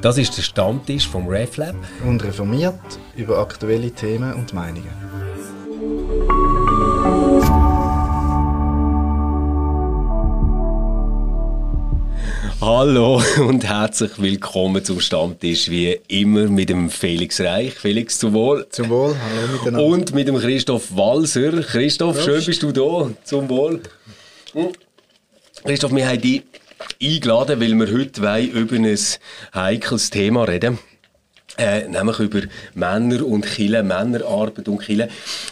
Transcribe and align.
Das 0.00 0.16
ist 0.16 0.36
der 0.36 0.42
Stammtisch 0.42 1.08
vom 1.08 1.26
RefLab. 1.26 1.74
Und 2.06 2.22
reformiert 2.22 2.78
über 3.16 3.38
aktuelle 3.38 3.90
Themen 3.90 4.32
und 4.34 4.54
Meinungen. 4.54 4.92
Hallo 12.60 13.20
und 13.40 13.64
herzlich 13.64 14.12
willkommen 14.22 14.84
zum 14.84 15.00
Stammtisch, 15.00 15.68
wie 15.68 15.98
immer 16.06 16.46
mit 16.46 16.68
dem 16.68 16.90
Felix 16.90 17.40
Reich. 17.40 17.74
Felix, 17.74 18.20
zum 18.20 18.34
Wohl. 18.34 18.68
Zum 18.70 18.90
Wohl, 18.90 19.16
hallo 19.16 19.52
miteinander. 19.52 19.84
Und 19.84 20.14
mit 20.14 20.28
dem 20.28 20.38
Christoph 20.38 20.96
Walser. 20.96 21.60
Christoph, 21.62 22.14
Prost. 22.14 22.24
schön 22.24 22.44
bist 22.44 22.62
du 22.62 22.70
da. 22.70 23.10
Zum 23.24 23.48
Wohl. 23.48 23.80
Hm. 24.52 24.68
Christoph, 25.64 25.92
wir 25.92 26.06
haben 26.06 26.20
dich 26.20 26.44
eingeladen, 27.02 27.60
weil 27.60 27.74
wir 27.74 27.98
heute 27.98 28.20
über 28.58 28.76
ein 28.76 28.98
heikles 29.54 30.10
Thema 30.10 30.44
reden 30.44 30.78
äh, 31.58 31.88
nämlich 31.88 32.20
über 32.20 32.42
Männer 32.74 33.26
und 33.26 33.44
Kille, 33.44 33.82
Männerarbeit 33.82 34.68
und 34.68 34.78
Kille. 34.78 35.08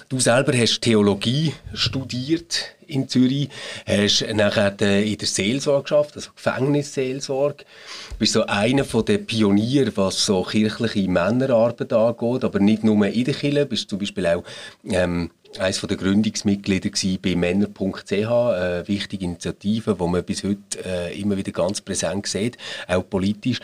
Du 0.08 0.20
selber 0.20 0.56
hast 0.56 0.80
Theologie 0.80 1.52
studiert 1.74 2.76
in 2.86 3.08
Zürich, 3.08 3.48
hast 3.84 4.24
nachher 4.32 4.80
in 4.80 5.18
der 5.18 5.26
Seelsorge 5.26 5.82
geschafft, 5.82 6.14
also 6.14 6.30
Gefängnisseelsorge. 6.36 7.64
Du 8.10 8.16
bist 8.18 8.34
so 8.34 8.46
einer 8.46 8.84
der 8.84 9.18
Pioniere, 9.18 9.96
was 9.96 10.24
so 10.24 10.42
kirchliche 10.42 11.08
Männerarbeit 11.10 11.92
angeht, 11.92 12.44
aber 12.44 12.60
nicht 12.60 12.84
nur 12.84 13.04
in 13.06 13.24
der 13.24 13.34
Kirche, 13.34 13.66
bist 13.66 13.90
zum 13.90 13.98
Beispiel 13.98 14.26
auch 14.28 14.44
ähm, 14.84 15.30
eines 15.58 15.80
der 15.80 15.96
Gründungsmitglieder 15.96 16.90
bei 17.22 17.36
Männer.ch, 17.36 18.12
eine 18.12 18.84
wichtige 18.86 19.24
Initiative, 19.24 19.98
wo 19.98 20.06
man 20.06 20.24
bis 20.24 20.44
heute 20.44 20.84
äh, 20.84 21.20
immer 21.20 21.36
wieder 21.36 21.52
ganz 21.52 21.80
präsent 21.80 22.26
sieht, 22.26 22.56
auch 22.88 23.08
politisch. 23.08 23.60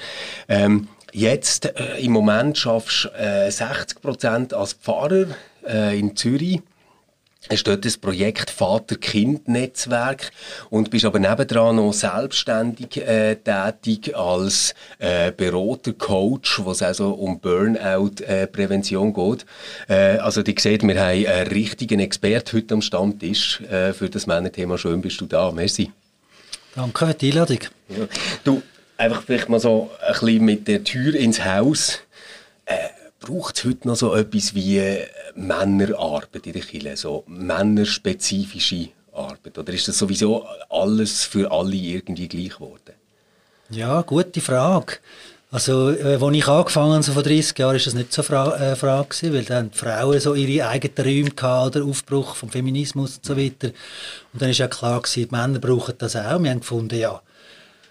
Ähm, 0.48 0.88
jetzt, 1.12 1.66
äh, 1.66 1.98
im 2.00 2.12
Moment 2.12 2.58
schaffst 2.58 3.04
du 3.04 3.08
äh, 3.18 3.50
60 3.50 4.00
Prozent 4.00 4.54
als 4.54 4.72
Pfarrer 4.74 5.26
äh, 5.66 5.98
in 5.98 6.16
Zürich 6.16 6.60
hast 7.50 7.64
dort 7.64 7.84
das 7.84 7.96
Projekt 7.96 8.50
Vater-Kind-Netzwerk 8.50 10.30
und 10.70 10.90
bist 10.90 11.04
aber 11.04 11.18
nebendran 11.18 11.76
noch 11.76 11.92
selbstständig 11.92 12.96
äh, 12.96 13.36
tätig 13.36 14.16
als 14.16 14.74
äh, 14.98 15.32
Berater, 15.32 15.92
Coach, 15.92 16.60
was 16.64 16.82
also 16.82 17.10
um 17.10 17.40
Burnout-Prävention 17.40 19.10
äh, 19.10 19.12
geht. 19.12 19.46
Äh, 19.88 20.18
also 20.18 20.42
die 20.42 20.54
seht, 20.58 20.82
wir 20.82 21.00
haben 21.00 21.26
einen 21.26 21.46
richtigen 21.48 22.00
Experten 22.00 22.56
heute 22.56 22.74
am 22.74 22.82
Stammtisch 22.82 23.60
äh, 23.62 23.92
für 23.92 24.08
das 24.08 24.26
Männerthema. 24.26 24.78
Schön 24.78 25.00
bist 25.00 25.20
du 25.20 25.26
da. 25.26 25.50
Merci. 25.50 25.90
Danke 26.74 27.06
für 27.06 27.14
die 27.14 27.30
Einladung. 27.30 27.58
Ja. 27.88 28.06
Du, 28.44 28.62
einfach 28.96 29.22
vielleicht 29.22 29.48
mal 29.48 29.60
so 29.60 29.90
ein 30.00 30.12
bisschen 30.12 30.44
mit 30.44 30.68
der 30.68 30.84
Tür 30.84 31.14
ins 31.14 31.44
Haus. 31.44 31.98
Äh, 32.64 32.76
Braucht 33.22 33.56
es 33.56 33.64
heute 33.64 33.86
noch 33.86 33.94
so 33.94 34.14
etwas 34.14 34.52
wie 34.54 34.78
äh, 34.78 35.06
Männerarbeit 35.36 36.44
in 36.44 36.52
der 36.54 36.62
Kirche, 36.62 36.96
so 36.96 37.22
männerspezifische 37.28 38.88
Arbeit? 39.12 39.56
Oder 39.56 39.72
ist 39.72 39.86
das 39.86 39.96
sowieso 39.96 40.44
alles 40.68 41.22
für 41.24 41.50
alle 41.50 41.76
irgendwie 41.76 42.26
gleich 42.26 42.56
geworden? 42.56 42.94
Ja, 43.70 44.02
gute 44.02 44.40
Frage. 44.40 44.96
Also, 45.52 45.90
äh, 45.90 46.18
als 46.20 46.36
ich 46.36 46.48
angefangen 46.48 46.94
habe, 46.94 47.02
so 47.02 47.12
vor 47.12 47.22
30 47.22 47.58
Jahren, 47.58 47.76
war 47.76 47.84
das 47.84 47.94
nicht 47.94 48.12
so 48.12 48.22
eine 48.22 48.26
Fra 48.26 48.56
äh, 48.56 48.74
Frage, 48.74 49.08
gewesen, 49.10 49.34
weil 49.34 49.44
dann 49.44 49.70
die 49.70 49.78
Frauen 49.78 50.18
so 50.18 50.34
ihre 50.34 50.66
eigenen 50.66 51.06
Räume 51.06 51.30
hatten, 51.40 51.66
oder 51.66 51.84
Aufbruch 51.84 52.34
vom 52.34 52.48
Feminismus 52.48 53.18
und 53.18 53.26
so 53.26 53.36
weiter. 53.36 53.68
Und 54.32 54.42
dann 54.42 54.48
war 54.48 54.54
ja 54.54 54.66
klar, 54.66 55.00
gewesen, 55.00 55.28
die 55.28 55.34
Männer 55.34 55.58
brauchen 55.60 55.94
das 55.98 56.16
auch. 56.16 56.42
Wir 56.42 56.50
haben 56.50 56.60
gefunden, 56.60 56.98
ja, 56.98 57.20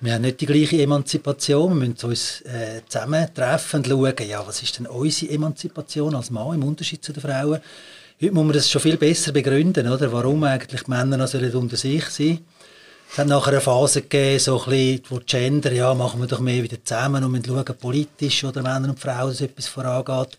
wir 0.01 0.15
haben 0.15 0.23
nicht 0.23 0.41
die 0.41 0.47
gleiche 0.47 0.81
Emanzipation. 0.81 1.79
Wir 1.79 1.87
müssen 1.87 2.07
uns 2.07 2.41
äh, 2.41 2.81
zusammentreffen 2.87 3.81
und 3.81 3.87
schauen, 3.87 4.27
ja, 4.27 4.45
was 4.45 4.63
ist 4.63 4.79
denn 4.79 4.87
unsere 4.87 5.31
Emanzipation 5.31 6.15
als 6.15 6.31
Mann 6.31 6.55
im 6.55 6.63
Unterschied 6.63 7.05
zu 7.05 7.13
den 7.13 7.21
Frauen. 7.21 7.59
Heute 8.19 8.31
muss 8.33 8.43
man 8.43 8.53
das 8.53 8.69
schon 8.69 8.81
viel 8.81 8.97
besser 8.97 9.31
begründen, 9.31 9.87
oder? 9.87 10.11
warum 10.11 10.43
eigentlich 10.43 10.83
die 10.83 10.89
Männer 10.89 11.17
noch 11.17 11.31
unter 11.53 11.77
sich 11.77 12.05
sein 12.05 12.39
Es 13.11 13.19
hat 13.19 13.27
nachher 13.27 13.51
eine 13.51 13.61
Phase 13.61 14.01
gegeben, 14.01 14.39
so 14.39 14.63
ein 14.63 14.69
bisschen, 14.69 15.03
wo 15.09 15.19
Gender, 15.23 15.71
ja, 15.71 15.93
machen 15.93 16.19
wir 16.19 16.27
doch 16.27 16.39
mehr 16.39 16.63
wieder 16.63 16.83
zusammen 16.83 17.23
und 17.23 17.33
wir 17.33 17.43
schauen 17.45 17.77
politisch, 17.79 18.43
oder 18.43 18.63
Männer 18.63 18.89
und 18.89 18.99
Frauen, 18.99 19.29
dass 19.29 19.41
etwas 19.41 19.67
vorangeht. 19.67 20.35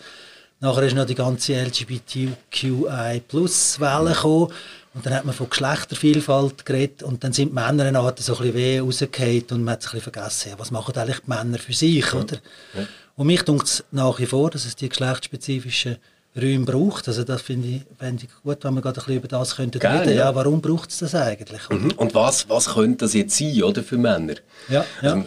Nachher 0.62 0.84
ist 0.84 0.94
noch 0.94 1.04
die 1.06 1.16
ganze 1.16 1.60
LGBTQI-Plus-Welle 1.60 4.12
gekommen 4.12 4.52
und 4.94 5.04
dann 5.04 5.12
hat 5.12 5.24
man 5.24 5.34
von 5.34 5.50
Geschlechtervielfalt 5.50 6.64
geredet 6.64 7.02
und 7.02 7.24
dann 7.24 7.32
sind 7.32 7.48
die 7.48 7.54
Männer 7.54 7.86
eine 7.86 7.98
Art 7.98 8.20
so 8.20 8.34
ein 8.34 8.38
bisschen 8.38 8.54
weh 8.54 8.78
rausgefallen 8.78 9.42
und 9.50 9.64
man 9.64 9.72
hat 9.72 9.82
sich 9.82 9.90
ein 9.90 9.98
bisschen 9.98 10.12
vergessen, 10.12 10.52
was 10.58 10.70
machen 10.70 10.96
eigentlich 10.96 11.18
die 11.18 11.30
Männer 11.30 11.58
für 11.58 11.72
sich, 11.72 12.14
oder? 12.14 12.36
Ja. 12.74 12.86
Und 13.16 13.26
mich 13.26 13.42
denkt 13.42 13.64
es 13.64 13.82
nach 13.90 14.20
wie 14.20 14.26
vor, 14.26 14.50
dass 14.50 14.64
es 14.64 14.76
die 14.76 14.88
geschlechtsspezifischen 14.88 15.96
Räume 16.34 16.64
braucht. 16.64 17.08
Also 17.08 17.24
das 17.24 17.42
finde 17.42 17.68
ich, 17.68 17.82
find 17.98 18.22
ich 18.22 18.28
gut, 18.42 18.64
wenn 18.64 18.74
wir 18.74 18.80
gerade 18.80 19.00
ein 19.00 19.04
bisschen 19.04 19.16
über 19.16 19.28
das 19.28 19.56
könnten 19.56 19.78
Gerne, 19.78 20.00
reden. 20.00 20.10
Ja. 20.12 20.24
ja 20.30 20.34
warum 20.34 20.60
braucht 20.60 20.90
es 20.90 20.98
das 20.98 21.14
eigentlich? 21.14 21.68
Mhm. 21.68 21.92
Und 21.96 22.14
was, 22.14 22.48
was 22.48 22.74
könnte 22.74 23.04
das 23.04 23.14
jetzt 23.14 23.36
sein, 23.36 23.62
oder, 23.62 23.82
für 23.82 23.98
Männer? 23.98 24.34
Ja, 24.68 24.84
ja. 25.02 25.12
Also, 25.12 25.24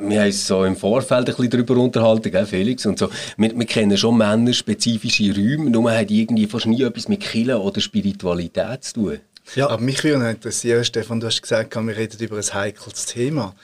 wir 0.00 0.20
haben 0.20 0.26
uns 0.26 0.46
so 0.46 0.64
im 0.64 0.76
Vorfeld 0.76 1.28
ein 1.28 1.34
bisschen 1.34 1.50
darüber 1.50 1.76
unterhalten, 1.76 2.30
gell, 2.30 2.46
Felix, 2.46 2.84
und 2.86 2.98
so. 2.98 3.08
Wir, 3.36 3.56
wir 3.56 3.66
kennen 3.66 3.96
schon 3.96 4.16
männerspezifische 4.16 5.32
Räume, 5.34 5.70
nur 5.70 5.84
man 5.84 5.96
hat 5.96 6.10
irgendwie 6.10 6.46
fast 6.46 6.66
nie 6.66 6.82
etwas 6.82 7.08
mit 7.08 7.20
Kille 7.20 7.58
oder 7.58 7.80
Spiritualität 7.80 8.82
zu 8.84 8.94
tun. 8.94 9.18
Ja. 9.54 9.68
Aber 9.68 9.80
mich 9.80 10.02
würde 10.04 10.28
interessieren, 10.28 10.84
Stefan, 10.84 11.20
du 11.20 11.26
hast 11.26 11.40
gesagt, 11.40 11.74
wir 11.74 11.96
reden 11.96 12.20
über 12.20 12.36
ein 12.36 12.54
heikles 12.54 13.06
Thema. 13.06 13.54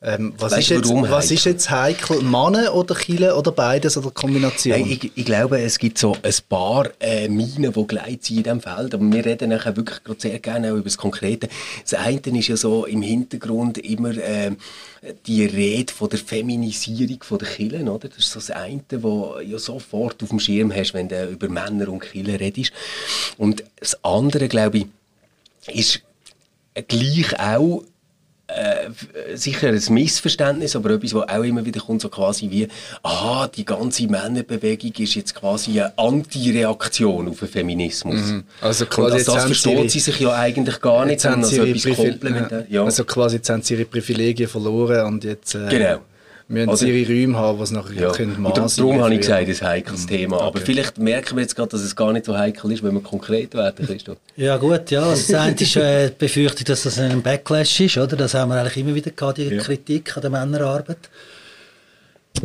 Ähm, 0.00 0.32
was, 0.38 0.52
weißt, 0.52 0.70
ist 0.70 0.86
jetzt, 0.86 0.90
was 0.90 1.30
ist 1.32 1.44
jetzt 1.44 1.70
heikel? 1.70 2.22
Männer 2.22 2.72
oder 2.72 2.94
Chile 2.94 3.34
oder 3.34 3.50
beides 3.50 3.96
oder 3.96 4.12
Kombination? 4.12 4.76
Hey, 4.76 4.92
ich, 4.92 5.10
ich, 5.12 5.24
glaube, 5.24 5.58
es 5.60 5.76
gibt 5.76 5.98
so 5.98 6.16
ein 6.22 6.32
paar 6.48 6.88
äh, 7.00 7.28
Minen, 7.28 7.72
die 7.72 7.86
gleich 7.86 8.18
sind 8.20 8.36
in 8.36 8.42
diesem 8.44 8.60
Feld. 8.60 8.94
Aber 8.94 9.04
wir 9.04 9.24
reden 9.24 9.50
nachher 9.50 9.76
wirklich 9.76 9.98
sehr 10.18 10.38
gerne 10.38 10.68
auch 10.68 10.76
über 10.76 10.84
das 10.84 10.98
Konkrete. 10.98 11.48
Das 11.82 11.94
eine 11.94 12.20
ist 12.20 12.46
ja 12.46 12.56
so 12.56 12.86
im 12.86 13.02
Hintergrund 13.02 13.78
immer 13.78 14.16
äh, 14.16 14.52
die 15.26 15.44
Rede 15.44 15.92
von 15.92 16.08
der 16.08 16.20
Feminisierung 16.20 17.24
von 17.24 17.38
der 17.38 17.48
Kirchen, 17.48 17.88
oder? 17.88 18.08
Das 18.08 18.18
ist 18.18 18.30
so 18.30 18.38
das 18.38 18.52
eine, 18.52 18.82
was 18.90 19.44
ja 19.44 19.58
sofort 19.58 20.22
auf 20.22 20.28
dem 20.28 20.38
Schirm 20.38 20.72
hast, 20.72 20.94
wenn 20.94 21.08
du 21.08 21.26
über 21.26 21.48
Männer 21.48 21.88
und 21.88 22.00
Kirchen 22.00 22.36
redest. 22.36 22.72
Und 23.36 23.64
das 23.80 24.02
andere, 24.04 24.46
glaube 24.46 24.78
ich, 24.78 24.86
ist 25.66 26.02
gleich 26.86 27.40
auch 27.40 27.82
äh, 28.48 29.36
sicher 29.36 29.68
ein 29.68 29.82
Missverständnis, 29.90 30.74
aber 30.74 30.90
etwas, 30.90 31.14
was 31.14 31.28
auch 31.28 31.42
immer 31.42 31.64
wieder 31.64 31.80
kommt, 31.80 32.00
so 32.00 32.08
quasi 32.08 32.50
wie, 32.50 32.66
aha, 33.02 33.46
die 33.48 33.64
ganze 33.64 34.06
Männerbewegung 34.06 34.92
ist 34.98 35.14
jetzt 35.14 35.34
quasi 35.34 35.80
eine 35.80 35.98
Antireaktion 35.98 37.28
auf 37.28 37.40
den 37.40 37.48
Feminismus. 37.48 38.16
Mhm. 38.16 38.44
Also 38.62 38.86
quasi 38.86 39.18
Und 39.18 39.28
das 39.28 39.44
versteht 39.44 39.90
sie 39.90 40.00
sich 40.00 40.20
ja 40.20 40.32
eigentlich 40.32 40.80
gar 40.80 41.04
nicht, 41.04 41.20
sondern 41.20 41.44
als 41.44 41.52
etwas 41.52 41.96
komplementär. 41.96 42.66
Ja. 42.70 42.84
Also 42.84 43.04
quasi 43.04 43.36
jetzt 43.36 43.50
haben 43.50 43.62
sie 43.62 43.74
ihre 43.74 43.84
Privilegien 43.84 44.48
verloren 44.48 45.06
und 45.06 45.24
jetzt... 45.24 45.54
Äh, 45.54 45.68
genau. 45.68 45.98
Wir 46.50 46.66
müssen 46.66 46.88
ihre 46.88 47.06
Räume 47.06 47.36
haben, 47.36 47.58
was 47.58 47.70
nachher 47.70 47.94
ja. 47.94 48.10
können 48.10 48.44
und 48.44 48.56
Darum 48.56 49.02
habe 49.02 49.12
ich 49.12 49.20
gesagt, 49.20 49.42
das 49.42 49.56
ist 49.56 49.62
ein 49.62 49.68
heikles 49.68 50.04
mhm. 50.04 50.08
Thema. 50.08 50.40
Aber 50.40 50.60
vielleicht 50.60 50.96
merken 50.96 51.36
wir 51.36 51.42
jetzt 51.42 51.54
gerade, 51.54 51.68
dass 51.68 51.82
es 51.82 51.94
gar 51.94 52.10
nicht 52.12 52.24
so 52.24 52.36
heikel 52.36 52.72
ist, 52.72 52.82
wenn 52.82 52.94
wir 52.94 53.02
konkret 53.02 53.54
werden, 53.54 53.86
Christoph. 53.86 54.16
Ja 54.36 54.56
gut, 54.56 54.90
ja. 54.90 55.02
Das 55.02 55.32
eine 55.34 55.54
ist 55.54 55.76
äh, 55.76 56.08
die 56.08 56.14
Befürchtung, 56.16 56.64
dass 56.64 56.84
das 56.84 56.98
ein 56.98 57.20
Backlash 57.20 57.80
ist, 57.80 57.98
oder? 57.98 58.16
Das 58.16 58.32
haben 58.32 58.50
wir 58.50 58.60
eigentlich 58.60 58.78
immer 58.78 58.94
wieder 58.94 59.10
gehabt, 59.10 59.36
die 59.36 59.44
ja. 59.44 59.62
Kritik 59.62 60.16
an 60.16 60.22
der 60.22 60.30
Männerarbeit. 60.30 61.10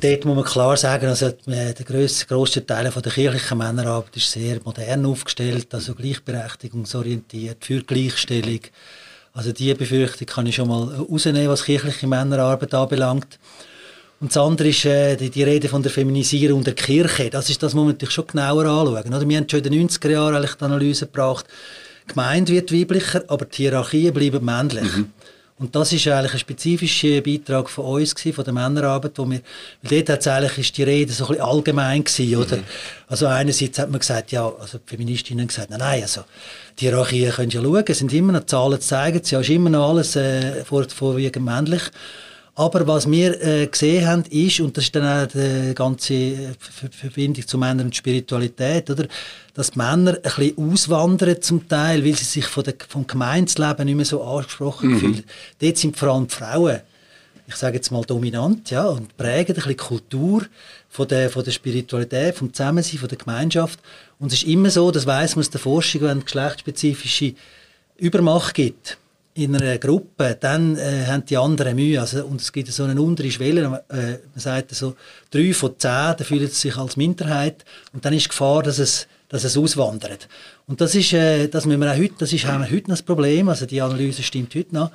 Dort 0.02 0.25
muss 0.25 0.35
man 0.35 0.46
klar 0.46 0.75
sagen, 0.75 1.08
also 1.08 1.28
äh, 1.28 1.74
der 1.74 1.85
grösste, 1.85 2.25
grösste 2.25 2.66
Teil 2.66 2.91
von 2.91 3.03
der 3.03 3.12
kirchlichen 3.12 3.58
Männerarbeit 3.58 4.18
ist 4.18 4.31
sehr 4.31 4.59
modern 4.66 5.06
aufgestellt, 5.06 5.74
also 5.74 5.94
gleichberechtigungsorientiert, 5.94 7.64
für 7.64 7.81
Gleichstellung. 7.84 8.59
Also 9.34 9.53
diese 9.53 9.75
Befürchtung 9.75 10.28
kann 10.28 10.47
ich 10.47 10.56
schon 10.56 10.68
mal 10.68 10.94
rausnehmen, 10.94 11.47
was 11.47 11.64
kirchliche 11.64 12.08
Männerarbeit 12.08 12.73
anbelangt. 12.73 13.40
Und 14.23 14.34
das 14.34 14.41
andere 14.41 14.70
ist 14.70 14.85
äh, 14.85 15.17
die, 15.17 15.29
die, 15.29 15.43
Rede 15.43 15.67
von 15.67 15.84
der 15.84 15.91
Feminisierung 15.91 16.64
der 16.64 16.75
Kirche. 16.75 17.29
Das 17.29 17.49
ist 17.49 17.61
das 17.61 17.73
muss 17.73 17.84
man 17.84 17.91
natürlich 17.91 18.14
schon 18.14 18.25
genauer 18.25 18.64
anschauen. 18.64 19.14
Oder? 19.14 19.28
Wir 19.28 19.37
haben 19.37 19.49
schon 19.49 19.59
in 19.59 19.70
den 19.70 19.90
90er 19.90 20.11
Jahren 20.11 20.35
eigentlich 20.37 20.55
die 20.55 20.64
Analyse 20.64 21.08
gebracht, 21.08 21.46
die 22.05 22.14
Gemeinde 22.14 22.53
wird 22.53 22.72
weiblicher, 22.72 23.25
aber 23.28 23.43
die 23.43 23.64
Hierarchien 23.64 24.14
bleiben 24.14 24.46
männlich. 24.46 24.96
Mhm. 24.96 25.09
Und 25.59 25.75
das 25.75 25.91
ist 25.91 26.08
eigentlich 26.08 26.31
ein 26.31 26.40
spezifischer 26.40 27.20
Beitrag 27.20 27.70
von 27.70 27.84
uns, 27.84 28.16
gewesen, 28.16 28.34
von 28.34 28.46
der 28.46 28.53
Männerarbeit, 28.53 29.11
wo 29.17 29.29
wir, 29.29 29.41
weil 29.81 30.03
dort 30.03 30.09
hat's 30.11 30.28
eigentlich 30.28 30.58
ist 30.58 30.78
die 30.78 30.84
Rede 30.84 31.11
so 31.11 31.25
ein 31.25 31.28
bisschen 31.28 31.43
allgemein 31.43 32.03
gewesen, 32.05 32.35
oder? 32.37 32.58
Mhm. 32.58 32.64
Also 33.09 33.28
einerseits 33.28 33.78
hat 33.78 33.91
man 33.91 33.99
gesagt, 33.99 34.31
ja, 34.31 34.49
also 34.58 34.78
die 34.78 34.90
Feministinnen 34.90 35.47
gesagt, 35.47 35.70
nein, 35.70 35.79
nein, 35.79 36.02
also 36.02 36.22
die 36.79 36.85
Hierarchien 36.85 37.34
können 37.34 37.49
ja 37.49 37.61
schauen, 37.61 37.84
es 37.85 37.97
sind 37.97 38.14
immer 38.14 38.31
noch 38.31 38.46
Zahlen 38.46 38.79
zeigen, 38.79 39.20
es 39.22 39.34
ist 39.34 39.49
immer 39.49 39.70
noch 39.70 39.90
alles 39.90 40.16
äh, 40.16 40.64
vor, 40.64 40.85
vorwiegend 40.87 41.43
männlich. 41.43 41.84
Aber 42.55 42.85
was 42.85 43.09
wir 43.09 43.41
äh, 43.44 43.66
gesehen 43.66 44.08
haben, 44.08 44.23
ist, 44.29 44.59
und 44.59 44.78
das 44.78 44.84
ist 44.85 44.96
dann 44.96 45.26
auch 45.26 45.28
die 45.28 45.73
ganze 45.73 46.14
äh, 46.14 46.53
Verbindung 46.91 47.47
zu 47.47 47.58
Männern 47.58 47.88
und 47.88 47.96
Spiritualität, 47.96 48.90
oder? 48.91 49.08
dass 49.55 49.72
die 49.72 49.78
Männer 49.78 50.16
ein 50.16 50.22
bisschen 50.22 50.72
auswandern 50.72 51.41
zum 51.41 51.67
Teil, 51.67 52.03
weil 52.03 52.16
sie 52.16 52.26
sich 52.26 52.46
von 52.46 52.64
der, 52.64 52.76
vom 52.88 53.05
Gemeinsleben 53.05 53.85
nicht 53.85 53.96
mehr 53.96 54.05
so 54.05 54.23
angesprochen 54.23 54.90
mhm. 54.90 55.00
fühlen. 55.00 55.23
Dort 55.59 55.78
sind 55.78 55.97
vor 55.97 56.09
allem 56.09 56.29
Frauen 56.29 56.82
ich 57.46 57.55
sage 57.55 57.76
jetzt 57.76 57.91
mal 57.91 58.03
dominant, 58.03 58.70
ja, 58.72 58.85
und 58.85 59.17
prägen 59.17 59.52
ein 59.52 59.56
bisschen 59.56 59.70
die 59.70 59.76
Kultur 59.76 60.46
von 60.90 61.08
der, 61.08 61.29
von 61.29 61.44
der 61.44 61.52
Spiritualität, 61.52 62.35
vom 62.35 62.53
Zusammensein, 62.53 62.99
von 62.99 63.09
der 63.09 63.17
Gemeinschaft. 63.17 63.79
Und 64.20 64.32
es 64.32 64.40
ist 64.40 64.47
immer 64.47 64.70
so, 64.70 64.91
das 64.91 65.06
weiß 65.06 65.35
man 65.35 65.41
aus 65.41 65.49
der 65.49 65.59
Forschung, 65.59 66.02
wenn 66.02 66.20
es 66.20 66.26
geschlechtsspezifische 66.26 67.34
Übermacht 67.97 68.53
gibt 68.53 68.97
in 69.35 69.56
einer 69.56 69.78
Gruppe, 69.78 70.38
dann 70.40 70.78
äh, 70.78 71.06
haben 71.08 71.26
die 71.26 71.38
anderen 71.38 71.76
Mühe. 71.76 72.00
Also, 72.00 72.26
und 72.26 72.41
es 72.41 72.52
gibt 72.52 72.68
so 72.72 72.84
eine 72.84 73.02
untere 73.02 73.32
Schwelle, 73.32 73.84
äh, 73.90 73.96
man 73.96 74.20
sagt 74.38 74.76
so, 74.76 74.96
drei 75.32 75.53
von 75.53 75.72
zehn, 75.78 76.16
da 76.18 76.24
fühlen 76.24 76.47
sich 76.47 76.76
als 76.78 76.97
Minderheit 76.97 77.66
und 77.94 78.06
dann 78.06 78.14
ist 78.14 78.26
die 78.26 78.30
Gefahr, 78.30 78.64
dass 78.64 78.80
es, 78.80 79.08
dass 79.30 79.44
es 79.44 79.58
auswandert. 79.58 80.28
Und 80.68 80.82
das 80.82 80.94
ist, 80.96 81.14
äh, 81.14 81.47
das 81.47 81.66
müssen 81.66 81.82
wir 81.82 81.91
auch 81.91 81.97
heute, 81.97 82.14
das 82.20 82.32
ist 82.32 82.46
auch 82.46 82.59
heute 82.59 82.90
noch 82.90 82.90
das 82.90 83.02
Problem, 83.02 83.50
also 83.50 83.66
die 83.66 83.82
Analyse 83.82 84.22
stimmt 84.22 84.53
heute 84.56 84.76
noch, 84.76 84.91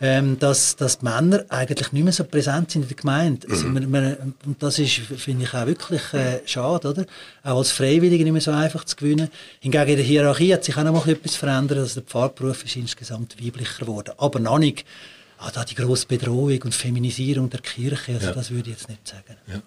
ähm, 0.00 0.38
dass, 0.38 0.76
dass 0.76 0.98
die 0.98 1.04
Männer 1.04 1.44
eigentlich 1.50 1.92
nicht 1.92 2.04
mehr 2.04 2.12
so 2.12 2.24
präsent 2.24 2.70
sind 2.70 2.82
in 2.82 2.88
der 2.88 2.96
Gemeinde. 2.96 3.46
Also 3.50 3.66
mhm. 3.66 3.92
wir, 3.92 4.02
wir, 4.02 4.18
und 4.46 4.62
das 4.62 4.78
ist, 4.78 4.94
finde 4.94 5.44
ich, 5.44 5.52
auch 5.52 5.66
wirklich 5.66 6.02
äh, 6.14 6.40
schade, 6.46 6.88
oder? 6.88 7.04
Auch 7.42 7.58
als 7.58 7.70
Freiwillige 7.70 8.24
nicht 8.24 8.32
mehr 8.32 8.40
so 8.40 8.50
einfach 8.50 8.84
zu 8.84 8.96
gewinnen. 8.96 9.28
Hingegen 9.60 9.88
in 9.88 9.96
der 9.96 10.04
Hierarchie 10.04 10.54
hat 10.54 10.64
sich 10.64 10.76
auch 10.76 10.84
noch 10.84 11.04
mal 11.04 11.12
etwas 11.12 11.36
verändert, 11.36 11.78
also 11.78 12.00
der 12.00 12.08
Pfarrberuf 12.08 12.64
ist 12.64 12.76
insgesamt 12.76 13.44
weiblicher 13.44 13.84
geworden. 13.84 14.14
Aber 14.16 14.40
noch 14.40 14.58
nicht 14.58 14.86
ah, 15.38 15.50
da 15.52 15.64
die 15.64 15.74
grosse 15.74 16.06
Bedrohung 16.06 16.62
und 16.62 16.74
Feminisierung 16.74 17.50
der 17.50 17.60
Kirche, 17.60 18.14
also 18.14 18.28
ja. 18.28 18.32
das 18.32 18.50
würde 18.50 18.70
ich 18.70 18.76
jetzt 18.76 18.88
nicht 18.88 19.06
sagen. 19.06 19.36
Ja. 19.48 19.60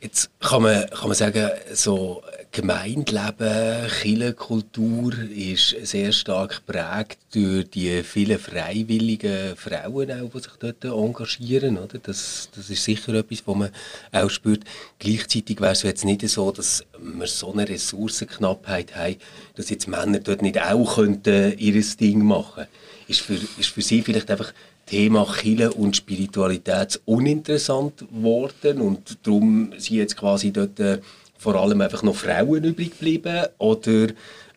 Jetzt 0.00 0.30
kann 0.40 0.62
man, 0.62 0.88
kann 0.88 1.08
man 1.08 1.14
sagen, 1.14 1.50
so 1.74 2.22
Gemeindeleben, 2.52 3.88
Kirchenkultur 3.88 5.12
ist 5.30 5.76
sehr 5.82 6.10
stark 6.10 6.66
geprägt 6.66 7.18
durch 7.32 7.70
die 7.70 8.02
vielen 8.02 8.40
freiwilligen 8.40 9.54
Frauen, 9.54 10.10
auch, 10.10 10.30
die 10.34 10.40
sich 10.40 10.52
dort 10.58 10.84
engagieren. 10.84 11.78
Oder? 11.78 11.98
Das, 12.02 12.48
das 12.52 12.68
ist 12.68 12.82
sicher 12.82 13.14
etwas, 13.14 13.46
was 13.46 13.56
man 13.56 13.70
auch 14.10 14.30
spürt. 14.30 14.64
Gleichzeitig 14.98 15.60
wäre 15.60 15.72
es 15.72 15.84
jetzt 15.84 16.04
nicht 16.04 16.28
so, 16.28 16.50
dass 16.50 16.84
wir 16.98 17.28
so 17.28 17.52
eine 17.52 17.68
Ressourcenknappheit 17.68 18.96
haben, 18.96 19.16
dass 19.54 19.70
jetzt 19.70 19.86
Männer 19.86 20.18
dort 20.18 20.42
nicht 20.42 20.60
auch 20.60 20.96
könnten 20.96 21.56
ihr 21.56 21.80
Ding 22.00 22.24
machen. 22.24 22.66
Ist 23.06 23.20
für, 23.20 23.38
ist 23.58 23.68
für 23.68 23.82
sie 23.82 24.02
vielleicht 24.02 24.28
einfach 24.28 24.52
Thema 24.86 25.24
Chile 25.40 25.72
und 25.72 25.96
Spiritualität 25.96 27.00
uninteressant 27.04 27.98
geworden 27.98 28.80
und 28.80 29.18
darum 29.22 29.72
sind 29.78 29.98
jetzt 29.98 30.16
quasi 30.16 30.52
dort 30.52 30.80
äh, 30.80 30.98
vor 31.40 31.54
allem 31.54 31.80
einfach 31.80 32.02
noch 32.02 32.14
Frauen 32.14 32.62
übrig 32.62 32.90
geblieben 32.90 33.46
oder 33.56 34.08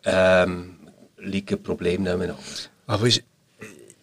ähm, 0.04 0.76
liegen 1.18 1.64
Probleme 1.64 2.12
anders? 2.12 2.70
Aber 2.88 3.08
ist, 3.08 3.24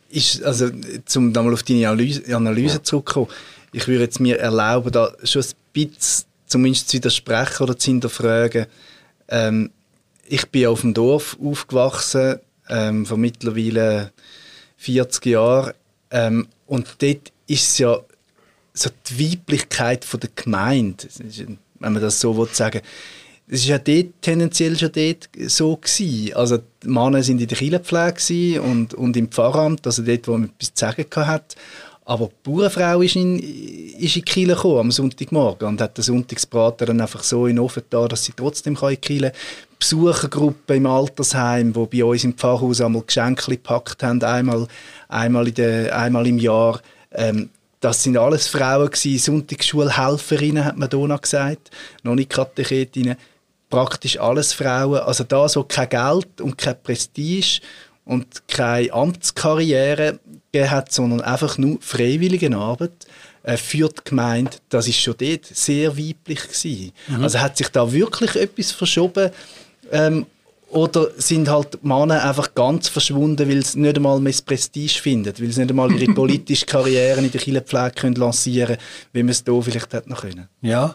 ist 0.09 0.43
also, 0.43 0.71
um 1.17 1.33
da 1.33 1.43
mal 1.43 1.53
auf 1.53 1.63
deine 1.63 1.89
Analyse, 1.89 2.35
Analyse 2.35 2.77
ja. 2.77 2.83
zurückzukommen, 2.83 3.29
ich 3.73 3.87
würde 3.87 4.05
jetzt 4.05 4.19
mir 4.19 4.39
erlauben, 4.39 4.91
da 4.93 5.13
schon 5.25 5.43
ein 5.43 5.49
bisschen 5.75 6.25
zumindest 6.47 6.89
zu 6.89 6.97
widersprechen 6.97 7.63
oder 7.63 7.79
zu 7.79 7.91
hinterfragen. 7.91 8.67
Ähm, 9.29 9.71
ich 10.27 10.49
bin 10.49 10.67
auf 10.67 10.81
dem 10.81 10.95
Dorf 10.95 11.37
aufgewachsen, 11.43 12.41
ähm, 12.71 13.05
vor 13.05 13.19
mittlerweile 13.19 14.11
40 14.79 15.27
Jahren. 15.27 15.75
Ähm, 16.11 16.49
und 16.67 16.89
dort 16.99 17.31
ist 17.47 17.79
ja 17.79 18.01
so 18.73 18.89
die 19.11 19.33
Weiblichkeit 19.33 20.07
von 20.07 20.21
der 20.21 20.31
Gemeinde 20.35 21.09
wenn 21.81 21.93
man 21.93 22.03
das 22.03 22.21
so 22.21 22.37
will 22.37 22.49
sagen 22.53 22.81
es 23.53 23.69
war 23.69 23.77
ja 23.77 23.79
dort 23.79 24.15
tendenziell 24.23 24.79
schon 24.79 24.93
dort 24.93 25.29
so 25.49 25.77
gewesen. 25.77 26.35
Also 26.35 26.59
die 26.83 26.89
Männer 26.89 27.23
sind 27.23 27.41
in 27.41 27.49
der 27.49 27.59
Kirchenpflege 27.59 28.63
und, 28.63 28.95
und 28.95 29.17
im 29.17 29.29
Pfarramt, 29.29 29.87
also 29.87 30.03
dort, 30.03 30.29
wo 30.29 30.33
man 30.33 30.45
etwas 30.45 30.73
zu 30.73 30.81
sagen 30.87 31.27
hat. 31.27 31.57
Aber 32.05 32.27
die 32.27 32.51
Bauernfrau 32.51 33.03
ist 33.03 33.17
in, 33.17 33.39
ist 33.39 34.17
in 34.17 34.23
die 34.23 34.23
Kirche 34.23 34.69
am 34.69 34.91
Sonntagmorgen 34.91 35.69
und 35.69 35.81
hat 35.81 35.97
den 35.97 36.03
Sonntagsbraten 36.03 36.87
dann 36.87 37.01
einfach 37.01 37.23
so 37.23 37.47
in 37.47 37.57
den 37.57 37.65
Ofen 37.65 37.83
da, 37.91 38.07
dass 38.09 38.25
sie 38.25 38.33
trotzdem 38.35 38.77
in 38.81 38.89
die 38.89 38.97
Kirche 38.97 39.33
Besuchergruppe 39.79 40.77
im 40.77 40.87
Altersheim, 40.87 41.75
wo 41.75 41.87
bei 41.87 42.05
uns 42.05 42.25
im 42.25 42.35
Pfarrhaus 42.35 42.81
einmal 42.81 43.03
Geschenke 43.03 43.51
gepackt 43.53 44.03
haben, 44.03 44.23
einmal, 44.23 44.67
einmal, 45.09 45.49
in 45.49 45.55
der, 45.55 45.99
einmal 45.99 46.27
im 46.27 46.39
Jahr. 46.39 46.81
Ähm, 47.13 47.49
das 47.81 48.03
sind 48.03 48.17
alles 48.17 48.47
Frauen 48.47 48.91
gewesen, 48.91 49.19
Sonntagsschulhelferinnen, 49.19 50.65
hat 50.65 50.77
man 50.77 50.89
noch 50.91 51.21
gesagt, 51.21 51.71
noch 52.03 52.15
nicht 52.15 52.31
Katechetinnen, 52.31 53.17
praktisch 53.71 54.19
alles 54.21 54.53
Frauen. 54.53 55.01
Also 55.01 55.25
da 55.25 55.49
so 55.49 55.65
kein 55.65 55.89
Geld 55.89 56.41
und 56.41 56.59
kein 56.59 56.81
Prestige 56.83 57.61
und 58.05 58.49
keine 58.49 58.93
Amtskarriere 58.93 60.19
hat, 60.55 60.93
sondern 60.93 61.21
einfach 61.23 61.57
nur 61.59 61.79
freiwillige 61.81 62.55
Arbeit 62.55 63.07
äh, 63.45 63.57
für 63.57 63.89
die 63.89 64.05
Gemeinde, 64.05 64.53
das 64.69 64.89
ist 64.89 65.01
schon 65.01 65.15
dort 65.17 65.47
sehr 65.47 65.97
weiblich 65.97 66.43
gewesen. 66.43 66.93
Mhm. 67.09 67.23
Also 67.23 67.41
hat 67.41 67.57
sich 67.57 67.69
da 67.69 67.91
wirklich 67.91 68.37
etwas 68.37 68.73
verschoben 68.73 69.31
ähm, 69.93 70.27
oder 70.71 71.09
sind 71.17 71.49
halt 71.49 71.83
Männer 71.85 72.25
einfach 72.25 72.55
ganz 72.55 72.89
verschwunden, 72.89 73.49
weil 73.49 73.65
sie 73.65 73.81
nicht 73.81 73.97
einmal 73.97 74.21
mehr 74.21 74.33
das 74.33 74.43
Prestige 74.43 75.01
finden, 75.01 75.33
weil 75.39 75.51
sie 75.51 75.61
nicht 75.61 75.71
einmal 75.71 75.93
ihre 75.93 76.13
politische 76.15 76.67
Karriere 76.67 77.21
in 77.21 77.31
der 77.31 77.41
Kirchenpflege 77.41 77.91
können 77.93 78.15
lancieren 78.15 78.77
können, 78.77 78.81
wie 79.13 79.23
man 79.23 79.31
es 79.31 79.43
hier 79.45 79.63
vielleicht 79.63 79.93
hätte 79.93 80.09
noch 80.09 80.23
können. 80.23 80.49
Ja. 80.63 80.95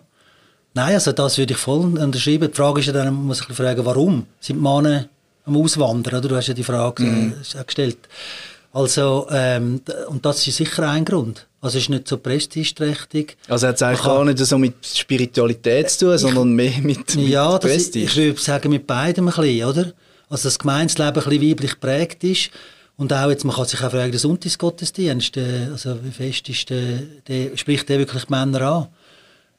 Nein, 0.73 0.93
also 0.93 1.11
das 1.11 1.37
würde 1.37 1.53
ich 1.53 1.59
voll 1.59 1.97
unterschreiben. 1.97 2.49
Die 2.49 2.55
Frage 2.55 2.79
ist 2.81 2.87
ja 2.87 2.93
dann, 2.93 3.13
man 3.13 3.27
muss 3.27 3.37
sich 3.37 3.47
fragen, 3.47 3.85
warum 3.85 4.25
sind 4.39 4.61
Männer 4.61 5.07
am 5.45 5.57
Auswandern? 5.57 6.15
Oder? 6.15 6.27
Du 6.27 6.35
hast 6.35 6.47
ja 6.47 6.53
die 6.53 6.63
Frage 6.63 7.03
mhm. 7.03 7.33
äh, 7.53 7.63
gestellt. 7.63 7.99
Also, 8.73 9.27
ähm, 9.31 9.81
und 10.09 10.25
das 10.25 10.45
ist 10.45 10.57
sicher 10.57 10.89
ein 10.89 11.05
Grund. 11.05 11.47
Also 11.65 11.79
es 11.79 11.85
ist 11.85 11.89
nicht 11.89 12.07
so 12.07 12.17
prestigeträchtig. 12.17 13.37
Also 13.47 13.67
hat 13.67 13.77
es 13.77 13.81
eigentlich 13.81 14.03
gar 14.03 14.23
nicht 14.23 14.37
so 14.37 14.55
mit 14.59 14.75
Spiritualität 14.85 15.89
zu 15.89 16.05
tun, 16.05 16.17
sondern 16.19 16.53
mehr 16.53 16.79
mit, 16.83 17.15
mit 17.15 17.27
ja, 17.27 17.57
Prestige? 17.57 18.05
Ja, 18.05 18.11
ich 18.11 18.17
würde 18.17 18.39
sagen 18.39 18.69
mit 18.69 18.85
beidem 18.85 19.27
ein 19.27 19.33
bisschen, 19.33 19.67
oder? 19.67 19.91
Also 20.29 20.43
das 20.43 20.59
Gemeinsleben 20.59 21.23
ein 21.23 21.29
bisschen 21.29 21.49
weiblich 21.49 21.71
geprägt 21.71 22.23
ist 22.23 22.51
und 22.97 23.11
auch 23.11 23.31
jetzt, 23.31 23.45
man 23.45 23.55
kann 23.55 23.65
sich 23.65 23.81
auch 23.81 23.89
fragen, 23.89 24.11
der 24.11 24.19
Sonntagsgottesdienst, 24.19 25.37
äh, 25.37 25.69
also 25.71 25.97
wie 26.03 26.11
fest 26.11 26.47
ist 26.49 26.69
der, 26.69 26.99
der, 27.27 27.57
spricht 27.57 27.89
der 27.89 27.97
wirklich 27.97 28.29
Männer 28.29 28.61
an? 28.61 28.87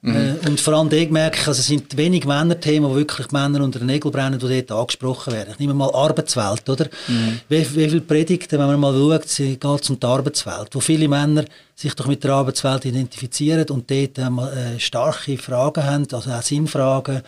Mhm. 0.03 0.15
Äh, 0.15 0.49
und 0.49 0.61
vor 0.61 0.75
allem 0.75 0.89
dort 0.89 1.11
merke 1.11 1.39
ich, 1.41 1.49
also 1.49 1.61
es 1.61 1.67
sind 1.67 1.97
wenig 1.97 2.25
Männerthemen, 2.25 2.91
wo 2.91 2.95
wirklich 2.95 3.31
Männer 3.33 3.63
unter 3.63 3.79
den 3.79 3.87
Nägeln 3.87 4.13
brennen, 4.13 4.39
die 4.39 4.63
dort 4.63 4.81
angesprochen 4.81 5.33
werden. 5.33 5.51
Ich 5.53 5.59
nehme 5.59 5.75
mal 5.75 5.91
Arbeitswelt, 5.93 6.69
oder? 6.69 6.87
Mhm. 7.09 7.41
Wie, 7.49 7.59
wie 7.59 7.89
viele 7.89 8.01
Predigten, 8.03 8.59
wenn 8.59 8.67
man 8.67 8.81
mal 8.81 8.95
schaut, 8.95 9.37
geht 9.37 9.65
es 9.65 9.91
um 9.91 9.99
die 9.99 10.07
Arbeitswelt, 10.07 10.69
wo 10.73 10.81
viele 10.81 11.09
Männer 11.09 11.45
sich 11.75 11.95
doch 11.95 12.07
mit 12.07 12.23
der 12.25 12.33
Arbeitswelt 12.33 12.85
identifizieren 12.85 13.69
und 13.71 13.91
dort 13.91 14.19
äh, 14.19 14.79
starke 14.79 15.39
Fragen 15.39 15.85
haben, 15.85 16.07
also 16.13 16.31
auch 16.31 16.43
Sinnfragen, 16.43 17.23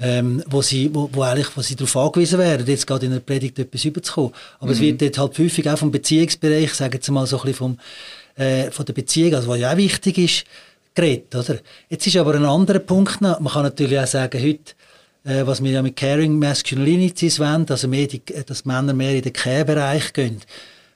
ähm, 0.00 0.42
wo, 0.48 0.62
sie, 0.62 0.90
wo, 0.92 1.08
wo, 1.12 1.22
eigentlich, 1.22 1.56
wo 1.56 1.60
sie 1.60 1.76
darauf 1.76 1.96
angewiesen 1.96 2.38
wären, 2.38 2.66
jetzt 2.66 2.86
gerade 2.86 3.06
in 3.06 3.12
der 3.12 3.20
Predigt 3.20 3.58
etwas 3.58 3.84
überzukommen. 3.84 4.32
Aber 4.58 4.68
mhm. 4.68 4.72
es 4.72 4.80
wird 4.80 5.02
dort 5.02 5.18
halt 5.18 5.38
häufig 5.38 5.68
auch 5.68 5.78
vom 5.78 5.92
Beziehungsbereich, 5.92 6.74
sagen 6.74 6.98
wir 7.00 7.12
mal 7.14 7.26
so 7.26 7.36
ein 7.36 7.42
bisschen 7.42 7.56
vom, 7.56 7.78
äh, 8.34 8.70
von 8.70 8.84
der 8.84 8.94
Beziehung, 8.94 9.34
also 9.34 9.48
was 9.48 9.60
ja 9.60 9.72
auch 9.72 9.76
wichtig 9.76 10.18
ist, 10.18 10.44
geredet, 10.94 11.34
oder? 11.34 11.58
Jetzt 11.88 12.06
ist 12.06 12.16
aber 12.16 12.34
ein 12.34 12.44
anderer 12.44 12.78
Punkt 12.78 13.20
noch. 13.20 13.40
Man 13.40 13.52
kann 13.52 13.62
natürlich 13.62 13.98
auch 13.98 14.06
sagen, 14.06 14.42
heute, 14.42 14.72
äh, 15.24 15.46
was 15.46 15.62
wir 15.62 15.70
ja 15.70 15.82
mit 15.82 15.96
Caring 15.96 16.38
Masculinities 16.38 17.38
wollen, 17.38 17.66
also 17.68 17.88
mehr 17.88 18.06
die, 18.06 18.22
dass 18.46 18.64
Männer 18.64 18.92
mehr 18.92 19.14
in 19.14 19.22
den 19.22 19.32
Care-Bereich 19.32 20.12
gehen. 20.12 20.40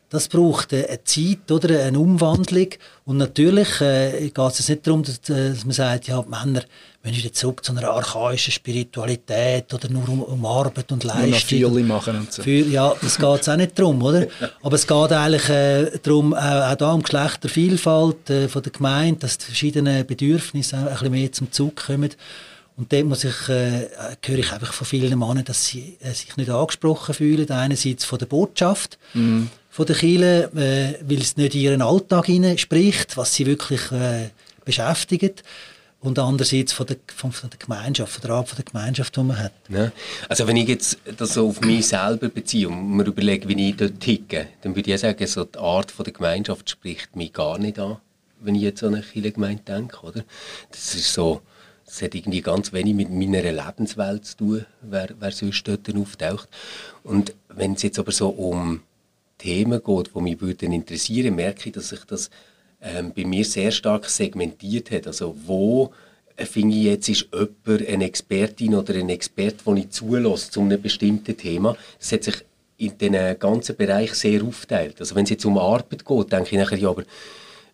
Das 0.08 0.28
braucht 0.28 0.72
äh, 0.72 0.86
eine 0.86 1.04
Zeit, 1.04 1.50
oder? 1.50 1.84
Eine 1.84 1.98
Umwandlung. 1.98 2.68
Und 3.04 3.16
natürlich 3.16 3.80
äh, 3.80 4.30
geht 4.30 4.38
es 4.38 4.68
nicht 4.68 4.86
darum, 4.86 5.02
dass, 5.02 5.16
äh, 5.30 5.50
dass 5.50 5.64
man 5.64 5.72
sagt, 5.72 6.06
ja, 6.06 6.22
Männer 6.22 6.62
müssen 7.02 7.16
wieder 7.16 7.32
zurück 7.32 7.64
zu 7.64 7.72
einer 7.72 7.88
archaischen 7.88 8.52
Spiritualität 8.52 9.72
oder 9.74 9.88
nur 9.88 10.08
um, 10.08 10.22
um 10.22 10.46
Arbeit 10.46 10.90
und 10.92 11.04
Leistung. 11.04 11.64
Und 11.64 11.86
machen 11.88 12.18
und 12.18 12.32
so. 12.32 12.42
Für, 12.42 12.50
ja, 12.50 12.94
das 13.00 13.18
geht 13.18 13.40
es 13.40 13.48
auch 13.48 13.56
nicht 13.56 13.78
darum, 13.78 14.02
oder? 14.02 14.26
Aber 14.62 14.76
es 14.76 14.86
geht 14.86 15.12
eigentlich 15.12 15.48
äh, 15.48 15.98
darum, 16.02 16.34
auch, 16.34 16.70
auch 16.70 16.74
da 16.76 16.92
um 16.92 17.02
Geschlechtervielfalt 17.02 18.30
äh, 18.30 18.48
von 18.48 18.62
der 18.62 18.72
Gemeinde, 18.72 19.20
dass 19.20 19.38
die 19.38 19.46
verschiedenen 19.46 20.06
Bedürfnisse 20.06 20.76
auch 20.76 20.82
ein 20.82 20.90
bisschen 20.90 21.10
mehr 21.10 21.32
zum 21.32 21.52
Zug 21.52 21.86
kommen. 21.86 22.10
Und 22.76 22.92
dort 22.92 23.04
muss 23.06 23.24
ich, 23.24 23.48
äh, 23.48 23.88
höre 24.24 24.38
ich 24.38 24.52
einfach 24.52 24.72
von 24.72 24.86
vielen 24.86 25.18
Männern, 25.18 25.44
dass 25.44 25.66
sie 25.66 25.96
äh, 26.00 26.12
sich 26.12 26.36
nicht 26.36 26.50
angesprochen 26.50 27.14
fühlen. 27.14 27.50
Einerseits 27.50 28.04
von 28.04 28.18
der 28.18 28.26
Botschaft, 28.26 28.98
mm 29.14 29.44
von 29.76 29.84
der 29.84 29.96
Kirche, 29.96 30.50
äh, 30.56 31.06
weil 31.06 31.20
es 31.20 31.36
nicht 31.36 31.54
in 31.54 31.60
ihren 31.60 31.82
Alltag 31.82 32.30
spricht, 32.58 33.18
was 33.18 33.34
sie 33.34 33.44
wirklich 33.44 33.92
äh, 33.92 34.30
beschäftigt. 34.64 35.44
Und 36.00 36.18
andererseits 36.18 36.72
von 36.72 36.86
der, 36.86 36.96
von, 37.14 37.30
von 37.30 37.50
der 37.50 37.58
Gemeinschaft, 37.58 38.14
von 38.14 38.22
der 38.22 38.30
Art 38.30 38.48
von 38.48 38.56
der 38.56 38.64
Gemeinschaft, 38.64 39.14
die 39.14 39.20
man 39.20 39.38
hat. 39.38 39.52
Ja. 39.68 39.92
Also 40.30 40.46
wenn 40.46 40.56
ich 40.56 40.68
jetzt 40.68 40.96
das 41.18 41.34
so 41.34 41.48
auf 41.48 41.60
mich 41.60 41.88
selber 41.88 42.30
beziehe 42.30 42.68
und 42.68 42.96
mir 42.96 43.04
überlege, 43.04 43.46
wie 43.50 43.68
ich 43.68 43.76
dort 43.76 44.00
ticke, 44.00 44.48
dann 44.62 44.74
würde 44.74 44.94
ich 44.94 44.98
sagen, 44.98 45.26
so 45.26 45.44
die 45.44 45.58
Art 45.58 45.90
von 45.90 46.04
der 46.04 46.14
Gemeinschaft 46.14 46.70
spricht 46.70 47.14
mich 47.14 47.34
gar 47.34 47.58
nicht 47.58 47.78
an, 47.78 47.98
wenn 48.40 48.54
ich 48.54 48.62
jetzt 48.62 48.82
an 48.82 48.94
eine 48.94 49.02
Kirchengemeinde 49.02 49.62
denke. 49.62 50.00
Oder? 50.06 50.24
Das 50.70 50.94
ist 50.94 51.12
so, 51.12 51.42
das 51.96 52.02
hat 52.02 52.14
irgendwie 52.14 52.42
ganz 52.42 52.74
wenig 52.74 52.94
mit 52.94 53.10
meiner 53.10 53.40
Lebenswelt 53.40 54.26
zu 54.26 54.36
tun, 54.36 54.66
wer, 54.82 55.08
wer 55.18 55.30
sonst 55.30 55.66
dort 55.66 55.96
auftaucht. 55.96 56.46
Und 57.02 57.34
wenn 57.48 57.72
es 57.72 57.82
jetzt 57.84 57.98
aber 57.98 58.12
so 58.12 58.28
um 58.28 58.82
Themen 59.38 59.82
geht, 59.82 60.10
die 60.14 60.20
mich 60.20 60.40
würden 60.42 60.72
interessieren, 60.72 61.34
merke 61.34 61.70
ich, 61.70 61.72
dass 61.72 61.88
sich 61.88 62.04
das 62.04 62.28
ähm, 62.82 63.12
bei 63.16 63.24
mir 63.24 63.46
sehr 63.46 63.70
stark 63.70 64.10
segmentiert 64.10 64.90
hat. 64.90 65.06
Also 65.06 65.34
wo 65.46 65.90
äh, 66.36 66.44
finde 66.44 66.76
ich 66.76 66.82
jetzt 66.82 67.08
ist 67.08 67.28
jemand 67.32 67.88
eine 67.88 68.04
Expertin 68.04 68.74
oder 68.74 68.94
ein 68.94 69.08
Experte, 69.08 69.64
den 69.64 69.78
ich 69.78 69.90
zulasse 69.90 70.50
zu 70.50 70.60
einem 70.60 70.82
bestimmten 70.82 71.34
Thema. 71.34 71.78
Das 71.98 72.12
hat 72.12 72.24
sich 72.24 72.44
in 72.76 72.98
diesen 72.98 73.38
ganzen 73.38 73.74
Bereich 73.74 74.12
sehr 74.12 74.44
aufteilt. 74.44 75.00
Also 75.00 75.14
wenn 75.14 75.24
es 75.24 75.30
jetzt 75.30 75.46
um 75.46 75.56
Arbeit 75.56 76.04
geht, 76.04 76.32
denke 76.32 76.50
ich 76.50 76.58
nachher, 76.58 76.76
ja, 76.76 76.90
aber 76.90 77.04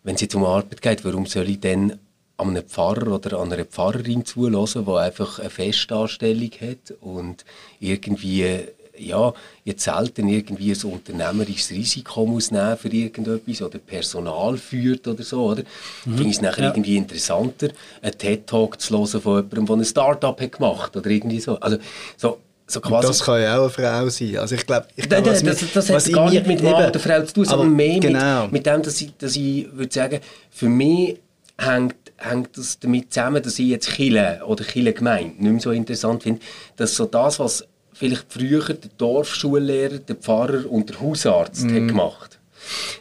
wenn 0.05 0.15
es 0.15 0.21
jetzt 0.21 0.37
um 0.37 0.45
Arbeit 0.45 0.81
geht, 0.81 1.05
warum 1.05 1.27
soll 1.27 1.49
ich 1.49 1.59
dann 1.59 1.91
an 1.91 1.99
einem 2.39 2.65
Pfarrer 2.65 3.13
oder 3.13 3.39
an 3.39 3.53
einer 3.53 3.65
Pfarrerin 3.65 4.25
zulassen, 4.25 4.85
die 4.87 4.93
einfach 4.93 5.39
eine 5.39 5.51
Festanstellung 5.51 6.51
hat 6.61 6.95
und 7.01 7.45
irgendwie 7.81 8.65
ja, 8.99 9.33
jetzt 9.65 9.85
selten 9.85 10.29
irgendwie 10.29 10.73
ein 10.73 10.93
unternehmerisches 10.93 11.71
Risiko 11.71 12.27
muss 12.27 12.51
nehmen 12.51 12.77
für 12.77 12.89
irgendetwas 12.89 13.63
oder 13.63 13.79
Personal 13.79 14.57
führt 14.57 15.09
oder 15.09 15.23
so, 15.23 15.47
oder? 15.47 15.63
Mhm. 16.05 16.17
Finde 16.17 16.31
ich 16.31 16.37
es 16.37 16.43
nachher 16.43 16.65
ja. 16.65 16.71
irgendwie 16.71 16.97
interessanter, 16.97 17.69
einen 18.03 18.19
TED-Talk 18.19 18.81
zu 18.81 18.99
hören 18.99 19.21
von 19.21 19.37
jemandem, 19.37 19.67
der 19.67 19.77
ein 19.77 19.85
Start-up 19.85 20.41
hat 20.41 20.53
gemacht 20.53 20.97
oder 20.97 21.11
irgendwie 21.11 21.41
so. 21.41 21.59
Also, 21.59 21.79
so 22.17 22.39
so 22.67 22.81
quasi. 22.81 23.09
Das 23.09 23.23
kann 23.23 23.43
ja 23.43 23.59
auch 23.59 23.63
eine 23.63 23.71
Frau 23.71 24.09
sein. 24.09 24.39
Also 24.39 24.55
ich 24.55 24.65
glaube, 24.65 24.87
ich 24.97 25.07
glaub, 25.07 25.25
das, 25.25 25.43
das, 25.43 25.73
das 25.73 25.91
hat 25.91 26.13
gar 26.13 26.31
nicht 26.31 26.47
mit 26.47 26.63
Mann 26.63 26.89
oder 26.89 26.99
Frau 26.99 27.23
zu 27.23 27.35
tun, 27.35 27.45
sondern 27.45 27.75
mehr 27.75 28.01
genau. 28.01 28.45
mit, 28.45 28.53
mit 28.53 28.67
dem, 28.67 28.83
dass 28.83 29.01
ich, 29.01 29.13
dass 29.19 29.37
ich 29.37 29.67
würde 29.73 29.93
sagen, 29.93 30.21
für 30.51 30.69
mich 30.69 31.19
hängt, 31.59 31.97
hängt 32.23 32.57
das 32.57 32.79
damit 32.79 33.13
zusammen, 33.13 33.43
dass 33.43 33.59
ich 33.59 33.69
jetzt 33.69 33.91
Chile 33.91 34.43
oder 34.47 34.65
Chile 34.65 34.93
gemeint 34.93 35.41
nicht 35.41 35.53
mehr 35.53 35.61
so 35.61 35.71
interessant 35.71 36.23
finde, 36.23 36.41
dass 36.77 36.95
so 36.95 37.07
das, 37.07 37.39
was 37.39 37.67
vielleicht 37.93 38.27
früher 38.29 38.65
der 38.65 38.91
Dorfschullehrer, 38.97 39.99
der 39.99 40.17
Pfarrer 40.17 40.71
und 40.71 40.91
der 40.91 41.01
Hausarzt 41.01 41.65
mm. 41.65 41.75
hat 41.75 41.89
gemacht 41.89 42.39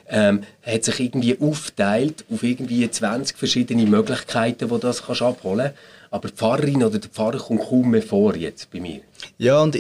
ähm, 0.10 0.44
hat 0.64 0.84
sich 0.84 1.00
irgendwie 1.00 1.38
aufteilt 1.40 2.26
auf 2.32 2.44
irgendwie 2.44 2.90
20 2.90 3.38
verschiedene 3.38 3.86
Möglichkeiten, 3.86 4.70
wo 4.70 4.78
das 4.78 5.04
kannst 5.04 5.22
abholen 5.22 5.72
kannst. 5.74 6.12
Aber 6.12 6.28
die 6.28 6.36
Pfarrerin 6.36 6.84
oder 6.84 7.00
der 7.00 7.10
Pfarrer 7.10 7.38
kommt 7.38 7.62
kaum 7.62 7.92
mehr 7.92 8.02
vor 8.02 8.36
jetzt 8.36 8.70
bei 8.72 8.82
mir. 8.82 9.00
Ja, 9.38 9.62
und 9.62 9.78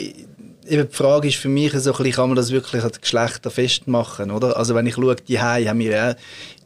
eben 0.72 0.90
die 0.90 0.96
Frage 0.96 1.28
ist 1.28 1.38
für 1.38 1.50
mich 1.50 1.74
so 1.74 1.92
kann 1.92 2.30
man 2.30 2.36
das 2.36 2.52
wirklich 2.52 2.84
an 2.84 2.92
Geschlechter 3.00 3.52
festmachen, 3.52 4.32
oder? 4.32 4.56
Also 4.58 4.74
wenn 4.74 4.88
ich 4.88 4.96
schaue, 4.96 5.16
die 5.16 5.40
haben 5.40 5.80
wir 5.80 5.92
ja 5.92 6.16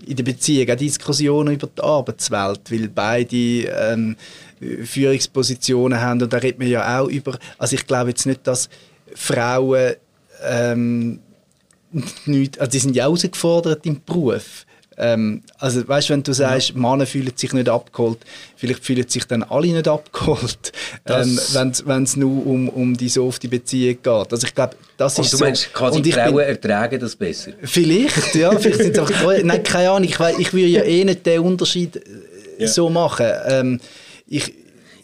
in 0.05 0.15
der 0.15 0.24
Beziehung 0.24 0.69
auch 0.69 0.75
Diskussionen 0.77 1.55
über 1.55 1.67
die 1.67 1.81
Arbeitswelt, 1.81 2.71
weil 2.71 2.88
beide 2.89 3.35
ähm, 3.35 4.15
Führungspositionen 4.83 6.00
haben 6.00 6.21
und 6.21 6.31
da 6.31 6.38
redet 6.38 6.59
man 6.59 6.67
ja 6.67 7.00
auch 7.00 7.07
über, 7.07 7.38
also 7.57 7.75
ich 7.75 7.88
glaube 7.88 8.09
jetzt 8.12 8.25
nicht, 8.25 8.45
dass 8.45 8.69
Frauen 9.15 9.95
ähm, 10.43 11.19
nicht, 12.25 12.59
also 12.59 12.71
die 12.71 12.79
sind 12.79 12.95
ja 12.95 13.05
herausgefordert 13.05 13.85
im 13.85 14.01
Beruf. 14.03 14.64
Ähm, 14.97 15.41
also 15.57 15.85
weißt, 15.87 16.09
wenn 16.09 16.23
du 16.23 16.33
sagst, 16.33 16.69
ja. 16.69 16.75
Männer 16.77 17.05
fühlen 17.05 17.31
sich 17.35 17.51
nicht 17.53 17.67
abgeholt, 17.67 18.19
vielleicht 18.55 18.83
fühlen 18.85 19.07
sich 19.07 19.25
dann 19.25 19.43
alle 19.43 19.67
nicht 19.67 19.87
abgeholt, 19.87 20.71
ähm, 21.05 21.39
wenn 21.85 22.03
es 22.03 22.15
nur 22.15 22.45
um, 22.45 22.69
um 22.69 22.95
die 22.95 23.09
softe 23.09 23.47
Beziehung 23.47 23.97
geht. 24.01 24.07
Also 24.07 24.47
ich 24.47 24.55
glaube, 24.55 24.75
das 24.97 25.17
und 25.17 25.25
ist 25.25 25.33
du 25.33 25.37
so. 25.37 25.43
meinst, 25.43 25.73
quasi 25.73 25.97
und 25.97 26.07
Frauen 26.07 26.35
bin, 26.35 26.45
ertragen 26.45 26.99
das 26.99 27.15
besser? 27.15 27.51
Vielleicht, 27.63 28.35
ja, 28.35 28.57
vielleicht 28.57 28.83
sind 28.83 28.99
auch, 28.99 29.11
nein, 29.43 29.63
keine 29.63 29.91
Ahnung, 29.91 30.03
ich, 30.03 30.19
ich 30.39 30.53
würde 30.53 30.67
ja 30.67 30.83
eh 30.83 31.03
nicht 31.03 31.25
den 31.25 31.41
Unterschied 31.41 31.97
äh, 31.97 32.01
ja. 32.59 32.67
so 32.67 32.89
machen. 32.89 33.27
Ähm, 33.47 33.79
ich, 34.27 34.53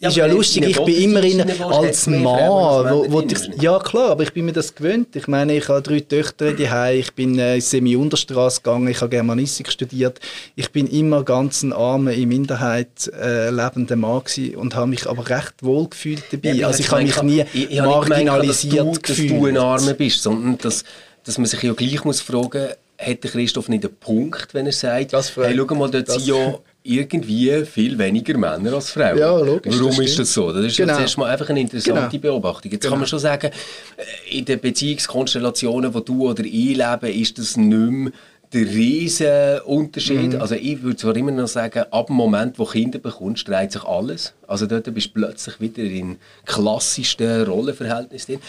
ja, 0.02 0.08
ist 0.08 0.16
ja 0.16 0.26
lustig, 0.26 0.66
ich 0.66 0.84
bin 0.84 0.96
immer 0.96 1.22
in, 1.22 1.40
als 1.62 2.08
Mann, 2.08 2.90
wo, 2.90 3.06
wo 3.08 3.20
ich, 3.20 3.62
ja 3.62 3.78
klar, 3.78 4.10
aber 4.10 4.24
ich 4.24 4.32
bin 4.32 4.46
mir 4.46 4.52
das 4.52 4.74
gewöhnt. 4.74 5.14
Ich 5.14 5.28
meine, 5.28 5.56
ich 5.56 5.68
habe 5.68 5.80
drei 5.80 6.00
Töchter 6.00 6.54
die 6.54 6.68
ich 6.98 7.12
bin 7.12 7.38
äh, 7.38 7.54
in 7.54 7.60
Semi-Unterstrasse 7.60 8.62
gegangen, 8.62 8.88
ich 8.88 9.00
habe 9.00 9.10
Germanistik 9.10 9.70
studiert. 9.70 10.18
Ich 10.56 10.72
bin 10.72 10.88
immer 10.88 11.22
ganz 11.22 11.62
ein 11.62 11.72
armer, 11.72 12.10
in 12.14 12.30
Minderheit 12.30 13.12
äh, 13.16 13.50
lebender 13.50 13.94
Mann 13.94 14.24
gewesen 14.24 14.56
und 14.56 14.74
habe 14.74 14.88
mich 14.88 15.06
aber 15.08 15.28
recht 15.28 15.54
wohl 15.62 15.88
gefühlt 15.88 16.24
dabei. 16.32 16.50
Ja, 16.50 16.66
also 16.66 16.80
ich 16.80 16.90
habe 16.90 17.04
mich 17.04 17.22
nie 17.22 17.44
ich, 17.52 17.70
ich 17.70 17.80
marginalisiert 17.80 18.78
gemeint, 18.78 19.08
dass 19.08 19.16
du, 19.16 19.22
gefühlt. 19.22 19.30
Dass 19.30 19.38
du 19.38 19.46
ein 19.46 19.56
Armer 19.56 19.94
bist, 19.94 20.20
sondern 20.20 20.58
dass, 20.58 20.82
dass 21.22 21.38
man 21.38 21.46
sich 21.46 21.62
ja 21.62 21.72
gleich 21.74 22.04
muss 22.04 22.20
fragen, 22.20 22.70
hat 22.98 23.22
Christoph 23.22 23.68
nicht 23.68 23.84
einen 23.84 23.94
Punkt, 23.94 24.52
wenn 24.52 24.66
er 24.66 24.72
sagt, 24.72 25.12
hey, 25.12 25.56
schau 25.56 25.74
mal, 25.76 25.90
dort 25.90 26.08
sind 26.08 26.26
ja 26.26 26.58
irgendwie 26.82 27.64
viel 27.64 27.98
weniger 27.98 28.36
Männer 28.36 28.74
als 28.74 28.90
Frauen. 28.90 29.18
Ja, 29.18 29.38
logisch. 29.38 29.74
Warum 29.78 29.96
das 29.96 29.98
ist 29.98 30.18
das 30.18 30.32
so? 30.32 30.52
Das 30.52 30.64
ist 30.64 30.76
genau. 30.76 30.98
jetzt 30.98 31.16
mal 31.16 31.30
einfach 31.30 31.48
eine 31.48 31.60
interessante 31.60 32.18
genau. 32.18 32.34
Beobachtung. 32.34 32.72
Jetzt 32.72 32.82
genau. 32.82 32.92
kann 32.92 33.00
man 33.00 33.08
schon 33.08 33.18
sagen, 33.18 33.50
äh, 33.96 34.38
in 34.38 34.44
den 34.44 34.60
Beziehungskonstellationen, 34.60 35.94
wo 35.94 36.00
du 36.00 36.28
oder 36.30 36.44
ich 36.44 36.76
leben, 36.76 37.20
ist 37.20 37.38
das 37.38 37.56
nicht 37.56 37.90
mehr 37.90 38.12
der 38.52 38.66
riesige 38.66 39.62
Unterschied. 39.64 40.34
Mhm. 40.34 40.40
Also 40.40 40.54
ich 40.54 40.82
würde 40.82 40.96
zwar 40.96 41.16
immer 41.16 41.30
noch 41.30 41.48
sagen, 41.48 41.84
ab 41.90 42.08
dem 42.08 42.16
Moment, 42.16 42.58
wo 42.58 42.64
Kinder 42.64 42.98
bekommst, 42.98 43.48
dreht 43.48 43.72
sich 43.72 43.84
alles. 43.84 44.34
Also 44.46 44.66
dort 44.66 44.92
bist 44.92 45.08
du 45.08 45.12
plötzlich 45.14 45.60
wieder 45.60 45.82
in 45.82 46.18
klassischsten 46.44 47.44
Rollenverhältnissen 47.44 48.34
drin. 48.34 48.42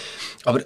Aber 0.43 0.61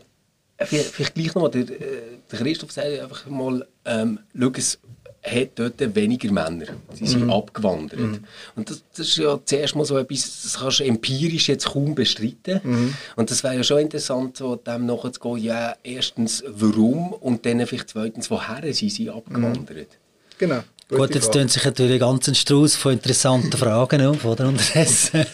vielleicht 0.66 1.14
gleich 1.14 1.36
noch 1.36 1.44
mal, 1.44 1.50
der, 1.50 1.62
äh, 1.62 2.18
der 2.32 2.40
Christoph 2.40 2.72
sagt 2.72 3.00
einfach 3.00 3.28
mal, 3.28 3.66
ähm, 3.86 4.20
schau, 4.38 4.52
es 4.58 4.80
hat 5.28 5.50
dort 5.56 5.96
weniger 5.96 6.32
Männer. 6.32 6.66
Sie 6.94 7.08
sind 7.08 7.26
mhm. 7.26 7.32
abgewandert. 7.32 8.00
Mhm. 8.00 8.24
Und 8.56 8.70
das, 8.70 8.84
das, 8.96 9.08
ist 9.08 9.18
ja 9.18 9.40
zuerst 9.44 9.76
mal 9.76 9.86
so 9.86 9.98
etwas, 9.98 10.42
das 10.44 10.60
kannst 10.60 10.80
du 10.80 10.84
empirisch 10.86 11.50
jetzt 11.50 11.68
kaum 11.68 11.96
bestreiten. 11.96 12.60
Mhm. 12.64 12.94
Und 13.16 13.32
das 13.32 13.44
wäre 13.44 13.56
ja 13.56 13.64
schon 13.64 13.80
interessant, 13.80 14.38
so 14.38 14.56
dem 14.56 14.86
nachzugehen, 14.86 15.38
ja, 15.38 15.76
erstens, 15.84 16.44
warum 16.48 17.14
und 17.14 17.46
dann 17.46 17.66
vielleicht 17.66 17.90
zweitens, 17.90 18.32
woher 18.32 18.62
sind 18.74 18.92
sie 18.92 19.10
abgewandert. 19.10 19.98
Genau. 20.38 20.64
Gut, 20.90 21.14
jetzt 21.16 21.34
tun 21.34 21.50
sich 21.50 21.66
natürlich 21.66 22.00
ganz 22.00 22.30
ein 22.30 22.36
Strauß 22.36 22.78
von 22.78 22.94
interessanten 22.94 23.58
Fragen 23.58 24.06
auf, 24.06 24.24
oder? 24.24 24.48
Unterdessen. 24.48 25.26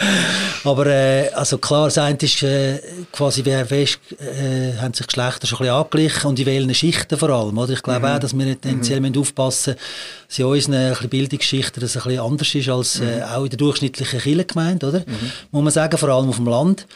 Aber 0.64 0.86
äh, 0.86 1.30
also 1.30 1.56
klar, 1.56 1.86
das 1.86 1.96
eine 1.96 2.18
ist 2.18 2.42
äh, 2.42 2.78
quasi, 3.10 3.42
wie 3.46 3.64
fest 3.64 3.98
äh, 4.20 4.76
haben 4.76 4.92
sich 4.92 5.06
Geschlechter 5.06 5.46
schon 5.46 5.56
ein 5.56 5.60
bisschen 5.60 5.74
angeglichen 5.74 6.28
und 6.28 6.38
in 6.38 6.44
welchen 6.44 6.74
Schichten 6.74 7.16
vor 7.16 7.30
allem, 7.30 7.56
oder? 7.56 7.72
Ich 7.72 7.82
glaube 7.82 8.00
mhm. 8.00 8.14
auch, 8.14 8.18
dass 8.18 8.36
wir 8.36 8.44
nicht 8.44 8.60
tendenziell 8.60 9.00
mhm. 9.00 9.18
aufpassen 9.18 9.74
müssen, 9.74 9.80
dass 10.28 10.38
in 10.38 10.44
unseren 10.44 11.08
Bildungsschichten 11.08 11.80
das 11.80 11.96
ein 11.96 12.02
bisschen 12.02 12.20
anders 12.20 12.54
ist 12.54 12.68
als 12.68 13.00
äh, 13.00 13.04
mhm. 13.04 13.22
auch 13.22 13.44
in 13.44 13.50
der 13.50 13.58
durchschnittlichen 13.58 14.20
Kirchengemeinde, 14.20 14.86
oder? 14.86 14.98
Mhm. 14.98 15.32
Muss 15.50 15.64
man 15.64 15.72
sagen, 15.72 15.96
vor 15.96 16.10
allem 16.10 16.28
auf 16.28 16.36
dem 16.36 16.46
Land. 16.46 16.86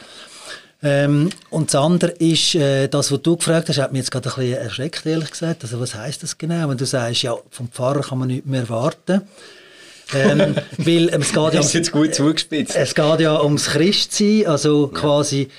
Ähm, 0.83 1.29
und 1.49 1.73
das 1.73 1.81
andere 1.81 2.11
ist, 2.11 2.55
äh, 2.55 2.87
das, 2.87 3.11
was 3.11 3.21
du 3.21 3.37
gefragt 3.37 3.69
hast, 3.69 3.77
hat 3.79 3.91
mich 3.91 3.99
jetzt 3.99 4.11
gerade 4.11 4.29
ein 4.29 4.35
bisschen 4.35 4.57
erschreckt, 4.57 5.05
ehrlich 5.05 5.31
gesagt. 5.31 5.63
Also, 5.63 5.79
was 5.79 5.95
heißt 5.95 6.21
das 6.21 6.37
genau? 6.37 6.69
Wenn 6.69 6.77
du 6.77 6.85
sagst, 6.85 7.23
ja, 7.23 7.35
vom 7.49 7.69
Pfarrer 7.69 8.01
kann 8.01 8.19
man 8.19 8.27
nichts 8.27 8.47
mehr 8.47 8.61
erwarten. 8.61 9.21
ähm, 10.13 10.55
weil 10.77 11.13
ähm, 11.13 11.21
es 11.21 11.29
geht 11.33 11.53
ja, 11.53 11.61
um, 11.61 11.67
jetzt 11.67 11.91
gut 11.91 12.13
zugespitzt. 12.13 12.75
Es 12.75 12.93
geht 12.93 13.19
ja 13.19 13.41
ums 13.41 13.67
Christsein, 13.67 14.45
also 14.47 14.91
ja. 14.93 14.99
quasi 14.99 15.49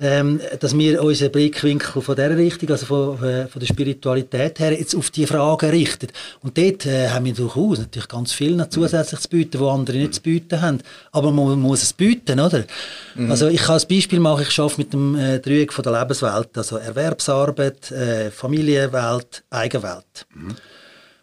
ähm, 0.00 0.40
dass 0.58 0.76
wir 0.76 1.02
unseren 1.02 1.30
Blickwinkel 1.30 2.00
von 2.00 2.16
dieser 2.16 2.36
Richtung, 2.36 2.70
also 2.70 2.86
von, 2.86 3.22
äh, 3.22 3.46
von 3.48 3.60
der 3.60 3.66
Spiritualität 3.66 4.58
her, 4.58 4.72
jetzt 4.72 4.94
auf 4.94 5.10
die 5.10 5.26
Fragen 5.26 5.68
richten. 5.68 6.08
Und 6.42 6.56
dort 6.56 6.86
äh, 6.86 7.10
haben 7.10 7.26
wir 7.26 7.34
durchaus 7.34 7.78
natürlich 7.78 8.08
ganz 8.08 8.32
viel 8.32 8.56
noch 8.56 8.70
zusätzlich 8.70 9.20
zu 9.20 9.28
bieten, 9.28 9.60
wo 9.60 9.68
andere 9.68 9.98
nicht 9.98 10.14
zu 10.14 10.22
bieten 10.22 10.62
haben. 10.62 10.78
Aber 11.12 11.30
man 11.30 11.60
muss 11.60 11.82
es 11.82 11.92
bieten, 11.92 12.40
oder? 12.40 12.64
Mhm. 13.14 13.30
Also 13.30 13.48
ich 13.48 13.60
kann 13.60 13.78
ein 13.78 13.88
Beispiel 13.88 14.20
machen, 14.20 14.46
ich 14.48 14.58
arbeite 14.58 14.78
mit 14.78 14.92
dem 14.94 15.14
äh, 15.16 15.38
Dreieck 15.38 15.72
von 15.72 15.82
der 15.82 16.00
Lebenswelt, 16.00 16.56
also 16.56 16.76
Erwerbsarbeit, 16.76 17.90
äh, 17.90 18.30
Familienwelt, 18.30 19.44
Eigenwelt. 19.50 20.26
Mhm. 20.34 20.56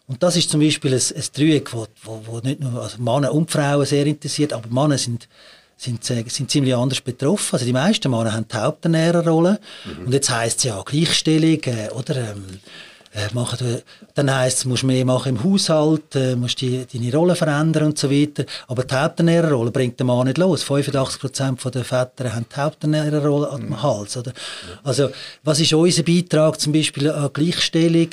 Und 0.06 0.22
das 0.22 0.38
ist 0.38 0.52
zum 0.52 0.62
Beispiel 0.62 0.94
ein, 0.94 1.02
ein 1.16 1.24
Dreieck, 1.36 1.74
wo, 1.74 1.88
wo, 2.04 2.22
wo 2.26 2.40
nicht 2.40 2.62
nur 2.62 2.82
also 2.82 3.02
Männer 3.02 3.34
und 3.34 3.50
Frauen 3.50 3.86
sehr 3.86 4.06
interessiert, 4.06 4.54
aber 4.54 4.70
Männer 4.70 4.98
sind 4.98 5.28
sind, 5.78 6.04
sind 6.04 6.52
ziemlich 6.52 6.76
anders 6.76 7.02
betroffen. 7.02 7.54
Also 7.54 7.66
die 7.66 7.74
meisten 7.74 8.12
Männer 8.12 8.34
haben 8.34 8.48
die 8.48 8.58
Haupternährerrolle. 8.58 9.60
Mhm. 9.86 10.06
Und 10.08 10.14
jetzt 10.14 10.30
heisst 10.30 10.60
es 10.60 10.64
ja 10.66 10.82
Gleichstellung, 10.84 11.62
äh, 11.64 11.90
oder? 11.92 12.16
Ähm, 12.16 12.60
äh, 13.18 13.34
machen, 13.34 13.82
dann 14.14 14.34
heisst 14.34 14.58
es, 14.58 14.64
du 14.64 14.70
musst 14.70 14.84
mehr 14.84 15.06
machen 15.06 15.36
im 15.36 15.44
Haushalt, 15.44 16.16
äh, 16.16 16.36
musst 16.36 16.62
die, 16.62 16.86
deine 16.86 17.12
Rolle 17.12 17.36
verändern 17.36 17.86
und 17.86 17.98
so 17.98 18.12
weiter. 18.12 18.46
Aber 18.68 18.84
die 18.84 18.94
Haupternährerrolle 18.94 19.72
bringt 19.72 19.98
der 20.00 20.06
Mann 20.06 20.28
nicht 20.28 20.38
los. 20.38 20.64
85% 20.64 21.70
der 21.72 21.84
Väter 21.84 22.36
haben 22.36 22.46
die 22.52 22.60
Haupternährerrolle 22.60 23.48
mhm. 23.58 23.74
am 23.74 23.84
Hals. 23.84 24.18
Oder? 24.18 24.34
Also, 24.84 25.10
was 25.44 25.60
ist 25.60 25.74
unser 25.74 26.04
Beitrag 26.04 26.60
zum 26.60 26.74
Beispiel 26.74 27.10
an 27.10 27.32
Gleichstellung? 27.34 28.10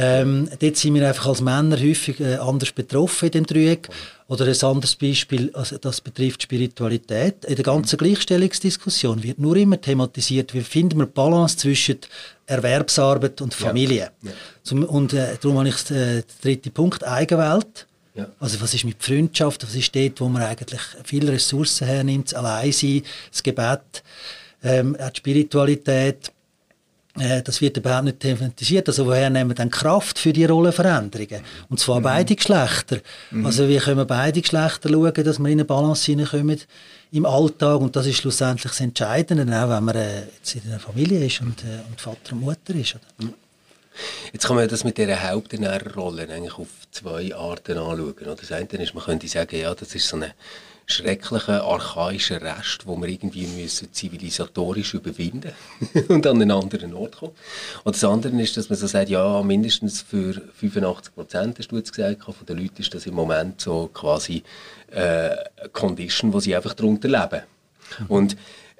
Ähm, 0.00 0.48
dort 0.60 0.76
sind 0.76 0.94
wir 0.94 1.08
einfach 1.08 1.26
als 1.26 1.40
Männer 1.40 1.76
häufig 1.76 2.20
äh, 2.20 2.36
anders 2.36 2.70
betroffen 2.70 3.26
in 3.26 3.32
dem 3.32 3.46
Dreieck. 3.46 3.88
Oder 4.28 4.46
ein 4.46 4.62
anderes 4.62 4.94
Beispiel, 4.94 5.50
also 5.54 5.76
das 5.76 6.00
betrifft 6.00 6.42
Spiritualität. 6.42 7.44
In 7.46 7.56
der 7.56 7.64
ganzen 7.64 7.96
Gleichstellungsdiskussion 7.96 9.22
wird 9.24 9.40
nur 9.40 9.56
immer 9.56 9.80
thematisiert, 9.80 10.54
wie 10.54 10.60
finden 10.60 10.98
wir 10.98 11.06
Balance 11.06 11.56
zwischen 11.56 11.98
Erwerbsarbeit 12.46 13.40
und 13.40 13.54
Familie. 13.54 14.10
Ja. 14.22 14.30
Ja. 14.30 14.36
Zum, 14.62 14.84
und 14.84 15.14
äh, 15.14 15.36
darum 15.40 15.58
habe 15.58 15.70
ich 15.70 15.90
äh, 15.90 16.22
den 16.22 16.24
dritten 16.42 16.70
Punkt, 16.70 17.02
Eigenwelt. 17.04 17.86
Ja. 18.14 18.28
Also 18.38 18.60
was 18.60 18.74
ist 18.74 18.84
mit 18.84 19.02
Freundschaft, 19.02 19.64
was 19.64 19.74
ist 19.74 19.94
dort, 19.96 20.20
wo 20.20 20.28
man 20.28 20.42
eigentlich 20.42 20.80
viele 21.04 21.32
Ressourcen 21.32 21.88
hernimmt, 21.88 22.32
das 22.32 22.34
Alleinsein, 22.34 23.02
das 23.32 23.42
Gebet, 23.42 24.02
ähm, 24.62 24.96
die 24.96 25.16
Spiritualität 25.16 26.30
das 27.44 27.60
wird 27.60 27.76
überhaupt 27.76 28.04
nicht 28.04 28.20
thematisiert. 28.20 28.88
Also 28.88 29.06
woher 29.06 29.30
nehmen 29.30 29.50
wir 29.50 29.54
dann 29.54 29.70
Kraft 29.70 30.18
für 30.18 30.32
die 30.32 30.44
Rollenveränderungen? 30.44 31.42
Und 31.68 31.80
zwar 31.80 32.00
mhm. 32.00 32.04
beide 32.04 32.36
Geschlechter. 32.36 32.98
Mhm. 33.30 33.46
Also 33.46 33.68
wie 33.68 33.78
können 33.78 33.98
wir 33.98 34.04
beide 34.04 34.40
Geschlechter 34.40 34.88
schauen, 34.88 35.12
dass 35.12 35.38
wir 35.38 35.48
in 35.48 35.52
eine 35.52 35.64
Balance 35.64 36.04
hineinkommen 36.06 36.60
im 37.10 37.24
Alltag 37.24 37.80
und 37.80 37.96
das 37.96 38.06
ist 38.06 38.18
schlussendlich 38.18 38.70
das 38.70 38.80
Entscheidende, 38.80 39.42
auch 39.44 39.70
wenn 39.70 39.84
man 39.84 39.96
äh, 39.96 40.24
jetzt 40.36 40.54
in 40.54 40.62
einer 40.68 40.78
Familie 40.78 41.24
ist 41.24 41.40
und, 41.40 41.64
äh, 41.64 41.80
und 41.88 42.00
Vater 42.00 42.32
und 42.32 42.40
Mutter 42.40 42.74
ist. 42.74 42.96
Oder? 42.96 43.26
Mhm. 43.26 43.34
Jetzt 44.32 44.46
kann 44.46 44.56
man 44.56 44.68
das 44.68 44.84
mit 44.84 44.98
dieser 44.98 45.28
Haupternährerrolle 45.30 46.28
eigentlich 46.28 46.58
auf 46.58 46.68
zwei 46.90 47.34
Arten 47.34 47.78
anschauen. 47.78 48.14
Das 48.38 48.52
eine 48.52 48.66
ist, 48.66 48.94
man 48.94 49.04
könnte 49.04 49.26
sagen, 49.26 49.56
ja, 49.56 49.74
das 49.74 49.94
ist 49.94 50.06
so 50.06 50.16
eine 50.16 50.34
schrecklichen, 50.90 51.54
archaischen 51.54 52.38
Rest, 52.38 52.86
wo 52.86 52.96
wir 52.96 53.08
irgendwie 53.08 53.46
müssen 53.46 53.92
zivilisatorisch 53.92 54.94
überwinden 54.94 55.52
und 56.08 56.26
an 56.26 56.40
einen 56.40 56.50
anderen 56.50 56.94
Ort 56.94 57.18
kommen. 57.18 57.32
Und 57.84 57.94
das 57.94 58.02
andere 58.04 58.40
ist, 58.40 58.56
dass 58.56 58.70
man 58.70 58.78
so 58.78 58.86
sagt, 58.86 59.10
ja, 59.10 59.42
mindestens 59.42 60.00
für 60.00 60.40
85 60.54 61.14
Prozent, 61.14 61.58
hast 61.58 61.70
du 61.70 61.76
jetzt 61.76 61.94
gesagt, 61.94 62.24
von 62.24 62.34
den 62.48 62.56
Leuten 62.58 62.80
ist 62.80 62.94
das 62.94 63.06
im 63.06 63.14
Moment 63.14 63.60
so 63.60 63.90
quasi 63.92 64.42
äh, 64.90 65.30
Condition, 65.72 66.32
wo 66.32 66.40
sie 66.40 66.56
einfach 66.56 66.72
darunter 66.72 67.08
leben. 67.08 67.42
Mhm. 68.00 68.06
Und 68.08 68.36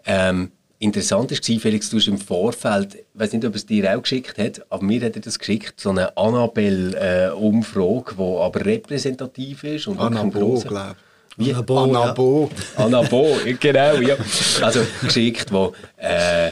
ähm, 0.06 0.52
Interessant 0.80 1.32
war, 1.32 1.60
Felix, 1.60 1.90
du 1.90 1.96
hast 1.96 2.06
im 2.06 2.18
Vorfeld, 2.18 2.94
ich 2.94 3.04
weiß 3.14 3.32
nicht, 3.32 3.44
ob 3.44 3.52
es 3.56 3.66
dir 3.66 3.96
auch 3.96 4.00
geschickt 4.00 4.38
hat, 4.38 4.64
aber 4.70 4.84
mir 4.84 5.04
hat 5.04 5.16
er 5.16 5.22
das 5.22 5.36
geschickt, 5.36 5.80
so 5.80 5.90
eine 5.90 6.16
Annabelle-Umfrage, 6.16 8.12
äh, 8.12 8.16
die 8.16 8.22
aber 8.22 8.64
repräsentativ 8.64 9.64
ist. 9.64 9.88
Und 9.88 9.98
Annabo, 9.98 10.60
glaube 10.60 10.94
ich. 10.96 11.07
Wie? 11.38 11.54
Anabo. 11.54 11.78
Anabo. 11.85 12.50
Anabo, 12.76 13.37
genau, 13.61 13.95
ja. 14.00 14.16
Also 14.61 14.80
geschickt, 15.00 15.52
wo 15.52 15.73
äh, 15.97 16.50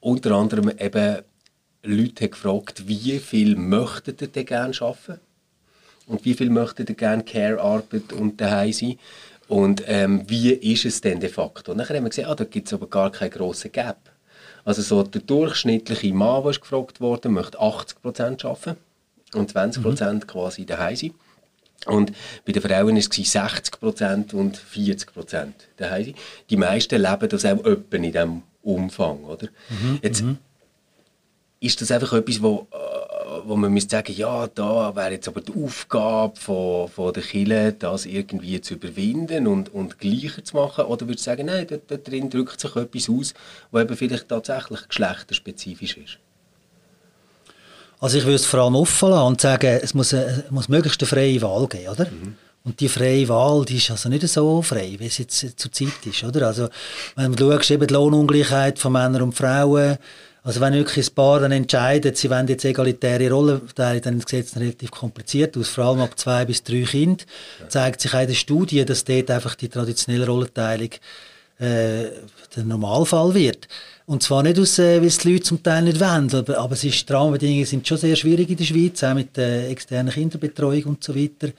unter 0.00 0.32
anderem 0.32 0.72
eben 0.78 1.18
Leute 1.82 2.24
haben 2.24 2.30
gefragt, 2.30 2.88
wie 2.88 3.18
viel 3.18 3.54
möchtet 3.54 4.22
ihr 4.22 4.28
denn 4.28 4.46
gerne 4.46 4.74
arbeiten? 4.80 5.20
Und 6.06 6.24
wie 6.24 6.32
viel 6.32 6.48
möchtet 6.48 6.88
ihr 6.88 6.96
gerne 6.96 7.22
Care-Arbeit 7.22 8.14
und 8.14 8.40
daheim 8.40 8.72
sein? 8.72 8.98
Und 9.46 9.82
ähm, 9.86 10.24
wie 10.26 10.52
ist 10.52 10.86
es 10.86 11.02
denn 11.02 11.20
de 11.20 11.28
facto? 11.28 11.72
Und 11.72 11.78
dann 11.78 11.88
haben 11.88 12.04
wir 12.04 12.08
gesehen, 12.08 12.26
ah, 12.26 12.34
da 12.34 12.44
gibt 12.44 12.66
es 12.66 12.72
aber 12.72 12.86
gar 12.86 13.12
keinen 13.12 13.30
grossen 13.30 13.72
Gap. 13.72 13.98
Also 14.64 14.82
so 14.82 15.02
der 15.02 15.20
durchschnittliche 15.20 16.12
Mann, 16.14 16.42
der 16.42 16.52
ist 16.52 16.60
gefragt 16.62 17.00
wurde, 17.00 17.28
möchte 17.28 17.58
80% 17.58 18.46
arbeiten 18.46 18.76
und 19.34 19.52
20% 19.52 20.12
mhm. 20.12 20.26
quasi 20.26 20.64
daheim 20.64 20.96
sein. 20.96 21.14
Und 21.86 22.12
bei 22.44 22.52
den 22.52 22.62
Frauen 22.62 22.94
war 22.94 22.98
es 22.98 23.10
60% 23.10 24.34
und 24.34 24.58
40% 24.58 25.52
daheim. 25.76 26.14
Die 26.50 26.56
meisten 26.56 27.00
leben 27.00 27.28
das 27.28 27.44
auch 27.44 27.64
etwa 27.64 27.96
in 27.96 28.02
diesem 28.02 28.42
Umfang. 28.62 29.24
Oder? 29.24 29.48
Mhm, 29.68 29.98
jetzt 30.02 30.22
mhm. 30.22 30.38
ist 31.60 31.80
das 31.80 31.90
einfach 31.90 32.12
etwas, 32.14 32.42
wo, 32.42 32.66
äh, 32.72 32.76
wo 33.44 33.56
man 33.56 33.72
müsste 33.72 33.96
sagen, 33.96 34.12
ja, 34.12 34.48
da 34.48 34.94
wäre 34.96 35.12
jetzt 35.12 35.28
aber 35.28 35.40
die 35.40 35.52
Aufgabe 35.52 36.36
von, 36.38 36.88
von 36.88 37.12
der 37.12 37.22
Kirche, 37.22 37.74
das 37.78 38.06
irgendwie 38.06 38.60
zu 38.60 38.74
überwinden 38.74 39.46
und, 39.46 39.72
und 39.72 39.98
gleicher 39.98 40.44
zu 40.44 40.56
machen. 40.56 40.84
Oder 40.84 41.06
würdest 41.06 41.26
du 41.26 41.30
sagen, 41.30 41.46
nein, 41.46 41.66
da, 41.68 41.76
da 41.76 41.96
drin 41.96 42.28
drückt 42.28 42.60
sich 42.60 42.74
etwas 42.74 43.08
aus, 43.08 43.34
was 43.70 43.84
eben 43.84 43.96
vielleicht 43.96 44.28
tatsächlich 44.28 44.88
geschlechterspezifisch 44.88 45.96
ist? 45.96 46.18
Also 48.00 48.18
ich 48.18 48.24
würde 48.24 48.36
es 48.36 48.46
vor 48.46 48.60
allem 48.60 48.76
offen 48.76 49.10
lassen 49.10 49.26
und 49.26 49.40
sagen, 49.40 49.80
es 49.82 49.94
muss, 49.94 50.12
es 50.12 50.50
muss 50.50 50.68
möglichst 50.68 51.00
eine 51.02 51.08
freie 51.08 51.42
Wahl 51.42 51.66
geben, 51.66 51.88
oder? 51.88 52.04
Mhm. 52.06 52.36
Und 52.64 52.80
die 52.80 52.88
freie 52.88 53.28
Wahl, 53.28 53.64
die 53.64 53.76
ist 53.76 53.90
also 53.90 54.08
nicht 54.08 54.26
so 54.28 54.62
frei, 54.62 54.96
wie 54.98 55.06
es 55.06 55.18
jetzt 55.18 55.58
zur 55.58 55.72
Zeit 55.72 56.04
ist, 56.04 56.22
oder? 56.24 56.48
Also, 56.48 56.68
wenn 57.16 57.32
du 57.32 57.50
schaust, 57.50 57.70
eben 57.70 57.86
die 57.86 57.94
Lohnungleichheit 57.94 58.78
von 58.78 58.92
Männern 58.92 59.22
und 59.22 59.32
Frauen, 59.32 59.96
also 60.42 60.60
wenn 60.60 60.74
wirklich 60.74 61.08
ein 61.08 61.14
Paar 61.14 61.40
dann 61.40 61.52
entscheidet, 61.52 62.16
sie 62.16 62.30
wollen 62.30 62.46
jetzt 62.48 62.64
egalitäre 62.64 63.30
Rollenverteilung, 63.30 64.02
dann 64.02 64.20
sieht 64.20 64.46
es 64.46 64.56
relativ 64.56 64.90
kompliziert 64.90 65.56
aus, 65.56 65.68
vor 65.68 65.84
allem 65.84 66.00
ab 66.00 66.18
zwei 66.18 66.44
bis 66.44 66.62
drei 66.62 66.82
Kindern, 66.82 67.26
ja. 67.60 67.68
zeigt 67.68 68.00
sich 68.00 68.14
auch 68.14 68.20
in 68.20 68.28
der 68.28 68.34
Studie, 68.34 68.84
dass 68.84 69.04
dort 69.04 69.30
einfach 69.30 69.54
die 69.54 69.68
traditionelle 69.68 70.26
Rollenteilung 70.26 70.90
äh, 71.58 72.04
der 72.56 72.64
Normalfall 72.64 73.34
wird. 73.34 73.68
Und 74.08 74.22
zwar 74.22 74.42
nicht 74.42 74.58
aus, 74.58 74.78
äh, 74.78 75.02
weil 75.02 75.08
es 75.08 75.18
die 75.18 75.34
Leute 75.34 75.44
zum 75.44 75.62
Teil 75.62 75.82
nicht 75.82 76.00
wollen, 76.00 76.34
aber, 76.34 76.56
aber 76.56 76.72
es 76.72 76.82
ist, 76.82 77.06
die 77.06 77.12
Rahmenbedingungen 77.12 77.66
sind 77.66 77.86
schon 77.86 77.98
sehr 77.98 78.16
schwierig 78.16 78.48
in 78.48 78.56
der 78.56 78.64
Schweiz, 78.64 79.04
auch 79.04 79.12
mit 79.12 79.36
der 79.36 79.66
äh, 79.66 79.70
externen 79.70 80.10
Kinderbetreuung 80.10 80.84
und 80.84 81.04
so 81.04 81.14
weiter. 81.14 81.52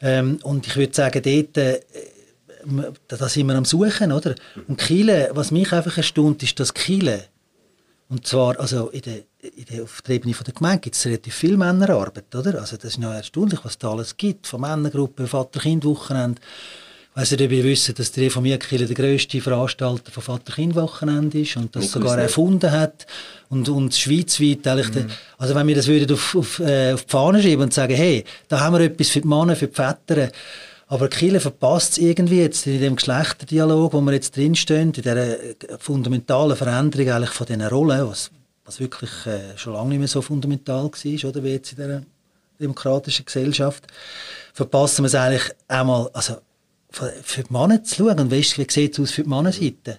Ähm, 0.00 0.40
und 0.42 0.66
ich 0.66 0.74
würde 0.74 0.92
sagen, 0.92 1.22
dort, 1.22 1.56
äh, 1.56 1.80
da 3.06 3.28
sind 3.28 3.46
wir 3.46 3.54
am 3.54 3.64
Suchen, 3.64 4.10
oder? 4.10 4.34
Und 4.66 4.80
Kiele, 4.80 5.30
was 5.32 5.52
mich 5.52 5.72
einfach 5.72 5.96
erstaunt, 5.96 6.42
ist, 6.42 6.58
dass 6.58 6.74
Kiele, 6.74 7.26
und 8.08 8.26
zwar 8.26 8.58
also 8.58 8.88
in 8.88 9.02
der, 9.02 9.18
in 9.42 9.64
der, 9.70 9.84
auf 9.84 10.02
der 10.02 10.16
Ebene 10.16 10.34
der 10.34 10.54
Gemeinde 10.54 10.80
gibt 10.80 10.96
es 10.96 11.06
relativ 11.06 11.36
viel 11.36 11.56
Männerarbeit, 11.56 12.34
oder? 12.34 12.60
Also 12.60 12.76
das 12.76 12.86
ist 12.86 12.98
noch 12.98 13.12
erstaunlich, 13.12 13.60
was 13.62 13.78
da 13.78 13.92
alles 13.92 14.16
gibt, 14.16 14.48
von 14.48 14.60
Männergruppen, 14.60 15.28
Vater-Kind-Wochenende, 15.28 16.40
weiß 17.14 17.30
nicht, 17.30 17.42
ob 17.42 17.52
ihr 17.52 17.64
wisst, 17.64 17.96
dass 17.96 18.10
die 18.10 18.24
Reformierkirche 18.24 18.86
der 18.86 18.94
grösste 18.96 19.40
Veranstalter 19.40 20.10
von 20.10 20.22
Vater-Kind-Wochenende 20.22 21.40
ist 21.40 21.56
und 21.56 21.74
das 21.76 21.92
sogar 21.92 22.18
erfunden 22.18 22.70
hat 22.72 23.06
und, 23.48 23.68
und 23.68 23.94
schweizweit 23.94 24.66
eigentlich, 24.66 25.04
mhm. 25.04 25.10
also 25.38 25.54
wenn 25.54 25.66
wir 25.68 25.76
das 25.76 25.86
würden 25.86 26.12
auf, 26.12 26.34
auf, 26.34 26.58
äh, 26.58 26.92
auf 26.92 27.04
die 27.04 27.10
Fahne 27.10 27.40
schreiben 27.40 27.62
und 27.62 27.72
sagen, 27.72 27.94
hey, 27.94 28.24
da 28.48 28.60
haben 28.60 28.74
wir 28.74 28.80
etwas 28.80 29.10
für 29.10 29.20
die 29.20 29.28
Männer, 29.28 29.54
für 29.54 29.68
die 29.68 29.74
Väter, 29.74 30.30
aber 30.88 31.08
Kirche 31.08 31.40
verpasst 31.40 31.92
es 31.92 31.98
irgendwie 31.98 32.40
jetzt 32.40 32.66
in 32.66 32.80
dem 32.80 32.96
Geschlechterdialog, 32.96 33.92
wo 33.92 34.00
wir 34.00 34.12
jetzt 34.12 34.36
drinstehen, 34.36 34.92
in 34.92 35.02
dieser 35.02 35.36
fundamentalen 35.78 36.56
Veränderung 36.56 37.10
eigentlich 37.10 37.30
von 37.30 37.46
diesen 37.46 37.62
Rollen, 37.62 38.08
was, 38.08 38.30
was 38.64 38.80
wirklich 38.80 39.10
äh, 39.26 39.56
schon 39.56 39.72
lange 39.74 39.90
nicht 39.90 39.98
mehr 40.00 40.08
so 40.08 40.20
fundamental 40.20 40.84
war, 40.84 41.28
oder, 41.28 41.44
wie 41.44 41.52
jetzt 41.52 41.72
in 41.72 41.76
dieser 41.76 42.02
demokratischen 42.60 43.24
Gesellschaft, 43.24 43.86
verpassen 44.52 45.04
wir 45.04 45.06
es 45.06 45.14
eigentlich 45.14 45.50
einmal, 45.68 46.10
also 46.12 46.36
für 46.94 47.42
die 47.42 47.52
Männer 47.52 47.82
zu 47.82 47.96
schauen. 47.96 48.30
Weißt, 48.30 48.58
wie 48.58 48.66
sieht 48.68 48.94
es 48.94 49.00
aus 49.00 49.10
für 49.10 49.22
die 49.22 49.28
Männerseite? 49.28 49.98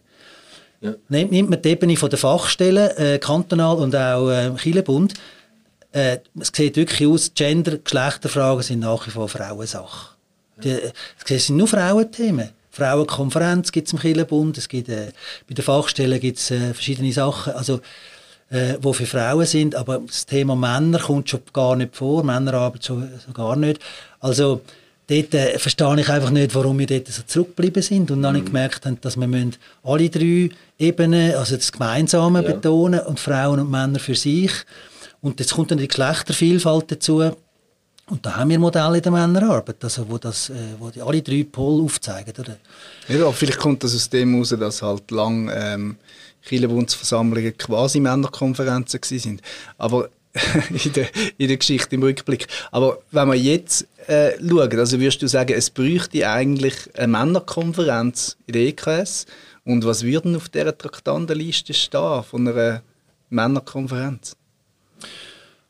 Ja. 0.81 0.93
Nimmt, 1.09 1.31
nimmt 1.31 1.49
man 1.49 1.61
die 1.61 1.69
Ebene 1.69 1.97
von 1.97 2.09
der 2.09 2.19
Fachstellen, 2.19 2.89
äh, 2.97 3.19
kantonal 3.19 3.77
und 3.77 3.95
auch 3.95 4.29
äh, 4.29 4.51
Kirchenbund, 4.57 5.13
äh, 5.95 6.19
es 6.39 6.51
sieht 6.53 6.75
wirklich 6.75 7.07
aus, 7.07 7.31
Gender, 7.33 7.77
Geschlechterfragen 7.77 8.61
sind 8.61 8.79
nach 8.79 9.07
wie 9.07 9.11
vor 9.11 9.29
Frauensache. 9.29 10.15
Ja. 10.61 10.77
es 11.27 11.47
sind 11.47 11.57
nur 11.57 11.67
Frauenthemen. 11.67 12.49
Frauenkonferenz 12.71 13.71
gibt 13.71 13.87
es 13.87 13.93
im 13.93 13.99
Kirchenbund, 13.99 14.57
es 14.57 14.67
gibt, 14.67 14.89
äh, 14.89 15.11
bei 15.47 15.53
den 15.53 15.63
Fachstellen 15.63 16.19
gibt 16.19 16.39
es 16.39 16.51
äh, 16.51 16.73
verschiedene 16.73 17.13
Sachen, 17.13 17.53
also, 17.53 17.79
äh, 18.49 18.75
wo 18.81 18.91
für 18.91 19.05
Frauen 19.05 19.45
sind, 19.45 19.75
aber 19.75 19.99
das 20.05 20.25
Thema 20.25 20.55
Männer 20.55 20.99
kommt 20.99 21.29
schon 21.29 21.41
gar 21.53 21.77
nicht 21.77 21.95
vor, 21.95 22.23
Männerarbeit 22.23 22.83
schon, 22.83 23.09
so 23.25 23.31
gar 23.31 23.55
nicht. 23.55 23.79
Also 24.19 24.61
dort 25.07 25.33
äh, 25.33 25.59
verstehe 25.59 25.99
ich 25.99 26.09
einfach 26.09 26.31
nicht, 26.31 26.55
warum 26.55 26.79
wir 26.79 26.87
dort 26.87 27.07
so 27.07 27.23
zurückgeblieben 27.23 27.81
sind 27.81 28.11
und 28.11 28.21
nicht 28.21 28.33
mhm. 28.33 28.45
gemerkt 28.45 28.85
haben, 28.85 28.99
dass 29.01 29.17
wir 29.17 29.27
müssen 29.27 29.55
alle 29.83 30.09
drei 30.09 30.49
Ebenen, 30.77 31.35
also 31.35 31.55
das 31.55 31.71
Gemeinsame 31.71 32.43
ja. 32.43 32.51
betonen 32.51 33.01
und 33.01 33.19
Frauen 33.19 33.59
und 33.59 33.71
Männer 33.71 33.99
für 33.99 34.15
sich. 34.15 34.51
Und 35.21 35.39
jetzt 35.39 35.53
kommt 35.53 35.71
dann 35.71 35.77
die 35.77 35.87
Geschlechtervielfalt 35.87 36.91
dazu. 36.91 37.31
Und 38.07 38.23
da 38.23 38.35
haben 38.35 38.51
wir 38.51 38.59
Modelle 38.59 38.97
in 38.97 39.03
der 39.03 39.11
Männerarbeit, 39.11 39.83
also 39.83 40.07
wo, 40.07 40.19
das, 40.19 40.49
äh, 40.49 40.53
wo 40.77 40.91
die 40.91 41.01
alle 41.01 41.23
drei 41.23 41.43
Pole 41.43 41.83
aufzeigen. 41.83 42.33
Oder? 42.37 42.57
Ja, 43.07 43.31
vielleicht 43.31 43.57
kommt 43.57 43.83
das 43.83 43.95
aus 43.95 44.09
dem 44.09 44.33
heraus, 44.33 44.49
dass 44.49 44.81
halt 44.83 45.09
lang 45.09 45.49
ähm, 45.51 45.95
Kirchenbundsversammlungen 46.45 47.57
quasi 47.57 47.99
Männerkonferenzen 47.99 49.01
waren. 49.01 49.41
Aber 49.79 50.09
in, 50.85 50.93
der, 50.93 51.07
in 51.37 51.47
der 51.47 51.57
Geschichte 51.57 51.95
im 51.95 52.03
Rückblick. 52.03 52.47
Aber 52.71 52.99
wenn 53.11 53.27
wir 53.29 53.35
jetzt 53.35 53.87
äh, 54.07 54.33
schauen, 54.39 54.79
also 54.79 54.99
würdest 54.99 55.21
du 55.21 55.27
sagen, 55.27 55.53
es 55.53 55.69
bräuchte 55.69 56.27
eigentlich 56.27 56.75
eine 56.95 57.07
Männerkonferenz 57.07 58.37
in 58.47 58.53
der 58.53 58.61
EKS 58.63 59.25
und 59.63 59.85
was 59.85 60.03
würde 60.03 60.35
auf 60.35 60.49
dieser 60.49 60.77
Traktandenliste 60.77 61.73
stehen 61.73 62.23
von 62.23 62.47
einer 62.47 62.81
Männerkonferenz? 63.29 64.35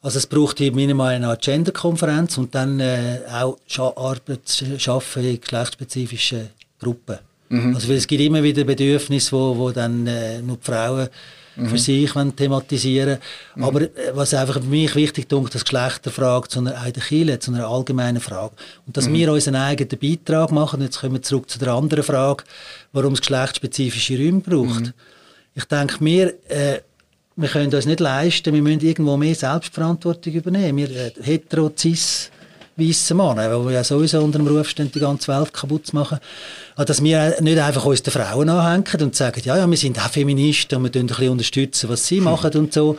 Also 0.02 0.20
es 0.20 0.28
braucht 0.28 0.60
Meinung 0.94 1.22
nach 1.22 1.30
eine 1.30 1.38
Genderkonferenz 1.38 2.38
und 2.38 2.54
dann 2.54 2.80
äh, 2.80 3.22
auch 3.32 3.58
Arbeit 3.98 4.64
schaffen 4.78 5.24
in 5.24 5.42
geschlechtsspezifischen 5.42 6.50
Gruppen. 6.80 7.18
Mhm. 7.50 7.76
Also 7.76 7.92
es 7.94 8.06
gibt 8.06 8.22
immer 8.22 8.44
wieder 8.44 8.64
Bedürfnisse, 8.64 9.32
wo, 9.32 9.58
wo 9.58 9.72
dann 9.72 10.06
äh, 10.06 10.42
nur 10.42 10.58
die 10.58 10.66
Frauen 10.66 11.10
mhm. 11.56 11.70
für 11.70 11.78
sich 11.78 12.12
thematisieren 12.36 13.20
mhm. 13.56 13.64
Aber 13.64 13.82
äh, 13.82 13.90
was 14.14 14.34
einfach 14.34 14.56
für 14.56 14.68
mich 14.68 14.96
wichtig 14.96 15.32
ist, 15.32 15.56
dass 15.56 15.64
Geschlechterfrage 15.64 16.48
zu 16.48 16.60
einer, 16.60 16.92
Kirche, 16.92 17.40
zu 17.40 17.52
einer 17.52 17.68
allgemeinen 17.68 18.22
Frage. 18.22 18.54
Und 18.86 18.98
dass 18.98 19.08
mhm. 19.08 19.14
wir 19.14 19.32
unseren 19.34 19.56
eigenen 19.56 20.00
Beitrag 20.00 20.52
machen. 20.52 20.82
Jetzt 20.82 21.00
kommen 21.00 21.14
wir 21.14 21.22
zurück 21.22 21.50
zu 21.50 21.60
der 21.60 21.70
anderen 21.70 22.04
Frage, 22.04 22.44
warum 22.94 23.14
es 23.14 23.22
geschlechtsspezifische 23.22 24.18
Räume 24.18 24.42
braucht. 24.42 24.82
Mhm. 24.82 24.94
Ich 25.56 25.66
denke, 25.66 25.98
wir, 26.00 26.34
äh, 26.50 26.82
wir 27.36 27.50
können 27.50 27.74
uns 27.74 27.86
nicht 27.86 28.00
leisten, 28.00 28.54
wir 28.54 28.62
müssen 28.62 28.82
irgendwo 28.82 29.18
mehr 29.18 29.36
Selbstverantwortung 29.36 30.34
übernehmen. 30.34 30.78
Wir 30.78 30.90
äh, 30.90 31.12
hetero, 31.22 31.72
cis, 31.78 32.30
weißen 32.76 33.16
Männer, 33.16 33.64
die 33.66 33.74
ja 33.74 33.84
sowieso 33.84 34.22
unter 34.22 34.40
dem 34.40 34.48
Ruf 34.48 34.70
stehen, 34.70 34.92
die 34.92 35.00
ganze 35.00 35.32
Welt 35.34 35.54
kaputt 35.54 35.88
zu 35.88 35.96
machen. 35.96 36.20
Also, 36.76 36.88
dass 36.88 37.04
wir 37.04 37.42
nicht 37.42 37.58
einfach 37.58 37.86
uns 37.86 38.04
den 38.04 38.12
Frauen 38.12 38.50
anhängen 38.50 39.02
und 39.02 39.16
sagen, 39.16 39.42
ja, 39.44 39.58
ja, 39.58 39.70
wir 39.70 39.78
sind 39.78 39.98
auch 40.00 40.10
Feministen 40.10 40.78
und 40.78 40.94
wir 40.94 41.02
ein 41.02 41.08
bisschen 41.08 41.30
unterstützen, 41.30 41.90
was 41.90 42.06
sie 42.06 42.20
machen 42.20 42.52
und 42.56 42.74
so. 42.74 42.98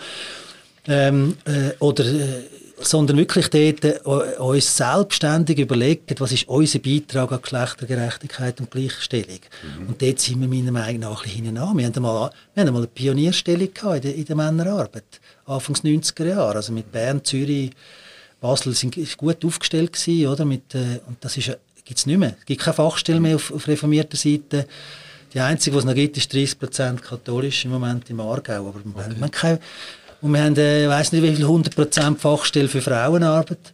Ähm, 0.88 1.36
äh, 1.44 1.74
oder, 1.80 2.04
äh, 2.04 2.44
sondern 2.78 3.16
wirklich 3.16 3.48
dort 3.48 3.84
äh, 3.84 4.38
uns 4.38 4.76
selbstständig 4.76 5.58
überlegen, 5.58 6.14
was 6.18 6.32
ist 6.32 6.48
unser 6.48 6.78
Beitrag 6.78 7.32
an 7.32 7.42
Geschlechtergerechtigkeit 7.42 8.60
und 8.60 8.70
Gleichstellung. 8.70 9.40
Mhm. 9.62 9.88
Und 9.88 10.02
dort 10.02 10.20
sind 10.20 10.40
wir 10.40 10.48
meiner 10.48 10.72
Meinung 10.72 11.00
nach 11.00 11.22
ein 11.22 11.24
bisschen 11.24 11.44
hinein. 11.46 11.76
Wir 11.76 11.86
haben 11.86 11.94
einmal, 11.96 12.30
wir 12.54 12.60
haben 12.60 12.68
einmal 12.68 12.82
eine 12.82 12.88
Pionierstellung 12.88 13.72
gehabt 13.72 13.96
in 13.96 14.02
der, 14.02 14.14
in 14.14 14.24
der 14.24 14.36
Männerarbeit, 14.36 15.20
Anfangs 15.46 15.82
90er 15.82 16.26
Jahre, 16.26 16.56
also 16.56 16.72
mit 16.72 16.90
Bern, 16.92 17.24
Zürich, 17.24 17.72
Basel 18.40 18.74
sind 18.74 18.96
ist 18.96 19.16
gut 19.16 19.44
aufgestellt 19.44 19.94
gewesen, 19.94 20.28
oder? 20.28 20.44
Mit, 20.44 20.74
äh, 20.74 21.00
und 21.06 21.16
das 21.20 21.36
ist, 21.36 21.56
gibt 21.86 21.98
es 21.98 22.06
nicht 22.06 22.18
mehr. 22.18 22.36
Es 22.38 22.44
gibt 22.44 22.60
keine 22.60 22.74
Fachstelle 22.74 23.20
mehr 23.20 23.36
auf, 23.36 23.50
auf 23.52 23.66
reformierter 23.66 24.16
Seite. 24.16 24.66
Die 25.32 25.40
einzige, 25.40 25.72
die 25.74 25.78
es 25.78 25.84
noch 25.84 25.94
gibt, 25.94 26.16
ist 26.16 26.32
30% 26.32 27.00
katholisch 27.00 27.64
im 27.64 27.70
Moment 27.70 28.10
im 28.10 28.20
Aargau. 28.20 28.68
Aber 28.68 28.80
okay. 28.80 29.16
man 29.18 29.30
keine, 29.30 29.60
und 30.20 30.32
wir 30.32 30.42
haben, 30.42 30.56
äh, 30.56 30.88
weiß 30.88 31.12
nicht 31.12 31.22
wie 31.22 31.34
viel, 31.34 31.46
100% 31.46 32.18
Fachstelle 32.18 32.68
für 32.68 32.82
Frauenarbeit. 32.82 33.72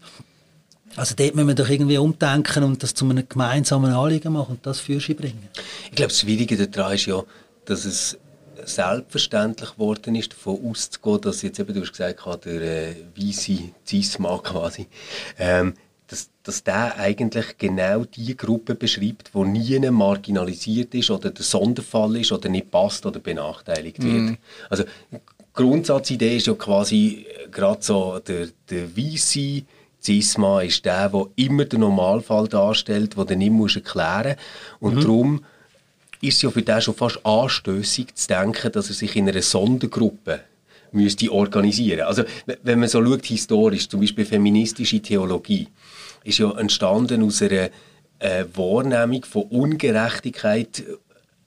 Also 0.94 1.14
dort 1.16 1.35
müssen 1.35 1.48
wir 1.48 1.55
doch 1.55 1.68
irgendwie 1.68 1.96
umdenken 1.96 2.64
und 2.64 2.83
das 2.83 2.94
zu 2.94 3.09
einem 3.09 3.27
gemeinsamen 3.27 3.92
Anliegen 3.92 4.33
machen 4.35 4.53
und 4.53 4.66
das 4.66 4.81
für 4.81 5.01
sie 5.01 5.14
bringen. 5.14 5.48
Ich 5.87 5.96
glaube, 5.96 6.11
das 6.11 6.20
Schwierige 6.20 6.68
daran 6.68 6.94
ist 6.94 7.07
ja, 7.07 7.22
dass 7.64 7.87
es 7.87 8.18
selbstverständlich 8.64 9.72
geworden 9.72 10.14
ist, 10.14 10.33
davon 10.33 10.59
auszugehen, 10.70 11.20
dass 11.22 11.42
jetzt 11.42 11.59
eben, 11.59 11.72
du 11.72 11.81
hast 11.81 11.92
gesagt, 11.92 12.44
der 12.44 12.61
äh, 12.61 12.94
weisse 13.16 13.59
Zisma 13.85 14.38
quasi, 14.38 14.87
ähm, 15.38 15.75
dass, 16.43 16.65
der 16.65 16.99
eigentlich 16.99 17.59
genau 17.59 18.05
die 18.05 18.37
Gruppe 18.37 18.75
beschreibt, 18.75 19.31
die 19.35 19.45
nie 19.45 19.79
marginalisiert 19.91 20.95
ist 20.95 21.11
oder 21.11 21.31
der 21.31 21.45
Sonderfall 21.45 22.17
ist 22.17 22.33
oder 22.33 22.49
nicht 22.49 22.71
passt 22.71 23.07
oder 23.07 23.21
benachteiligt 23.21 24.03
wird. 24.03 24.15
Mm. 24.15 24.37
Also 24.69 24.85
Grundsatzidee 25.55 26.37
ist 26.37 26.47
ja 26.47 26.55
quasi 26.55 27.27
äh, 27.29 27.49
gerade 27.51 27.83
so, 27.83 28.19
der, 28.19 28.49
der 28.71 28.97
weisse 28.97 29.63
Zisma 30.01 30.63
ist 30.63 30.85
der, 30.85 31.09
der 31.11 31.27
immer 31.37 31.65
den 31.65 31.81
Normalfall 31.81 32.49
darstellt, 32.49 33.17
den 33.17 33.27
du 33.27 33.37
nicht 33.37 33.53
musst 33.53 33.77
erklären 33.77 34.37
musst. 34.81 34.83
Und 34.83 34.95
mhm. 34.97 35.01
darum 35.01 35.45
ist 36.21 36.37
es 36.37 36.43
ja 36.43 36.51
für 36.51 36.63
den 36.63 36.81
schon 36.81 36.95
fast 36.95 37.25
anstößig 37.25 38.15
zu 38.15 38.29
denken, 38.29 38.73
dass 38.73 38.89
er 38.89 38.95
sich 38.95 39.15
in 39.17 39.29
einer 39.29 39.43
Sondergruppe 39.43 40.41
müsste 40.93 41.31
organisieren. 41.33 42.03
Also 42.03 42.25
wenn 42.63 42.81
man 42.81 42.89
so 42.89 43.05
schaut 43.05 43.25
historisch, 43.25 43.89
zum 43.89 44.01
Beispiel 44.01 44.25
feministische 44.25 45.01
Theologie, 45.01 45.69
ist 46.25 46.39
ja 46.39 46.51
entstanden 46.59 47.23
aus 47.23 47.43
einer 47.43 47.71
äh, 48.19 48.45
Wahrnehmung 48.55 49.25
von 49.25 49.43
Ungerechtigkeit 49.45 50.85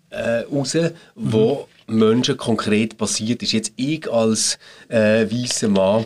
äh, 0.10 0.42
raus, 0.52 0.78
wo 1.16 1.68
mhm. 1.88 1.98
Menschen 2.00 2.38
konkret 2.38 2.98
passiert 2.98 3.44
ist. 3.44 3.54
Jetzt 3.54 3.74
ich 3.76 4.12
als 4.12 4.58
äh, 4.90 5.26
weißer 5.30 5.70
Mann 5.70 6.06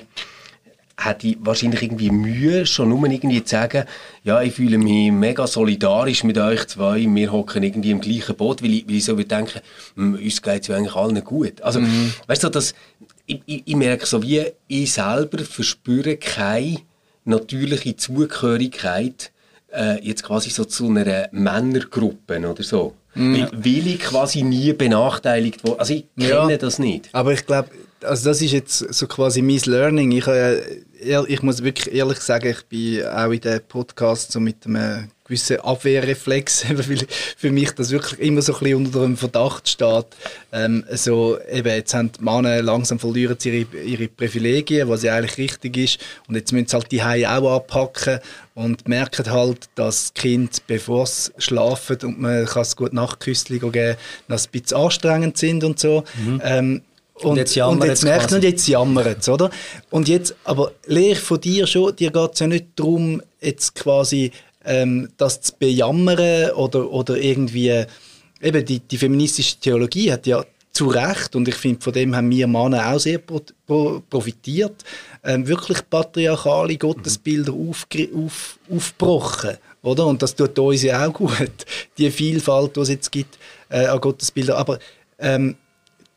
hätte 1.00 1.28
ich 1.28 1.38
wahrscheinlich 1.40 1.82
irgendwie 1.82 2.12
Mühe, 2.12 2.66
schon 2.66 2.90
nur 2.90 3.08
irgendwie 3.08 3.44
zu 3.44 3.52
sagen, 3.52 3.86
ja, 4.24 4.42
ich 4.42 4.54
fühle 4.54 4.78
mich 4.78 5.12
mega 5.12 5.48
solidarisch 5.48 6.24
mit 6.24 6.38
euch 6.38 6.68
zwei, 6.68 7.06
wir 7.08 7.32
hocken 7.32 7.64
irgendwie 7.64 7.92
im 7.92 8.02
gleichen 8.02 8.36
Boot, 8.36 8.62
weil 8.62 8.74
ich, 8.74 8.88
weil 8.88 8.96
ich 8.96 9.06
so 9.06 9.16
denke, 9.16 9.62
hm, 9.96 10.16
uns 10.16 10.42
geht 10.42 10.62
es 10.62 10.68
ja 10.68 10.76
eigentlich 10.76 10.96
allen 10.96 11.24
gut. 11.24 11.62
Also, 11.62 11.80
mhm. 11.80 12.14
weißt 12.28 12.44
du, 12.44 12.50
das, 12.50 12.74
ich, 13.26 13.42
ich, 13.46 13.64
ich, 13.66 13.76
merke 13.76 14.06
so 14.06 14.22
wie, 14.22 14.44
ich 14.68 14.92
selber 14.92 15.40
verspüre 15.40 16.18
keine 16.18 16.80
natürliche 17.30 17.96
Zugehörigkeit 17.96 19.32
äh, 19.72 20.04
jetzt 20.06 20.24
quasi 20.24 20.50
so 20.50 20.66
zu 20.66 20.90
einer 20.90 21.30
Männergruppe 21.32 22.40
oder 22.40 22.64
so. 22.64 22.96
Weil, 23.16 23.50
weil 23.52 23.88
ich 23.88 24.00
quasi 24.00 24.44
nie 24.44 24.72
benachteiligt 24.74 25.64
wurde. 25.64 25.80
Also 25.80 25.94
ich 25.94 26.06
kenne 26.18 26.52
ja, 26.52 26.58
das 26.58 26.80
nicht. 26.80 27.10
Aber 27.12 27.34
ich 27.34 27.46
glaube, 27.46 27.70
also 28.02 28.30
das 28.30 28.42
ist 28.42 28.52
jetzt 28.52 28.94
so 28.94 29.08
quasi 29.08 29.42
mein 29.42 29.60
Learning. 29.66 30.12
Ich, 30.12 30.28
äh, 30.28 30.62
ich 31.28 31.42
muss 31.42 31.64
wirklich 31.64 31.94
ehrlich 31.94 32.20
sagen, 32.20 32.50
ich 32.50 32.66
bin 32.66 33.06
auch 33.06 33.32
in 33.32 33.42
diesem 33.42 33.62
Podcast 33.68 34.32
so 34.32 34.40
mit 34.40 34.66
einem 34.66 35.10
gewissen 35.30 35.60
Abwehrreflex, 35.60 36.66
weil 36.74 36.98
für 37.38 37.52
mich 37.52 37.72
das 37.72 37.92
wirklich 37.92 38.20
immer 38.20 38.42
so 38.42 38.54
ein 38.54 38.60
bisschen 38.60 38.86
unter 38.86 39.02
dem 39.02 39.16
Verdacht 39.16 39.70
steht. 39.70 40.08
Ähm, 40.52 40.84
so, 40.92 41.38
eben, 41.50 41.70
jetzt 41.70 41.94
haben 41.94 42.12
die 42.12 42.24
Männer 42.24 42.62
langsam 42.64 43.00
verlieren 43.00 43.38
sie 43.40 43.60
ihre, 43.62 43.82
ihre 43.84 44.08
Privilegien, 44.08 44.90
was 44.90 45.04
ja 45.04 45.16
eigentlich 45.16 45.38
richtig 45.38 45.78
ist. 45.78 46.00
Und 46.28 46.36
jetzt 46.36 46.52
müssen 46.52 46.68
sie 46.68 46.76
halt 46.76 46.92
die 46.92 47.04
Hause 47.04 47.30
auch 47.30 47.56
abpacken 47.58 48.20
und 48.56 48.88
merken 48.88 49.32
halt, 49.32 49.70
dass 49.76 50.14
die 50.14 50.22
Kinder, 50.22 50.52
bevor 50.66 51.06
sie 51.06 51.32
schlafen 51.38 51.98
und 52.04 52.20
man 52.20 52.46
kann 52.46 52.64
es 52.64 52.76
gut 52.76 52.94
Nachtküsschen 52.94 53.60
geben, 53.60 53.98
dass 54.28 54.44
sie 54.44 54.50
ein 54.50 54.62
bisschen 54.62 54.78
anstrengend 54.78 55.38
sind 55.38 55.64
und 55.64 55.80
so. 55.80 56.04
Mhm. 56.18 56.42
Ähm, 56.44 56.82
und, 57.14 57.32
und, 57.32 57.38
jetzt 57.38 57.56
jammern 57.56 57.82
und 57.82 57.88
jetzt 57.88 58.04
merkt 58.04 58.32
man, 58.32 58.42
jetzt 58.42 58.68
jammern 58.68 59.16
oder? 59.28 59.50
Und 59.90 60.08
jetzt, 60.08 60.36
aber 60.46 60.72
lehre 60.86 61.12
ich 61.12 61.20
von 61.20 61.40
dir 61.42 61.68
schon, 61.68 61.94
dir 61.96 62.12
geht 62.12 62.34
es 62.34 62.40
ja 62.40 62.48
nicht 62.48 62.68
darum, 62.78 63.22
jetzt 63.42 63.76
quasi 63.76 64.32
ähm, 64.70 65.10
das 65.18 65.42
zu 65.42 65.54
bejammern 65.58 66.52
oder, 66.52 66.90
oder 66.92 67.18
irgendwie, 67.18 67.86
eben 68.42 68.66
die, 68.66 68.80
die 68.80 68.98
feministische 68.98 69.58
Theologie 69.60 70.12
hat 70.12 70.28
ja 70.28 70.46
zu 70.72 70.88
Recht, 70.88 71.36
und 71.36 71.48
ich 71.48 71.56
finde, 71.56 71.82
von 71.82 71.92
dem 71.92 72.16
haben 72.16 72.30
wir 72.30 72.48
Männer 72.48 72.94
auch 72.94 73.00
sehr 73.00 73.18
pro, 73.18 73.42
pro, 73.66 74.02
profitiert, 74.08 74.86
ähm, 75.24 75.48
wirklich 75.48 75.80
patriarchale 75.90 76.78
Gottesbilder 76.78 77.52
mhm. 77.52 77.70
auf, 77.72 77.88
auf, 78.16 78.60
aufgebrochen. 78.72 79.58
Oder? 79.82 80.06
Und 80.06 80.22
das 80.22 80.36
tut 80.36 80.58
uns 80.60 80.84
ja 80.84 81.06
auch 81.06 81.14
gut, 81.14 81.66
die 81.98 82.12
Vielfalt, 82.12 82.76
die 82.76 82.80
es 82.82 82.90
jetzt 82.90 83.12
gibt 83.12 83.40
äh, 83.70 83.88
an 83.88 84.00
Gottesbildern. 84.00 84.56
Aber 84.56 84.78
ähm, 85.18 85.58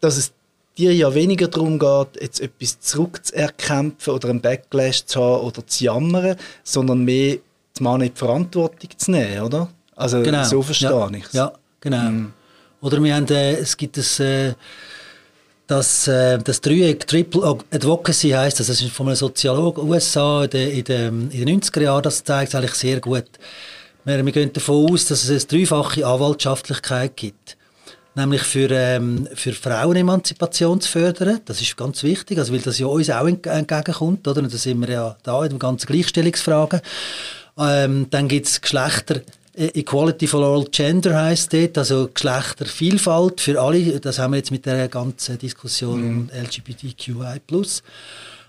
dass 0.01 0.19
es 0.19 0.33
dir 0.77 0.95
ja 0.95 1.15
weniger 1.15 1.49
darum 1.49 1.79
geht, 1.79 2.21
jetzt 2.21 2.41
etwas 2.41 2.81
zurückzuerkämpfen 2.81 4.13
oder 4.13 4.29
einen 4.29 4.43
Backlash 4.43 5.07
zu 5.07 5.21
haben 5.21 5.47
oder 5.47 5.67
zu 5.67 5.85
jammern, 5.85 6.37
sondern 6.63 7.05
mehr 7.05 7.39
die 7.79 7.83
Mann 7.83 8.01
in 8.01 8.13
die 8.13 8.19
Verantwortung 8.19 8.91
zu 8.97 9.11
nehmen, 9.11 9.43
oder? 9.43 9.69
Also 9.97 10.23
genau. 10.23 10.45
so 10.45 10.63
verstehe 10.63 10.91
ja. 10.91 11.11
ich 11.11 11.25
es. 11.25 11.33
Ja, 11.33 11.53
genau. 11.81 12.11
Mhm. 12.11 12.33
Oder 12.81 13.03
wir 13.03 13.15
haben, 13.15 13.29
äh, 13.29 13.53
es 13.55 13.77
gibt 13.77 13.97
das, 13.97 14.19
äh, 14.21 14.55
das, 15.67 16.09
äh, 16.09 16.39
das 16.39 16.61
Dreieck 16.61 17.07
Triple 17.07 17.59
Advocacy 17.71 18.31
heißt 18.31 18.61
das, 18.61 18.67
das 18.67 18.81
ist 18.81 18.91
von 18.91 19.07
einem 19.07 19.17
Soziologen 19.17 19.89
USA 19.89 20.45
in 20.45 20.51
den, 20.51 20.71
in 20.71 20.85
den, 20.85 21.31
in 21.31 21.47
den 21.47 21.61
90er 21.61 21.83
Jahren, 21.83 22.03
das 22.03 22.25
zeigt 22.25 22.49
es 22.49 22.55
eigentlich 22.55 22.75
sehr 22.75 23.01
gut. 23.01 23.27
Wir, 24.05 24.25
wir 24.25 24.33
gehen 24.33 24.53
davon 24.53 24.93
aus, 24.93 25.07
dass 25.07 25.29
es 25.29 25.31
eine 25.31 25.61
dreifache 25.61 26.05
Anwaltschaftlichkeit 26.07 27.17
gibt 27.17 27.57
nämlich 28.15 28.43
für, 28.43 28.71
ähm, 28.71 29.29
für 29.35 29.53
Frauenemanzipation 29.53 30.81
zu 30.81 30.91
fördern. 30.91 31.41
Das 31.45 31.61
ist 31.61 31.77
ganz 31.77 32.03
wichtig, 32.03 32.39
also 32.39 32.53
weil 32.53 32.61
das 32.61 32.79
ja 32.79 32.87
uns 32.87 33.11
auch 33.11 33.27
entgegenkommt, 33.27 34.27
oder? 34.29 34.43
Und 34.43 34.53
da 34.53 34.59
sind 34.59 34.81
wir 34.81 34.91
ja 34.91 35.17
da 35.23 35.43
in 35.45 35.51
den 35.51 35.59
ganzen 35.59 35.87
Gleichstellungsfragen. 35.87 36.81
Ähm, 37.59 38.07
dann 38.11 38.29
gibt 38.29 38.47
es 38.47 38.61
Geschlechter, 38.61 39.23
äh, 39.55 39.67
Equality 39.81 40.27
for 40.27 40.45
all 40.45 40.65
Gender 40.71 41.25
heißt 41.25 41.53
dort, 41.53 41.79
also 41.79 42.09
Geschlechtervielfalt 42.13 43.41
für 43.41 43.61
alle. 43.61 44.01
Das 44.01 44.19
haben 44.19 44.33
wir 44.33 44.39
jetzt 44.39 44.51
mit 44.51 44.65
der 44.65 44.89
ganzen 44.89 45.39
Diskussion 45.39 46.23
mhm. 46.23 46.31
LGBTQI+. 46.33 47.41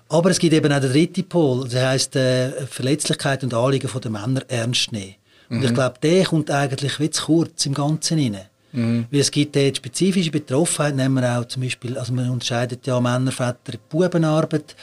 Aber 0.10 0.30
es 0.30 0.39
gibt 0.39 0.54
eben 0.54 0.72
auch 0.72 0.80
den 0.80 0.92
dritten 0.92 1.28
Pol, 1.28 1.68
das 1.68 1.84
heißt 1.84 2.16
äh, 2.16 2.66
Verletzlichkeit 2.68 3.44
und 3.44 3.54
Anliegen 3.54 3.89
der 4.02 4.12
Männer 4.12 4.44
ernst 4.48 4.92
nehmen. 4.92 5.16
Und 5.50 5.60
mhm. 5.60 5.66
ich 5.66 5.74
glaube, 5.74 5.96
der 6.02 6.26
kommt 6.26 6.52
eigentlich 6.52 7.00
wie 7.00 7.10
zu 7.10 7.26
kurz 7.26 7.66
im 7.66 7.74
Ganzen 7.74 8.20
rein. 8.20 8.42
Mhm. 8.72 9.06
Weil 9.12 9.20
es 9.20 9.32
gibt 9.32 9.56
dort 9.56 9.78
spezifische 9.78 10.32
Betroffenheit, 10.32 10.96
nehmen 10.96 11.22
wir 11.22 11.39
auch 11.39 11.46
zum 11.46 11.63
Beispiel, 11.63 11.98
also 11.98 12.13
man 12.13 12.30
unterscheidet 12.30 12.86
ja 12.88 13.00
Männer, 13.00 13.32
Väter, 13.32 13.78
Bubenarbeit. 13.89 14.76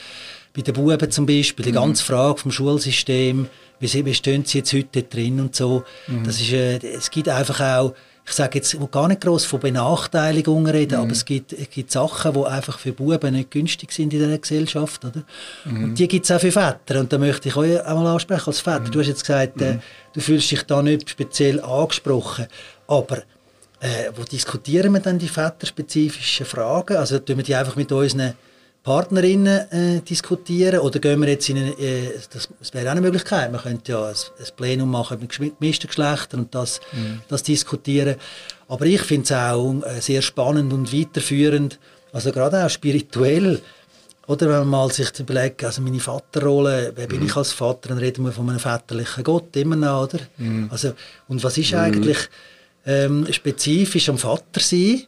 Bei 0.53 0.63
den 0.63 0.75
Buben 0.75 1.11
zum 1.11 1.27
Beispiel, 1.27 1.65
die 1.65 1.71
mhm. 1.71 1.77
ganze 1.77 2.05
Frage 2.05 2.39
vom 2.39 2.51
Schulsystem, 2.51 3.49
wie, 3.81 4.05
wie 4.05 4.15
stehen 4.15 4.45
sie 4.45 4.59
jetzt 4.59 4.73
heute 4.73 5.03
drin 5.03 5.41
und 5.41 5.57
so. 5.57 5.85
Mhm. 6.07 6.25
Das 6.25 6.41
ist, 6.41 6.53
äh, 6.53 6.79
es 6.79 7.11
gibt 7.11 7.29
einfach 7.29 7.61
auch, 7.61 7.95
ich 8.27 8.33
sage 8.33 8.59
jetzt 8.59 8.73
ich 8.73 8.81
will 8.81 8.89
gar 8.89 9.09
nicht 9.09 9.23
groß 9.23 9.45
von 9.45 9.59
Benachteiligungen 9.59 10.67
reden, 10.71 10.99
mhm. 10.99 11.03
aber 11.03 11.13
es 11.13 11.25
gibt, 11.25 11.53
es 11.53 11.69
gibt 11.71 11.91
Sachen, 11.91 12.35
die 12.35 12.45
einfach 12.45 12.79
für 12.79 12.93
Buben 12.93 13.35
nicht 13.35 13.51
günstig 13.51 13.91
sind 13.91 14.13
in 14.13 14.21
dieser 14.21 14.39
Gesellschaft. 14.39 15.05
Oder? 15.05 15.25
Mhm. 15.65 15.85
Und 15.85 15.99
die 15.99 16.07
gibt 16.07 16.27
es 16.27 16.31
auch 16.31 16.41
für 16.41 16.53
Väter. 16.53 17.01
Und 17.01 17.13
da 17.13 17.19
möchte 17.19 17.49
ich 17.49 17.57
euch 17.57 17.81
auch 17.81 17.95
mal 17.95 18.13
ansprechen 18.13 18.47
als 18.47 18.61
Vater. 18.61 18.87
Mhm. 18.87 18.91
Du 18.93 19.01
hast 19.01 19.09
jetzt 19.09 19.23
gesagt, 19.23 19.61
äh, 19.61 19.75
mhm. 19.75 19.81
du 20.13 20.21
fühlst 20.21 20.51
dich 20.51 20.63
da 20.63 20.83
nicht 20.83 21.11
speziell 21.11 21.61
angesprochen. 21.61 22.47
Aber 22.87 23.19
äh, 23.81 24.11
wo 24.15 24.23
diskutieren 24.23 24.93
wir 24.93 25.01
dann 25.01 25.19
die 25.19 25.29
väterspezifischen 25.29 26.47
Fragen? 26.47 26.99
Also 26.99 27.19
tun 27.19 27.39
wir 27.39 27.45
die 27.45 27.55
einfach 27.55 27.77
mit 27.77 27.91
unseren 27.91 28.35
Partnerinnen 28.83 29.71
äh, 29.71 30.01
diskutieren 30.01 30.81
oder 30.81 30.99
gehen 31.01 31.21
wir 31.21 31.29
jetzt 31.29 31.49
in 31.49 31.59
eine, 31.59 31.71
äh, 31.79 32.19
das, 32.33 32.49
das 32.59 32.73
wäre 32.73 32.87
auch 32.87 32.93
eine 32.93 33.03
Möglichkeit, 33.03 33.53
man 33.53 33.61
könnte 33.61 33.93
ja 33.93 34.07
ein, 34.07 34.15
ein 34.15 34.47
Plenum 34.57 34.91
machen 34.91 35.19
mit 35.21 35.31
gemischten 35.31 35.89
Geschlechtern 35.89 36.41
und 36.41 36.55
das, 36.55 36.81
mhm. 36.93 37.21
das 37.29 37.43
diskutieren. 37.43 38.17
Aber 38.69 38.87
ich 38.87 39.03
finde 39.03 39.25
es 39.25 39.33
auch 39.33 39.83
äh, 39.83 40.01
sehr 40.01 40.23
spannend 40.23 40.73
und 40.73 40.93
weiterführend, 40.93 41.79
also 42.13 42.33
gerade 42.33 42.65
auch 42.65 42.71
spirituell 42.71 43.61
Oder 44.31 44.49
wenn 44.49 44.59
man 44.61 44.69
mal 44.69 44.93
sich 44.93 45.11
überlegt, 45.19 45.65
also 45.65 45.83
meine 45.83 45.99
Vaterrolle, 45.99 46.93
wer 46.95 47.09
bin 47.09 47.19
mhm. 47.19 47.27
ich 47.27 47.37
als 47.37 47.53
Vater, 47.53 47.89
dann 47.89 47.99
reden 47.99 48.25
wir 48.25 48.31
von 48.31 48.49
einem 48.49 48.61
väterlichen 48.61 49.25
Gott 49.25 49.57
immer 49.57 49.75
noch, 49.75 50.05
oder? 50.05 50.21
Mhm. 50.37 50.69
Also, 50.71 50.93
und 51.27 51.43
was 51.43 51.59
ist 51.59 51.73
mhm. 51.73 51.79
eigentlich 51.79 52.19
ähm, 52.87 53.27
spezifisch 53.33 54.09
am 54.09 54.19
Vater 54.19 54.61
sein? 54.61 55.03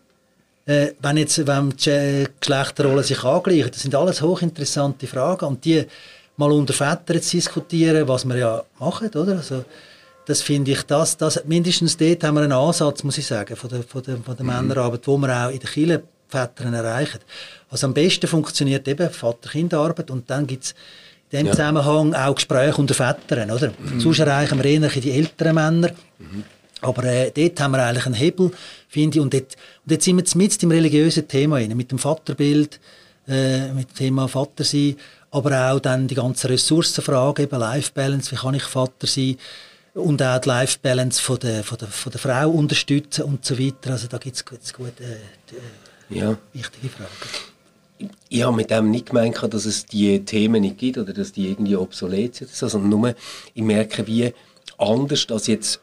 Äh, 0.65 0.93
wenn 1.01 1.17
jetzt 1.17 1.45
wenn 1.47 1.71
die 1.71 2.27
Geschlechterrollen 2.39 3.03
sich 3.03 3.25
angleichen, 3.25 3.71
das 3.73 3.83
sind 3.83 3.95
alles 3.95 4.23
hochinteressante 4.23 5.07
Fragen 5.07 5.47
und 5.47 5.65
die 5.65 5.85
mal 6.37 6.53
unter 6.53 6.73
Vätern 6.73 7.21
zu 7.21 7.37
diskutieren, 7.37 8.07
was 8.07 8.25
wir 8.25 8.37
ja 8.37 8.63
machen, 8.79 9.09
oder? 9.09 9.37
Also, 9.37 9.65
das 10.25 10.41
finde 10.41 10.71
ich, 10.71 10.83
das, 10.85 11.17
das, 11.17 11.45
mindestens 11.47 11.97
dort 11.97 12.23
haben 12.23 12.37
wir 12.37 12.43
einen 12.43 12.53
Ansatz, 12.53 13.03
muss 13.03 13.19
ich 13.19 13.27
sagen, 13.27 13.57
von 13.57 13.71
der, 13.71 13.83
von 13.83 14.03
der, 14.03 14.19
von 14.19 14.37
der 14.37 14.45
mhm. 14.45 14.53
Männerarbeit, 14.53 15.07
wo 15.07 15.19
wir 15.19 15.47
auch 15.47 15.51
in 15.51 15.59
der 15.59 15.69
Kirche 15.69 16.03
Vätern 16.29 16.75
erreichen. 16.75 17.21
Also 17.71 17.87
am 17.87 17.95
besten 17.95 18.27
funktioniert 18.27 18.89
eben 18.89 19.11
Vater-Kind-Arbeit 19.11 20.11
und 20.11 20.31
dann 20.31 20.47
gibt 20.47 20.65
es 20.65 20.75
in 21.31 21.39
dem 21.39 21.47
ja. 21.47 21.53
Zusammenhang 21.53 22.15
auch 22.15 22.35
Gespräche 22.35 22.77
unter 22.77 22.95
Vätern, 22.95 23.51
oder? 23.51 23.73
Mhm. 23.79 24.01
Sonst 24.01 24.21
erreichen 24.21 24.63
wir 24.63 24.65
eher 24.65 24.89
die 24.89 25.11
älteren 25.11 25.55
Männer. 25.55 25.91
Mhm. 26.19 26.45
Aber 26.83 27.05
äh, 27.05 27.31
dort 27.31 27.61
haben 27.61 27.73
wir 27.73 27.85
eigentlich 27.85 28.07
einen 28.07 28.15
Hebel, 28.15 28.51
finde 28.89 29.19
ich. 29.19 29.23
Und 29.23 29.33
dort, 29.33 29.57
und 29.85 29.93
jetzt 29.93 30.05
sind 30.05 30.17
wir 30.17 30.43
mit 30.43 30.63
im 30.63 30.71
religiösen 30.71 31.27
Thema 31.27 31.57
rein, 31.57 31.77
mit 31.77 31.91
dem 31.91 31.99
Vaterbild, 31.99 32.81
äh, 33.27 33.73
mit 33.73 33.91
dem 33.91 33.95
Thema 33.95 34.29
Vater 34.29 34.65
sein, 34.65 34.97
aber 35.31 35.73
auch 35.73 35.81
dann 35.81 36.09
die 36.09 36.15
ganzen 36.15 36.49
Ressourcenfragen, 36.49 37.45
eben 37.45 37.59
Life 37.59 37.93
Balance, 37.95 38.31
wie 38.31 38.37
kann 38.37 38.55
ich 38.55 38.65
Vater 38.65 39.07
sein? 39.07 39.37
und 39.95 40.23
auch 40.23 40.41
die 40.41 40.49
Life 40.49 40.79
Balance 40.81 41.21
von 41.21 41.39
der, 41.39 41.63
von 41.65 41.79
der, 41.79 41.89
von 41.89 42.13
der 42.13 42.21
Frau 42.21 42.51
unterstützen 42.51 43.25
und 43.25 43.45
so 43.45 43.59
weiter. 43.59 43.93
Also 43.93 44.09
da 44.09 44.19
gibt 44.19 44.37
es 44.37 44.45
gute, 44.45 45.03
äh, 45.03 46.17
ja. 46.17 46.37
wichtige 46.53 46.89
Fragen. 46.89 48.11
Ich 48.29 48.43
habe 48.43 48.57
mit 48.57 48.71
dem 48.71 48.91
nicht 48.91 49.07
gemeint, 49.07 49.39
dass 49.43 49.65
es 49.65 49.87
diese 49.87 50.25
Themen 50.25 50.63
nicht 50.63 50.79
gibt 50.79 50.99
oder 50.99 51.13
dass 51.13 51.33
die 51.33 51.51
irgendwie 51.51 51.77
obsolet 51.77 52.35
sind, 52.37 52.51
sondern 52.51 52.89
nur, 52.89 53.15
ich 53.55 53.63
merke, 53.63 54.07
wie 54.07 54.33
anders 54.79 55.27
das 55.27 55.47
jetzt 55.47 55.81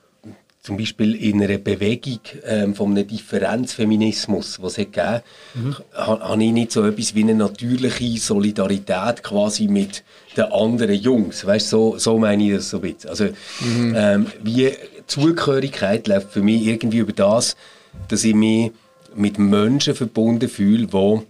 zum 0.61 0.77
Beispiel 0.77 1.15
in 1.15 1.41
einer 1.41 1.57
Bewegung 1.57 2.19
ähm, 2.45 2.75
von 2.75 2.91
einem 2.91 3.07
Differenzfeminismus, 3.07 4.61
was 4.61 4.73
es 4.73 4.77
gegeben 4.77 5.21
mhm. 5.55 5.75
habe 5.93 6.43
ich 6.43 6.51
nicht 6.51 6.71
so 6.71 6.85
etwas 6.85 7.15
wie 7.15 7.23
eine 7.23 7.35
natürliche 7.35 8.19
Solidarität 8.19 9.23
quasi 9.23 9.67
mit 9.67 10.03
den 10.35 10.45
anderen 10.45 10.95
Jungs. 10.95 11.45
Weißt, 11.45 11.69
so, 11.69 11.97
so 11.97 12.17
meine 12.17 12.43
ich 12.43 12.53
das 12.55 12.69
so 12.69 12.77
ein 12.77 12.81
bisschen. 12.81 13.09
Also, 13.09 13.25
mhm. 13.61 13.93
ähm, 13.95 14.27
wie 14.43 14.71
Zugehörigkeit 15.07 16.07
läuft 16.07 16.31
für 16.31 16.41
mich 16.41 16.67
irgendwie 16.67 16.99
über 16.99 17.13
das, 17.13 17.55
dass 18.09 18.23
ich 18.23 18.35
mich 18.35 18.71
mit 19.15 19.39
Menschen 19.39 19.95
verbunden 19.95 20.49
fühle, 20.49 20.87
die 20.87 21.21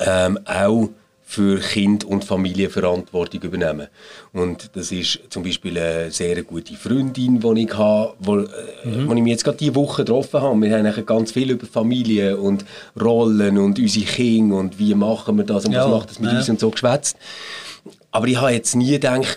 ähm, 0.00 0.38
auch 0.44 0.90
für 1.36 1.60
Kind 1.60 2.02
und 2.02 2.24
Familie 2.24 2.70
Verantwortung 2.70 3.42
übernehmen. 3.42 3.88
Und 4.32 4.70
das 4.74 4.90
ist 4.90 5.20
zum 5.28 5.42
Beispiel 5.42 5.76
eine 5.76 6.10
sehr 6.10 6.42
gute 6.42 6.72
Freundin, 6.72 7.38
die 7.40 7.62
ich 7.62 7.76
habe, 7.76 8.14
wo, 8.20 8.38
äh, 8.38 8.46
mhm. 8.84 9.06
wo 9.06 9.12
ich 9.12 9.22
mich 9.22 9.32
jetzt 9.32 9.44
gerade 9.44 9.58
diese 9.58 9.74
Woche 9.74 10.02
getroffen 10.02 10.40
habe. 10.40 10.62
Wir 10.62 10.78
haben 10.78 11.04
ganz 11.04 11.32
viel 11.32 11.50
über 11.50 11.66
Familie 11.66 12.38
und 12.38 12.64
Rollen 12.98 13.58
und 13.58 13.78
unsere 13.78 14.06
Kinder 14.06 14.56
und 14.56 14.78
wie 14.78 14.94
machen 14.94 15.36
wir 15.36 15.44
das 15.44 15.66
und 15.66 15.72
ja, 15.72 15.84
was 15.84 15.90
macht 15.90 16.10
das 16.10 16.20
mit 16.20 16.32
ja. 16.32 16.38
uns 16.38 16.48
und 16.48 16.58
so 16.58 16.70
geschwätzt. 16.70 17.18
Aber 18.12 18.26
ich 18.28 18.40
habe 18.40 18.52
jetzt 18.52 18.74
nie 18.74 18.92
gedacht, 18.92 19.36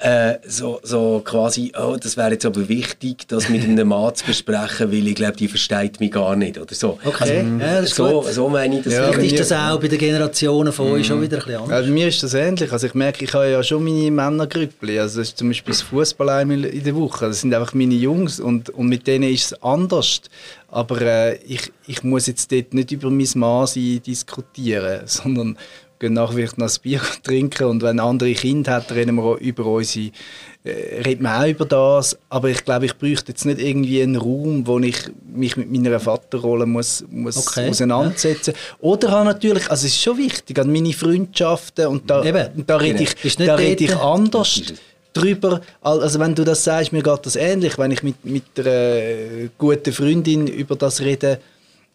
äh, 0.00 0.38
so, 0.48 0.80
so 0.82 1.20
quasi, 1.22 1.72
oh, 1.78 1.96
das 2.00 2.16
wäre 2.16 2.30
jetzt 2.30 2.46
aber 2.46 2.68
wichtig, 2.68 3.28
das 3.28 3.50
mit 3.50 3.62
einem 3.64 3.88
Mann 3.88 4.14
zu 4.14 4.24
besprechen, 4.24 4.90
weil 4.90 5.06
ich 5.06 5.14
glaube, 5.14 5.36
die 5.36 5.46
versteht 5.46 6.00
mich 6.00 6.10
gar 6.10 6.36
nicht 6.36 6.58
oder 6.58 6.74
so. 6.74 6.98
Okay, 7.04 7.40
also, 7.40 7.64
ja, 7.64 7.80
das 7.80 7.84
ist 7.84 7.94
so, 7.96 8.22
gut. 8.22 8.32
so 8.32 8.48
meine 8.48 8.78
ich 8.78 8.84
das. 8.84 8.94
Ja, 8.94 9.12
Vielleicht 9.12 9.32
ist 9.38 9.50
das 9.50 9.52
auch 9.52 9.78
bei 9.78 9.88
den 9.88 9.98
Generationen 9.98 10.72
von 10.72 10.92
euch 10.92 11.06
schon 11.06 11.18
mhm. 11.18 11.24
wieder 11.24 11.36
ein 11.36 11.44
bisschen 11.44 11.60
anders. 11.60 11.80
Ja, 11.80 11.86
bei 11.86 11.92
mir 11.92 12.08
ist 12.08 12.22
das 12.22 12.32
ähnlich. 12.32 12.72
Also 12.72 12.86
ich 12.86 12.94
merke, 12.94 13.24
ich 13.26 13.34
habe 13.34 13.50
ja 13.50 13.62
schon 13.62 13.84
meine 13.84 14.10
Männergrüppli. 14.10 14.98
Also 14.98 15.20
das 15.20 15.28
ist 15.28 15.38
zum 15.38 15.48
Beispiel 15.48 15.72
das 15.72 15.82
Fußball 15.82 16.28
einmal 16.30 16.64
in 16.64 16.82
der 16.82 16.96
Woche. 16.96 17.26
Das 17.26 17.42
sind 17.42 17.52
einfach 17.52 17.74
meine 17.74 17.94
Jungs 17.94 18.40
und, 18.40 18.70
und 18.70 18.88
mit 18.88 19.06
denen 19.06 19.30
ist 19.30 19.52
es 19.52 19.62
anders. 19.62 20.22
Aber 20.68 20.98
äh, 21.02 21.36
ich, 21.44 21.72
ich 21.86 22.02
muss 22.04 22.26
jetzt 22.26 22.50
dort 22.50 22.72
nicht 22.72 22.90
über 22.92 23.10
mein 23.10 23.28
Mann 23.34 23.68
diskutieren, 23.74 25.02
sondern 25.04 25.58
gehen 26.00 26.14
nachher 26.14 26.48
noch 26.56 26.68
ein 26.68 26.80
Bier 26.82 27.00
trinken 27.22 27.64
und 27.64 27.82
wenn 27.82 28.00
andere 28.00 28.32
Kinder 28.32 28.72
hat, 28.72 28.90
reden 28.90 29.16
wir 29.16 29.22
auch 29.22 29.36
über 29.36 29.66
unsere, 29.66 30.10
äh, 30.64 31.02
reden 31.02 31.22
wir 31.22 31.40
auch 31.40 31.46
über 31.46 31.66
das, 31.66 32.18
aber 32.28 32.48
ich 32.48 32.64
glaube, 32.64 32.86
ich 32.86 32.96
bräuchte 32.96 33.32
jetzt 33.32 33.44
nicht 33.44 33.60
irgendwie 33.60 34.02
einen 34.02 34.16
Raum, 34.16 34.66
wo 34.66 34.78
ich 34.80 34.96
mich 35.32 35.56
mit 35.56 35.70
meiner 35.70 36.00
Vaterrolle 36.00 36.66
muss, 36.66 37.04
muss 37.10 37.36
okay. 37.36 37.68
auseinandersetzen 37.68 38.54
ja. 38.54 38.76
Oder 38.80 39.10
habe 39.10 39.26
natürlich, 39.26 39.70
also 39.70 39.86
es 39.86 39.92
ist 39.92 40.02
schon 40.02 40.18
wichtig, 40.18 40.58
an 40.58 40.72
meine 40.72 40.92
Freundschaften 40.92 41.86
und 41.86 42.10
da, 42.10 42.24
Eben. 42.24 42.66
da 42.66 42.76
rede 42.76 43.02
ich, 43.02 43.36
da 43.36 43.54
rede 43.54 43.84
ich 43.84 43.94
anders 43.94 44.62
drüber, 45.12 45.60
also 45.82 46.18
wenn 46.18 46.34
du 46.34 46.44
das 46.44 46.64
sagst, 46.64 46.92
mir 46.92 47.02
geht 47.02 47.26
das 47.26 47.36
ähnlich, 47.36 47.76
wenn 47.78 47.90
ich 47.90 48.02
mit, 48.02 48.24
mit 48.24 48.44
einer 48.56 49.48
guten 49.58 49.92
Freundin 49.92 50.46
über 50.46 50.76
das 50.76 51.00
rede, 51.00 51.40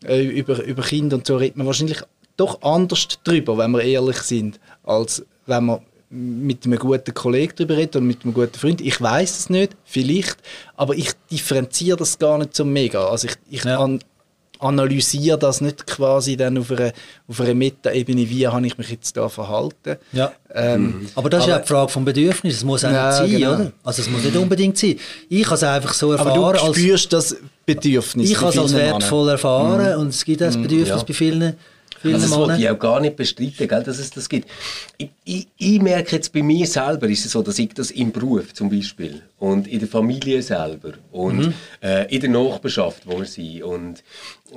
äh, 0.05 0.21
über, 0.21 0.61
über 0.63 0.83
Kinder 0.83 1.15
und 1.15 1.25
so, 1.25 1.37
redet 1.37 1.57
man 1.57 1.65
wahrscheinlich 1.65 2.01
doch 2.37 2.61
anders 2.61 3.07
drüber, 3.23 3.57
wenn 3.57 3.71
wir 3.71 3.81
ehrlich 3.81 4.17
sind, 4.17 4.59
als 4.83 5.25
wenn 5.45 5.65
man 5.65 5.79
mit 6.09 6.65
einem 6.65 6.79
guten 6.79 7.13
Kollegen 7.13 7.53
darüber 7.55 7.77
redet 7.77 7.95
oder 7.95 8.05
mit 8.05 8.23
einem 8.23 8.33
guten 8.33 8.57
Freund. 8.57 8.81
Ich 8.81 9.01
weiß 9.01 9.39
es 9.39 9.49
nicht, 9.49 9.75
vielleicht, 9.83 10.37
aber 10.75 10.95
ich 10.95 11.11
differenziere 11.31 11.97
das 11.97 12.19
gar 12.19 12.37
nicht 12.37 12.55
so 12.55 12.63
mega. 12.63 13.07
Also 13.07 13.27
ich, 13.27 13.35
ich 13.49 13.63
ja. 13.63 13.79
an, 13.79 13.99
analysiere 14.59 15.37
das 15.37 15.61
nicht 15.61 15.85
quasi 15.87 16.37
dann 16.37 16.57
auf 16.57 16.71
einer, 16.71 16.93
auf 17.27 17.41
einer 17.41 17.53
Meta-Ebene, 17.53 18.29
wie 18.29 18.47
habe 18.47 18.65
ich 18.65 18.77
mich 18.77 18.89
jetzt 18.89 19.17
da 19.17 19.27
verhalten. 19.29 19.97
Ja. 20.13 20.31
Ähm, 20.53 20.83
mhm. 20.83 21.07
Aber 21.15 21.29
das 21.29 21.41
ist 21.41 21.49
aber, 21.49 21.57
ja 21.57 21.61
die 21.63 21.67
Frage 21.67 21.91
vom 21.91 22.05
Bedürfnis, 22.05 22.55
es 22.55 22.63
muss 22.63 22.85
auch 22.85 22.91
ja, 22.91 23.07
nicht 23.07 23.17
sein, 23.17 23.29
genau. 23.31 23.53
oder? 23.55 23.71
Also 23.83 24.01
es 24.01 24.09
muss 24.09 24.23
nicht 24.23 24.35
unbedingt 24.35 24.77
sein. 24.77 24.97
Ich 25.27 25.45
habe 25.45 25.55
es 25.55 25.63
einfach 25.63 25.93
so 25.93 26.11
erfahren. 26.11 26.39
Aber 26.39 26.53
du 26.53 26.73
spürst 26.73 27.13
als, 27.13 27.29
das 27.29 27.39
Bedürfnis 27.65 28.29
Ich 28.29 28.39
habe 28.39 28.49
es 28.49 28.57
als 28.57 28.73
wertvoll 28.73 29.29
erfahren 29.29 29.95
mhm. 29.95 30.01
und 30.01 30.07
es 30.09 30.23
gibt 30.23 30.41
das 30.41 30.55
mhm. 30.55 30.63
Bedürfnis 30.63 31.01
ja. 31.01 31.03
bei 31.03 31.13
vielen 31.13 31.55
also 32.13 32.27
das 32.27 32.37
wollte 32.37 32.61
ich 32.61 32.69
auch 32.69 32.79
gar 32.79 32.99
nicht 32.99 33.15
bestreiten, 33.15 33.67
gell, 33.67 33.83
dass 33.83 33.99
es 33.99 34.11
das 34.11 34.29
gibt. 34.29 34.49
Ich, 34.97 35.09
ich, 35.23 35.47
ich, 35.57 35.81
merke 35.81 36.15
jetzt 36.15 36.31
bei 36.33 36.43
mir 36.43 36.67
selber, 36.67 37.07
ist 37.07 37.25
es 37.25 37.31
so, 37.31 37.41
dass 37.41 37.59
ich 37.59 37.73
das 37.73 37.91
im 37.91 38.11
Beruf 38.11 38.53
zum 38.53 38.69
Beispiel 38.69 39.21
und 39.39 39.67
in 39.67 39.79
der 39.79 39.87
Familie 39.87 40.41
selber 40.41 40.93
und 41.11 41.37
mhm. 41.37 41.53
äh, 41.81 42.13
in 42.13 42.21
der 42.21 42.29
Nachbarschaft, 42.29 43.03
wo 43.05 43.19
wir 43.19 43.25
sind 43.25 43.63
und 43.63 44.03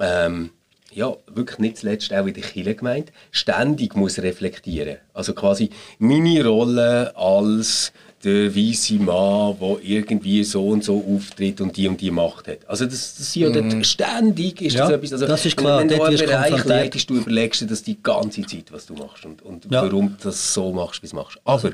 ähm, 0.00 0.50
ja, 0.92 1.14
wirklich 1.26 1.58
nicht 1.58 1.76
zuletzt 1.76 2.12
auch 2.12 2.26
in 2.26 2.34
der 2.34 2.42
Kirchengemeinde, 2.42 3.12
ständig 3.30 3.94
muss 3.94 4.18
reflektieren. 4.18 4.96
Also 5.12 5.34
quasi 5.34 5.70
meine 5.98 6.44
Rolle 6.44 7.16
als 7.16 7.92
der 8.24 8.54
weiße 8.54 8.94
Mann, 8.94 9.56
der 9.60 9.78
irgendwie 9.82 10.42
so 10.42 10.68
und 10.68 10.82
so 10.82 11.04
auftritt 11.08 11.60
und 11.60 11.76
die 11.76 11.86
und 11.86 12.00
die 12.00 12.10
Macht 12.10 12.48
hat. 12.48 12.58
Also 12.66 12.84
das, 12.84 13.16
das 13.16 13.34
ja 13.34 13.48
mm. 13.48 13.84
ständig 13.84 14.60
ist 14.60 14.74
ja, 14.74 14.86
das 14.86 14.90
etwas. 14.96 15.12
Also 15.12 15.26
das 15.26 15.46
ist 15.46 15.56
klar. 15.56 15.80
Wenn 15.80 15.88
du 15.88 16.02
einen 16.02 16.18
Bereich 16.18 16.64
leitest, 16.64 17.08
du 17.10 17.14
überlegst 17.14 17.60
dir 17.60 17.66
das 17.66 17.82
die 17.82 18.02
ganze 18.02 18.42
Zeit, 18.42 18.72
was 18.72 18.86
du 18.86 18.94
machst 18.94 19.24
und, 19.24 19.42
und 19.42 19.66
ja. 19.70 19.82
warum 19.82 20.16
du 20.16 20.24
das 20.24 20.52
so 20.52 20.72
machst, 20.72 21.02
wie 21.02 21.06
du 21.06 21.10
es 21.10 21.12
machst. 21.12 21.38
Aber 21.44 21.72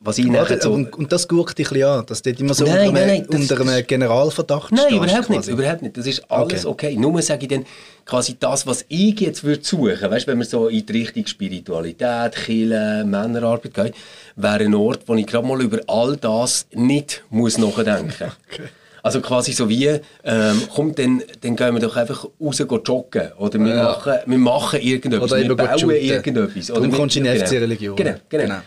was 0.00 0.18
ich 0.18 0.26
ja, 0.26 0.60
so 0.60 0.72
und, 0.72 0.96
und, 0.96 1.10
das 1.10 1.26
guckt 1.26 1.58
dich 1.58 1.84
an, 1.84 2.06
dass 2.06 2.22
dort 2.22 2.38
immer 2.38 2.54
so 2.54 2.64
nein, 2.64 2.88
unter, 2.88 3.00
nein, 3.00 3.26
nein, 3.28 3.40
unter 3.40 3.60
einem 3.60 3.84
Generalverdacht 3.84 4.70
Nein, 4.70 4.94
überhaupt 4.94 5.28
nicht, 5.28 5.48
überhaupt 5.48 5.82
nicht. 5.82 5.96
Das 5.96 6.06
ist 6.06 6.30
alles 6.30 6.64
okay. 6.64 6.90
okay. 6.90 6.96
Nur 6.96 7.20
sage 7.20 7.42
ich 7.42 7.48
dann 7.48 7.66
quasi 8.04 8.36
das, 8.38 8.64
was 8.66 8.84
ich 8.88 9.18
jetzt 9.18 9.42
würde 9.42 9.64
suchen, 9.64 10.08
weißt, 10.08 10.28
wenn 10.28 10.38
man 10.38 10.46
so 10.46 10.68
in 10.68 10.86
die 10.86 10.92
Richtung 10.92 11.26
Spiritualität, 11.26 12.36
Kirche, 12.36 13.04
Männerarbeit 13.04 13.74
geht, 13.74 13.94
wäre 14.36 14.64
ein 14.64 14.74
Ort, 14.74 15.00
wo 15.06 15.14
ich 15.16 15.26
gerade 15.26 15.46
mal 15.46 15.60
über 15.60 15.80
all 15.88 16.16
das 16.16 16.68
nicht 16.72 17.24
muss 17.30 17.58
nachdenken 17.58 18.06
muss. 18.06 18.30
okay. 18.52 18.68
Also 19.02 19.20
quasi 19.20 19.52
so 19.52 19.68
wie, 19.68 19.86
ähm, 20.24 20.62
komm, 20.74 20.94
dann, 20.94 21.22
dann 21.40 21.56
gehen 21.56 21.74
wir 21.74 21.80
doch 21.80 21.96
einfach 21.96 22.24
raus 22.40 22.58
joggen. 22.58 23.32
Oder 23.38 23.58
wir, 23.58 23.74
ja. 23.74 23.82
machen, 23.84 24.12
wir 24.26 24.38
machen 24.38 24.80
irgendetwas, 24.80 25.32
oder 25.32 25.42
wir 25.42 25.56
bauen 25.56 25.90
irgendetwas. 25.90 26.70
Oder 26.70 26.80
Darum 26.80 26.96
kommst 26.96 27.16
du 27.16 27.20
in 27.20 27.24
die 27.24 27.38
FC-Religion. 27.38 27.96
Genau, 27.96 28.14
genau. 28.28 28.44
genau. 28.44 28.60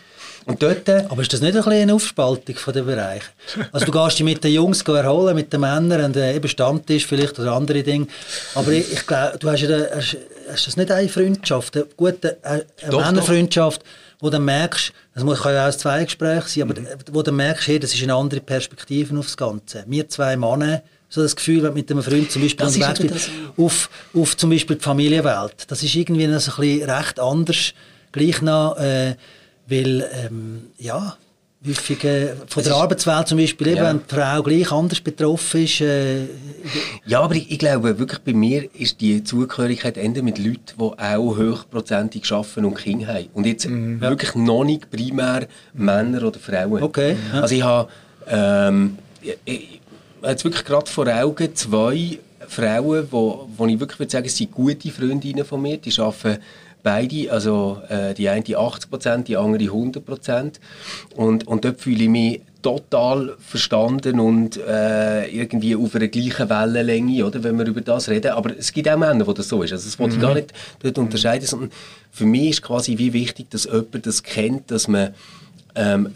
Und 0.51 0.61
dort, 0.61 0.89
äh, 0.89 1.05
Aber 1.07 1.21
ist 1.21 1.31
das 1.31 1.39
nicht 1.39 1.55
ein 1.55 1.63
bisschen 1.63 1.81
eine 1.81 1.93
Aufspaltung 1.93 2.55
von 2.55 2.73
den 2.73 2.85
Bereichen? 2.85 3.29
Also 3.71 3.85
du 3.85 3.91
gehst 3.91 4.19
dich 4.19 4.25
mit 4.25 4.43
den 4.43 4.53
Jungs 4.53 4.81
erholen, 4.81 5.33
mit 5.33 5.53
den 5.53 5.61
Männern 5.61 6.03
und 6.03 6.17
äh, 6.17 6.35
eben 6.35 6.47
Stammtisch 6.47 7.05
vielleicht 7.05 7.39
oder 7.39 7.53
andere 7.53 7.81
Dinge. 7.83 8.07
Aber 8.55 8.71
ich, 8.71 8.91
ich 8.91 9.07
glaube, 9.07 9.37
du 9.39 9.49
hast, 9.49 9.61
ja, 9.61 9.69
hast, 9.95 10.17
hast 10.51 10.67
das 10.67 10.75
nicht 10.75 10.91
eine 10.91 11.07
Freundschaft, 11.07 11.75
eine 11.77 11.85
gute 11.95 12.37
eine 12.43 12.65
doch, 12.89 12.99
Männerfreundschaft, 12.99 13.81
wo 14.19 14.29
du 14.29 14.39
merkst, 14.39 14.91
das 15.15 15.23
muss, 15.23 15.41
kann 15.41 15.53
ja 15.53 15.63
auch 15.63 15.71
ein 15.71 15.79
Zweigespräch 15.79 16.43
sein, 16.43 16.63
aber 16.63 16.79
mhm. 16.79 16.87
wo 17.13 17.21
du 17.21 17.31
merkst, 17.31 17.67
hey, 17.67 17.79
das 17.79 17.93
ist 17.93 18.03
eine 18.03 18.13
andere 18.13 18.41
Perspektive 18.41 19.17
aufs 19.17 19.37
Ganze. 19.37 19.85
Wir 19.87 20.09
zwei 20.09 20.35
Männer, 20.35 20.81
so 21.07 21.21
das 21.21 21.35
Gefühl, 21.35 21.63
wenn 21.63 21.73
mit 21.73 21.89
einem 21.89 22.03
Freund 22.03 22.29
zum 22.29 22.41
Beispiel 22.41 23.11
auf, 23.55 23.89
auf 24.13 24.35
zum 24.35 24.49
Beispiel 24.49 24.75
die 24.75 24.83
Familienwelt. 24.83 25.65
Das 25.67 25.81
ist 25.81 25.95
irgendwie 25.95 26.25
so 26.25 26.31
ein 26.31 26.37
bisschen 26.37 26.89
recht 26.89 27.19
anders. 27.21 27.73
Gleich 28.11 28.41
noch... 28.41 28.75
Äh, 28.77 29.15
weil, 29.71 30.07
ähm, 30.25 30.67
ja, 30.77 31.17
häufig 31.65 32.03
äh, 32.03 32.29
von 32.47 32.63
der 32.63 32.75
Arbeitswelt 32.75 33.27
zum 33.27 33.37
Beispiel, 33.37 33.67
eben, 33.67 33.77
Ja. 33.77 33.89
wenn 33.89 33.99
die 33.99 34.15
Frau 34.15 34.41
gleich 34.43 34.71
anders 34.71 34.99
betroffen 34.99 35.63
ist. 35.63 35.81
Äh, 35.81 36.25
Ja, 37.05 37.21
aber 37.21 37.35
ich, 37.35 37.51
ich 37.51 37.59
glaube 37.59 37.97
wirklich, 37.99 38.19
bei 38.19 38.33
mir 38.33 38.67
ist 38.75 39.01
die 39.01 39.23
Zugehörigkeit 39.23 39.97
eher 39.97 40.23
mit 40.23 40.37
Leuten, 40.37 40.73
die 40.77 40.81
auch 40.81 41.37
hochprozentig 41.37 42.31
arbeiten 42.31 42.65
und 42.65 42.75
Kinder 42.75 43.07
haben. 43.07 43.29
Und 43.33 43.45
jetzt 43.45 43.67
wirklich 43.69 44.35
noch 44.35 44.63
nicht 44.63 44.89
primär 44.89 45.47
Männer 45.73 46.23
oder 46.23 46.39
Frauen. 46.39 46.81
Okay, 46.81 47.15
ja. 47.33 47.41
Also 47.41 47.55
ich 47.55 47.63
habe 47.63 47.89
ähm, 48.27 48.97
ich, 49.21 49.37
ich, 49.45 49.81
habe 50.21 50.31
jetzt 50.31 50.43
wirklich 50.43 50.65
gerade 50.65 50.89
vor 50.89 51.07
Augen 51.07 51.55
zwei 51.55 52.19
Frauen, 52.47 53.07
wo, 53.11 53.47
wo 53.55 53.65
ich 53.65 53.79
wirklich 53.79 53.99
würde 53.99 54.11
sagen, 54.11 54.25
es 54.25 54.37
sind 54.37 54.51
gute 54.51 54.89
Freundinnen 54.91 55.45
von 55.45 55.61
mir. 55.61 55.77
Die 55.77 55.99
arbeiten 55.99 56.41
beide, 56.83 57.31
also 57.31 57.81
äh, 57.89 58.13
die 58.13 58.29
eine 58.29 58.43
80%, 58.43 59.23
die 59.23 59.37
andere 59.37 59.63
100%. 59.63 60.53
Und, 61.15 61.47
und 61.47 61.65
dort 61.65 61.81
fühle 61.81 62.03
ich 62.03 62.09
mich 62.09 62.41
total 62.61 63.35
verstanden 63.39 64.19
und 64.19 64.57
äh, 64.57 65.27
irgendwie 65.27 65.75
auf 65.75 65.95
einer 65.95 66.07
gleichen 66.07 66.49
Wellenlänge, 66.49 67.25
oder, 67.25 67.43
wenn 67.43 67.57
wir 67.57 67.65
über 67.65 67.81
das 67.81 68.09
reden. 68.09 68.31
Aber 68.31 68.55
es 68.57 68.71
gibt 68.71 68.87
auch 68.87 68.97
Männer, 68.97 69.25
wo 69.25 69.33
das 69.33 69.47
so 69.47 69.63
ist. 69.63 69.71
Also 69.73 69.85
das 69.85 69.99
wollte 69.99 70.15
ich 70.15 70.21
gar 70.21 70.35
nicht 70.35 70.53
dort 70.81 70.97
unterscheiden, 70.97 71.47
sondern 71.47 71.71
für 72.11 72.25
mich 72.25 72.49
ist 72.49 72.61
quasi 72.61 72.97
wie 72.97 73.13
wichtig, 73.13 73.49
dass 73.49 73.65
jemand 73.65 74.05
das 74.05 74.23
kennt, 74.23 74.69
dass 74.69 74.87
man 74.87 75.13
ähm, 75.75 76.09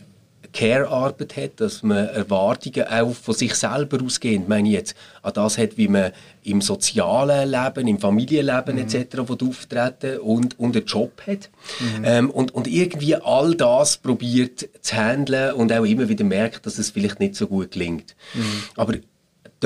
Care-Arbeit 0.56 1.36
hat, 1.36 1.62
dass 1.62 1.84
man 1.84 2.08
Erwartungen 2.08 2.88
auch 2.88 3.14
von 3.14 3.36
sich 3.36 3.54
selber 3.56 4.02
ausgehend, 4.02 4.48
meine 4.48 4.70
ich 4.70 4.74
jetzt, 4.74 4.96
an 5.22 5.34
das 5.34 5.58
hat, 5.58 5.78
wie 5.78 5.90
man 5.90 6.12
im 6.44 6.62
sozialen 6.62 7.52
Leben, 7.52 7.88
im 7.88 8.00
Familienleben 8.00 8.78
etc. 8.78 9.18
will 9.28 9.48
auftreten 9.48 10.20
und, 10.20 10.58
und 10.58 10.76
einen 10.78 10.86
Job 10.86 11.22
hat. 11.28 11.50
Ähm, 12.04 12.30
und, 12.30 12.54
und 12.56 12.68
irgendwie 12.68 13.16
all 13.16 13.56
das 13.56 13.98
probiert 13.98 14.70
zu 14.82 14.96
handeln 14.96 15.54
und 15.56 15.74
auch 15.74 15.84
immer 15.84 16.08
wieder 16.08 16.24
merkt, 16.24 16.66
dass 16.66 16.78
es 16.78 16.92
vielleicht 16.92 17.20
nicht 17.20 17.36
so 17.36 17.48
gut 17.48 17.72
gelingt. 17.72 18.16
Aber 18.76 18.94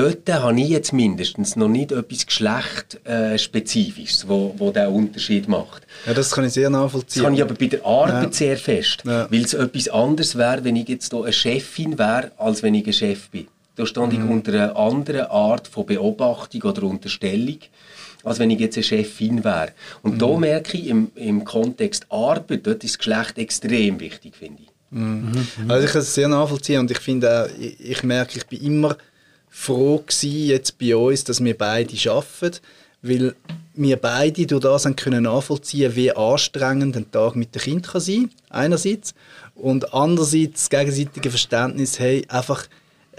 dort 0.00 0.28
habe 0.42 0.60
ich 0.60 0.68
jetzt 0.68 0.92
mindestens 0.92 1.56
noch 1.56 1.68
nicht 1.68 1.92
etwas 1.92 2.26
Geschlechtspezifisches, 2.26 4.28
wo, 4.28 4.54
wo 4.58 4.70
den 4.70 4.88
Unterschied 4.88 5.48
macht. 5.48 5.86
Ja, 6.06 6.14
das 6.14 6.30
kann 6.30 6.44
ich 6.44 6.52
sehr 6.52 6.70
Das 6.70 6.80
nachvollziehen. 6.80 7.24
habe 7.24 7.34
ich 7.34 7.42
aber 7.42 7.54
bei 7.54 7.66
der 7.66 7.84
Arbeit 7.84 8.24
Ja. 8.24 8.32
sehr 8.32 8.56
fest. 8.56 9.02
Ja. 9.04 9.30
Weil 9.30 9.42
es 9.44 9.54
etwas 9.54 9.88
anderes 9.88 10.36
wäre, 10.36 10.64
wenn 10.64 10.76
ich 10.76 10.88
jetzt 10.88 11.12
hier 11.12 11.22
eine 11.24 11.32
Chefin 11.32 11.98
wäre, 11.98 12.32
als 12.36 12.62
wenn 12.62 12.74
ich 12.74 12.86
ein 12.86 12.92
Chef 12.92 13.28
bin. 13.30 13.46
Da 13.76 13.86
stand 13.86 14.12
Mhm. 14.12 14.24
ich 14.24 14.30
unter 14.30 14.52
einer 14.52 14.76
anderen 14.76 15.26
Art 15.26 15.68
von 15.68 15.86
Beobachtung 15.86 16.62
oder 16.62 16.82
Unterstellung, 16.82 17.58
als 18.24 18.38
wenn 18.38 18.50
ich 18.50 18.60
jetzt 18.60 18.76
eine 18.76 18.84
Chefin 18.84 19.42
wäre. 19.44 19.70
Und 20.02 20.20
da 20.20 20.26
Mhm. 20.26 20.40
merke 20.40 20.76
ich, 20.76 20.88
im, 20.88 21.10
im 21.14 21.44
Kontext 21.44 22.06
Arbeit, 22.10 22.66
dort 22.66 22.84
ist 22.84 22.94
das 22.94 22.98
Geschlecht 22.98 23.38
extrem 23.38 23.98
wichtig, 24.00 24.34
finde 24.36 24.62
ich. 24.62 24.68
Also 25.68 25.86
ich 25.86 25.92
kann 25.92 26.00
es 26.02 26.14
sehr 26.14 26.26
nachvollziehen 26.26 26.80
und 26.80 26.90
ich 26.90 26.98
finde 26.98 27.44
auch, 27.44 27.58
ich, 27.58 27.78
ich 27.80 28.02
merke, 28.02 28.38
ich 28.38 28.46
bin 28.48 28.60
immer 28.60 28.96
froh 29.50 29.98
gewesen, 29.98 30.46
jetzt 30.46 30.78
bei 30.78 30.96
uns, 30.96 31.24
dass 31.24 31.42
wir 31.42 31.58
beide 31.58 32.10
arbeiten, 32.10 32.60
weil 33.02 33.34
wir 33.74 33.96
beide 33.96 34.46
durch 34.46 34.62
das 34.62 34.84
haben 34.84 34.96
können 34.96 35.24
nachvollziehen, 35.24 35.96
wie 35.96 36.12
anstrengend 36.12 36.96
ein 36.96 37.10
Tag 37.10 37.34
mit 37.34 37.54
dem 37.54 37.62
Kind 37.62 37.88
kann 37.88 38.00
sein, 38.00 38.30
einerseits, 38.48 39.14
und 39.54 39.92
andererseits 39.92 40.68
das 40.68 40.70
gegenseitige 40.70 41.30
Verständnis, 41.30 41.98
hey, 41.98 42.24
einfach 42.28 42.66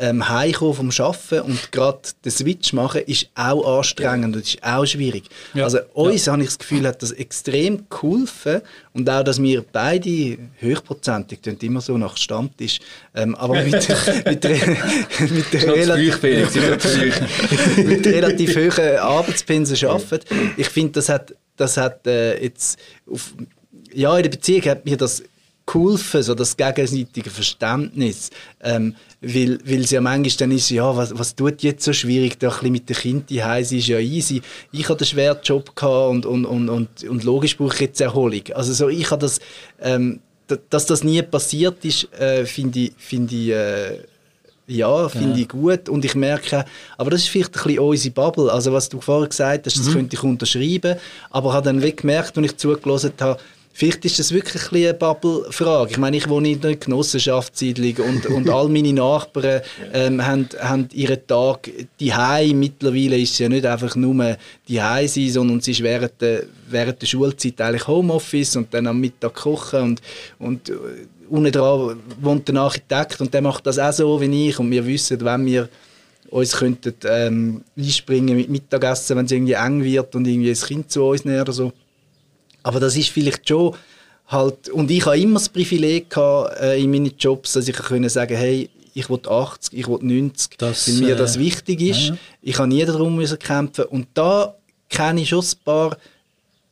ähm, 0.01 0.27
heimkommen 0.27 0.73
vom 0.73 1.05
Arbeiten 1.05 1.41
und 1.41 1.71
gerade 1.71 1.99
den 2.25 2.31
Switch 2.31 2.73
machen, 2.73 3.01
ist 3.05 3.27
auch 3.35 3.77
anstrengend 3.77 4.35
und 4.35 4.41
ist 4.41 4.63
auch 4.63 4.85
schwierig. 4.85 5.25
Ja. 5.53 5.65
Also 5.65 5.77
uns, 5.93 6.27
habe 6.27 6.41
ich 6.41 6.47
das 6.47 6.57
Gefühl, 6.57 6.87
hat 6.87 7.03
das 7.03 7.11
extrem 7.11 7.85
geholfen 7.87 8.61
und 8.93 9.07
auch, 9.07 9.23
dass 9.23 9.41
wir 9.41 9.63
beide 9.71 10.39
hochprozentig, 10.61 11.43
klingt 11.43 11.61
immer 11.61 11.81
so 11.81 11.97
nach 11.99 12.17
Stammtisch, 12.17 12.79
ähm, 13.13 13.35
aber 13.35 13.61
mit, 13.61 13.73
mit, 14.25 14.25
mit, 14.25 15.53
der 15.53 15.67
relativ, 15.67 16.23
mit 16.23 18.07
relativ 18.07 18.55
hohen 18.55 18.97
Arbeitspinsen 18.97 19.87
arbeiten. 19.87 20.51
Ich 20.57 20.69
finde, 20.69 20.93
das 20.93 21.09
hat, 21.09 21.35
das 21.57 21.77
hat 21.77 22.07
äh, 22.07 22.41
jetzt 22.41 22.79
auf, 23.07 23.33
ja, 23.93 24.17
in 24.17 24.23
der 24.23 24.29
Beziehung 24.31 24.63
hat 24.63 24.83
mir 24.83 24.97
das 24.97 25.21
geholfen, 25.65 26.23
so 26.23 26.35
das 26.35 26.57
gegenseitige 26.57 27.29
Verständnis. 27.29 28.29
Ähm, 28.61 28.95
weil, 29.21 29.59
weil 29.65 29.81
es 29.81 29.91
ja 29.91 30.01
manchmal 30.01 30.31
dann 30.37 30.51
ist, 30.51 30.69
ja, 30.71 30.95
was, 30.95 31.17
was 31.17 31.35
tut 31.35 31.61
jetzt 31.63 31.83
so 31.83 31.93
schwierig, 31.93 32.39
da 32.39 32.47
ein 32.47 32.53
bisschen 32.53 32.71
mit 32.71 32.89
den 32.89 32.95
Kindern 32.95 33.51
Hause 33.51 33.77
ist 33.77 33.87
ja 33.87 33.99
easy. 33.99 34.41
Ich 34.71 34.89
hatte 34.89 35.01
einen 35.01 35.07
schweren 35.07 35.37
Job 35.43 35.71
und, 35.81 36.25
und, 36.25 36.45
und, 36.45 36.69
und, 36.69 37.03
und 37.03 37.23
logisch 37.23 37.57
brauche 37.57 37.75
ich 37.75 37.81
jetzt 37.81 38.01
Erholung. 38.01 38.41
Also 38.53 38.73
so, 38.73 38.89
ich 38.89 39.09
habe 39.11 39.21
das, 39.21 39.39
ähm, 39.79 40.19
dass 40.69 40.85
das 40.85 41.03
nie 41.03 41.21
passiert 41.21 41.85
ist, 41.85 42.11
äh, 42.13 42.45
finde 42.45 42.79
ich, 42.79 42.93
finde 42.97 43.35
ich 43.35 43.49
äh, 43.49 43.99
ja, 44.67 45.09
finde 45.09 45.39
ich 45.39 45.49
gut 45.49 45.89
und 45.89 46.05
ich 46.05 46.15
merke, 46.15 46.65
aber 46.97 47.09
das 47.09 47.21
ist 47.21 47.29
vielleicht 47.29 47.57
ein 47.57 47.63
bisschen 47.63 47.79
unsere 47.79 48.13
Bubble, 48.13 48.51
also 48.51 48.71
was 48.71 48.87
du 48.87 49.01
vorher 49.01 49.27
gesagt 49.27 49.65
hast, 49.65 49.77
das 49.77 49.91
könnte 49.91 50.15
ich 50.15 50.23
unterschreiben, 50.23 50.97
aber 51.29 51.53
habe 51.53 51.65
dann 51.65 51.81
wirklich 51.81 51.97
gemerkt, 51.97 52.37
als 52.37 52.45
ich 52.45 52.57
zugelassen 52.57 53.11
habe, 53.19 53.39
vielleicht 53.73 54.05
ist 54.05 54.19
das 54.19 54.31
wirklich 54.31 54.63
ein 54.71 54.83
eine 54.85 54.93
Bubble-Frage. 54.93 55.91
Ich 55.91 55.97
meine, 55.97 56.17
ich 56.17 56.29
wohne 56.29 56.51
in 56.51 56.63
einer 56.63 56.75
Genossenschaftssiedlung 56.75 58.05
und, 58.07 58.25
und 58.27 58.49
all 58.49 58.69
meine 58.69 58.93
Nachbarn 58.93 59.61
ähm, 59.93 60.25
haben, 60.25 60.49
haben 60.59 60.89
ihren 60.93 61.25
Tag 61.27 61.69
die 61.99 62.13
Mittlerweile 62.53 63.17
ist 63.17 63.33
es 63.33 63.39
ja 63.39 63.49
nicht 63.49 63.65
einfach 63.65 63.95
nur 63.95 64.37
die 64.67 64.75
sein, 64.75 65.29
sondern 65.29 65.59
es 65.59 65.67
ist 65.67 65.83
während 65.83 66.21
der, 66.21 66.43
während 66.69 67.01
der 67.01 67.07
Schulzeit 67.07 67.59
eigentlich 67.61 67.87
Homeoffice 67.87 68.55
und 68.55 68.73
dann 68.73 68.87
am 68.87 68.99
Mittag 68.99 69.35
kochen 69.35 69.81
und, 69.81 70.01
und 70.39 70.69
äh, 70.69 70.73
unten 71.29 71.51
dran 71.51 71.97
wohnt 72.19 72.49
ein 72.49 72.57
Architekt 72.57 73.21
und 73.21 73.33
der 73.33 73.41
macht 73.41 73.65
das 73.65 73.79
auch 73.79 73.93
so 73.93 74.21
wie 74.21 74.49
ich 74.49 74.59
und 74.59 74.69
wir 74.69 74.85
wissen, 74.85 75.21
wenn 75.21 75.45
wir 75.45 75.69
uns 76.29 76.55
könnten 76.55 76.93
ähm, 77.05 77.63
einspringen 77.77 78.37
mit 78.37 78.49
Mittagessen, 78.49 79.17
wenn 79.17 79.25
es 79.25 79.31
irgendwie 79.31 79.53
eng 79.53 79.83
wird 79.83 80.15
und 80.15 80.25
irgendwie 80.25 80.49
ein 80.49 80.55
Kind 80.55 80.89
zu 80.89 81.03
uns 81.03 81.25
näher 81.25 81.41
oder 81.41 81.51
so. 81.51 81.73
Aber 82.63 82.79
das 82.79 82.95
ist 82.95 83.09
vielleicht 83.09 83.47
schon 83.47 83.75
halt, 84.27 84.69
und 84.69 84.89
ich 84.89 85.05
habe 85.05 85.19
immer 85.19 85.35
das 85.39 85.49
Privileg 85.49 86.09
gehabt, 86.09 86.59
äh, 86.59 86.79
in 86.81 86.91
meinen 86.91 87.13
Jobs, 87.17 87.53
dass 87.53 87.67
ich 87.67 87.75
können 87.75 88.09
sagen, 88.09 88.35
hey, 88.35 88.69
ich 88.93 89.09
will 89.09 89.19
80, 89.25 89.77
ich 89.77 89.87
will 89.87 89.99
90, 90.01 90.57
Das, 90.57 90.87
weil 90.87 90.95
mir 91.07 91.15
äh, 91.15 91.17
das 91.17 91.39
wichtig 91.39 91.81
ist. 91.81 92.09
ja. 92.09 92.17
Ich 92.41 92.57
habe 92.57 92.67
nie 92.67 92.83
darum 92.85 93.15
müssen 93.15 93.39
kämpfen 93.39 93.85
und 93.85 94.07
da 94.13 94.55
kenne 94.89 95.21
ich 95.21 95.29
schon 95.29 95.39
ein 95.39 95.63
paar 95.63 95.97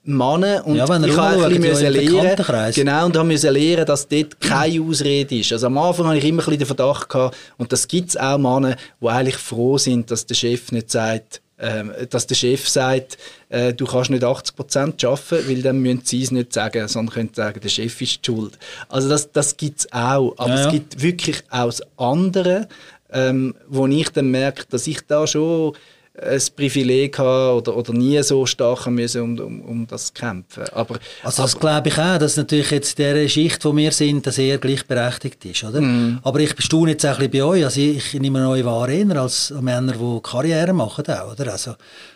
Männer 0.03 0.65
und 0.65 0.75
Ja, 0.75 0.83
ich 0.85 0.89
habe 1.17 1.45
ein 1.45 1.61
bisschen 1.61 1.93
lernen, 1.93 2.73
genau, 2.73 3.05
und 3.05 3.17
habe 3.17 3.27
müssen 3.27 3.53
lernen, 3.53 3.85
dass 3.85 4.07
dort 4.07 4.39
keine 4.39 4.81
Ausrede 4.81 5.37
ist. 5.39 5.51
Also 5.53 5.67
am 5.67 5.77
Anfang 5.77 6.07
hatte 6.07 6.17
ich 6.17 6.25
immer 6.25 6.41
ein 6.41 6.45
bisschen 6.45 6.59
den 6.59 6.65
Verdacht 6.67 7.09
gehabt, 7.09 7.37
und 7.57 7.71
das 7.71 7.87
gibt 7.87 8.09
es 8.09 8.17
auch 8.17 8.37
Männer, 8.37 8.75
die 9.01 9.07
eigentlich 9.07 9.37
froh 9.37 9.77
sind, 9.77 10.09
dass 10.09 10.25
der 10.25 10.35
Chef 10.35 10.71
nicht 10.71 10.89
sagt, 10.89 11.41
ähm, 11.59 11.91
dass 12.09 12.27
der 12.27 12.35
Chef 12.35 12.67
sagt, 12.67 13.17
äh, 13.49 13.73
du 13.73 13.85
kannst 13.85 14.09
nicht 14.09 14.23
80% 14.23 15.05
arbeiten, 15.05 15.49
weil 15.49 15.61
dann 15.61 15.79
müssen 15.79 16.01
sie 16.03 16.23
es 16.23 16.31
nicht 16.31 16.53
sagen, 16.53 16.87
sondern 16.87 17.13
können 17.13 17.33
sagen, 17.33 17.59
der 17.59 17.69
Chef 17.69 18.01
ist 18.01 18.25
die 18.25 18.31
schuld. 18.31 18.57
Also 18.87 19.09
das, 19.09 19.31
das 19.31 19.57
gibt 19.57 19.79
es 19.79 19.93
auch. 19.93 20.33
Aber 20.37 20.49
Ja, 20.49 20.55
ja. 20.55 20.65
es 20.65 20.71
gibt 20.71 21.01
wirklich 21.01 21.43
auch 21.49 21.65
das 21.65 21.81
andere, 21.97 22.67
ähm, 23.11 23.55
wo 23.67 23.87
ich 23.87 24.09
dann 24.09 24.31
merke, 24.31 24.65
dass 24.69 24.87
ich 24.87 25.01
da 25.07 25.27
schon 25.27 25.75
ein 26.21 26.41
Privileg 26.55 27.17
habe 27.17 27.57
oder, 27.57 27.75
oder 27.75 27.93
nie 27.93 28.21
so 28.23 28.45
stark 28.45 28.85
haben 28.85 28.95
müssen, 28.95 29.21
um, 29.21 29.39
um, 29.39 29.61
um 29.61 29.87
das 29.87 30.07
zu 30.07 30.13
kämpfen. 30.13 30.63
Aber, 30.73 30.99
Also 31.23 31.43
das 31.43 31.59
glaube 31.59 31.89
ich 31.89 31.97
auch, 31.97 32.17
dass 32.17 32.37
natürlich 32.37 32.71
jetzt 32.71 32.99
in 32.99 33.13
der 33.15 33.27
Schicht, 33.27 33.63
wo 33.65 33.75
wir 33.75 33.91
sind, 33.91 34.25
dass 34.27 34.37
eher 34.37 34.57
gleichberechtigt 34.57 35.43
ist, 35.45 35.63
oder? 35.63 35.81
Mhm. 35.81 36.19
Aber 36.23 36.39
ich 36.39 36.55
bestaune 36.55 36.91
jetzt 36.91 37.05
auch 37.05 37.19
ein 37.19 37.29
bisschen 37.29 37.31
bei 37.31 37.43
euch, 37.43 37.63
also 37.63 37.79
ich, 37.79 38.13
ich 38.13 38.19
nehme 38.19 38.47
euch 38.47 38.65
wahr 38.65 38.89
eher 38.89 39.15
als 39.17 39.53
Männer, 39.61 39.93
die 39.93 40.19
Karriere 40.21 40.73
machen 40.73 41.05
auch, 41.07 41.31
oder? 41.31 41.51
Also, 41.51 41.75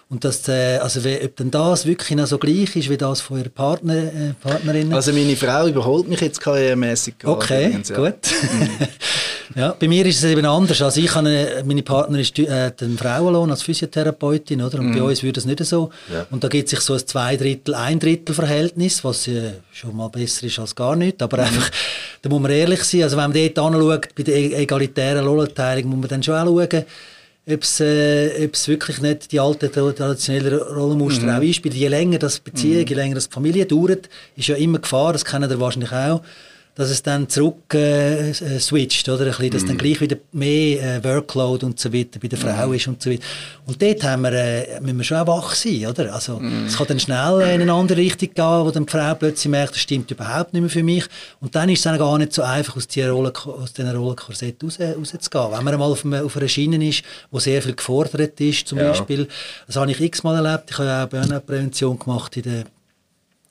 und 0.10 0.24
das, 0.24 0.48
äh, 0.48 0.78
also 0.78 1.04
wie, 1.04 1.18
ob 1.24 1.36
denn 1.38 1.50
das 1.50 1.86
wirklich 1.88 2.16
noch 2.16 2.28
so 2.28 2.38
gleich 2.38 2.76
ist, 2.76 2.90
wie 2.90 2.98
das 2.98 3.22
von 3.22 3.40
ihrer 3.40 3.50
Partner, 3.50 3.96
äh, 3.96 4.34
Partnerin? 4.40 4.94
also 4.94 5.12
meine 5.12 5.36
Frau 5.36 5.68
überholt 5.68 6.08
mich 6.08 6.22
jetzt 6.22 6.40
karrieremäßig. 6.40 7.16
Okay, 7.24 7.82
ja. 7.84 7.96
gut. 7.96 8.16
ja, 9.56 9.76
bei 9.80 9.88
mir 9.88 10.06
ist 10.06 10.18
es 10.18 10.24
eben 10.26 10.46
anders. 10.46 10.82
Also 10.82 11.00
ich 11.02 11.14
habe 11.16 11.28
eine, 11.30 11.64
meine 11.66 11.84
Partnerin 11.84 12.22
ist 12.22 12.38
äh, 12.40 12.72
den 12.72 12.98
Frauenlohn 12.98 13.50
als 13.52 13.62
Physiotherapeutin, 13.64 14.62
oder? 14.62 14.80
Und 14.80 14.92
bei 14.94 15.00
Mhm. 15.00 15.06
uns 15.06 15.22
würde 15.24 15.34
das 15.34 15.46
nicht 15.46 15.64
so. 15.66 15.90
Und 16.32 16.44
da 16.44 16.48
gibt 16.48 16.66
es 16.66 16.72
sich 16.72 16.80
so 16.82 16.94
ein 16.94 17.06
zwei 17.08 17.36
Drittel, 17.38 17.76
ein 17.76 18.00
Drittel 18.00 18.34
Verhältnis, 18.36 19.04
was 19.04 19.28
äh, 19.28 19.52
schon 19.72 19.96
mal 19.96 20.10
besser 20.10 20.46
ist 20.48 20.60
als 20.60 20.76
gar 20.76 20.96
nichts. 20.96 21.20
Mhm. 21.20 21.24
Aber 21.26 21.40
einfach, 21.40 21.70
da 22.22 22.30
muss 22.30 22.42
man 22.42 22.52
ehrlich 22.52 22.84
sein. 22.84 23.04
Also 23.04 23.18
wenn 23.18 23.32
man 23.32 23.34
dort 23.34 23.60
anschaut, 23.60 24.08
bei 24.16 24.24
der 24.24 24.36
e- 24.36 24.54
egalitären 24.54 25.26
Lohnteilung, 25.26 25.90
muss 25.92 26.00
man 26.00 26.10
dann 26.10 26.24
schon 26.24 26.36
auch 26.36 26.46
schauen, 26.46 26.86
ob 27.46 27.62
es 27.64 27.80
äh, 27.82 28.46
ob's 28.46 28.70
wirklich 28.70 29.02
nicht 29.02 29.32
die 29.34 29.40
alten 29.40 29.70
traditionellen 29.70 30.60
Rollenmuster 30.62 31.24
Mhm. 31.24 31.30
auch 31.30 31.42
einspielt. 31.42 31.76
Je 31.76 31.90
länger 31.90 32.18
das 32.18 32.40
Beziehung, 32.40 32.88
je 32.88 32.96
länger 32.96 33.16
das 33.16 33.28
die 33.28 33.34
Familie 33.34 33.66
dauert, 33.66 34.08
ist 34.38 34.48
ja 34.48 34.56
immer 34.56 34.80
Gefahr, 34.80 35.12
das 35.12 35.26
kennen 35.26 35.50
ihr 35.52 35.60
wahrscheinlich 35.60 35.92
auch, 35.92 36.22
dass 36.76 36.90
es 36.90 37.04
dann 37.04 37.30
zurück 37.30 37.74
äh, 37.74 38.32
äh 38.32 38.60
switcht, 38.60 39.08
oder? 39.08 39.26
Ein 39.26 39.30
bisschen, 39.30 39.52
dass 39.52 39.64
mm. 39.64 39.68
dann 39.68 39.78
gleich 39.78 40.02
wieder 40.02 40.18
mehr 40.32 40.98
äh, 40.98 41.04
Workload 41.04 41.66
und 41.66 41.80
so 41.80 41.94
weiter 41.94 42.20
bei 42.20 42.28
der 42.28 42.40
Frau 42.40 42.68
mm. 42.68 42.74
ist 42.74 42.88
und 42.88 43.02
so 43.02 43.12
weiter. 43.12 43.24
Und 43.68 43.82
dort 43.82 44.04
haben 44.04 44.24
wir, 44.24 44.32
äh, 44.32 44.82
müssen 44.82 44.98
wir 44.98 45.04
schon 45.04 45.18
auch 45.18 45.28
wach 45.28 45.54
sein, 45.54 45.86
oder? 45.86 46.14
Also, 46.14 46.40
mm. 46.40 46.66
es 46.66 46.78
kann 46.78 46.88
dann 46.88 47.00
schnell 47.00 47.42
in 47.42 47.62
eine 47.62 47.74
andere 47.74 48.00
Richtung 48.00 48.30
gehen, 48.34 48.66
wo 48.66 48.72
dann 48.72 48.88
die 48.88 48.92
Frau 48.92 49.14
plötzlich 49.14 49.52
merkt, 49.52 49.74
das 49.74 49.82
stimmt 49.82 50.10
überhaupt 50.10 50.54
nicht 50.54 50.62
mehr 50.62 50.70
für 50.70 50.84
mich. 50.84 51.06
Und 51.40 51.56
dann 51.56 51.70
ist 51.70 51.80
es 51.80 51.84
dann 51.84 52.00
gar 52.00 52.18
nicht 52.18 52.34
so 52.34 52.42
einfach, 52.42 52.76
aus 52.76 52.88
diesen 52.88 53.12
Rollenkorsett 53.12 54.64
raus, 54.64 54.80
rauszugehen. 54.80 55.52
Wenn 55.52 55.64
man 55.64 55.74
einmal 55.74 55.92
auf, 55.92 56.04
einem, 56.04 56.26
auf 56.26 56.36
einer 56.36 56.48
Schiene 56.48 56.88
ist, 56.88 57.04
wo 57.30 57.40
sehr 57.40 57.62
viel 57.62 57.76
gefordert 57.76 58.40
ist, 58.42 58.68
zum 58.68 58.80
ja. 58.80 58.90
Beispiel, 58.90 59.28
das 59.68 59.76
habe 59.76 59.92
ich 59.92 60.02
x-mal 60.02 60.44
erlebt, 60.44 60.72
ich 60.72 60.78
habe 60.80 60.88
ja 60.88 61.04
auch 61.04 61.10
Burnout-Prävention 61.10 62.00
gemacht 62.00 62.36
in 62.38 62.46
äh, 62.46 62.64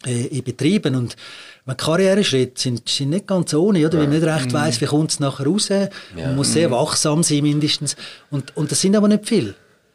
in 0.06 0.42
Betrieben 0.42 0.94
und 0.94 1.16
Karriereschritte 1.76 2.60
sind, 2.60 2.88
sind 2.88 3.10
nicht 3.10 3.26
ganz 3.26 3.54
ohne, 3.54 3.86
oder? 3.86 3.94
Ja. 3.94 4.00
weil 4.00 4.08
man 4.08 4.18
nicht 4.18 4.26
recht 4.26 4.46
mhm. 4.46 4.52
weiss, 4.52 4.80
wie 4.80 4.86
kommt 4.86 5.10
es 5.10 5.20
nachher 5.20 5.46
raus. 5.46 5.68
Ja. 5.68 5.88
Man 6.16 6.36
muss 6.36 6.52
sehr 6.52 6.68
mhm. 6.68 6.72
wachsam 6.72 7.22
sein 7.22 7.42
mindestens. 7.42 7.96
Und, 8.30 8.56
und 8.56 8.70
das 8.70 8.80
sind 8.80 8.96
aber 8.96 9.08
nicht 9.08 9.28
viele. 9.28 9.54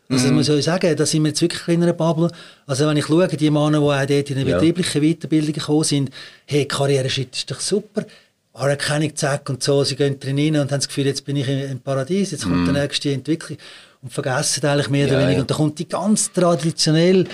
Also, 0.09 0.27
mhm. 0.27 0.35
muss 0.35 0.47
ich 0.47 0.63
sagen, 0.63 0.95
da 0.95 1.05
sind 1.05 1.23
wir 1.23 1.29
jetzt 1.29 1.41
wirklich 1.41 1.67
in 1.67 1.83
einer 1.83 1.91
Bubble. 1.91 2.31
Also, 2.65 2.87
wenn 2.87 2.95
ich 2.95 3.05
schaue, 3.05 3.27
die 3.27 3.49
Männer, 3.49 3.79
die 3.79 3.85
auch 3.85 4.05
dort 4.05 4.29
in 4.29 4.37
eine 4.37 4.49
ja. 4.49 4.57
betriebliche 4.57 5.01
Weiterbildung 5.01 5.53
gekommen 5.53 5.83
sind, 5.83 6.09
hey, 6.45 6.65
Karriereschritt 6.65 7.35
ist 7.35 7.51
doch 7.51 7.59
super. 7.59 8.05
Anerkennung, 8.53 9.15
zack 9.15 9.49
und 9.49 9.61
so, 9.61 9.83
sie 9.83 9.95
gehen 9.95 10.19
drin 10.19 10.55
und 10.55 10.71
haben 10.71 10.79
das 10.79 10.87
Gefühl, 10.87 11.05
jetzt 11.05 11.25
bin 11.25 11.35
ich 11.35 11.47
im 11.47 11.79
Paradies, 11.79 12.31
jetzt 12.31 12.43
kommt 12.43 12.63
mm. 12.63 12.65
die 12.65 12.71
nächste 12.71 13.11
Entwicklung 13.11 13.59
und 14.01 14.11
vergessen 14.11 14.65
eigentlich 14.65 14.89
mehr 14.89 15.07
oder 15.07 15.19
weniger. 15.19 15.33
Ja. 15.33 15.41
Und 15.41 15.51
da 15.51 15.55
kommt 15.55 15.77
die 15.77 15.87
ganz 15.87 16.31
traditionell 16.31 17.27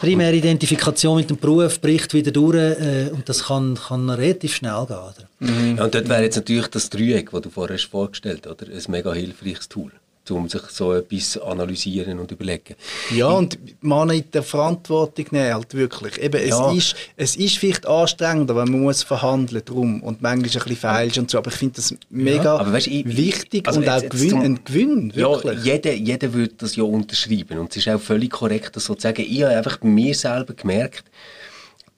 primäre 0.00 0.34
Identifikation 0.34 1.16
mit 1.16 1.30
dem 1.30 1.36
Beruf 1.36 1.80
bricht 1.80 2.14
wieder 2.14 2.30
durch 2.30 2.56
äh, 2.56 3.10
und 3.12 3.28
das 3.28 3.44
kann, 3.44 3.74
kann 3.74 4.08
relativ 4.10 4.56
schnell 4.56 4.86
gehen. 4.86 4.96
Oder? 4.96 5.28
Mhm. 5.40 5.76
Ja, 5.76 5.84
und 5.84 5.94
dort 5.94 6.08
wäre 6.08 6.22
jetzt 6.22 6.36
natürlich 6.36 6.68
das 6.68 6.90
Dreieck, 6.90 7.30
das 7.30 7.42
du 7.42 7.50
vorher 7.50 7.78
vorgestellt 7.78 8.46
hast, 8.46 8.62
ein 8.62 8.90
mega 8.90 9.12
hilfreiches 9.12 9.68
Tool 9.68 9.92
um 10.30 10.48
sich 10.48 10.62
so 10.70 10.92
etwas 10.92 11.36
analysieren 11.38 12.18
und 12.20 12.30
überlegen. 12.30 12.76
Ja, 13.10 13.28
und 13.28 13.58
man 13.82 14.10
in 14.10 14.30
der 14.32 14.42
Verantwortung 14.42 15.26
nehmen, 15.32 15.52
halt 15.52 15.74
wirklich. 15.74 16.18
Eben, 16.22 16.40
es, 16.40 16.50
ja. 16.50 16.72
ist, 16.72 16.94
es 17.16 17.36
ist 17.36 17.58
vielleicht 17.58 17.86
anstrengender, 17.86 18.54
wenn 18.54 18.70
man 18.70 18.82
muss 18.82 19.02
verhandeln 19.02 19.62
drum 19.64 20.02
und 20.02 20.22
manchmal 20.22 20.48
ein 20.48 20.52
bisschen 20.52 20.76
feilst 20.76 21.18
und 21.18 21.30
so, 21.30 21.38
aber 21.38 21.50
ich 21.50 21.56
finde 21.56 21.74
das 21.76 21.94
mega 22.08 22.58
ja, 22.58 22.72
weißt, 22.72 22.86
ich, 22.86 23.16
wichtig 23.16 23.66
also 23.66 23.80
und 23.80 23.86
jetzt, 23.86 24.04
auch 24.04 24.08
Gewinn, 24.10 24.30
zum, 24.30 24.40
ein 24.40 24.64
Gewinn, 24.64 25.14
wirklich. 25.14 25.64
Ja, 25.64 25.74
jeder, 25.74 25.92
jeder 25.92 26.32
würde 26.32 26.54
das 26.56 26.76
ja 26.76 26.84
unterschreiben 26.84 27.58
und 27.58 27.70
es 27.70 27.78
ist 27.78 27.88
auch 27.88 28.00
völlig 28.00 28.30
korrekt, 28.30 28.76
das 28.76 28.84
so 28.84 28.94
zu 28.94 29.02
sagen. 29.02 29.24
Ich 29.28 29.42
habe 29.42 29.56
einfach 29.56 29.78
bei 29.78 29.88
mir 29.88 30.14
selber 30.14 30.54
gemerkt, 30.54 31.04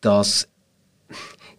dass, 0.00 0.48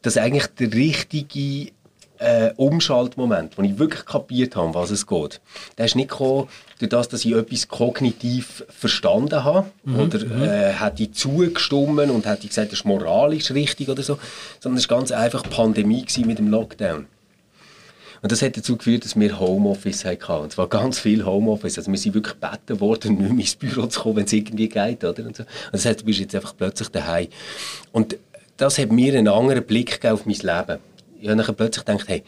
dass 0.01 0.17
eigentlich 0.17 0.47
der 0.47 0.73
richtige 0.73 1.71
äh, 2.19 2.51
Umschaltmoment, 2.55 3.57
wo 3.57 3.61
ich 3.61 3.77
wirklich 3.77 4.05
kapiert 4.05 4.55
habe, 4.55 4.73
was 4.73 4.91
es 4.91 5.07
geht. 5.07 5.41
Der 5.77 5.85
ist 5.85 5.95
nicht 5.95 6.09
gekommen, 6.09 6.47
durch 6.79 6.89
das, 6.89 7.07
dass 7.09 7.25
ich 7.25 7.33
etwas 7.33 7.67
kognitiv 7.67 8.65
verstanden 8.69 9.43
habe 9.43 9.67
mhm. 9.83 9.99
oder 9.99 10.25
mhm. 10.25 10.43
äh, 10.43 10.73
hätte 10.73 11.11
zugestimmt 11.11 12.09
und 12.09 12.25
hätte 12.25 12.47
gesagt, 12.47 12.71
das 12.71 12.79
ist 12.79 12.85
moralisch 12.85 13.51
richtig 13.51 13.89
oder 13.89 14.03
so, 14.03 14.17
sondern 14.59 14.77
es 14.77 14.89
war 14.89 14.97
ganz 14.97 15.11
einfach 15.11 15.43
Pandemie 15.49 16.05
mit 16.25 16.39
dem 16.39 16.49
Lockdown. 16.49 17.07
Und 18.21 18.31
das 18.31 18.41
hat 18.41 18.57
dazu 18.57 18.75
geführt, 18.75 19.05
dass 19.05 19.19
wir 19.19 19.39
Homeoffice 19.39 20.03
hatten. 20.03 20.41
Und 20.41 20.51
zwar 20.51 20.67
ganz 20.67 20.97
viel 20.97 21.25
Homeoffice. 21.25 21.77
Also 21.77 21.91
wir 21.91 21.97
sind 21.99 22.15
wirklich 22.15 22.39
gebeten 22.39 22.79
worden, 22.79 23.17
nicht 23.19 23.29
mehr 23.29 23.39
ins 23.39 23.55
Büro 23.55 23.85
zu 23.85 24.01
kommen, 24.01 24.15
wenn 24.15 24.25
es 24.25 24.33
irgendwie 24.33 24.67
geht. 24.67 25.03
Oder? 25.03 25.23
Und, 25.25 25.35
so. 25.35 25.43
und 25.43 25.73
das 25.73 25.85
heißt, 25.85 26.01
du 26.01 26.05
bist 26.05 26.19
jetzt 26.19 26.33
einfach 26.33 26.55
plötzlich 26.57 26.89
daheim. 26.89 27.27
Und 27.91 28.17
das 28.57 28.79
hat 28.79 28.91
mir 28.91 29.13
einen 29.13 29.27
anderen 29.27 29.63
Blick 29.63 30.03
auf 30.05 30.25
mein 30.25 30.37
Leben 30.37 30.79
ich 31.25 31.31
habe 31.31 31.43
dann 31.43 31.55
plötzlich 31.55 31.85
gedacht, 31.85 32.07
hey, 32.07 32.23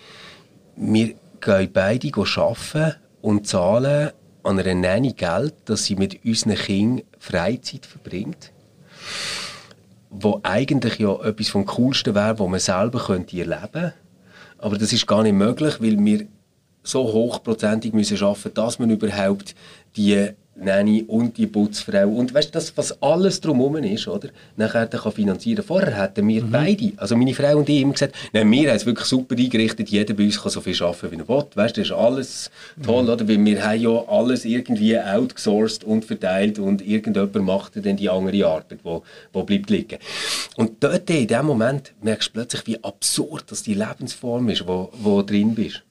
wir 0.76 1.14
gehen 1.39 1.72
beide 1.72 2.12
arbeiten 2.16 2.95
und 3.22 3.45
zahlen 3.45 4.12
an 4.41 4.60
einer 4.60 4.74
Nanny 4.74 5.14
Geld, 5.14 5.54
dass 5.66 5.86
sie 5.86 5.95
mit 5.95 6.26
unseren 6.26 6.56
Kindern 6.56 7.06
Freizeit 7.20 7.86
verbringt. 7.86 8.52
Wo 10.10 10.39
eigentlich 10.41 10.98
ja 10.98 11.14
etwas 11.24 11.50
vom 11.50 11.66
Coolsten 11.66 12.16
wäre, 12.16 12.39
was 12.39 12.48
man 12.50 12.60
selber 12.60 13.00
könnte 13.00 13.38
erleben 13.38 13.72
könnte. 13.72 13.93
Aber 14.58 14.78
das 14.80 14.93
ist 14.93 15.06
gar 15.06 15.22
nicht 15.22 15.34
möglich, 15.34 15.80
weil 15.80 16.04
wir 16.04 16.26
so 16.82 17.04
hochprozentig 17.04 17.93
müssen 17.93 18.22
arbeiten, 18.24 18.54
dass 18.56 18.80
man 18.80 18.89
überhaupt 18.89 19.54
die 19.95 20.30
Nanny 20.60 21.03
und 21.08 21.38
die 21.38 21.47
Putzfrau 21.47 22.08
und 22.08 22.34
weißt 22.34 22.53
das, 22.55 22.76
was 22.76 23.01
alles 23.01 23.41
drumherum 23.41 23.78
ist, 23.78 24.08
oder? 24.08 24.30
Nachher 24.55 24.88
kann 24.88 25.12
finanzieren. 25.12 25.64
Vorher 25.64 26.01
hätten 26.01 26.28
wir 26.28 26.43
mhm. 26.43 26.51
beide, 26.51 26.91
also 26.97 27.16
meine 27.16 27.34
Frau 27.34 27.58
und 27.58 27.70
ich, 27.70 27.82
immer 27.82 27.93
gesagt, 27.93 28.16
nein, 28.34 28.51
wir 28.51 28.70
haben 28.70 28.78
es 28.78 28.86
wirklich 28.86 29.08
super 29.08 29.36
eingerichtet, 29.36 29.89
jeder 29.89 30.14
bei 30.14 30.26
uns 30.26 30.41
kann 30.41 30.51
so 30.51 30.62
viel 30.62 30.82
arbeiten, 30.82 31.12
wie 31.12 31.16
er 31.18 31.28
will. 31.28 31.45
Weißt, 31.53 31.78
das 31.78 31.88
ist 31.88 31.91
alles 31.91 32.51
toll, 32.84 33.03
mhm. 33.03 33.10
oder? 33.10 33.28
Weil 33.28 33.45
wir 33.45 33.66
haben 33.66 33.82
ja 33.82 34.03
alles 34.08 34.45
irgendwie 34.45 34.99
outgesourced 34.99 35.84
und 35.84 36.05
verteilt 36.05 36.60
und 36.60 36.86
irgendjemand 36.86 37.36
macht 37.36 37.86
dann 37.86 37.97
die 37.97 38.10
andere 38.10 38.45
Arbeit, 38.45 38.80
wo, 38.84 39.03
wo 39.34 39.43
bleibt 39.43 39.70
liegen. 39.70 39.99
Und 40.55 40.84
dort, 40.84 41.10
in 41.10 41.28
dem 41.28 41.45
Moment, 41.45 41.93
merkst 42.01 42.30
du 42.30 42.34
plötzlich, 42.34 42.68
wie 42.68 42.84
absurd 42.84 43.45
das 43.49 43.64
die 43.64 43.74
Lebensform 43.74 44.49
ist, 44.49 44.68
wo, 44.68 44.89
wo 44.93 45.22
drin 45.22 45.55
bist. 45.55 45.84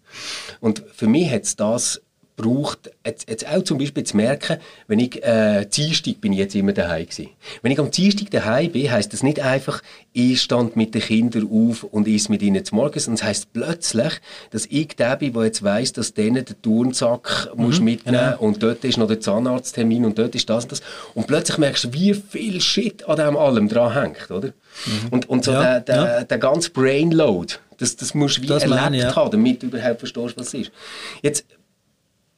Und 0.60 0.82
für 0.92 1.06
mich 1.06 1.30
hat 1.30 1.42
es 1.42 1.56
das 1.56 2.00
braucht, 2.36 2.90
jetzt, 3.04 3.28
jetzt 3.28 3.48
auch 3.48 3.62
zum 3.62 3.78
Beispiel 3.78 4.04
zu 4.04 4.16
merken, 4.16 4.58
wenn 4.86 4.98
ich 4.98 5.22
äh, 5.24 5.64
Dienstag 5.64 6.20
bin 6.20 6.32
ich 6.32 6.38
jetzt 6.38 6.54
immer 6.54 6.72
daheim 6.72 7.06
gewesen. 7.06 7.30
Wenn 7.62 7.72
ich 7.72 7.78
am 7.78 7.90
Dienstag 7.90 8.30
daheim 8.30 8.70
bin, 8.70 8.90
heisst 8.90 9.12
das 9.12 9.22
nicht 9.22 9.40
einfach, 9.40 9.82
ich 10.12 10.42
stand 10.42 10.76
mit 10.76 10.94
den 10.94 11.00
Kindern 11.00 11.48
auf 11.50 11.82
und 11.82 12.06
is 12.06 12.28
mit 12.28 12.42
ihnen 12.42 12.64
zum 12.64 12.76
Morgen, 12.76 12.98
sondern 13.00 13.20
es 13.20 13.24
heisst 13.24 13.52
plötzlich, 13.52 14.12
dass 14.50 14.66
ich 14.66 14.88
der 14.88 15.16
bin, 15.16 15.32
der 15.32 15.44
jetzt 15.44 15.62
weiss, 15.62 15.92
dass 15.92 16.12
denen 16.14 16.44
der 16.44 16.60
Turnsack 16.60 17.48
mhm, 17.54 17.62
muss 17.62 17.80
mitnehmen 17.80 18.18
genau. 18.18 18.40
und 18.40 18.62
dort 18.62 18.84
ist 18.84 18.98
noch 18.98 19.08
der 19.08 19.20
Zahnarzttermin 19.20 20.04
und 20.04 20.18
dort 20.18 20.34
ist 20.34 20.48
das 20.50 20.64
und 20.64 20.72
das. 20.72 20.82
Und 21.14 21.26
plötzlich 21.26 21.58
merkst 21.58 21.84
du, 21.84 21.92
wie 21.94 22.14
viel 22.14 22.60
Shit 22.60 23.08
an 23.08 23.16
dem 23.16 23.36
allem 23.36 23.68
dran 23.68 23.94
hängt, 23.94 24.30
oder? 24.30 24.48
Mhm. 24.48 25.08
Und, 25.10 25.28
und 25.28 25.44
so 25.44 25.52
ja, 25.52 25.80
der, 25.80 25.80
der, 25.80 25.96
ja. 25.96 26.24
der 26.24 26.38
ganze 26.38 26.70
Brainload, 26.70 27.54
das, 27.78 27.96
das 27.96 28.14
musst 28.14 28.38
du 28.38 28.42
wie 28.42 28.46
das 28.46 28.62
erlebt 28.62 28.80
meine, 28.80 28.98
ja. 28.98 29.16
haben, 29.16 29.30
damit 29.30 29.62
du 29.62 29.66
überhaupt 29.66 30.00
verstehst, 30.00 30.36
was 30.36 30.48
es 30.48 30.54
ist. 30.54 30.72
Jetzt, 31.22 31.44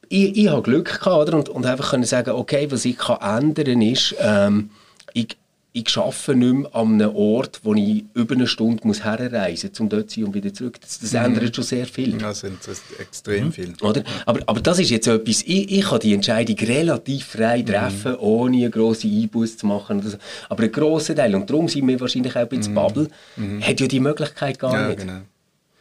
ich, 0.09 0.37
ich 0.37 0.49
habe 0.49 0.61
Glück 0.63 0.99
gehabt 0.99 1.07
oder? 1.07 1.37
Und, 1.37 1.49
und 1.49 1.65
einfach 1.65 1.91
können 1.91 2.03
sagen, 2.03 2.31
okay, 2.31 2.67
was 2.69 2.85
ich 2.85 2.97
kann 2.97 3.21
ändern 3.21 3.81
ist, 3.81 4.15
ähm, 4.19 4.71
ich, 5.13 5.37
ich 5.71 5.97
arbeite 5.97 6.35
nicht 6.35 6.53
mehr 6.53 6.75
an 6.75 6.93
einem 6.93 7.15
Ort, 7.15 7.61
wo 7.63 7.75
ich 7.75 8.03
über 8.15 8.33
eine 8.33 8.47
Stunde 8.47 8.85
muss 8.87 9.03
herreisen 9.03 9.69
muss, 9.69 9.79
um 9.79 9.89
dort 9.89 10.09
zu 10.09 10.19
sein 10.19 10.25
und 10.25 10.33
wieder 10.33 10.51
zurück. 10.51 10.81
Das, 10.81 10.99
das 10.99 11.13
mhm. 11.13 11.19
ändert 11.19 11.55
schon 11.55 11.63
sehr 11.63 11.85
viel. 11.85 12.17
Das 12.17 12.39
sind 12.39 12.57
extrem 12.99 13.45
mhm. 13.45 13.51
viel. 13.51 13.73
Oder? 13.81 14.03
Aber, 14.25 14.39
aber 14.47 14.61
das 14.61 14.79
ist 14.79 14.89
jetzt 14.89 15.07
etwas, 15.07 15.43
ich, 15.43 15.71
ich 15.71 15.85
kann 15.85 15.99
die 15.99 16.13
Entscheidung 16.15 16.57
relativ 16.57 17.25
frei 17.27 17.59
mhm. 17.59 17.65
treffen, 17.67 18.11
mhm. 18.13 18.19
ohne 18.19 18.57
eine 18.57 18.69
grosse 18.71 19.07
Einbuß 19.07 19.57
zu 19.57 19.67
machen. 19.67 20.01
So. 20.01 20.17
Aber 20.49 20.63
ein 20.63 20.71
grosser 20.71 21.15
Teil, 21.15 21.35
und 21.35 21.47
darum 21.49 21.67
sind 21.67 21.87
wir 21.87 21.99
wahrscheinlich 21.99 22.35
auch 22.35 22.41
ein 22.41 22.49
bisschen 22.49 22.73
mhm. 22.73 22.75
Bubble, 22.75 23.07
mhm. 23.35 23.61
hat 23.61 23.79
ja 23.79 23.87
die 23.87 23.99
Möglichkeit 23.99 24.57
gar 24.57 24.73
ja, 24.73 24.87
nicht. 24.87 24.99
Genau. 24.99 25.21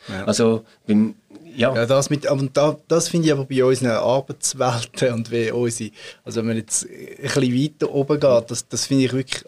Ja. 0.09 0.25
Also, 0.25 0.65
wenn, 0.87 1.15
ja. 1.59 1.75
ja 1.75 1.87
das 1.87 2.11
mit, 2.11 2.27
aber 2.27 2.49
da, 2.53 2.77
das 2.89 3.09
finde 3.09 3.27
ich 3.27 3.33
aber 3.33 3.45
bei 3.45 3.65
unseren 3.65 3.91
Arbeitswelten 3.91 5.13
und 5.13 5.31
wie 5.31 5.51
unsere, 5.51 5.91
also 6.25 6.41
wenn 6.41 6.49
man 6.49 6.57
jetzt 6.57 6.87
ein 6.87 7.23
bisschen 7.23 7.55
weiter 7.55 7.93
oben 7.93 8.21
geht, 8.21 8.51
das, 8.51 8.69
das 8.69 8.87
finde 8.87 9.05
ich 9.05 9.13
wirklich, 9.13 9.45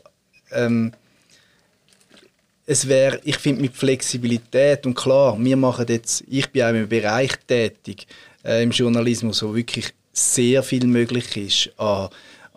ähm, 0.52 0.92
es 2.66 2.86
wäre, 2.86 3.20
ich 3.24 3.36
finde 3.38 3.62
mit 3.62 3.76
Flexibilität 3.76 4.86
und 4.86 4.94
klar, 4.94 5.36
wir 5.38 5.56
machen 5.56 5.86
jetzt, 5.88 6.24
ich 6.28 6.48
bin 6.50 6.62
auch 6.62 6.68
im 6.68 6.88
Bereich 6.88 7.32
tätig, 7.46 8.06
äh, 8.44 8.62
im 8.62 8.70
Journalismus, 8.70 9.42
wo 9.42 9.54
wirklich 9.54 9.92
sehr 10.12 10.62
viel 10.62 10.86
möglich 10.86 11.36
ist 11.36 11.78
an, 11.78 12.08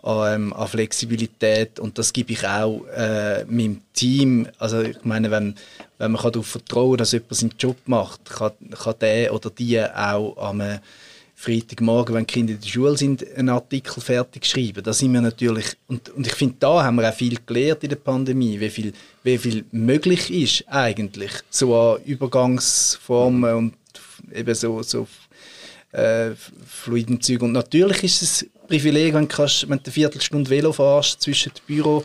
ähm, 0.04 0.52
an 0.52 0.68
Flexibilität 0.68 1.80
und 1.80 1.98
das 1.98 2.12
gebe 2.12 2.32
ich 2.32 2.46
auch 2.46 2.84
äh, 2.94 3.44
meinem 3.44 3.80
Team, 3.94 4.46
also 4.58 4.82
ich 4.82 5.02
meine, 5.04 5.30
wenn, 5.30 5.54
wenn 5.98 6.12
man 6.12 6.22
darauf 6.22 6.46
vertrauen 6.46 6.92
kann, 6.92 6.98
dass 6.98 7.12
jemand 7.12 7.34
seinen 7.34 7.54
Job 7.58 7.76
macht, 7.86 8.24
kann, 8.26 8.52
kann 8.70 8.94
der 9.00 9.34
oder 9.34 9.50
die 9.50 9.80
auch 9.80 10.36
am 10.36 10.62
Freitagmorgen, 11.36 12.14
wenn 12.14 12.26
die 12.26 12.32
Kinder 12.32 12.52
in 12.54 12.60
der 12.60 12.68
Schule 12.68 12.96
sind, 12.96 13.26
einen 13.36 13.48
Artikel 13.48 14.00
fertig 14.00 14.46
schreiben. 14.46 14.82
Da 14.82 14.92
sind 14.92 15.12
wir 15.12 15.20
natürlich, 15.20 15.66
und, 15.88 16.08
und 16.10 16.26
ich 16.26 16.34
finde, 16.34 16.56
da 16.60 16.84
haben 16.84 16.96
wir 16.96 17.08
auch 17.08 17.14
viel 17.14 17.38
gelernt 17.44 17.82
in 17.82 17.90
der 17.90 17.96
Pandemie, 17.96 18.58
wie 18.60 18.70
viel, 18.70 18.92
wie 19.24 19.38
viel 19.38 19.64
möglich 19.72 20.30
ist 20.30 20.64
eigentlich, 20.68 21.32
so 21.50 21.76
an 21.76 22.02
Übergangsformen 22.04 23.54
und 23.54 23.74
eben 24.32 24.54
so, 24.54 24.82
so 24.82 25.06
äh, 25.92 26.30
fluiden 26.66 27.20
Zeug. 27.20 27.42
Und 27.42 27.52
natürlich 27.52 28.04
ist 28.04 28.22
es 28.22 28.46
Privileg, 28.66 29.14
wenn 29.14 29.28
du, 29.28 29.34
kannst, 29.34 29.68
wenn 29.68 29.78
du 29.78 29.84
eine 29.84 29.92
Viertelstunde 29.92 30.50
Velo 30.50 30.72
fährst 30.72 31.20
zwischen 31.22 31.52
dem 31.54 31.62
Büro 31.66 32.04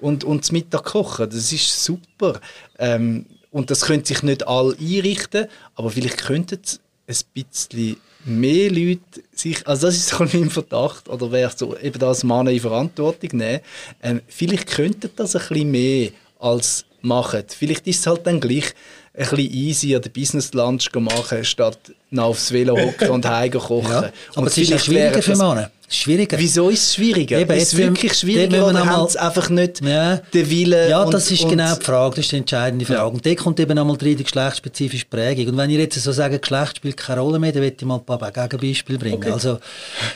und, 0.00 0.24
und 0.24 0.44
zum 0.44 0.54
Mittag 0.54 0.84
kochen. 0.84 1.28
Das 1.28 1.52
ist 1.52 1.84
super. 1.84 2.40
Ähm, 2.78 3.26
und 3.50 3.70
das 3.70 3.82
können 3.82 4.04
sich 4.04 4.22
nicht 4.22 4.46
alle 4.46 4.76
einrichten, 4.78 5.46
aber 5.74 5.90
vielleicht 5.90 6.18
könnten 6.18 6.60
ein 7.06 7.16
bisschen 7.34 7.96
mehr 8.24 8.70
Leute 8.70 9.22
sich, 9.32 9.66
also 9.66 9.86
das 9.86 9.96
ist 9.96 10.08
so 10.08 10.24
mein 10.32 10.50
Verdacht, 10.50 11.08
oder 11.08 11.32
wäre 11.32 11.52
so 11.54 11.76
eben 11.78 11.98
das 11.98 12.24
Mann 12.24 12.46
in 12.46 12.60
Verantwortung 12.60 13.38
nehmen, 13.38 13.60
ähm, 14.02 14.20
vielleicht 14.28 14.68
könnten 14.68 15.10
das 15.16 15.34
ein 15.34 15.42
bisschen 15.48 15.70
mehr 15.70 16.10
als 16.38 16.84
machen. 17.00 17.44
Vielleicht 17.48 17.86
ist 17.86 18.00
es 18.00 18.06
halt 18.06 18.26
dann 18.26 18.40
gleich 18.40 18.74
ein 19.14 19.28
bisschen 19.28 19.38
easy 19.38 19.96
an 19.96 20.02
der 20.02 20.10
Business 20.10 20.52
Lunch 20.52 20.90
machen, 20.94 21.44
statt 21.44 21.78
aufs 22.16 22.52
Velo 22.52 22.76
hocken 22.76 23.08
und 23.10 23.26
heim 23.26 23.50
kochen. 23.52 23.90
Ja, 23.90 24.12
aber 24.34 24.46
es 24.46 24.58
ist 24.58 24.84
schwieriger 24.84 25.22
für 25.22 25.36
Männer. 25.36 25.70
Schwieriger. 25.90 26.38
Wieso 26.38 26.68
ist 26.68 26.82
es 26.82 26.94
schwieriger? 26.94 27.38
Eben, 27.38 27.56
ist 27.56 27.72
es 27.72 27.76
wirklich 27.76 28.12
schwieriger 28.12 28.68
oder 28.68 28.84
haben 28.84 29.08
sie 29.08 29.18
einfach 29.18 29.48
nicht 29.48 29.80
ja. 29.80 30.16
den 30.16 30.50
Willen? 30.50 30.90
Ja, 30.90 31.04
das 31.06 31.30
ist 31.30 31.48
genau 31.48 31.74
die 31.74 31.84
Frage, 31.84 32.16
das 32.16 32.26
ist 32.26 32.32
die 32.32 32.36
entscheidende 32.36 32.84
Frage. 32.84 32.98
Ja. 32.98 33.04
Und 33.06 33.24
da 33.24 33.34
kommt 33.34 33.58
eben 33.58 33.78
einmal 33.78 33.96
rein 33.96 34.16
die 34.16 34.22
geschlechtsspezifische 34.22 35.06
Prägung. 35.06 35.48
Und 35.48 35.56
wenn 35.56 35.70
ihr 35.70 35.78
jetzt 35.78 35.98
so 35.98 36.12
sagen, 36.12 36.38
Geschlecht 36.38 36.76
spielt 36.76 36.96
keine 36.98 37.22
Rolle 37.22 37.38
mehr, 37.38 37.52
dann 37.52 37.62
möchte 37.62 37.84
ich 37.84 37.86
mal 37.86 37.96
ein 37.96 38.04
paar 38.04 38.30
Gegenbeispiele 38.30 38.98
bringen. 38.98 39.16
Okay. 39.16 39.30
Also 39.30 39.58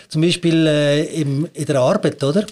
zum 0.09 0.21
Beispiel 0.21 0.67
äh, 0.67 1.05
im, 1.21 1.49
in 1.55 1.65
der 1.65 1.81
Arbeit, 1.81 2.23
oder? 2.23 2.45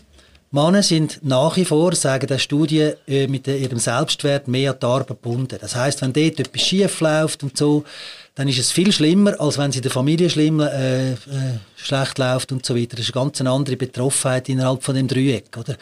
Männer 0.52 0.82
sind 0.82 1.20
nach 1.22 1.56
wie 1.56 1.64
vor, 1.64 1.94
sagen 1.94 2.26
die 2.26 2.38
Studien, 2.40 2.94
äh, 3.06 3.28
mit 3.28 3.46
ihrem 3.46 3.78
Selbstwert 3.78 4.48
mehr 4.48 4.72
an 4.72 4.78
die 4.80 4.86
Arbeit 4.86 5.06
gebunden. 5.06 5.58
Das 5.60 5.76
heißt, 5.76 6.02
wenn 6.02 6.12
dort 6.12 6.40
etwas 6.40 6.62
schief 6.62 7.00
läuft 7.00 7.44
und 7.44 7.56
so, 7.56 7.84
dann 8.34 8.48
ist 8.48 8.58
es 8.58 8.72
viel 8.72 8.90
schlimmer, 8.90 9.40
als 9.40 9.58
wenn 9.58 9.70
es 9.70 9.76
in 9.76 9.82
der 9.82 9.92
Familie 9.92 10.28
schlimm, 10.28 10.58
äh, 10.58 11.12
äh, 11.12 11.16
schlecht 11.76 12.18
läuft 12.18 12.50
und 12.50 12.66
so 12.66 12.74
weiter. 12.74 12.96
Das 12.96 13.08
ist 13.08 13.14
eine 13.14 13.24
ganz 13.26 13.40
andere 13.40 13.76
Betroffenheit 13.76 14.48
innerhalb 14.48 14.82
von 14.82 14.96
dem 14.96 15.06
Dreieck, 15.06 15.56
oder? 15.56 15.76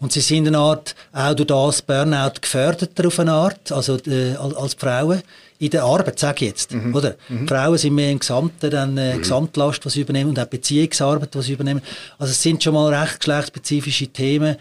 Und 0.00 0.10
sie 0.10 0.20
sind 0.20 0.48
eine 0.48 0.58
Art, 0.58 0.96
auch 1.12 1.34
durch 1.34 1.46
das 1.46 1.82
Burnout 1.82 2.40
geförderter 2.40 3.06
auf 3.06 3.20
eine 3.20 3.32
Art, 3.32 3.70
also 3.70 3.98
äh, 3.98 4.34
als 4.34 4.74
Frauen 4.74 5.22
in 5.58 5.70
der 5.70 5.84
Arbeit, 5.84 6.18
sage 6.18 6.44
ich 6.44 6.50
jetzt, 6.50 6.72
mhm. 6.72 6.94
oder? 6.94 7.16
Mhm. 7.28 7.48
Frauen 7.48 7.78
sind 7.78 7.94
mehr 7.94 8.12
im 8.12 8.18
Gesamten, 8.20 8.70
dann 8.70 8.96
äh, 8.96 9.14
mhm. 9.14 9.18
Gesamtlast, 9.18 9.84
was 9.84 9.94
sie 9.94 10.02
übernehmen 10.02 10.30
und 10.30 10.38
auch 10.38 10.46
Beziehungsarbeit, 10.46 11.30
was 11.34 11.46
sie 11.46 11.52
übernehmen. 11.54 11.82
Also 12.18 12.30
es 12.30 12.42
sind 12.42 12.62
schon 12.62 12.74
mal 12.74 12.94
recht 12.94 13.18
geschlechtsspezifische 13.18 14.08
Themen 14.08 14.56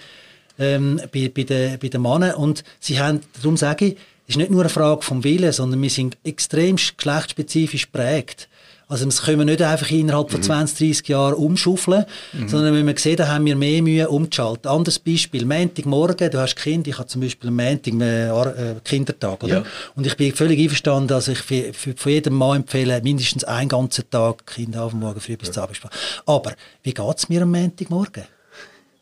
ähm, 0.58 1.00
bei, 1.12 1.32
bei, 1.34 1.44
den, 1.44 1.78
bei 1.80 1.88
den 1.88 2.02
Männern 2.02 2.36
und 2.36 2.64
sie 2.80 3.00
haben, 3.00 3.22
darum 3.42 3.58
sage 3.58 3.86
ich, 3.86 3.98
es 4.28 4.36
ist 4.36 4.38
nicht 4.38 4.52
nur 4.52 4.62
eine 4.62 4.70
Frage 4.70 5.04
vom 5.04 5.24
Willen, 5.24 5.54
sondern 5.54 5.82
wir 5.82 5.90
sind 5.90 6.18
extrem 6.24 6.76
geschlechtsspezifisch 6.76 7.86
prägt. 7.86 8.50
Also 8.90 9.04
das 9.04 9.22
können 9.22 9.40
wir 9.40 9.46
nicht 9.46 9.62
einfach 9.62 9.92
innerhalb 9.92 10.32
von 10.32 10.42
20, 10.42 10.80
mhm. 10.80 10.92
30 10.92 11.08
Jahren 11.10 11.34
umschaufeln, 11.34 12.06
mhm. 12.32 12.48
sondern 12.48 12.74
wenn 12.74 12.88
wir 12.88 12.98
sehen, 12.98 13.18
da 13.18 13.28
haben 13.28 13.46
wir 13.46 13.56
mehr 13.58 13.82
Mühe 13.82 14.08
umzuschalten. 14.08 14.72
Anderes 14.72 14.98
Beispiel, 15.00 15.46
Montagmorgen, 15.46 16.32
du 16.32 16.40
hast 16.40 16.56
Kind, 16.56 16.88
ich 16.88 16.98
habe 16.98 17.08
zum 17.08 17.22
Beispiel 17.22 17.50
am 17.50 17.58
Montag 17.58 17.94
einen 17.94 18.02
äh, 18.02 18.76
Kindertag, 18.86 19.44
oder? 19.44 19.58
Ja. 19.58 19.64
Und 19.96 20.08
ich 20.08 20.16
bin 20.16 20.34
völlig 20.34 20.60
einverstanden, 20.60 21.10
dass 21.10 21.28
ich 21.28 21.40
für, 21.40 21.74
für, 21.74 21.96
für 21.98 22.10
jeden 22.12 22.34
Mann 22.34 22.58
empfehle, 22.58 23.02
mindestens 23.02 23.44
einen 23.44 23.68
ganzen 23.68 24.10
Tag 24.10 24.46
Kinder 24.48 24.84
auf 24.84 24.94
morgen 24.94 25.20
früh 25.20 25.36
bis 25.36 25.54
ja. 25.54 25.64
Abend. 25.64 25.80
Aber 26.26 26.54
wie 26.84 26.94
geht 26.94 27.18
es 27.18 27.28
mir 27.28 27.42
am 27.42 27.52
Montagmorgen? 27.52 28.24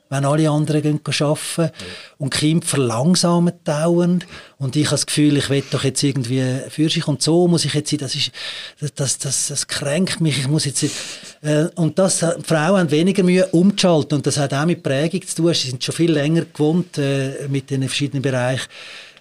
Wenn 0.10 0.26
alle 0.26 0.50
anderen 0.50 0.82
gehen 0.82 1.00
arbeiten. 1.06 1.62
Ja. 1.62 1.70
und 2.18 2.34
die 2.34 2.38
Kinder 2.38 2.66
verlangsamen 2.66 3.54
dauernd. 3.64 4.26
Und 4.58 4.76
ich 4.76 4.86
habe 4.86 4.96
das 4.96 5.06
Gefühl, 5.06 5.38
ich 5.38 5.50
will 5.50 5.64
doch 5.72 5.84
jetzt 5.84 6.04
irgendwie 6.04 6.44
für 6.70 6.90
sich 6.90 7.08
und 7.08 7.22
so 7.22 7.48
muss 7.48 7.66
ich 7.66 7.74
jetzt 7.74 7.90
sein, 7.90 8.00
das 8.00 8.16
ist, 8.16 8.32
das, 8.80 8.94
das, 8.94 9.18
das, 9.18 9.48
das 9.48 9.68
kränkt 9.68 10.22
mich, 10.22 10.40
ich 10.40 10.48
muss 10.48 10.66
jetzt, 10.66 10.84
äh, 11.42 11.66
und 11.76 12.00
das, 12.00 12.20
die 12.20 12.44
Frauen 12.44 12.80
haben 12.80 12.92
weniger 12.92 13.24
Mühe 13.24 13.48
umzuschalten. 13.48 14.18
Und 14.18 14.28
das 14.28 14.38
hat 14.38 14.54
auch 14.54 14.66
mit 14.66 14.84
Prägung 14.84 15.26
zu 15.26 15.36
tun, 15.36 15.54
sie 15.54 15.70
sind 15.70 15.84
schon 15.84 15.96
viel 15.96 16.12
länger 16.12 16.46
gewohnt 16.46 16.98
äh, 16.98 17.48
mit 17.50 17.70
den 17.70 17.82
verschiedenen 17.84 18.22
Bereichen 18.22 18.68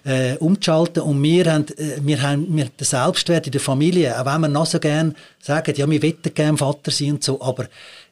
äh, 0.05 0.35
umzuschalten. 0.37 1.03
Und 1.03 1.21
wir 1.21 1.51
haben, 1.51 1.65
äh, 1.77 1.99
wir 2.01 2.21
haben 2.21 2.55
wir 2.55 2.65
den 2.65 2.85
Selbstwert 2.85 3.47
in 3.47 3.51
der 3.51 3.61
Familie, 3.61 4.19
auch 4.19 4.25
wenn 4.25 4.41
wir 4.41 4.47
noch 4.47 4.65
so 4.65 4.79
gerne 4.79 5.15
sagen, 5.41 5.73
ja, 5.75 5.89
wir 5.89 6.01
wollen 6.01 6.33
gerne 6.33 6.57
Vater 6.57 6.91
sein 6.91 7.13
und 7.13 7.23
so, 7.23 7.41
aber 7.41 7.65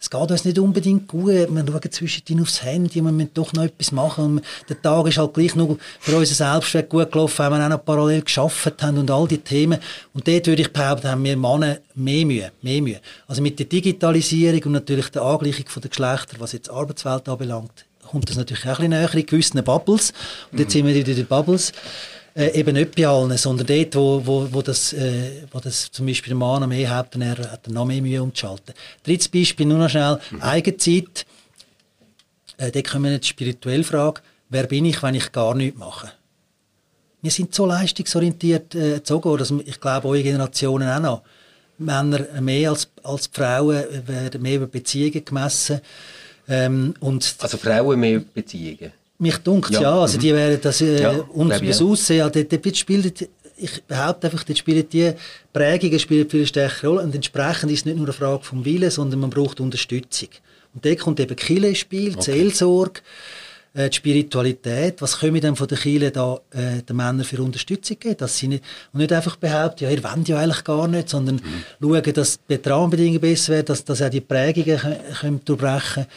es 0.03 0.09
geht 0.09 0.31
uns 0.31 0.43
nicht 0.43 0.59
unbedingt 0.59 1.07
gut. 1.07 1.27
Wir 1.27 1.65
schauen 1.65 1.91
zwischendurch 1.91 2.41
aufs 2.41 2.61
Handy, 2.61 3.01
wir 3.01 3.09
müssen 3.09 3.33
doch 3.33 3.53
noch 3.53 3.63
etwas 3.63 3.93
machen. 3.93 4.25
Und 4.25 4.41
der 4.67 4.81
Tag 4.81 5.07
ist 5.07 5.17
halt 5.17 5.33
gleich 5.33 5.55
noch 5.55 5.77
für 6.01 6.17
unseren 6.17 6.35
Selbstwert 6.35 6.89
gut 6.89 7.09
gelaufen, 7.09 7.39
weil 7.39 7.51
wir 7.51 7.63
auch 7.63 7.69
noch 7.69 7.85
parallel 7.85 8.21
geschafft 8.21 8.83
haben 8.83 8.97
und 8.97 9.09
all 9.09 9.29
die 9.29 9.37
Themen. 9.37 9.79
Und 10.13 10.27
dort 10.27 10.45
würde 10.45 10.61
ich 10.61 10.73
behaupten, 10.73 11.07
haben 11.07 11.23
wir 11.23 11.37
Männer 11.37 11.77
mehr 11.95 12.25
Mühe, 12.25 12.51
mehr 12.61 12.81
Mühe. 12.81 12.99
Also 13.27 13.41
mit 13.41 13.57
der 13.57 13.65
Digitalisierung 13.65 14.63
und 14.63 14.71
natürlich 14.73 15.07
der 15.07 15.21
Angleichung 15.21 15.67
der 15.81 15.89
Geschlechter, 15.89 16.35
was 16.39 16.51
jetzt 16.51 16.67
die 16.67 16.71
Arbeitswelt 16.71 17.29
anbelangt, 17.29 17.85
kommt 18.05 18.29
das 18.29 18.35
natürlich 18.35 18.65
auch 18.65 18.79
ein 18.79 18.89
bisschen 18.89 18.89
näher 18.89 19.15
in 19.15 19.25
gewissen 19.25 19.63
Bubbles. 19.63 20.11
Und 20.51 20.59
jetzt 20.59 20.75
mhm. 20.75 20.79
sind 20.79 20.87
wir 20.87 20.95
in 20.97 21.15
den 21.15 21.25
Bubbles. 21.27 21.71
Äh, 22.35 22.59
eben 22.59 22.73
nicht 22.73 22.95
bei 22.95 23.05
allen, 23.05 23.37
sondern 23.37 23.67
dort, 23.67 23.95
wo, 23.95 24.25
wo, 24.25 24.47
wo, 24.51 24.61
das, 24.63 24.91
äh, 24.93 25.43
wo 25.51 25.59
das 25.59 25.91
zum 25.91 26.07
Beispiel 26.07 26.29
der 26.29 26.37
Mann 26.37 26.67
mehr 26.67 26.89
hat, 26.89 27.13
dann 27.13 27.21
er, 27.21 27.37
hat 27.37 27.67
er 27.67 27.71
noch 27.71 27.85
mehr 27.85 28.01
Mühe 28.01 28.23
umzuschalten. 28.23 28.73
Drittes 29.03 29.27
Beispiel, 29.27 29.67
nur 29.67 29.77
noch 29.77 29.89
schnell, 29.89 30.19
mhm. 30.31 30.41
Eigenzeit. 30.41 31.27
Äh, 32.57 32.71
dort 32.71 32.89
kommen 32.89 33.05
wir 33.05 33.11
jetzt 33.11 33.27
spirituell 33.27 33.83
Frage, 33.83 34.21
wer 34.49 34.65
bin 34.65 34.85
ich, 34.85 35.03
wenn 35.03 35.13
ich 35.13 35.31
gar 35.31 35.53
nichts 35.53 35.77
mache? 35.77 36.11
Wir 37.21 37.29
sind 37.29 37.53
so 37.53 37.67
leistungsorientiert 37.67 38.73
äh, 38.73 38.93
erzogen, 38.93 39.37
dass 39.37 39.51
ich 39.51 39.79
glaube, 39.79 40.07
eure 40.07 40.23
Generationen 40.23 40.89
auch 40.89 40.99
noch. 40.99 41.21
Männer 41.77 42.41
mehr 42.41 42.71
als, 42.71 42.87
als 43.03 43.29
Frauen 43.31 43.83
werden 44.07 44.41
mehr 44.41 44.55
über 44.55 44.67
Beziehungen 44.67 45.23
gemessen. 45.23 45.81
Ähm, 46.47 46.95
und 46.99 47.35
also 47.39 47.57
Frauen 47.57 47.99
mehr 47.99 48.19
Beziehungen? 48.19 48.91
Mich 49.23 49.37
dunkt 49.37 49.71
ja. 49.71 49.81
ja. 49.81 50.01
also 50.01 50.17
die 50.17 50.33
mhm. 50.33 50.35
werden 50.35 50.59
das 50.61 50.81
äh, 50.81 51.01
ja, 51.01 51.11
und 51.33 51.49
das. 51.49 51.81
Aussehen, 51.81 52.17
ja, 52.17 52.29
dort, 52.29 52.51
dort 52.51 52.77
spielt, 52.77 53.29
ich 53.55 53.83
behaupte 53.83 54.27
einfach, 54.27 54.43
dort 54.43 54.57
spielen 54.57 54.85
die 54.91 55.13
Prägungen 55.53 55.97
spielen 55.97 56.29
viel 56.29 56.45
stärkere 56.45 56.89
Rolle 56.89 57.03
und 57.03 57.15
entsprechend 57.15 57.71
ist 57.71 57.79
es 57.79 57.85
nicht 57.85 57.95
nur 57.95 58.05
eine 58.05 58.13
Frage 58.13 58.43
vom 58.43 58.65
Willen, 58.65 58.91
sondern 58.91 59.21
man 59.21 59.29
braucht 59.29 59.61
Unterstützung. 59.61 60.27
Und 60.73 60.85
dort 60.85 60.99
kommt 60.99 61.21
eben 61.21 61.37
Kille 61.37 61.69
ins 61.69 61.77
Spiel, 61.77 62.11
okay. 62.11 62.33
Seelsorge, 62.33 62.99
äh, 63.73 63.89
die 63.89 63.95
Spiritualität, 63.95 65.01
was 65.01 65.19
können 65.19 65.35
wir 65.35 65.41
denn 65.41 65.55
von 65.55 65.67
der 65.67 65.77
Kirche 65.77 66.11
da 66.11 66.41
äh, 66.51 66.81
den 66.81 66.95
Männern 66.97 67.23
für 67.23 67.41
Unterstützung 67.41 67.97
geben, 67.97 68.17
dass 68.17 68.37
sie 68.37 68.49
nicht, 68.49 68.63
und 68.91 68.99
nicht 68.99 69.13
einfach 69.13 69.37
behaupten, 69.37 69.85
ja, 69.85 69.89
ihr 69.89 70.03
wollt 70.03 70.27
ja 70.27 70.37
eigentlich 70.37 70.65
gar 70.65 70.89
nicht, 70.89 71.07
sondern 71.07 71.35
mhm. 71.35 71.63
schauen, 71.81 72.13
dass 72.13 72.39
die 72.49 72.59
Rahmenbedingungen 72.69 73.21
besser 73.21 73.53
werden, 73.53 73.67
dass, 73.67 73.85
dass 73.85 74.01
auch 74.01 74.09
die 74.09 74.19
Prägungen 74.19 74.77
können, 74.77 74.99
können 75.19 75.41
durchbrechen 75.45 76.03
äh, 76.03 76.07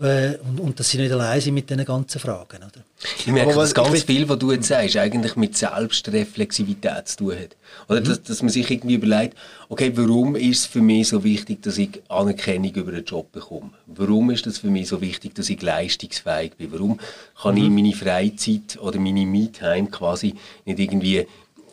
und, 0.00 0.60
und, 0.60 0.80
dass 0.80 0.88
sie 0.88 0.96
nicht 0.96 1.12
allein 1.12 1.42
sind 1.42 1.52
mit 1.52 1.68
diesen 1.68 1.84
ganzen 1.84 2.18
Fragen. 2.18 2.56
Oder? 2.56 2.84
Ich 3.18 3.26
merke, 3.26 3.54
dass 3.54 3.74
ganz 3.74 4.02
viel, 4.02 4.26
was 4.26 4.38
du 4.38 4.50
jetzt 4.50 4.68
sagst, 4.68 4.96
eigentlich 4.96 5.36
mit 5.36 5.58
Selbstreflexivität 5.58 7.06
zu 7.06 7.16
tun 7.18 7.32
hat. 7.32 7.56
Oder 7.86 8.00
mhm. 8.00 8.04
dass, 8.04 8.22
dass, 8.22 8.42
man 8.42 8.48
sich 8.48 8.70
irgendwie 8.70 8.94
überlegt, 8.94 9.36
okay, 9.68 9.92
warum 9.94 10.36
ist 10.36 10.60
es 10.60 10.66
für 10.66 10.80
mich 10.80 11.08
so 11.08 11.22
wichtig, 11.22 11.62
dass 11.62 11.76
ich 11.76 12.00
Anerkennung 12.08 12.72
über 12.72 12.92
einen 12.92 13.04
Job 13.04 13.30
bekomme? 13.30 13.72
Warum 13.88 14.30
ist 14.30 14.46
es 14.46 14.56
für 14.56 14.70
mich 14.70 14.88
so 14.88 15.02
wichtig, 15.02 15.34
dass 15.34 15.50
ich 15.50 15.60
leistungsfähig 15.60 16.54
bin? 16.56 16.72
Warum 16.72 16.98
kann 17.40 17.56
mhm. 17.56 17.64
ich 17.64 17.70
meine 17.70 17.92
Freizeit 17.92 18.78
oder 18.80 18.98
meine 18.98 19.26
Me-Time 19.26 19.90
quasi 19.90 20.34
nicht 20.64 20.78
irgendwie 20.78 21.26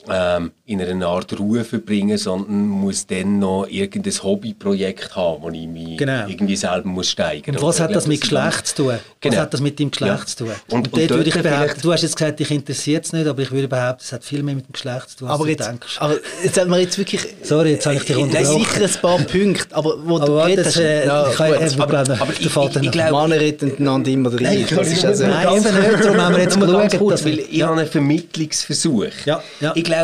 ähm, 0.10 0.52
in 0.66 0.82
einer 0.82 1.08
Art 1.08 1.38
Ruhe 1.40 1.64
verbringen, 1.64 2.18
sondern 2.18 2.68
muss 2.68 3.08
dann 3.08 3.40
noch 3.40 3.68
irgendein 3.70 4.14
Hobbyprojekt 4.14 5.16
haben, 5.16 5.44
wo 5.44 5.50
ich 5.50 5.68
mich 5.68 5.98
genau. 5.98 6.28
irgendwie 6.28 6.56
selber 6.56 6.88
muss 6.88 7.10
steigern 7.10 7.56
muss. 7.56 7.64
Und 7.64 7.70
was 7.70 7.80
hat 7.80 7.96
das 7.96 8.08
mit 8.08 8.22
Geschlecht 8.22 8.68
zu 8.68 8.76
tun? 8.76 8.94
Genau. 9.22 9.36
Was 9.36 9.42
hat 9.42 9.54
das 9.54 9.62
mit 9.62 9.80
dem 9.80 9.92
Geschlecht 9.92 10.20
ja. 10.20 10.26
zu 10.26 10.38
tun? 10.38 10.48
Und, 10.48 10.74
und, 10.74 10.94
und 10.94 11.02
dort 11.02 11.10
würde 11.12 11.30
ich 11.30 11.42
behaupten, 11.42 11.82
du 11.82 11.94
hast 11.94 12.02
jetzt 12.02 12.18
gesagt, 12.18 12.40
dich 12.40 12.52
interessiert 12.52 13.06
es 13.06 13.14
nicht, 13.14 13.28
aber 13.28 13.42
ich 13.42 13.52
würde 13.52 13.68
behaupten, 13.68 14.02
es 14.04 14.12
hat 14.12 14.24
viel 14.24 14.44
mehr 14.44 14.56
mit 14.56 14.68
dem 14.68 14.74
Geschlecht 14.74 15.12
zu 15.12 15.18
tun, 15.18 15.28
aber 15.30 15.48
jetzt, 15.48 15.68
denkst. 15.68 15.98
Aber 16.00 16.16
jetzt 16.44 16.60
hat 16.60 16.68
man 16.68 16.80
jetzt 16.80 16.98
wirklich... 16.98 17.22
Sorry, 17.44 17.72
jetzt 17.72 17.86
habe 17.86 17.96
ich 17.96 18.04
dich 18.04 18.18
unterbrochen. 18.18 18.66
sicher 18.66 18.84
ein 18.84 19.02
paar 19.02 19.18
Punkte, 19.20 19.76
aber 19.76 19.96
wo 20.04 20.18
aber 20.18 20.26
du 20.26 20.36
warte, 20.36 20.56
das, 20.56 20.78
äh, 20.78 21.06
ja, 21.06 21.30
ich, 21.30 21.40
aber, 21.40 22.00
aber, 22.00 22.22
aber 22.22 22.34
ich, 22.34 22.46
ich, 22.46 22.82
ich 22.82 22.92
glaube... 22.92 23.28
Männer 23.28 23.42
retten 23.42 23.78
einander 23.78 24.12
immer 24.12 24.32
rein. 24.34 24.42
Nein, 24.42 24.66
das 24.70 24.88
ist 24.88 25.06
also 25.06 25.28
nein, 25.28 25.48
eben 25.48 25.64
nicht, 25.64 26.04
darum 26.04 26.22
haben 26.22 26.36
wir 26.36 26.44
jetzt 26.44 26.60
geschaut. 26.60 27.26
Weil 27.26 27.40
ich 27.40 27.62
habe 27.62 27.80
einen 27.80 27.88
Vermittlungsversuch. 27.88 29.06
Ja, 29.26 29.42
ja. 29.60 29.72
Ich 29.76 29.84
glaube, 29.84 29.97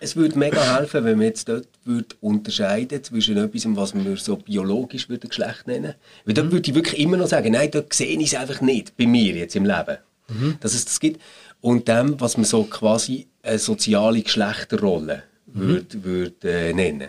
es 0.00 0.16
würde 0.16 0.38
mega 0.38 0.76
helfen, 0.76 1.04
wenn 1.04 1.18
man 1.18 1.26
jetzt 1.26 1.48
dort 1.48 1.68
würde 1.84 2.14
unterscheiden 2.20 3.02
zwischen 3.02 3.36
etwas, 3.36 3.64
was 3.76 3.94
wir 3.94 4.16
so 4.16 4.36
biologisch 4.36 5.08
würde 5.08 5.28
Geschlecht 5.28 5.66
nennen. 5.66 5.94
Weil 6.24 6.34
dort 6.34 6.48
mhm. 6.48 6.52
würde 6.52 6.70
ich 6.70 6.74
wirklich 6.74 7.00
immer 7.00 7.16
noch 7.16 7.26
sagen, 7.26 7.52
nein, 7.52 7.70
dort 7.70 7.92
sehe 7.92 8.18
ich 8.18 8.32
es 8.32 8.38
einfach 8.38 8.60
nicht, 8.60 8.96
bei 8.96 9.06
mir 9.06 9.34
jetzt 9.34 9.56
im 9.56 9.64
Leben, 9.64 9.98
mhm. 10.28 10.56
dass 10.60 10.74
es 10.74 10.84
das 10.84 11.00
gibt. 11.00 11.20
Und 11.60 11.88
dem, 11.88 12.20
was 12.20 12.36
man 12.36 12.44
so 12.44 12.64
quasi 12.64 13.26
eine 13.42 13.58
soziale 13.58 14.22
Geschlechterrolle 14.22 15.22
mhm. 15.46 15.60
würde, 15.60 16.04
würde 16.04 16.50
äh, 16.50 16.72
nennen. 16.72 17.08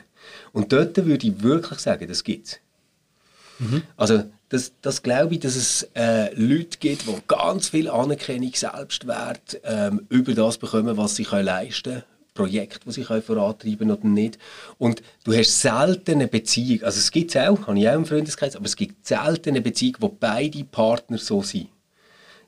Und 0.54 0.72
dort 0.72 0.98
würde 1.06 1.28
ich 1.28 1.42
wirklich 1.42 1.80
sagen, 1.80 2.08
das 2.08 2.24
gibt 2.24 2.48
es. 2.48 2.60
Mhm. 3.60 3.84
Also 3.96 4.24
das, 4.50 4.74
das 4.82 5.02
glaube 5.02 5.36
ich, 5.36 5.40
dass 5.40 5.56
es 5.56 5.90
äh, 5.96 6.34
Leute 6.36 6.78
gibt, 6.80 7.08
die 7.08 7.16
ganz 7.28 7.70
viel 7.70 7.90
Anerkennung, 7.90 8.52
Selbstwert 8.54 9.62
ähm, 9.64 10.06
über 10.10 10.34
das 10.34 10.58
bekommen, 10.58 10.98
was 10.98 11.16
sie 11.16 11.24
können 11.24 11.46
leisten 11.46 11.92
können 11.94 12.04
Projekte, 12.42 12.80
die 12.86 12.92
sie 12.92 13.04
vorantreiben 13.04 13.92
oder 13.92 14.08
nicht. 14.08 14.38
Und 14.78 15.02
du 15.24 15.34
hast 15.34 15.62
selten 15.62 16.14
eine 16.14 16.28
Beziehung, 16.28 16.84
also 16.84 16.98
es 16.98 17.12
gibt 17.12 17.36
es 17.36 17.38
auch, 17.38 17.68
habe 17.68 17.80
ich 17.80 17.88
auch 17.90 17.96
im 17.96 18.06
Freundeskreis, 18.06 18.56
aber 18.56 18.66
es 18.66 18.76
gibt 18.76 19.06
selten 19.06 19.50
eine 19.50 19.62
Beziehung, 19.62 19.98
wo 20.00 20.10
beide 20.10 20.64
Partner 20.64 21.18
so 21.18 21.42
sind, 21.42 21.68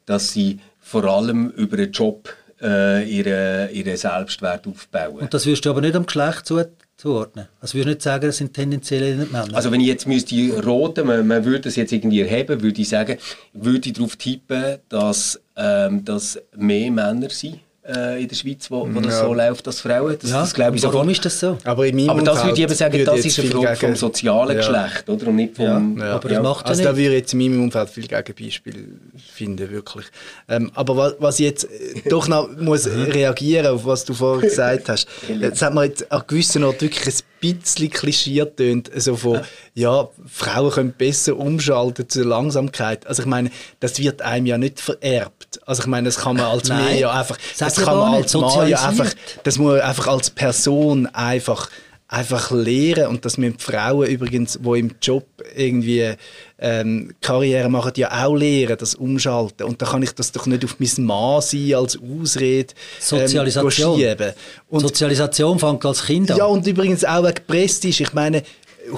dass 0.06 0.32
sie 0.32 0.60
vor 0.80 1.04
allem 1.06 1.50
über 1.52 1.78
einen 1.78 1.91
Job 1.91 2.34
äh, 2.62 3.04
ihren, 3.10 3.74
ihren 3.74 3.98
Selbstwert 3.98 4.68
aufbauen. 4.68 5.20
Und 5.20 5.34
das 5.34 5.46
wirst 5.46 5.66
du 5.66 5.70
aber 5.70 5.82
nicht 5.82 5.96
am 5.96 6.06
Geschlecht 6.06 6.46
zu, 6.46 6.64
zuordnen? 6.98 7.48
Also 7.62 7.76
würdest 7.76 7.86
du 7.86 7.89
nicht 7.89 8.02
sagen, 8.02 8.26
das 8.28 8.38
sind 8.38 8.54
tendenziell 8.54 9.18
nicht 9.18 9.32
Männer? 9.32 9.56
Also 9.56 9.72
wenn 9.72 9.82
ich 9.82 9.88
jetzt 9.88 10.08
müsste 10.08 10.36
roten, 10.64 11.06
man, 11.06 11.28
man 11.28 11.46
würde 11.46 11.62
das 11.62 11.76
jetzt 11.76 11.91
irgendwie 11.91 12.22
erheben, 12.22 12.62
würde 12.62 12.82
ich 12.82 12.89
sagen, 12.89 13.18
würde 13.54 13.89
ich 13.89 13.94
darauf 13.94 14.16
tippen, 14.16 14.78
dass, 14.89 15.39
ähm, 15.56 16.04
dass 16.06 16.39
mehr 16.56 16.91
Männer 16.91 17.30
sind 17.30 17.60
äh, 17.88 18.21
in 18.21 18.27
der 18.27 18.36
Schweiz, 18.36 18.69
wo, 18.71 18.88
wo 18.93 18.99
das 19.01 19.19
so 19.19 19.34
läuft 19.34 19.67
als 19.67 19.81
Frauen. 19.81 20.17
Das, 20.21 20.29
Ja, 20.31 20.39
das 20.41 20.53
glaube 20.53 20.77
ich 20.77 20.84
warum 20.84 20.93
sofort. 21.01 21.11
ist 21.11 21.25
das 21.25 21.39
so? 21.39 21.57
Aber, 21.65 21.86
in 21.86 21.95
meinem 21.97 22.09
Aber 22.11 22.21
das 22.21 22.43
würde 22.43 22.53
ich 22.55 22.63
eben 22.63 22.73
sagen, 22.75 23.05
das 23.05 23.15
jetzt 23.17 23.25
ist 23.25 23.39
eine 23.39 23.47
viel 23.49 23.61
Frage 23.61 23.75
vom 23.77 23.95
sozialen 23.95 24.49
Ja. 24.49 24.55
Geschlecht, 24.55 25.09
oder? 25.09 25.27
Und 25.27 25.36
nicht 25.36 25.55
vom... 25.55 25.97
Ja, 25.99 26.13
aber 26.15 26.29
das 26.29 26.41
macht 26.43 26.65
Also 26.65 26.81
nicht. 26.81 26.89
da 26.91 26.95
würde 26.97 27.09
ich 27.13 27.19
jetzt 27.21 27.34
in 27.34 27.39
meinem 27.39 27.63
Umfeld 27.63 27.89
viel 27.89 28.07
Gegenbeispiel 28.07 28.88
finden, 29.34 29.69
wirklich. 29.69 30.05
Ähm, 30.47 30.71
aber 30.75 30.95
was, 30.95 31.13
was 31.19 31.39
ich 31.39 31.45
jetzt 31.45 31.65
äh, 31.65 32.09
doch 32.09 32.27
noch 32.27 32.49
muss 32.57 32.88
reagieren 32.88 33.67
auf 33.67 33.86
was 33.86 34.05
du 34.05 34.13
vorher 34.13 34.49
gesagt 34.49 34.88
hast, 34.89 35.07
das 35.41 35.61
hat 35.61 35.73
mir 35.73 35.86
jetzt 35.86 36.09
an 36.11 36.23
gewissen 36.27 36.63
Orten 36.63 36.81
wirklich 36.81 37.05
ein 37.07 37.13
bisschen 37.44 37.89
klischiert 37.89 38.58
tönt, 38.58 38.89
so 38.96 39.16
von, 39.16 39.41
ja, 39.74 40.08
Frauen 40.26 40.72
können 40.72 40.94
besser 40.94 41.38
umschalten 41.38 42.08
zur 42.08 42.26
Langsamkeit. 42.26 43.06
Also 43.08 43.24
ich 43.24 43.28
meine, 43.28 43.52
das 43.80 44.00
wird 44.00 44.22
einem 44.22 44.46
ja 44.46 44.58
nicht 44.58 44.80
vererbt. 44.80 45.60
Also 45.66 45.84
ich 45.84 45.88
meine, 45.88 46.06
das 46.06 46.18
kann 46.18 46.38
man 46.38 46.46
als 46.46 46.70
Nein, 46.70 46.84
Mann 46.84 46.98
ja 46.98 47.12
einfach, 47.12 47.38
sag 47.54 47.74
das 47.74 47.84
kann 47.84 47.98
man 47.98 48.14
als 48.16 48.34
Mann 48.34 48.70
ja 48.70 48.88
einfach, 48.88 49.14
das 49.44 49.58
muss 49.58 49.74
man 49.74 49.82
einfach 49.82 50.08
als 50.08 50.30
Person 50.30 51.08
einfach 51.08 51.70
einfach 52.14 52.51
lehren 52.51 53.07
und 53.07 53.26
das 53.26 53.38
müssen 53.38 53.57
Frauen 53.57 54.07
übrigens, 54.07 54.59
die 54.61 54.80
im 54.80 54.91
Job 55.01 55.26
irgendwie 55.55 56.14
ähm, 56.59 57.14
Karriere 57.22 57.70
machen, 57.70 57.93
ja 57.95 58.26
auch 58.26 58.36
lehren, 58.36 58.78
das 58.78 58.93
Umschalten. 58.93 59.64
Und 59.64 59.82
da 59.82 59.88
kann 59.88 60.03
ich 60.03 60.11
das 60.11 60.32
doch 60.32 60.45
nicht 60.45 60.64
auf 60.64 60.76
mein 60.80 61.05
Mann 61.05 61.41
sein 61.41 61.74
als 61.74 61.97
Ausrede 61.97 62.74
Sozialisation. 62.99 63.99
Ähm, 63.99 64.34
und, 64.70 64.82
Sozialisation 64.82 65.57
fängt 65.57 65.84
als 65.86 66.05
Kind 66.05 66.30
an. 66.30 66.38
ja, 66.38 66.45
und 66.45 66.68
übrigens 66.68 67.03
auch 67.03 67.24
wegen 67.24 67.45
Prestige. 67.47 68.03
Ich 68.03 68.14
meine, 68.14 68.43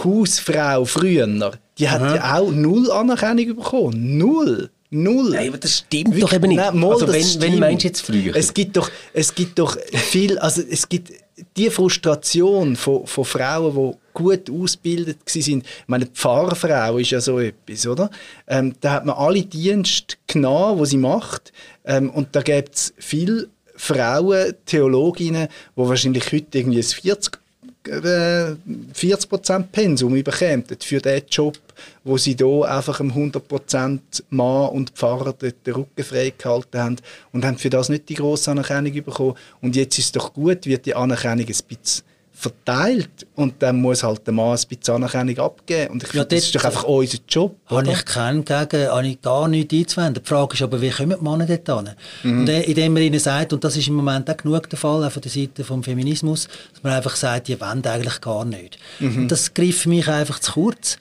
Hausfrau 0.03 0.84
früher, 0.84 1.53
die 1.78 1.89
hat 1.89 2.01
ja 2.01 2.38
auch 2.38 2.51
null 2.51 2.91
Anerkennung 2.91 3.55
bekommen. 3.55 4.18
Null. 4.18 4.70
Null. 4.96 5.32
Nein, 5.32 5.50
aber 5.50 5.58
das 5.58 5.80
stimmt 5.80 6.22
doch 6.22 6.34
eben 6.34 6.48
nicht. 6.48 6.58
Nein, 6.58 6.80
mal, 6.80 6.93
also 6.93 7.08
wenn, 7.08 7.41
wenn 7.41 7.60
meinst 7.60 7.84
du 7.84 7.88
jetzt 7.88 8.02
früher? 8.02 8.36
Es 8.36 8.54
gibt 8.54 8.78
doch, 8.78 8.89
es 9.14 9.36
gibt 9.36 9.60
doch 9.60 9.78
viel, 9.91 10.39
also 10.39 10.62
es 10.62 10.88
gibt 10.88 11.12
die 11.58 11.70
Frustration 11.70 12.76
von, 12.76 13.06
von 13.06 13.26
Frauen, 13.26 13.76
die 13.76 13.98
gut 14.14 14.50
ausgebildet 14.50 15.18
waren. 15.26 15.60
Ich 15.60 15.64
meine, 15.88 16.06
die 16.06 16.12
Pfarrfrau 16.12 16.98
ist 16.98 17.12
ja 17.12 17.20
so 17.20 17.39
etwas, 17.39 17.86
oder? 17.86 18.10
Ähm, 18.48 18.74
da 18.80 18.93
hat 18.93 19.06
man 19.06 19.16
alle 19.16 19.43
Dienste 19.43 20.16
genommen, 20.28 20.80
die 20.80 20.86
sie 20.86 20.98
macht. 20.98 21.52
Ähm, 21.84 22.10
und 22.10 22.36
da 22.36 22.41
gibt 22.41 22.76
es 22.76 22.93
viele 22.98 23.50
Frauen, 23.76 24.54
Theologinnen, 24.66 25.50
die 25.76 25.82
wahrscheinlich 25.82 26.32
heute 26.32 26.58
irgendwie 26.58 26.80
ein 26.80 26.84
40 26.84 27.39
äh, 27.88 28.55
40% 28.93 29.63
Pensum 29.71 30.23
bekommen 30.23 30.65
für 30.79 30.99
diesen 30.99 31.27
Job, 31.29 31.57
wo 32.03 32.17
sie 32.17 32.36
hier 32.38 32.69
einfach 32.69 32.99
einem 32.99 33.11
100% 33.11 33.99
Mann 34.29 34.69
und 34.69 34.91
Pfarrer 34.91 35.33
den 35.33 35.53
den 35.65 35.73
Rücken 35.73 36.03
frei 36.03 36.33
gehalten 36.38 36.77
haben 36.77 36.95
und 37.31 37.45
haben 37.45 37.57
für 37.57 37.69
das 37.69 37.89
nicht 37.89 38.09
die 38.09 38.15
grosse 38.15 38.51
Anerkennung 38.51 38.93
bekommen. 38.93 39.36
Und 39.61 39.75
jetzt 39.75 39.97
ist 39.97 40.05
es 40.05 40.11
doch 40.11 40.33
gut, 40.33 40.65
wird 40.65 40.86
die 40.86 40.95
Anerkennung 40.95 41.45
ein 41.45 41.45
bisschen 41.45 42.03
verteilt 42.38 43.25
und 43.36 43.55
dann 43.63 43.81
muss 43.81 44.03
halt 44.03 44.27
der 44.27 44.33
Mann 44.33 44.57
ein 44.57 44.61
bisschen 44.67 44.95
Anerkennung 44.95 45.38
abgeben. 45.39 45.93
Und 45.93 46.03
ich 46.03 46.09
Ja, 46.13 46.21
finde, 46.21 46.36
das 46.36 46.43
ist 46.45 46.55
doch 46.55 46.63
einfach 46.65 46.83
unser 46.83 47.17
Job. 47.27 47.55
Habe 47.67 47.91
ich 47.91 48.05
keinen 48.05 48.43
gegen, 48.43 48.88
habe 48.89 49.07
ich 49.07 49.21
gar 49.21 49.47
nichts 49.47 49.73
einzuwenden. 49.73 50.21
Die 50.23 50.27
Frage 50.29 50.53
ist 50.53 50.61
aber, 50.61 50.81
wie 50.81 50.89
kommen 50.89 51.15
die 51.17 51.23
Männer 51.23 51.45
dort 51.45 51.88
hin? 51.88 51.95
Und 52.39 52.49
äh, 52.49 52.61
indem 52.63 52.93
man 52.93 53.03
ihnen 53.03 53.19
sagt, 53.19 53.53
und 53.53 53.63
das 53.63 53.77
ist 53.77 53.88
im 53.88 53.95
Moment 53.95 54.29
auch 54.29 54.38
genug 54.38 54.69
der 54.69 54.77
Fall, 54.77 55.03
auch 55.05 55.11
von 55.11 55.21
der 55.21 55.31
Seite 55.31 55.63
des 55.63 55.67
Feminismus, 55.86 56.47
dass 56.73 56.83
man 56.83 56.93
einfach 56.93 57.15
sagt, 57.15 57.47
die 57.47 57.59
wollen 57.59 57.86
eigentlich 57.86 58.19
gar 58.21 58.43
nicht. 58.45 58.77
Und 58.99 59.29
das 59.29 59.53
greift 59.53 59.86
mich 59.88 60.07
einfach 60.07 60.39
zu 60.39 60.51
kurz. 60.53 60.97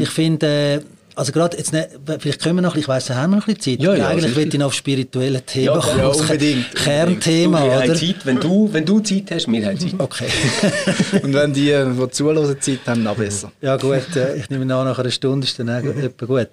Ich 0.00 0.08
finde, 0.10 0.46
äh, 0.46 0.80
also 1.16 1.32
gerade 1.32 1.56
jetzt 1.56 1.72
nicht, 1.72 1.88
vielleicht 2.18 2.42
können 2.42 2.56
wir 2.56 2.62
noch, 2.62 2.76
ich 2.76 2.86
weiss, 2.86 3.08
haben 3.08 3.30
wir 3.30 3.38
noch 3.38 3.48
ein 3.48 3.54
bisschen 3.54 3.78
Zeit. 3.78 3.84
Ja, 3.84 3.94
ja, 3.94 4.08
eigentlich 4.08 4.36
will 4.36 4.48
ich 4.48 4.58
noch 4.58 4.66
auf 4.66 4.74
spirituelle 4.74 5.40
Themen 5.40 5.74
Ja, 5.74 5.78
kommen, 5.78 5.98
ja, 5.98 6.08
unbedingt, 6.08 6.74
Kernthema, 6.74 7.64
wir 7.64 7.72
haben 7.72 7.90
oder? 7.90 7.94
Zeit, 7.94 8.16
wenn 8.24 8.38
du, 8.38 8.68
wenn 8.70 8.84
du 8.84 9.00
Zeit 9.00 9.30
hast, 9.30 9.50
wir 9.50 9.66
haben 9.66 9.78
Zeit. 9.78 9.94
Okay. 9.98 10.28
Und 11.22 11.32
wenn 11.32 11.54
die, 11.54 11.72
die 11.72 12.10
zuhören, 12.10 12.60
Zeit 12.60 12.80
haben, 12.86 13.02
noch 13.02 13.16
besser. 13.16 13.50
Ja 13.62 13.78
gut, 13.78 14.14
äh, 14.14 14.36
ich 14.36 14.50
nehme 14.50 14.62
an, 14.74 14.84
nach 14.84 14.98
einer 14.98 15.10
Stunde 15.10 15.46
ist 15.46 15.58
dann 15.58 15.68
etwa 15.68 16.26
gut. 16.26 16.48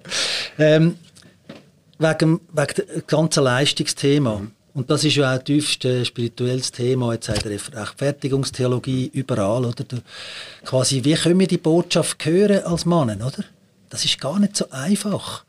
Ähm, 0.58 0.96
wegen, 1.98 2.40
wegen 2.52 2.74
dem 2.74 3.02
ganzen 3.06 3.44
Leistungsthema. 3.44 4.40
Und 4.72 4.90
das 4.90 5.04
ist 5.04 5.14
ja 5.14 5.36
auch 5.36 5.42
tiefst 5.42 5.84
äh, 5.84 6.04
spirituelles 6.04 6.72
Thema, 6.72 7.12
jetzt 7.12 7.28
in 7.28 7.34
der 7.34 7.52
Rechtfertigungstheologie, 7.52 9.10
überall, 9.12 9.66
oder? 9.66 9.84
Du, 9.84 9.98
quasi, 10.64 11.04
wie 11.04 11.14
können 11.14 11.38
wir 11.38 11.46
die 11.46 11.58
Botschaft 11.58 12.24
hören 12.24 12.64
als 12.64 12.84
Mannen, 12.84 13.22
oder? 13.22 13.44
Das 13.94 14.04
ist 14.04 14.20
gar 14.20 14.40
nicht 14.40 14.56
so 14.56 14.68
einfach. 14.70 15.44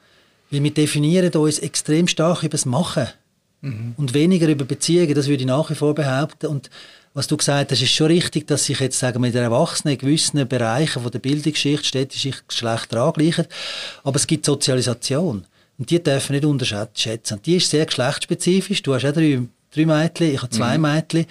Weil 0.51 0.61
wir 0.61 0.71
definieren 0.71 1.33
uns 1.33 1.57
extrem 1.57 2.07
stark 2.07 2.43
über 2.43 2.51
das 2.51 2.65
Machen 2.65 3.07
und 3.97 4.13
weniger 4.13 4.47
über 4.47 4.63
Beziehungen, 4.63 5.15
das 5.15 5.27
würde 5.27 5.41
ich 5.41 5.47
nach 5.47 5.67
wie 5.71 5.75
vor 5.75 5.95
behaupten. 5.95 6.45
Und 6.45 6.69
was 7.15 7.25
du 7.25 7.35
gesagt 7.35 7.71
hast, 7.71 7.81
ist 7.81 7.91
schon 7.91 8.07
richtig, 8.07 8.45
dass 8.45 8.65
sich 8.65 8.79
jetzt, 8.79 8.99
sagen 8.99 9.19
wir, 9.23 9.27
in 9.27 9.33
den 9.33 9.41
Erwachsenen 9.41 9.93
in 9.93 9.99
gewissen 9.99 10.47
Bereichen 10.47 11.01
von 11.01 11.11
der 11.11 11.17
Bildungsschicht, 11.17 11.83
städtische 11.83 12.33
Geschlechter 12.47 13.01
angleichen. 13.01 13.47
Aber 14.03 14.17
es 14.17 14.27
gibt 14.27 14.45
Sozialisation. 14.45 15.47
Und 15.79 15.89
die 15.89 16.03
dürfen 16.03 16.33
nicht 16.33 16.45
unterschätzen. 16.45 17.37
Und 17.37 17.45
die 17.47 17.55
ist 17.55 17.71
sehr 17.71 17.87
geschlechtsspezifisch. 17.87 18.83
Du 18.83 18.93
hast 18.93 19.05
auch 19.05 19.13
drei, 19.13 19.41
drei 19.73 19.85
Mädchen, 19.85 20.35
ich 20.35 20.41
habe 20.43 20.51
zwei 20.51 20.77
Mädchen. 20.77 21.25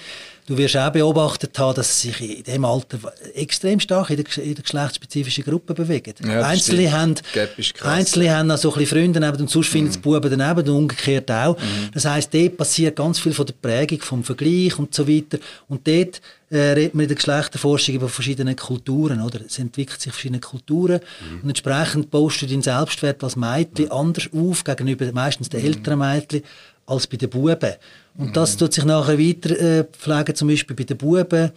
Du 0.47 0.59
wirst 0.59 0.77
auch 0.77 0.91
beobachtet 0.93 1.59
haben, 1.59 1.75
dass 1.75 2.01
sie 2.01 2.09
sich 2.11 2.39
in 2.39 2.45
diesem 2.45 2.65
Alter 2.67 2.99
extrem 3.35 3.81
stark 3.81 4.11
in 4.11 4.17
der, 4.23 4.45
in 4.45 4.55
der 4.55 4.63
geschlechtsspezifischen 4.63 5.43
Gruppe 5.43 5.73
bewegen. 5.73 6.13
Ja, 6.23 6.43
Einzelne 6.43 6.93
haben. 6.93 7.15
Einzelne 7.83 8.37
haben 8.37 8.49
noch 8.49 8.59
so 8.59 8.71
ein 8.73 8.79
bisschen 8.79 8.99
Freunde 8.99 9.21
neben 9.21 9.39
und 9.41 9.49
sonst 9.49 9.69
finden 9.69 9.89
Mhm. 9.89 9.93
die 9.95 9.99
Buben 10.01 10.39
daneben 10.39 10.69
und 10.69 10.77
umgekehrt 10.77 11.31
auch. 11.31 11.57
Das 11.95 12.05
heisst, 12.05 12.35
dort 12.35 12.59
passiert 12.59 12.97
ganz 12.97 13.19
viel 13.19 13.33
von 13.33 13.47
der 13.47 13.55
Prägung, 13.55 14.01
vom 14.03 14.23
Vergleich 14.23 14.79
und 14.79 14.95
so 14.95 15.09
weiter. 15.09 15.39
Und 15.69 15.89
dort 15.89 16.21
äh, 16.51 16.59
redet 16.73 16.95
man 16.95 17.05
in 17.05 17.09
der 17.09 17.17
Geschlechterforschung 17.17 17.95
über 17.95 18.09
verschiedene 18.11 18.55
Kulturen, 18.55 19.23
oder? 19.23 19.41
Es 19.47 19.59
entwickelt 19.59 20.01
sich 20.03 20.13
verschiedene 20.13 20.41
Kulturen 20.41 21.01
Mhm. 21.31 21.41
und 21.43 21.49
entsprechend 21.49 22.11
baust 22.11 22.43
du 22.43 22.47
deinen 22.47 22.63
Selbstwert 22.63 23.25
als 23.25 23.35
Mädchen 23.37 23.91
anders 23.91 24.29
auf 24.31 24.63
gegenüber 24.63 25.11
meistens 25.13 25.49
Mhm. 25.49 25.57
den 25.57 25.65
älteren 25.67 25.99
Mädchen 26.01 26.43
als 26.87 27.07
bei 27.07 27.17
den 27.17 27.31
Buben. 27.31 27.73
Und 28.17 28.37
das 28.37 28.57
tut 28.57 28.73
sich 28.73 28.85
nachher 28.85 29.19
weiter 29.19 29.59
äh, 29.59 29.85
pflegen, 29.85 30.35
zum 30.35 30.49
Beispiel 30.49 30.77
bei 30.77 30.85
den 30.85 30.97
Buben, 30.97 31.51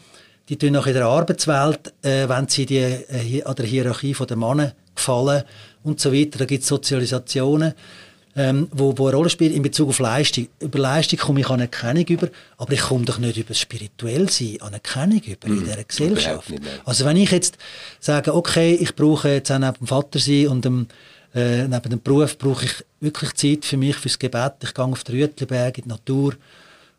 die 0.49 0.57
tun 0.57 0.73
nachher 0.73 0.89
in 0.89 0.95
der 0.95 1.05
Arbeitswelt, 1.05 1.93
äh, 2.01 2.27
wenn 2.27 2.47
sie 2.47 2.65
die, 2.65 2.77
äh, 2.77 3.43
an 3.43 3.55
der 3.55 3.65
Hierarchie 3.65 4.15
der 4.27 4.37
Männer 4.37 4.73
gefallen 4.95 5.43
und 5.83 5.99
so 5.99 6.11
weiter. 6.11 6.39
Da 6.39 6.45
gibt 6.45 6.63
es 6.63 6.69
Sozialisationen, 6.69 7.73
ähm, 8.35 8.67
wo, 8.71 8.97
wo 8.97 9.07
eine 9.07 9.17
Rolle 9.17 9.29
spielen 9.29 9.53
in 9.53 9.61
Bezug 9.61 9.89
auf 9.89 9.99
Leistung. 9.99 10.47
Über 10.59 10.79
Leistung 10.79 11.19
komme 11.19 11.41
ich 11.41 11.49
Anerkennung 11.49 12.05
über, 12.05 12.29
aber 12.57 12.73
ich 12.73 12.81
komme 12.81 13.05
doch 13.05 13.17
nicht 13.17 13.37
über 13.37 13.49
das 13.49 13.59
Spirituellsein 13.59 14.61
Anerkennung 14.61 15.21
über 15.21 15.47
in 15.47 15.59
dieser 15.63 15.83
Gesellschaft. 15.83 16.51
Also 16.85 17.05
wenn 17.05 17.17
ich 17.17 17.31
jetzt 17.31 17.57
sage, 17.99 18.33
okay, 18.33 18.75
ich 18.75 18.95
brauche 18.95 19.29
jetzt 19.29 19.51
auch 19.51 19.59
neben 19.59 19.77
dem 19.77 19.87
Vater 19.87 20.19
sein 20.19 20.47
und 20.47 20.65
dem, 20.65 20.87
äh, 21.37 21.67
neben 21.67 21.89
dem 21.89 22.01
Beruf 22.01 22.37
brauche 22.37 22.65
ich 22.65 22.73
wirklich 22.99 23.33
Zeit 23.33 23.65
für 23.65 23.77
mich, 23.77 23.95
fürs 23.95 24.17
Gebet. 24.19 24.53
Ich 24.63 24.73
gehe 24.73 24.85
auf 24.85 25.03
den 25.03 25.19
Rütliberg 25.21 25.77
in 25.77 25.83
die 25.83 25.89
Natur 25.89 26.33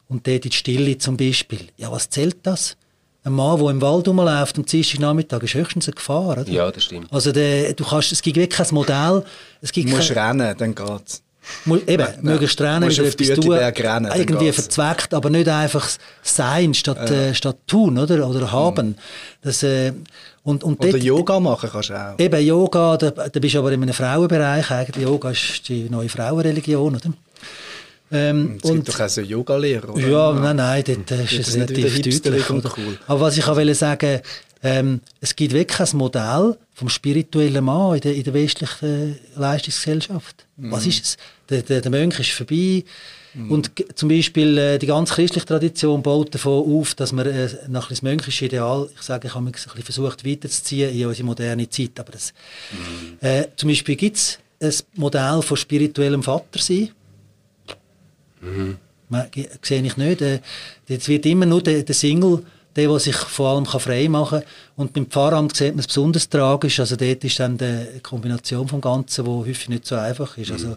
und 0.09 0.27
dort 0.27 0.45
in 0.45 0.51
die 0.51 0.57
Stille 0.57 0.97
zum 0.99 1.17
Beispiel. 1.17 1.69
Ja, 1.77 1.91
was 1.91 2.09
zählt 2.09 2.37
das? 2.45 2.77
Ein 3.25 3.33
Mann, 3.33 3.59
der 3.61 3.71
im 3.71 3.81
Wald 3.83 4.07
rumläuft 4.09 4.57
am 4.57 4.65
Dienstagnachmittag, 4.65 5.43
ist 5.43 5.55
höchstens 5.55 5.87
eine 5.89 5.95
Gefahr. 5.97 6.39
Oder? 6.39 6.49
Ja, 6.49 6.71
das 6.71 6.85
stimmt. 6.85 7.13
Also 7.13 7.33
der, 7.33 7.73
du 7.75 7.85
kannst, 7.85 8.13
es 8.13 8.23
gibt 8.23 8.37
wirklich 8.37 8.57
kein 8.57 8.75
Modell. 8.75 9.25
Es 9.61 9.73
gibt 9.73 9.91
Du 9.91 9.97
musst 9.97 10.15
kein, 10.15 10.41
rennen, 10.41 10.57
dann 10.57 10.75
geht's. 10.75 11.23
eben, 11.67 12.05
Nein, 12.05 12.19
möglichst 12.23 12.61
nein. 12.61 12.81
trennen, 12.81 12.85
Musst 12.85 12.99
wieder 12.99 13.09
auf 13.09 13.17
die 13.17 13.31
etwas 13.31 13.45
tun, 13.45 13.85
rennen, 13.87 14.13
irgendwie 14.15 14.45
geht's. 14.45 14.57
verzweckt, 14.63 15.15
aber 15.15 15.31
nicht 15.31 15.49
einfach 15.49 15.89
sein 16.23 16.75
statt, 16.75 17.11
äh, 17.11 17.35
statt 17.35 17.57
tun 17.67 17.99
oder, 17.99 18.27
oder 18.29 18.53
haben. 18.53 18.97
Das, 19.43 19.63
äh, 19.63 19.93
und, 20.49 20.65
und 20.65 20.81
Oder 20.81 20.93
dort- 20.93 21.03
Yoga 21.03 21.41
machen 21.41 21.69
kannst 21.71 21.91
du 21.91 21.95
auch. 21.95 22.19
Eben 22.19 22.47
Yoga, 22.47 22.97
da, 22.97 23.11
da 23.11 23.41
bist 23.41 23.55
du 23.55 23.59
aber 23.59 23.73
in 23.73 23.83
einem 23.83 23.93
Frauenbereich. 23.95 24.71
Eigentlich 24.71 25.05
Yoga 25.05 25.31
ist 25.31 25.69
die 25.69 25.89
neue 25.91 26.09
Frauenreligion, 26.09 26.97
oder? 26.97 27.13
Ähm, 28.11 28.59
Es 28.63 28.71
gibt 28.71 28.89
doch 28.89 29.01
auch 29.01 29.09
so 29.09 29.21
Yoga-Lehrer, 29.21 29.91
oder? 29.91 30.09
ja, 30.09 30.33
nein, 30.33 30.57
nein, 30.57 30.83
dort 30.87 30.99
ist 31.11 31.11
Das 31.11 31.31
es 31.41 31.49
ist 31.49 31.57
nicht 31.57 31.75
tief 31.75 32.23
deutlich. 32.23 32.49
und 32.51 32.65
Oder? 32.65 32.75
cool. 32.79 32.99
Aber 33.07 33.21
was 33.21 33.37
ich 33.37 33.47
auch 33.47 33.57
wollte 33.57 33.75
sagen, 33.75 34.21
ähm, 34.63 35.01
es 35.21 35.37
gibt 35.37 35.53
wirklich 35.53 35.93
ein 35.93 35.99
Modell 35.99 36.57
vom 36.73 36.89
spirituellen 36.89 37.63
Mann 37.65 37.97
in 37.97 38.01
der, 38.01 38.15
in 38.15 38.25
der 38.25 38.33
westlichen 38.35 39.13
äh, 39.37 39.39
Leistungsgesellschaft. 39.41 40.47
Mhm. 40.57 40.73
Was 40.73 40.87
ist 40.87 41.05
es? 41.05 41.17
Der, 41.51 41.63
der, 41.63 41.81
der 41.83 41.91
Mönch 41.91 42.19
ist 42.19 42.31
vorbei. 42.31 42.83
Und 43.49 43.77
g- 43.77 43.87
zum 43.95 44.09
Beispiel 44.09 44.59
äh, 44.59 44.79
die 44.79 44.87
ganze 44.87 45.15
christliche 45.15 45.47
Tradition 45.47 46.03
baut 46.03 46.35
davon 46.35 46.65
auf, 46.81 46.95
dass 46.95 47.13
man 47.13 47.27
äh, 47.27 47.49
nach 47.69 47.89
das 47.89 48.03
mönchische 48.03 48.47
Ideal, 48.47 48.89
ich 48.95 49.03
sage, 49.03 49.29
ich 49.29 49.35
habe 49.35 49.45
mich 49.45 49.55
ein 49.55 49.63
bisschen 49.63 49.83
versucht 49.85 50.27
weiterzuziehen 50.27 50.93
in 50.93 51.07
unsere 51.07 51.25
moderne 51.27 51.69
Zeit, 51.71 51.99
aber 52.01 52.13
das, 52.13 52.33
äh, 53.21 53.45
zum 53.57 53.69
Beispiel 53.69 53.95
gibt 53.97 54.17
es 54.17 54.39
ein 54.61 54.73
Modell 55.01 55.41
von 55.43 55.57
spirituellem 55.57 56.23
Vatersein. 56.23 56.91
Man, 59.09 59.31
ge- 59.31 59.49
sehe 59.63 59.83
ich 59.83 59.97
nicht. 59.97 60.21
Äh, 60.21 60.41
Jetzt 60.89 61.09
wird 61.09 61.27
immer 61.27 61.47
nur 61.47 61.63
der, 61.63 61.83
der 61.83 61.95
Single, 61.95 62.43
der, 62.77 62.89
der 62.89 62.99
sich 62.99 63.17
vor 63.17 63.49
allem 63.51 63.67
frei 63.67 64.09
machen 64.09 64.41
kann. 64.41 64.49
Und 64.77 64.93
beim 64.93 65.07
Pfarramt 65.07 65.57
sieht 65.57 65.73
man 65.75 65.81
es 65.81 65.87
besonders 65.87 66.29
tragisch. 66.29 66.79
Also 66.81 66.97
dort 66.97 67.25
ist 67.25 67.39
dann 67.41 67.57
die 67.59 68.01
Kombination 68.03 68.69
vom 68.69 68.81
Ganzen, 68.81 69.27
wo 69.27 69.41
häufig 69.47 69.69
nicht 69.69 69.87
so 69.87 69.97
einfach 69.97 70.37
ist. 70.39 70.51
Also 70.53 70.77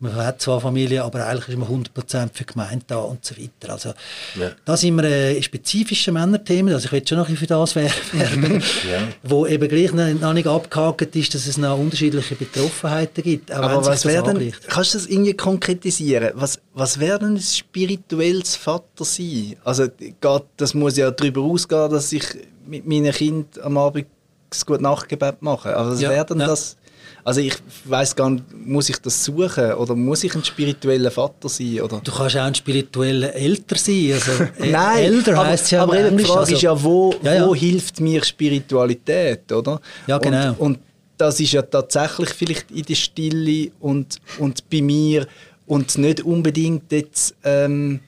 man 0.00 0.16
hat 0.16 0.40
zwar 0.40 0.60
Familie, 0.60 1.04
aber 1.04 1.26
eigentlich 1.26 1.48
ist 1.48 1.58
man 1.58 1.68
100% 1.68 2.30
für 2.32 2.44
die 2.44 2.52
Gemeinde 2.52 2.84
da 2.86 2.96
und 2.96 3.24
so 3.24 3.36
weiter. 3.36 3.72
Also, 3.72 3.90
ja. 4.38 4.50
da 4.64 4.76
sind 4.76 4.96
wir 4.96 5.04
äh, 5.04 5.42
spezifische 5.42 6.10
Männerthemen, 6.10 6.72
also 6.72 6.86
ich 6.86 6.92
will 6.92 7.06
schon 7.06 7.18
noch 7.18 7.28
ein 7.28 7.36
für 7.36 7.46
das 7.46 7.76
werben, 7.76 8.62
ja. 8.90 9.08
wo 9.22 9.46
eben 9.46 9.68
gleich 9.68 9.92
noch 9.92 10.32
nicht 10.32 10.46
abgehakt 10.46 11.14
ist, 11.14 11.34
dass 11.34 11.46
es 11.46 11.58
noch 11.58 11.78
unterschiedliche 11.78 12.34
Betroffenheiten 12.34 13.22
gibt, 13.22 13.50
aber 13.52 13.84
was 13.84 14.06
werden, 14.06 14.52
kannst 14.68 14.94
du 14.94 14.98
das 14.98 15.06
irgendwie 15.06 15.34
konkretisieren? 15.34 16.30
Was, 16.34 16.60
was 16.72 16.98
wäre 16.98 17.24
ein 17.26 17.38
spirituelles 17.38 18.56
Vater 18.56 19.04
sein? 19.04 19.56
Also 19.64 19.86
geht, 19.98 20.42
das 20.56 20.72
muss 20.72 20.96
ja 20.96 21.10
darüber 21.10 21.42
ausgehen, 21.42 21.90
dass 21.90 22.10
ich 22.12 22.24
mit 22.66 22.86
meinen 22.86 23.12
Kindern 23.12 23.62
am 23.62 23.76
Abend 23.76 24.06
das 24.48 24.66
gute 24.66 24.82
Nachtgebet 24.82 25.42
mache. 25.42 25.76
Also 25.76 25.92
was 25.92 26.00
ja, 26.00 26.10
wäre 26.10 26.26
denn 26.26 26.38
das 26.38 26.76
also 27.24 27.40
ich 27.40 27.54
weiß 27.84 28.16
gar 28.16 28.30
nicht, 28.30 28.44
muss 28.52 28.88
ich 28.88 28.98
das 28.98 29.24
suchen 29.24 29.72
oder 29.74 29.94
muss 29.94 30.24
ich 30.24 30.34
ein 30.34 30.44
spiritueller 30.44 31.10
Vater 31.10 31.48
sein? 31.48 31.80
Oder? 31.80 32.00
Du 32.02 32.12
kannst 32.12 32.36
auch 32.36 32.42
ein 32.42 32.54
spiritueller 32.54 33.34
Elter 33.34 33.76
sein. 33.76 34.12
Also, 34.12 34.32
Nein, 34.58 35.04
Elter 35.04 35.38
aber, 35.38 35.48
heißt 35.48 35.70
ja 35.70 35.82
aber 35.82 35.98
eben 35.98 36.16
die 36.16 36.24
Frage 36.24 36.40
also, 36.40 36.54
ist 36.54 36.62
ja, 36.62 36.82
wo, 36.82 37.14
ja, 37.22 37.34
ja. 37.34 37.46
wo 37.46 37.54
hilft 37.54 38.00
mir 38.00 38.24
Spiritualität, 38.24 39.50
oder? 39.52 39.80
Ja, 40.06 40.18
genau. 40.18 40.50
Und, 40.50 40.58
und 40.58 40.78
das 41.16 41.38
ist 41.40 41.52
ja 41.52 41.62
tatsächlich 41.62 42.30
vielleicht 42.30 42.70
in 42.70 42.82
der 42.82 42.94
Stille 42.94 43.70
und, 43.80 44.16
und 44.38 44.68
bei 44.70 44.80
mir 44.80 45.26
und 45.66 45.98
nicht 45.98 46.22
unbedingt 46.22 46.90
jetzt... 46.92 47.34
Ähm, 47.44 48.00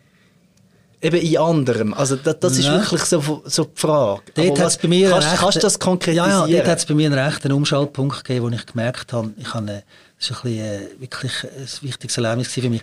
Eben 1.02 1.20
in 1.20 1.36
anderem. 1.36 1.94
Also 1.94 2.14
das, 2.14 2.38
das 2.38 2.58
ist 2.58 2.66
ja. 2.66 2.80
wirklich 2.80 3.02
so, 3.02 3.42
so 3.44 3.64
die 3.64 3.80
Frage. 3.80 4.22
Dort 4.34 4.60
was, 4.60 4.78
bei 4.78 4.86
mir 4.86 5.10
kannst, 5.10 5.26
rechten, 5.26 5.40
kannst 5.40 5.56
du 5.56 5.60
das 5.60 5.78
konkretisieren? 5.78 6.30
Ja, 6.30 6.46
ja 6.46 6.56
dort 6.58 6.68
hat 6.68 6.78
es 6.78 6.86
bei 6.86 6.94
mir 6.94 7.06
einen 7.06 7.18
rechten 7.18 7.50
Umschaltpunkt 7.50 8.24
gegeben, 8.24 8.46
wo 8.46 8.48
ich 8.50 8.64
gemerkt 8.66 9.12
habe, 9.12 9.32
ich 9.36 9.52
habe 9.52 9.82
das 10.22 10.30
ist 10.30 10.36
ein 10.36 10.42
bisschen, 10.42 10.64
äh, 10.64 11.00
wirklich 11.00 11.32
ein 11.44 11.68
wichtiges 11.88 12.16
Erlebnis 12.16 12.48
für 12.52 12.70
mich. 12.70 12.82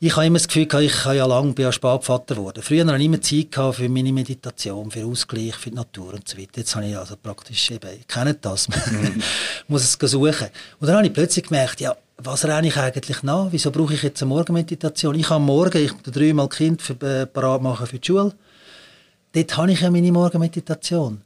Ich 0.00 0.16
habe 0.16 0.26
immer 0.26 0.38
das 0.38 0.48
Gefühl, 0.48 0.66
ich 0.82 1.04
habe 1.04 1.16
ja 1.16 1.26
lange 1.26 1.52
bin 1.52 1.64
ja 1.64 1.70
Spätvater 1.70 2.34
geworden. 2.34 2.60
Früher 2.60 2.84
hatte 2.84 2.98
ich 2.98 3.04
immer 3.04 3.20
Zeit 3.20 3.76
für 3.76 3.88
meine 3.88 4.12
Meditation, 4.12 4.90
für 4.90 5.06
Ausgleich, 5.06 5.54
für 5.54 5.70
die 5.70 5.76
Natur 5.76 6.14
und 6.14 6.26
so 6.26 6.36
weiter. 6.36 6.50
Jetzt 6.56 6.74
habe 6.74 6.86
ich 6.86 6.98
also 6.98 7.14
praktisch 7.16 7.70
eben, 7.70 7.88
ich 8.00 8.08
kenne 8.08 8.34
das, 8.34 8.68
mhm. 8.68 9.22
muss 9.68 9.84
es 9.84 10.10
suchen. 10.10 10.48
Und 10.80 10.88
dann 10.88 10.96
habe 10.96 11.06
ich 11.06 11.12
plötzlich 11.12 11.46
gemerkt, 11.46 11.80
ja, 11.80 11.94
was 12.24 12.44
renne 12.44 12.68
ich 12.68 12.76
eigentlich 12.76 13.22
nach? 13.22 13.48
Wieso 13.50 13.70
brauche 13.70 13.94
ich 13.94 14.02
jetzt 14.02 14.22
eine 14.22 14.28
Morgenmeditation? 14.28 15.14
Ich 15.14 15.26
kann 15.28 15.42
morgen, 15.42 15.84
ich 15.84 15.92
dreimal 16.02 16.48
Kind 16.48 16.82
für, 16.82 16.94
äh, 17.04 17.26
parat 17.26 17.62
machen 17.62 17.86
für 17.86 17.98
die 17.98 18.06
Schule. 18.06 18.34
Dort 19.32 19.56
habe 19.56 19.72
ich 19.72 19.80
ja 19.80 19.90
meine 19.90 20.12
Morgenmeditation. 20.12 21.22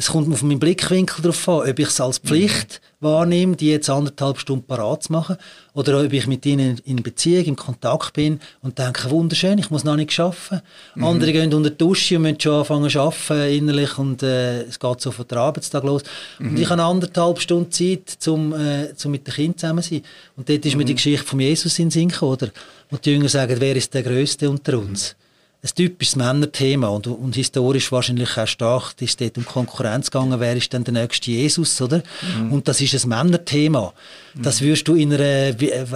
Es 0.00 0.12
kommt 0.12 0.32
auf 0.32 0.42
meinen 0.42 0.60
Blickwinkel 0.60 1.22
darauf 1.22 1.48
an, 1.48 1.68
ob 1.68 1.76
ich 1.76 1.88
es 1.88 2.00
als 2.00 2.18
Pflicht 2.18 2.80
mhm. 3.00 3.04
wahrnehme, 3.04 3.56
die 3.56 3.70
jetzt 3.70 3.90
anderthalb 3.90 4.38
Stunden 4.38 4.64
parat 4.64 5.02
zu 5.02 5.12
machen, 5.12 5.36
oder 5.74 6.00
ob 6.04 6.12
ich 6.12 6.28
mit 6.28 6.46
ihnen 6.46 6.80
in 6.84 7.02
Beziehung, 7.02 7.44
in 7.46 7.56
Kontakt 7.56 8.12
bin 8.12 8.38
und 8.62 8.78
denke, 8.78 9.10
wunderschön, 9.10 9.58
ich 9.58 9.70
muss 9.70 9.82
noch 9.82 9.96
nicht 9.96 10.18
arbeiten. 10.20 10.62
Mhm. 10.94 11.04
Andere 11.04 11.32
gehen 11.32 11.52
unter 11.52 11.70
die 11.70 11.78
Dusche 11.78 12.14
und 12.14 12.22
müssen 12.22 12.40
schon 12.40 12.60
anfangen 12.60 12.88
zu 12.88 13.00
arbeiten 13.00 13.52
innerlich 13.52 13.98
und 13.98 14.22
äh, 14.22 14.62
es 14.62 14.78
geht 14.78 15.00
so 15.00 15.10
von 15.10 15.26
der 15.26 15.38
Arbeitstag 15.38 15.82
los. 15.82 16.04
Mhm. 16.38 16.50
Und 16.50 16.60
ich 16.60 16.70
habe 16.70 16.80
anderthalb 16.80 17.40
Stunden 17.40 17.72
Zeit, 17.72 18.16
um 18.28 18.54
äh, 18.54 18.94
zum 18.94 19.10
mit 19.10 19.26
den 19.26 19.34
Kindern 19.34 19.58
zusammen 19.58 19.82
zu 19.82 19.94
sein. 19.94 20.02
Und 20.36 20.48
dort 20.48 20.64
ist 20.64 20.76
mir 20.76 20.84
die 20.84 20.92
mhm. 20.92 20.96
Geschichte 20.96 21.26
von 21.26 21.40
Jesus 21.40 21.76
in 21.80 21.86
den 21.86 21.90
Sinn 21.90 22.08
gekommen, 22.10 22.34
oder? 22.34 22.50
Und 22.92 23.04
die 23.04 23.10
Jünger 23.10 23.28
sagen, 23.28 23.56
wer 23.58 23.74
ist 23.74 23.92
der 23.92 24.04
Größte 24.04 24.48
unter 24.48 24.78
uns? 24.78 25.16
Ein 25.60 25.70
typisches 25.74 26.14
Männerthema 26.14 26.86
und, 26.86 27.08
und 27.08 27.34
historisch 27.34 27.90
wahrscheinlich 27.90 28.38
auch 28.38 28.46
stark 28.46 28.94
ist 29.02 29.20
dort 29.20 29.36
um 29.38 29.44
Konkurrenz 29.44 30.10
gegangen, 30.10 30.38
wer 30.38 30.56
ist 30.56 30.72
denn 30.72 30.84
der 30.84 30.94
nächste 30.94 31.32
Jesus, 31.32 31.80
oder? 31.80 32.02
Mhm. 32.38 32.52
Und 32.52 32.68
das 32.68 32.80
ist 32.80 32.94
ein 32.94 33.08
Männerthema. 33.08 33.92
Mhm. 34.34 34.42
Das 34.42 34.60
wirst 34.60 34.86
du 34.86 34.94
in 34.94 35.12
einer 35.12 35.60
äh, 35.60 35.86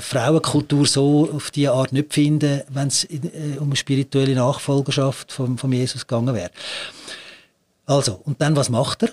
Frauenkultur 0.00 0.86
so 0.86 1.30
auf 1.32 1.52
diese 1.52 1.70
Art 1.70 1.92
nicht 1.92 2.12
finden, 2.12 2.62
wenn 2.70 2.88
es 2.88 3.04
äh, 3.04 3.58
um 3.60 3.68
eine 3.68 3.76
spirituelle 3.76 4.34
Nachfolgerschaft 4.34 5.30
von, 5.30 5.58
von 5.58 5.70
Jesus 5.70 6.06
gegangen 6.06 6.34
wäre. 6.34 6.50
Also, 7.86 8.20
und 8.24 8.40
dann, 8.40 8.56
was 8.56 8.68
macht 8.68 9.04
er? 9.04 9.10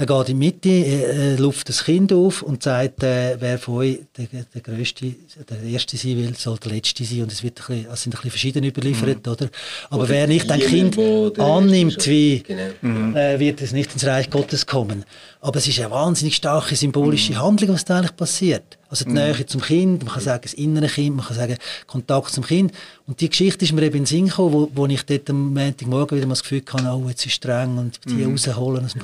Er 0.00 0.06
geht 0.06 0.28
in 0.28 0.38
die 0.38 0.46
Mitte, 0.46 0.68
äh, 0.68 1.34
luft 1.34 1.68
das 1.68 1.84
Kind 1.84 2.12
auf 2.12 2.42
und 2.42 2.62
sagt, 2.62 3.02
äh, 3.02 3.36
wer 3.40 3.58
von 3.58 3.78
euch 3.78 3.98
der, 4.16 4.44
der 4.54 4.60
Größte, 4.60 5.12
der 5.50 5.60
Erste 5.64 5.96
sein 5.96 6.16
will, 6.16 6.36
soll 6.36 6.56
der 6.58 6.70
Letzte 6.70 7.04
sein. 7.04 7.22
Und 7.22 7.32
es, 7.32 7.42
wird 7.42 7.58
ein 7.58 7.66
bisschen, 7.66 7.92
es 7.92 8.02
sind 8.02 8.12
ein 8.12 8.16
bisschen 8.16 8.30
verschieden 8.30 8.62
überliefert, 8.62 9.26
mhm. 9.26 9.32
oder? 9.32 9.48
Aber 9.90 10.02
oder 10.02 10.08
wer 10.10 10.28
nicht 10.28 10.48
ein 10.52 10.60
Kind 10.60 10.96
annimmt, 11.40 12.06
wie, 12.06 12.44
genau. 12.44 13.18
äh, 13.18 13.40
wird 13.40 13.60
es 13.60 13.72
nicht 13.72 13.92
ins 13.92 14.06
Reich 14.06 14.30
Gottes 14.30 14.66
kommen. 14.66 15.04
Aber 15.40 15.58
es 15.58 15.66
ist 15.66 15.80
eine 15.80 15.90
wahnsinnig 15.90 16.36
starke 16.36 16.76
symbolische 16.76 17.32
mhm. 17.32 17.42
Handlung, 17.42 17.70
was 17.74 17.84
da 17.84 17.98
eigentlich 17.98 18.14
passiert. 18.14 18.77
Also 18.90 19.04
die 19.04 19.10
mhm. 19.10 19.16
Nähe 19.16 19.46
zum 19.46 19.60
Kind, 19.60 20.04
man 20.04 20.14
kann 20.14 20.22
sagen, 20.22 20.40
das 20.42 20.54
innere 20.54 20.88
Kind, 20.88 21.16
man 21.16 21.26
kann 21.26 21.36
sagen, 21.36 21.56
Kontakt 21.86 22.32
zum 22.32 22.44
Kind. 22.44 22.72
Und 23.06 23.20
die 23.20 23.28
Geschichte 23.28 23.64
ist 23.64 23.72
mir 23.72 23.82
eben 23.82 23.96
in 23.96 24.02
den 24.02 24.06
Sinn 24.06 24.28
gekommen, 24.28 24.52
wo, 24.52 24.70
wo 24.74 24.86
ich 24.86 25.02
dort 25.02 25.28
am 25.30 25.52
Montagmorgen 25.52 26.16
wieder 26.16 26.26
mal 26.26 26.32
das 26.32 26.42
Gefühl 26.42 26.62
hatte, 26.72 26.84
oh, 26.84 27.08
jetzt 27.08 27.20
ist 27.20 27.26
es 27.26 27.32
streng 27.34 27.76
und 27.76 28.00
die 28.06 28.24
mhm. 28.24 28.32
rausholen. 28.32 28.84
Also, 28.84 28.98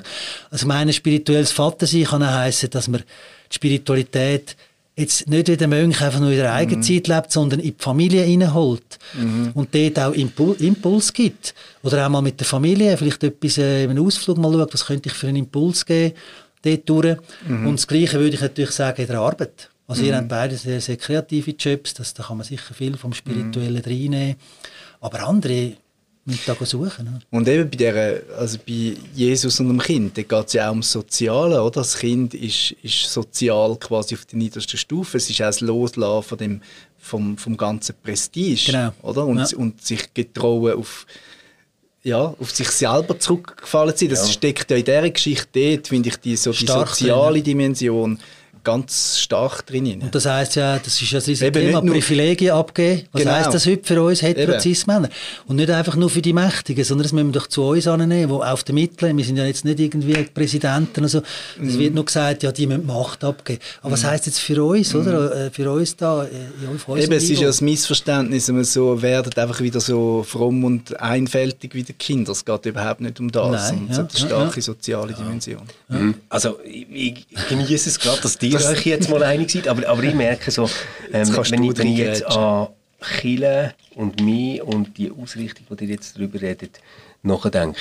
also 0.50 0.66
mein 0.66 0.92
spirituelles 0.92 1.52
Vater 1.52 1.86
sein 1.86 2.04
kann 2.04 2.22
auch 2.22 2.32
heissen, 2.32 2.70
dass 2.70 2.88
man 2.88 3.02
die 3.50 3.54
Spiritualität 3.54 4.56
jetzt 4.96 5.28
nicht 5.28 5.48
wie 5.48 5.56
der 5.56 5.68
Mönch 5.68 6.00
einfach 6.00 6.20
nur 6.20 6.30
in 6.30 6.36
der 6.36 6.54
eigenen 6.54 6.80
mhm. 6.80 6.84
Zeit 6.84 7.08
lebt, 7.08 7.32
sondern 7.32 7.60
in 7.60 7.76
die 7.76 7.82
Familie 7.82 8.22
reinholt 8.22 8.98
mhm. 9.14 9.50
und 9.54 9.74
dort 9.74 9.98
auch 9.98 10.12
Impul 10.12 10.56
Impuls 10.60 11.12
gibt. 11.12 11.54
Oder 11.82 12.06
auch 12.06 12.10
mal 12.10 12.22
mit 12.22 12.40
der 12.40 12.46
Familie, 12.46 12.96
vielleicht 12.96 13.22
etwas, 13.24 13.58
äh, 13.58 13.84
einen 13.84 13.98
Ausflug 13.98 14.38
mal 14.38 14.52
schauen, 14.52 14.68
was 14.70 14.86
könnte 14.86 15.08
ich 15.08 15.14
für 15.14 15.28
einen 15.28 15.38
Impuls 15.38 15.84
geben, 15.84 16.14
dort 16.62 16.88
durch. 16.88 17.16
Mhm. 17.46 17.66
Und 17.66 17.74
das 17.80 17.86
Gleiche 17.86 18.18
würde 18.18 18.36
ich 18.36 18.40
natürlich 18.40 18.70
sagen 18.70 19.02
in 19.02 19.08
der 19.08 19.20
Arbeit. 19.20 19.68
Also 19.86 20.02
mhm. 20.02 20.08
ihr 20.08 20.16
habt 20.16 20.28
beide 20.28 20.56
sehr, 20.56 20.80
sehr 20.80 20.96
kreative 20.96 21.50
Jobs, 21.52 21.94
das, 21.94 22.14
da 22.14 22.22
kann 22.22 22.38
man 22.38 22.46
sicher 22.46 22.74
viel 22.74 22.96
vom 22.96 23.12
Spirituellen 23.12 23.82
mhm. 23.84 23.90
reinnehmen. 23.90 24.36
Aber 25.00 25.26
andere 25.26 25.76
müssen 26.24 26.40
da 26.46 26.64
suchen. 26.64 27.22
Und 27.30 27.48
eben 27.48 27.68
bei, 27.68 27.76
der, 27.76 28.22
also 28.38 28.58
bei 28.66 28.96
Jesus 29.14 29.60
und 29.60 29.68
dem 29.68 29.78
Kind, 29.78 30.16
da 30.16 30.22
geht 30.22 30.46
es 30.46 30.52
ja 30.54 30.68
auch 30.68 30.70
ums 30.70 30.90
Soziale. 30.90 31.62
Oder? 31.62 31.80
Das 31.82 31.98
Kind 31.98 32.34
ist, 32.34 32.72
ist 32.82 33.12
sozial 33.12 33.76
quasi 33.76 34.14
auf 34.14 34.24
der 34.24 34.38
niedersten 34.38 34.78
Stufe. 34.78 35.18
Es 35.18 35.28
ist 35.28 35.40
auch 35.42 35.46
das 35.46 35.60
Loslassen 35.60 36.28
von 36.28 36.38
dem, 36.38 36.62
vom, 36.98 37.36
vom 37.36 37.56
ganzen 37.56 37.94
Prestige. 38.02 38.72
Genau. 38.72 38.92
Oder? 39.02 39.26
Und, 39.26 39.50
ja. 39.50 39.58
und 39.58 39.82
sich 39.84 40.12
getrauen 40.14 40.74
auf 40.74 41.06
ja, 42.06 42.34
auf 42.38 42.50
sich 42.50 42.68
selber 42.68 43.18
zurückgefallen 43.18 43.96
zu 43.96 44.04
sein. 44.04 44.10
Das 44.10 44.26
ja. 44.26 44.32
steckt 44.34 44.70
ja 44.70 44.76
in 44.76 44.84
dieser 44.84 45.08
Geschichte 45.08 45.48
dort, 45.70 45.88
finde 45.88 46.10
ich, 46.10 46.16
die, 46.18 46.36
so 46.36 46.52
die 46.52 46.66
soziale 46.66 47.40
Dimension 47.40 48.18
ganz 48.64 49.18
stark 49.18 49.66
drin. 49.66 50.00
Und 50.02 50.14
das 50.14 50.26
heisst 50.26 50.56
ja, 50.56 50.78
das 50.78 51.00
ist 51.00 51.10
ja 51.10 51.20
das 51.20 51.38
Thema, 51.38 51.80
Privilegien 51.82 52.52
abgeben. 52.52 53.02
Was 53.12 53.22
genau. 53.22 53.34
heisst 53.34 53.54
das 53.54 53.66
heute 53.66 53.84
für 53.84 54.02
uns 54.02 54.22
Heterozis-Männer? 54.22 55.08
Und 55.46 55.56
nicht 55.56 55.70
einfach 55.70 55.96
nur 55.96 56.10
für 56.10 56.22
die 56.22 56.32
Mächtigen, 56.32 56.84
sondern 56.84 57.04
das 57.04 57.12
müssen 57.12 57.28
wir 57.28 57.40
doch 57.40 57.46
zu 57.46 57.62
uns 57.62 57.86
annehmen, 57.86 58.30
wo 58.30 58.42
auf 58.42 58.64
der 58.64 58.74
Mitte, 58.74 59.14
wir 59.16 59.24
sind 59.24 59.36
ja 59.36 59.44
jetzt 59.44 59.64
nicht 59.64 59.78
irgendwie 59.78 60.14
Präsidenten 60.24 61.04
oder 61.04 61.22
Es 61.22 61.74
mm. 61.74 61.78
wird 61.78 61.94
nur 61.94 62.04
gesagt, 62.04 62.42
ja, 62.42 62.52
die 62.52 62.66
müssen 62.66 62.86
Macht 62.86 63.22
abgeben. 63.22 63.60
Aber 63.80 63.90
mm. 63.90 63.92
was 63.92 64.04
heisst 64.04 64.26
jetzt 64.26 64.40
für 64.40 64.64
uns, 64.64 64.94
mm. 64.94 64.96
oder? 64.96 65.46
Äh, 65.46 65.50
für 65.50 65.70
uns 65.70 65.96
da, 65.96 66.24
äh, 66.24 66.28
ja, 66.62 66.70
auf 66.74 66.96
Eben, 66.96 67.12
es 67.12 67.28
ist 67.28 67.40
ja 67.40 67.46
das 67.46 67.60
Missverständnis, 67.60 68.48
wir 68.52 68.64
so 68.64 69.00
werden 69.02 69.32
einfach 69.36 69.60
wieder 69.60 69.80
so 69.80 70.24
fromm 70.26 70.64
und 70.64 70.98
einfältig 71.00 71.74
wie 71.74 71.82
die 71.82 71.92
Kinder. 71.92 72.32
Es 72.32 72.44
geht 72.44 72.66
überhaupt 72.66 73.00
nicht 73.00 73.20
um 73.20 73.30
das. 73.30 73.70
Nein, 73.70 73.86
und 73.88 73.90
ja, 73.90 73.98
eine 73.98 74.10
starke 74.10 74.56
ja, 74.56 74.62
soziale 74.62 75.12
Dimension. 75.12 75.62
Mhm. 75.88 76.14
Also, 76.28 76.58
ich, 76.64 77.26
ich 77.28 77.48
genieße 77.48 77.88
es 77.90 77.98
gerade, 77.98 78.20
dass 78.22 78.38
die 78.38 78.53
ihr 78.54 78.68
euch 78.68 78.86
jetzt 78.86 79.10
mal 79.10 79.22
einig 79.22 79.50
seid, 79.50 79.68
aber, 79.68 79.88
aber 79.88 80.02
ich 80.02 80.14
merke 80.14 80.50
so, 80.50 80.68
ähm, 81.12 81.28
wenn, 81.50 81.62
ich, 81.64 81.78
wenn 81.78 81.86
ich 81.86 81.98
jetzt 81.98 82.24
an 82.24 82.68
Chile 83.20 83.74
und 83.94 84.20
mich 84.22 84.62
und 84.62 84.96
die 84.96 85.10
Ausrichtung, 85.10 85.66
die 85.76 85.84
ihr 85.84 85.90
jetzt 85.90 86.16
darüber 86.16 86.40
redet, 86.40 86.80
nachdenke, 87.22 87.80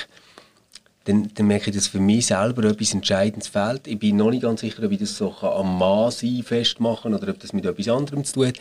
dann, 1.04 1.30
dann 1.34 1.46
merke 1.46 1.70
ich, 1.70 1.76
dass 1.76 1.86
für 1.86 2.00
mich 2.00 2.26
selber 2.26 2.64
etwas 2.64 2.94
Entscheidendes 2.94 3.48
fehlt. 3.48 3.86
Ich 3.86 3.98
bin 3.98 4.16
noch 4.16 4.30
nicht 4.30 4.42
ganz 4.42 4.60
sicher, 4.60 4.82
ob 4.84 4.92
ich 4.92 4.98
das 4.98 5.16
so 5.16 5.32
am 5.42 5.78
Mann 5.78 6.10
sein 6.10 6.42
festmachen 6.42 7.14
oder 7.14 7.28
ob 7.28 7.38
das 7.40 7.52
mit 7.52 7.66
etwas 7.66 7.88
anderem 7.88 8.24
zu 8.24 8.34
tun 8.34 8.46
hat. 8.48 8.58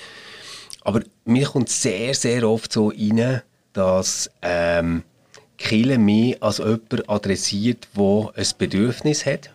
Aber 0.81 1.01
mir 1.23 1.47
kommt 1.47 1.69
sehr, 1.69 2.13
sehr 2.13 2.47
oft 2.47 2.73
so 2.73 2.89
rein, 2.89 3.41
dass 3.71 4.29
ähm, 4.41 5.03
Kille 5.57 5.97
mich 5.97 6.41
als 6.43 6.57
jemand 6.57 7.09
adressiert, 7.09 7.87
der 7.95 8.33
ein 8.35 8.47
Bedürfnis 8.57 9.25
hat 9.25 9.52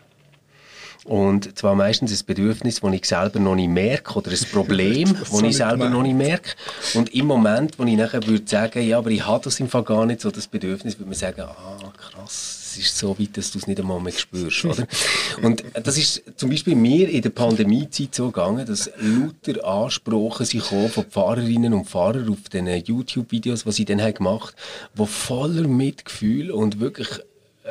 und 1.09 1.59
zwar 1.59 1.75
meistens 1.75 2.13
ein 2.13 2.27
Bedürfnis, 2.27 2.81
das 2.81 2.93
ich 2.93 3.05
selber 3.07 3.41
noch 3.41 3.55
nicht 3.55 3.71
merke 3.71 4.15
oder 4.15 4.31
ein 4.31 4.39
Problem, 4.53 5.17
das 5.19 5.43
ich 5.43 5.57
selber 5.57 5.89
noch 5.89 6.03
nicht 6.03 6.17
merke. 6.17 6.51
Und 6.93 7.15
im 7.15 7.25
Moment, 7.25 7.79
wo 7.79 7.85
ich 7.85 7.97
nachher 7.97 8.27
würde 8.27 8.47
sagen, 8.47 8.87
ja, 8.87 8.99
aber 8.99 9.11
ich 9.11 9.27
habe 9.27 9.43
das 9.43 9.59
im 9.59 9.69
Fall 9.69 9.85
gar 9.85 10.05
nicht 10.05 10.21
so, 10.21 10.31
das 10.31 10.47
Bedürfnis, 10.47 10.99
würde 10.99 11.09
man 11.09 11.19
sagen, 11.19 11.41
ah, 11.41 11.93
krass, 11.97 12.59
es 12.73 12.79
ist 12.79 12.99
so 12.99 13.19
weit, 13.19 13.39
dass 13.39 13.51
du 13.51 13.59
es 13.59 13.67
nicht 13.67 13.81
einmal 13.81 14.01
mehr 14.01 14.13
spürst, 14.13 14.67
oder? 14.67 14.87
Und 15.43 15.65
das 15.83 15.97
ist 15.97 16.23
zum 16.37 16.51
Beispiel 16.51 16.75
mir 16.75 17.09
in 17.09 17.23
der 17.23 17.31
Pandemiezeit 17.31 18.15
so 18.15 18.27
gegangen, 18.27 18.67
dass 18.67 18.91
lauter 18.99 19.67
Ansprachen 19.67 20.45
sich 20.45 20.63
von 20.63 20.91
Pfarrerinnen 20.91 21.73
und 21.73 21.89
Pfarrern 21.89 22.29
auf 22.29 22.51
den 22.53 22.67
YouTube-Videos, 22.67 23.65
die 23.65 23.73
sie 23.73 23.85
dann 23.87 24.03
haben 24.03 24.13
gemacht 24.13 24.55
haben, 24.55 25.05
die 25.05 25.07
voller 25.07 25.67
Mitgefühl 25.67 26.51
und 26.51 26.81
wirklich 26.81 27.09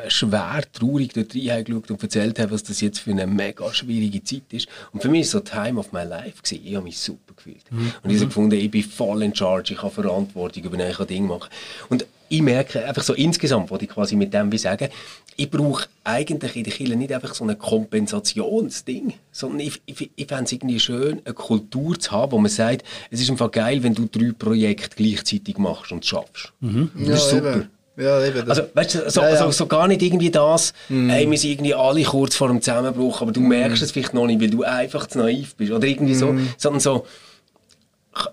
schwer 0.08 0.62
traurig 0.72 1.12
dort 1.12 1.34
reingeschaut 1.34 1.90
und 1.90 2.02
erzählt 2.02 2.38
haben, 2.38 2.50
was 2.50 2.62
das 2.62 2.80
jetzt 2.80 3.00
für 3.00 3.10
eine 3.10 3.26
mega 3.26 3.72
schwierige 3.72 4.22
Zeit 4.22 4.52
ist. 4.52 4.68
Und 4.92 5.02
für 5.02 5.08
mich 5.08 5.20
war 5.20 5.24
es 5.24 5.30
so 5.30 5.40
Time 5.40 5.78
of 5.78 5.92
my 5.92 6.04
life. 6.04 6.42
Gewesen. 6.42 6.62
Ich 6.64 6.74
habe 6.74 6.84
mich 6.84 6.98
super 6.98 7.34
gefühlt. 7.34 7.70
Mhm. 7.70 7.92
Und 8.02 8.10
ich 8.10 8.16
habe 8.16 8.26
gefunden, 8.26 8.54
ich 8.54 8.70
bin 8.70 8.84
voll 8.84 9.22
in 9.22 9.34
charge, 9.34 9.74
ich 9.74 9.82
habe 9.82 9.92
Verantwortung, 9.92 10.64
über 10.64 10.88
ich 10.88 10.96
kann 10.96 11.06
Dinge 11.06 11.28
machen. 11.28 11.50
Und 11.88 12.06
ich 12.28 12.42
merke 12.42 12.84
einfach 12.84 13.02
so 13.02 13.14
insgesamt, 13.14 13.70
was 13.70 13.80
ich 13.80 13.88
quasi 13.88 14.14
mit 14.14 14.34
dem 14.34 14.52
will 14.52 14.58
sagen, 14.58 14.88
ich 15.36 15.50
brauche 15.50 15.86
eigentlich 16.04 16.56
in 16.56 16.64
der 16.64 16.72
Kirche 16.72 16.96
nicht 16.96 17.12
einfach 17.12 17.34
so 17.34 17.44
ein 17.44 17.58
Kompensationsding, 17.58 19.14
sondern 19.32 19.60
ich, 19.60 19.80
ich, 19.86 20.10
ich 20.14 20.26
fände 20.26 20.44
es 20.44 20.52
irgendwie 20.52 20.80
schön, 20.80 21.22
eine 21.24 21.34
Kultur 21.34 21.98
zu 21.98 22.10
haben, 22.10 22.32
wo 22.32 22.38
man 22.38 22.50
sagt, 22.50 22.84
es 23.10 23.20
ist 23.20 23.30
einfach 23.30 23.50
geil, 23.50 23.82
wenn 23.82 23.94
du 23.94 24.06
drei 24.06 24.32
Projekte 24.36 24.96
gleichzeitig 24.96 25.56
machst 25.58 25.92
und 25.92 26.04
schaffst. 26.04 26.52
Mhm. 26.60 26.90
Das 26.96 27.22
ist 27.22 27.30
super. 27.30 27.56
Eben. 27.56 27.68
Ja, 27.98 28.24
eben. 28.24 28.48
Also, 28.48 28.62
weißt 28.72 28.94
du, 28.94 29.10
so, 29.10 29.20
ja, 29.20 29.30
ja. 29.30 29.36
So, 29.36 29.50
so, 29.50 29.66
gar 29.66 29.88
nicht 29.88 30.02
irgendwie 30.02 30.30
das, 30.30 30.72
mm. 30.88 31.10
ey, 31.10 31.28
wir 31.28 31.36
sind 31.36 31.50
irgendwie 31.50 31.74
alle 31.74 32.02
kurz 32.04 32.36
vor 32.36 32.48
dem 32.48 32.62
Zusammenbruch, 32.62 33.22
aber 33.22 33.32
du 33.32 33.40
mm. 33.40 33.48
merkst 33.48 33.82
es 33.82 33.90
vielleicht 33.90 34.14
noch 34.14 34.26
nicht, 34.26 34.40
weil 34.40 34.50
du 34.50 34.62
einfach 34.62 35.08
zu 35.08 35.18
naiv 35.18 35.56
bist. 35.56 35.72
Oder 35.72 35.86
irgendwie 35.86 36.14
mm. 36.14 36.18
so, 36.18 36.34
sondern 36.56 36.80
so, 36.80 37.06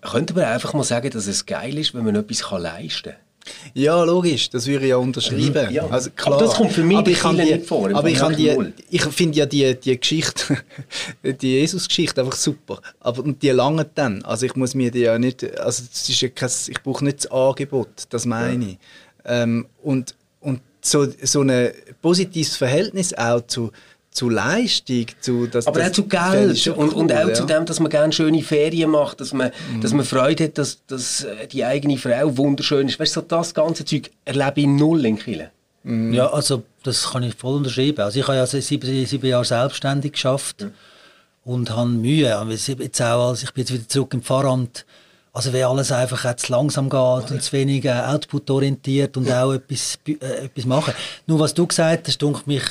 könnte 0.02 0.36
man 0.36 0.44
einfach 0.44 0.74
mal 0.74 0.84
sagen, 0.84 1.10
dass 1.10 1.26
es 1.26 1.46
geil 1.46 1.78
ist, 1.80 1.96
wenn 1.96 2.06
man 2.06 2.16
etwas 2.16 2.44
kann 2.44 2.62
leisten 2.62 3.14
kann. 3.14 3.20
Ja, 3.74 4.04
logisch, 4.04 4.50
das 4.50 4.66
würde 4.68 4.86
ich 4.86 4.90
ja 4.90 4.98
unterschreiben. 4.98 5.72
Ja. 5.72 5.88
Also, 5.88 6.10
klar. 6.12 6.36
Aber 6.36 6.46
das 6.46 6.56
kommt 6.56 6.72
für 6.72 6.84
mich 6.84 6.98
aber 6.98 7.12
ich 7.12 7.20
kann 7.20 7.38
die, 7.38 7.44
nicht 7.44 7.66
vor. 7.66 7.90
Aber 7.94 8.10
ich, 8.10 8.20
die, 8.20 8.74
ich 8.90 9.04
finde 9.04 9.38
ja 9.38 9.46
die, 9.46 9.80
die 9.80 10.00
Geschichte, 10.00 10.58
die 11.24 11.60
Jesus-Geschichte 11.60 12.22
einfach 12.22 12.36
super. 12.36 12.82
Aber 13.00 13.24
die 13.24 13.50
lange 13.50 13.86
dann. 13.94 14.24
Also 14.24 14.46
ich 14.46 14.56
muss 14.56 14.74
mir 14.74 14.92
die 14.92 15.02
ja 15.02 15.20
nicht, 15.20 15.44
also 15.60 15.84
das 15.92 16.10
ist 16.10 16.22
ja 16.22 16.30
kein, 16.30 16.50
ich 16.68 16.82
brauche 16.82 17.04
nicht 17.04 17.26
das 17.26 17.32
Angebot, 17.32 17.90
das 18.10 18.26
meine 18.26 18.66
ich. 18.66 18.78
Ähm, 19.26 19.68
und, 19.84 20.16
und 20.40 20.62
so, 20.82 21.08
so 21.24 21.42
ein 21.42 21.72
positives 22.02 22.58
Verhältnis 22.58 23.14
auch 23.14 23.42
zu, 23.48 23.72
zu 24.12 24.30
Leistung, 24.30 25.08
zu 25.20 25.48
das, 25.48 25.68
aber 25.68 25.80
das 25.80 25.90
auch 25.90 25.94
zu 25.94 26.08
Geld 26.08 26.68
und, 26.68 26.78
cool, 26.78 26.94
und 26.94 27.12
auch 27.12 27.28
ja. 27.28 27.34
zu 27.34 27.46
dem, 27.46 27.66
dass 27.66 27.80
man 27.80 27.90
gerne 27.90 28.14
schöne 28.14 28.42
Ferien 28.42 28.92
macht, 28.92 29.20
dass 29.20 29.34
man, 29.34 29.52
mhm. 29.74 29.82
dass 29.82 29.94
man 29.94 30.06
Freude 30.06 30.46
hat, 30.46 30.58
dass, 30.58 30.80
dass 30.88 31.28
die 31.52 31.66
eigene 31.66 31.98
Frau 31.98 32.38
wunderschön 32.38 32.88
ist. 32.88 33.00
Weißt 33.00 33.16
du, 33.16 33.22
so 33.22 33.26
das 33.28 33.54
ganze 33.54 33.84
Zeug 33.84 34.12
erlebe 34.24 34.62
ich 34.62 34.68
null 34.68 35.06
in 35.06 35.20
Kiel. 35.20 35.50
Mhm. 35.84 36.14
Ja, 36.14 36.32
also 36.32 36.64
das 36.84 37.12
kann 37.12 37.24
ich 37.24 37.36
voll 37.36 37.58
unterschreiben. 37.58 38.02
Also 38.02 38.20
ich 38.20 38.28
habe 38.28 38.38
ja 38.38 38.46
sieben, 38.46 39.06
sieben 39.06 39.28
Jahre 39.28 39.46
selbstständig 39.46 40.14
geschafft 40.14 40.62
mhm. 40.62 40.72
und 41.44 41.70
habe 41.76 41.90
Mühe. 41.90 42.48
Jetzt 42.48 43.02
auch, 43.02 43.30
als 43.30 43.44
ich 43.44 43.52
bin 43.52 43.64
jetzt 43.64 43.74
wieder 43.74 43.88
zurück 43.88 44.14
im 44.14 44.22
Pfarramt 44.22 44.86
also 45.36 45.52
wenn 45.52 45.66
alles 45.66 45.92
einfach 45.92 46.24
jetzt 46.24 46.48
langsam 46.48 46.90
geht 46.90 47.32
und 47.32 47.44
zu 47.44 47.52
wenig 47.52 47.84
äh, 47.84 47.92
output-orientiert 47.92 49.18
und 49.18 49.30
auch 49.30 49.52
etwas, 49.52 50.00
äh, 50.08 50.46
etwas 50.46 50.66
machen. 50.66 50.94
Nur 51.28 51.40
was 51.40 51.54
du 51.54 51.68
gesagt 51.68 52.08
hast, 52.08 52.22
denke 52.22 52.44
mich, 52.46 52.64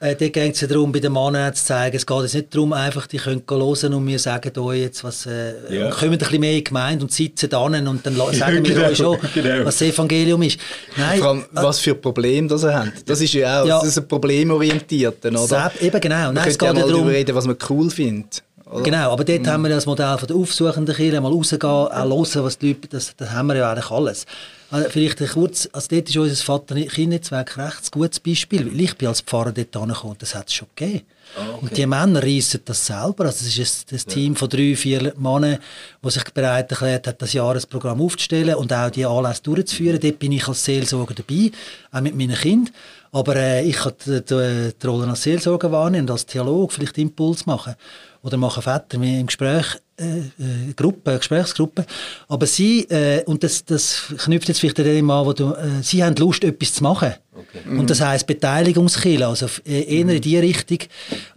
äh, 0.00 0.16
dort 0.16 0.32
geht 0.32 0.54
es 0.54 0.62
ja 0.62 0.66
darum, 0.66 0.92
bei 0.92 1.00
den 1.00 1.12
Männern 1.12 1.52
zu 1.52 1.62
zeigen, 1.62 1.94
es 1.94 2.06
geht 2.06 2.22
jetzt 2.22 2.34
nicht 2.34 2.54
darum, 2.54 2.72
einfach, 2.72 3.06
die 3.06 3.18
können 3.18 3.42
hören 3.46 3.92
und 3.92 4.06
wir 4.06 4.18
sagen 4.18 4.58
euch 4.58 4.80
jetzt, 4.80 5.04
was, 5.04 5.26
äh, 5.26 5.52
ja. 5.70 5.90
kommen 5.90 6.12
ein 6.12 6.18
bisschen 6.18 6.40
mehr 6.40 6.56
in 6.56 6.64
Gemeinde 6.64 7.04
und 7.04 7.12
sitzen 7.12 7.50
da 7.50 7.60
und 7.60 7.74
dann 7.74 8.16
sagen 8.32 8.64
wir 8.64 8.74
genau, 8.74 8.88
euch 8.88 8.96
schon, 8.96 9.18
genau. 9.34 9.66
was 9.66 9.76
das 9.76 9.88
Evangelium 9.88 10.40
ist. 10.40 10.58
Nein, 10.96 11.18
Vor 11.18 11.28
allem, 11.28 11.40
äh, 11.40 11.44
was 11.52 11.80
für 11.80 11.94
Probleme 11.94 12.48
das 12.48 12.62
er 12.62 12.78
hat. 12.78 12.92
Das 13.04 13.20
ist 13.20 13.34
ja 13.34 13.60
auch 13.60 13.66
ja, 13.66 13.78
das 13.78 13.88
ist 13.88 13.98
ein 13.98 14.08
problemorientiert, 14.08 15.24
oder? 15.26 15.72
Eben 15.82 16.00
genau. 16.00 16.16
Man 16.16 16.34
Nein, 16.34 16.48
es 16.48 16.58
geht 16.58 16.76
ja 16.76 16.86
darum, 16.86 17.08
reden, 17.08 17.34
was 17.34 17.46
man 17.46 17.58
cool 17.68 17.90
findet. 17.90 18.42
Oder? 18.70 18.82
Genau, 18.82 19.12
aber 19.12 19.24
dort 19.24 19.42
mhm. 19.42 19.46
haben 19.46 19.62
wir 19.62 19.68
das 19.68 19.86
Modell 19.86 20.16
von 20.16 20.26
der 20.26 20.36
aufsuchenden 20.36 20.94
Kirche, 20.94 21.20
mal 21.20 21.30
rausgehen, 21.30 21.62
auch 21.62 21.90
hören, 21.92 22.44
was 22.44 22.58
die 22.58 22.68
Leute, 22.68 22.88
das, 22.88 23.14
das 23.16 23.30
haben 23.30 23.48
wir 23.48 23.56
ja 23.56 23.70
eigentlich 23.70 23.90
alles. 23.90 24.26
Also 24.70 24.88
vielleicht 24.88 25.18
kurz, 25.32 25.68
also 25.72 25.88
dort 25.90 26.08
ist 26.08 26.16
unser 26.16 26.44
Vater-Kind-Netzwerk 26.44 27.58
recht 27.58 27.84
ein 27.84 27.90
gutes 27.92 28.20
Beispiel, 28.20 28.66
weil 28.66 28.80
ich 28.80 28.96
bin 28.96 29.08
als 29.08 29.20
Pfarrer 29.20 29.52
dort 29.52 29.76
angekommen, 29.76 30.16
das 30.18 30.34
hat 30.34 30.48
es 30.48 30.54
schon 30.54 30.68
gegeben. 30.74 31.02
Oh, 31.36 31.40
okay. 31.40 31.58
Und 31.60 31.76
die 31.76 31.86
Männer 31.86 32.22
reissen 32.22 32.60
das 32.64 32.86
selber. 32.86 33.26
Also 33.26 33.44
das 33.44 33.56
ist 33.56 33.92
ein, 33.92 33.98
ein 33.98 34.06
Team 34.06 34.36
von 34.36 34.48
drei, 34.48 34.74
vier 34.74 35.12
Männern, 35.16 35.58
die 36.02 36.10
sich 36.10 36.24
bereit 36.24 36.70
erklärt 36.70 37.06
hat, 37.06 37.20
das 37.20 37.32
Jahresprogramm 37.34 38.00
aufzustellen 38.00 38.54
und 38.56 38.72
auch 38.72 38.90
die 38.90 39.06
Anlässe 39.06 39.42
durchzuführen. 39.42 40.00
Dort 40.00 40.18
bin 40.18 40.32
ich 40.32 40.48
als 40.48 40.64
Seelsorger 40.64 41.14
dabei, 41.14 41.50
auch 41.92 42.00
mit 42.00 42.16
meinen 42.16 42.36
Kindern. 42.36 42.74
Aber 43.12 43.36
äh, 43.36 43.64
ich 43.64 43.76
kann 43.76 43.92
die, 44.04 44.22
die, 44.22 44.72
die 44.82 44.86
Rolle 44.86 45.06
als 45.06 45.22
Seelsorger 45.22 45.70
wahrnehmen 45.70 46.04
und 46.04 46.10
als 46.10 46.26
Theolog 46.26 46.72
vielleicht 46.72 46.98
Impuls 46.98 47.46
machen 47.46 47.76
oder 48.24 48.38
machen 48.38 48.62
Väter 48.62 48.94
im 48.94 49.26
Gespräch, 49.26 49.66
äh, 50.00 50.18
äh, 50.18 50.72
Gruppe, 50.74 51.18
Gesprächsgruppe. 51.18 51.84
Aber 52.26 52.46
sie, 52.46 52.80
äh, 52.88 53.22
und 53.24 53.44
das, 53.44 53.64
das 53.66 54.06
knüpft 54.16 54.48
jetzt 54.48 54.60
vielleicht 54.60 54.80
an 54.80 54.86
dem 54.86 55.10
an, 55.10 55.26
wo 55.26 55.34
du, 55.34 55.52
äh, 55.52 55.82
sie 55.82 56.02
haben 56.02 56.16
Lust, 56.16 56.42
etwas 56.42 56.72
zu 56.72 56.82
machen. 56.82 57.12
Okay. 57.34 57.78
Und 57.78 57.90
das 57.90 58.00
heisst 58.00 58.26
Beteiligungskiller, 58.26 59.28
also 59.28 59.46
äh, 59.66 59.82
eher 59.82 60.08
in 60.08 60.20
die 60.22 60.38
Richtung. 60.38 60.78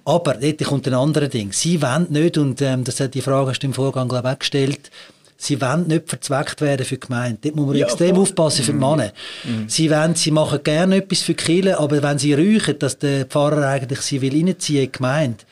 Aber 0.06 0.36
dort 0.36 0.64
kommt 0.64 0.88
ein 0.88 0.94
anderes 0.94 1.30
Ding. 1.30 1.52
Sie 1.52 1.82
wollen 1.82 2.08
nicht, 2.10 2.38
und 2.38 2.62
ähm, 2.62 2.86
das 2.86 3.02
hat 3.02 3.14
die 3.14 3.22
Frage 3.22 3.50
hast 3.50 3.60
du 3.60 3.68
im 3.68 3.74
Vorgang 3.74 4.08
glaube 4.08 4.30
ich, 4.30 4.36
auch 4.36 4.40
gestellt, 4.40 4.90
Sie 5.40 5.62
wollen 5.62 5.86
nicht 5.86 6.10
verzweckt 6.10 6.62
werden 6.62 6.84
für 6.84 6.96
die 6.96 7.02
Gemeinde. 7.02 7.38
Dort 7.44 7.56
muss 7.56 7.68
man 7.68 7.76
ja, 7.76 7.86
extrem 7.86 8.16
voll. 8.16 8.24
aufpassen 8.24 8.66
für 8.66 8.72
die 8.72 8.78
mhm. 8.78 8.90
Männer. 8.90 9.12
Mhm. 9.44 9.70
Sie, 9.70 9.92
wollen, 9.92 10.16
sie 10.16 10.32
machen 10.32 10.60
gerne 10.64 10.96
etwas 10.96 11.22
für 11.22 11.36
die 11.36 11.44
Kirche, 11.44 11.80
aber 11.80 12.02
wenn 12.02 12.18
sie 12.18 12.34
räuchen, 12.34 12.80
dass 12.80 12.98
der 12.98 13.26
Pfarrer 13.26 13.68
eigentlich 13.68 14.02
sie 14.02 14.20
will 14.20 14.34
reinziehen 14.34 14.80
in 14.80 14.86
die 14.86 14.92
Gemeinde, 14.92 15.44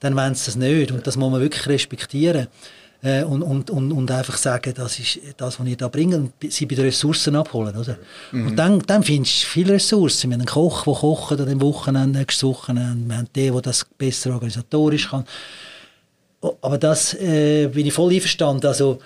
dann 0.00 0.16
wollen 0.16 0.34
sie 0.34 0.46
das 0.46 0.56
nicht. 0.56 0.92
Und 0.92 1.06
das 1.06 1.16
muss 1.16 1.30
man 1.30 1.40
wirklich 1.40 1.66
respektieren. 1.66 2.48
Äh, 3.00 3.22
und, 3.22 3.42
und, 3.42 3.70
und, 3.70 3.92
und 3.92 4.10
einfach 4.10 4.36
sagen, 4.36 4.74
das 4.74 4.98
ist 4.98 5.20
das, 5.36 5.60
was 5.60 5.66
ihr 5.66 5.76
da 5.76 5.86
bringt, 5.86 6.14
und 6.14 6.32
sie 6.48 6.66
bei 6.66 6.74
den 6.74 6.84
Ressourcen 6.84 7.36
abholen. 7.36 7.76
Oder? 7.76 7.96
Mhm. 8.32 8.48
Und 8.48 8.56
dann, 8.56 8.80
dann 8.80 9.04
findest 9.04 9.44
du 9.44 9.46
viele 9.46 9.74
Ressourcen. 9.74 10.30
Wir 10.30 10.34
haben 10.34 10.40
einen 10.40 10.48
Koch, 10.48 10.84
der 10.84 10.94
kocht 10.94 11.40
an 11.40 11.46
den 11.46 11.60
Wochenende, 11.60 12.18
nächstes 12.18 12.42
Wochenende. 12.42 13.08
Wir 13.08 13.16
haben 13.18 13.28
den, 13.34 13.52
der 13.52 13.62
das 13.62 13.86
besser 13.96 14.32
organisatorisch 14.34 15.10
kann. 15.10 15.24
Aber 16.60 16.78
das 16.78 17.14
äh, 17.14 17.68
bin 17.68 17.86
ich 17.86 17.92
voll 17.92 18.12
einverstanden. 18.12 18.66
Also, 18.66 18.98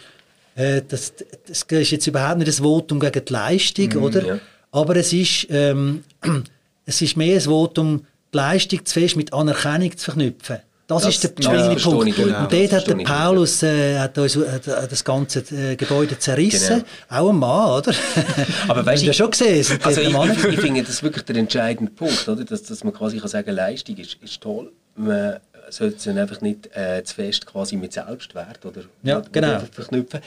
äh, 0.55 0.83
das, 0.87 1.13
das 1.47 1.65
ist 1.69 1.91
jetzt 1.91 2.07
überhaupt 2.07 2.39
nicht 2.39 2.49
ein 2.49 2.65
Votum 2.65 3.01
gegen 3.01 3.25
die 3.25 3.33
Leistung, 3.33 3.89
mhm, 3.89 4.03
oder? 4.03 4.27
Ja. 4.27 4.39
Aber 4.71 4.97
es 4.97 5.13
ist, 5.13 5.47
ähm, 5.51 6.05
es 6.87 7.01
ist 7.03 7.17
mehr 7.17 7.37
ein 7.37 7.41
Votum, 7.43 8.07
die 8.33 8.37
Leistung 8.37 8.85
zu 8.85 9.01
fest 9.01 9.17
mit 9.17 9.33
Anerkennung 9.35 9.95
zu 9.97 10.05
verknüpfen. 10.07 10.59
Das, 10.95 11.05
das 11.05 11.15
ist 11.15 11.39
der 11.39 11.53
ja, 11.53 11.75
Punkt. 11.75 12.17
Genau, 12.17 12.41
und 12.41 12.53
dort 12.53 12.73
hat 12.73 12.87
der 12.87 12.95
Paulus 12.97 13.63
äh, 13.63 13.99
hat 13.99 14.17
uns, 14.19 14.37
äh, 14.37 14.61
das 14.89 15.05
ganze 15.05 15.41
äh, 15.55 15.77
Gebäude 15.77 16.19
zerrissen. 16.19 16.85
Genau. 17.09 17.21
Auch 17.21 17.31
ein 17.31 17.37
Mann, 17.37 17.71
oder? 17.71 17.95
Aber 18.69 18.87
weißt 18.87 19.03
du, 19.03 19.07
ja 19.07 19.13
schon 19.13 19.31
gesehen. 19.31 19.67
Also 19.83 20.01
ich, 20.01 20.09
ich, 20.09 20.45
ich 20.45 20.61
finde, 20.61 20.83
das 20.83 21.03
wirklich 21.03 21.25
der 21.25 21.37
entscheidende 21.37 21.93
Punkt, 21.93 22.29
oder? 22.29 22.45
Dass, 22.45 22.63
dass 22.63 22.85
man 22.85 22.93
quasi 22.93 23.19
kann 23.19 23.29
sagen 23.29 23.55
Leistung 23.55 23.97
ist, 23.97 24.17
ist 24.23 24.41
toll. 24.41 24.73
Man 24.97 25.39
sollte 25.71 25.97
es 25.97 26.17
einfach 26.17 26.41
nicht 26.41 26.69
äh, 26.77 27.03
zu 27.05 27.15
fest 27.15 27.47
quasi 27.47 27.77
mit 27.77 27.93
Selbstwert 27.93 28.65
oder, 28.65 28.83
ja, 29.03 29.19
oder, 29.19 29.29
genau. 29.31 29.61
verknüpfen. 29.71 30.21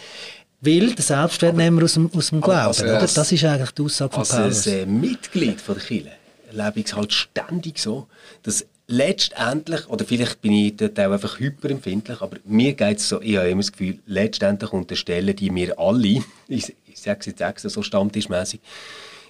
Weil 0.61 0.93
der 0.95 1.03
Selbstwert 1.03 1.55
nehmen 1.55 1.77
wir 1.77 1.85
aus 1.85 1.93
dem, 1.93 2.09
aus 2.15 2.29
dem 2.29 2.41
Glauben. 2.41 2.67
Also, 2.67 2.83
oder? 2.85 2.99
Das 2.99 3.31
ist 3.31 3.43
eigentlich 3.43 3.71
die 3.71 3.81
Aussage 3.83 4.13
von 4.13 4.23
Paulus. 4.23 4.33
Als 4.33 4.67
äh, 4.67 4.85
Mitglied 4.85 5.61
von 5.61 5.75
der 5.75 5.83
Kirche 5.83 6.11
erlebe 6.47 6.79
ich 6.79 6.85
es 6.87 6.95
halt 6.95 7.13
ständig 7.13 7.79
so, 7.79 8.07
dass 8.43 8.65
letztendlich, 8.87 9.87
oder 9.89 10.05
vielleicht 10.05 10.41
bin 10.41 10.53
ich 10.53 10.75
dort 10.75 10.99
auch 10.99 11.11
einfach 11.11 11.39
hyperempfindlich, 11.39 12.21
aber 12.21 12.37
mir 12.45 12.73
geht 12.73 12.97
es 12.97 13.09
so, 13.09 13.21
ich 13.21 13.37
habe 13.37 13.49
immer 13.49 13.61
das 13.61 13.71
Gefühl, 13.71 13.99
letztendlich 14.05 14.71
unterstellen 14.73 15.35
die 15.35 15.49
mir 15.49 15.77
alle, 15.79 16.21
ich, 16.47 16.75
ich 16.85 16.99
sage 17.01 17.19
es 17.21 17.25
jetzt 17.25 17.41
extra 17.41 17.69
so 17.69 17.81
stammtischmässig, 17.81 18.59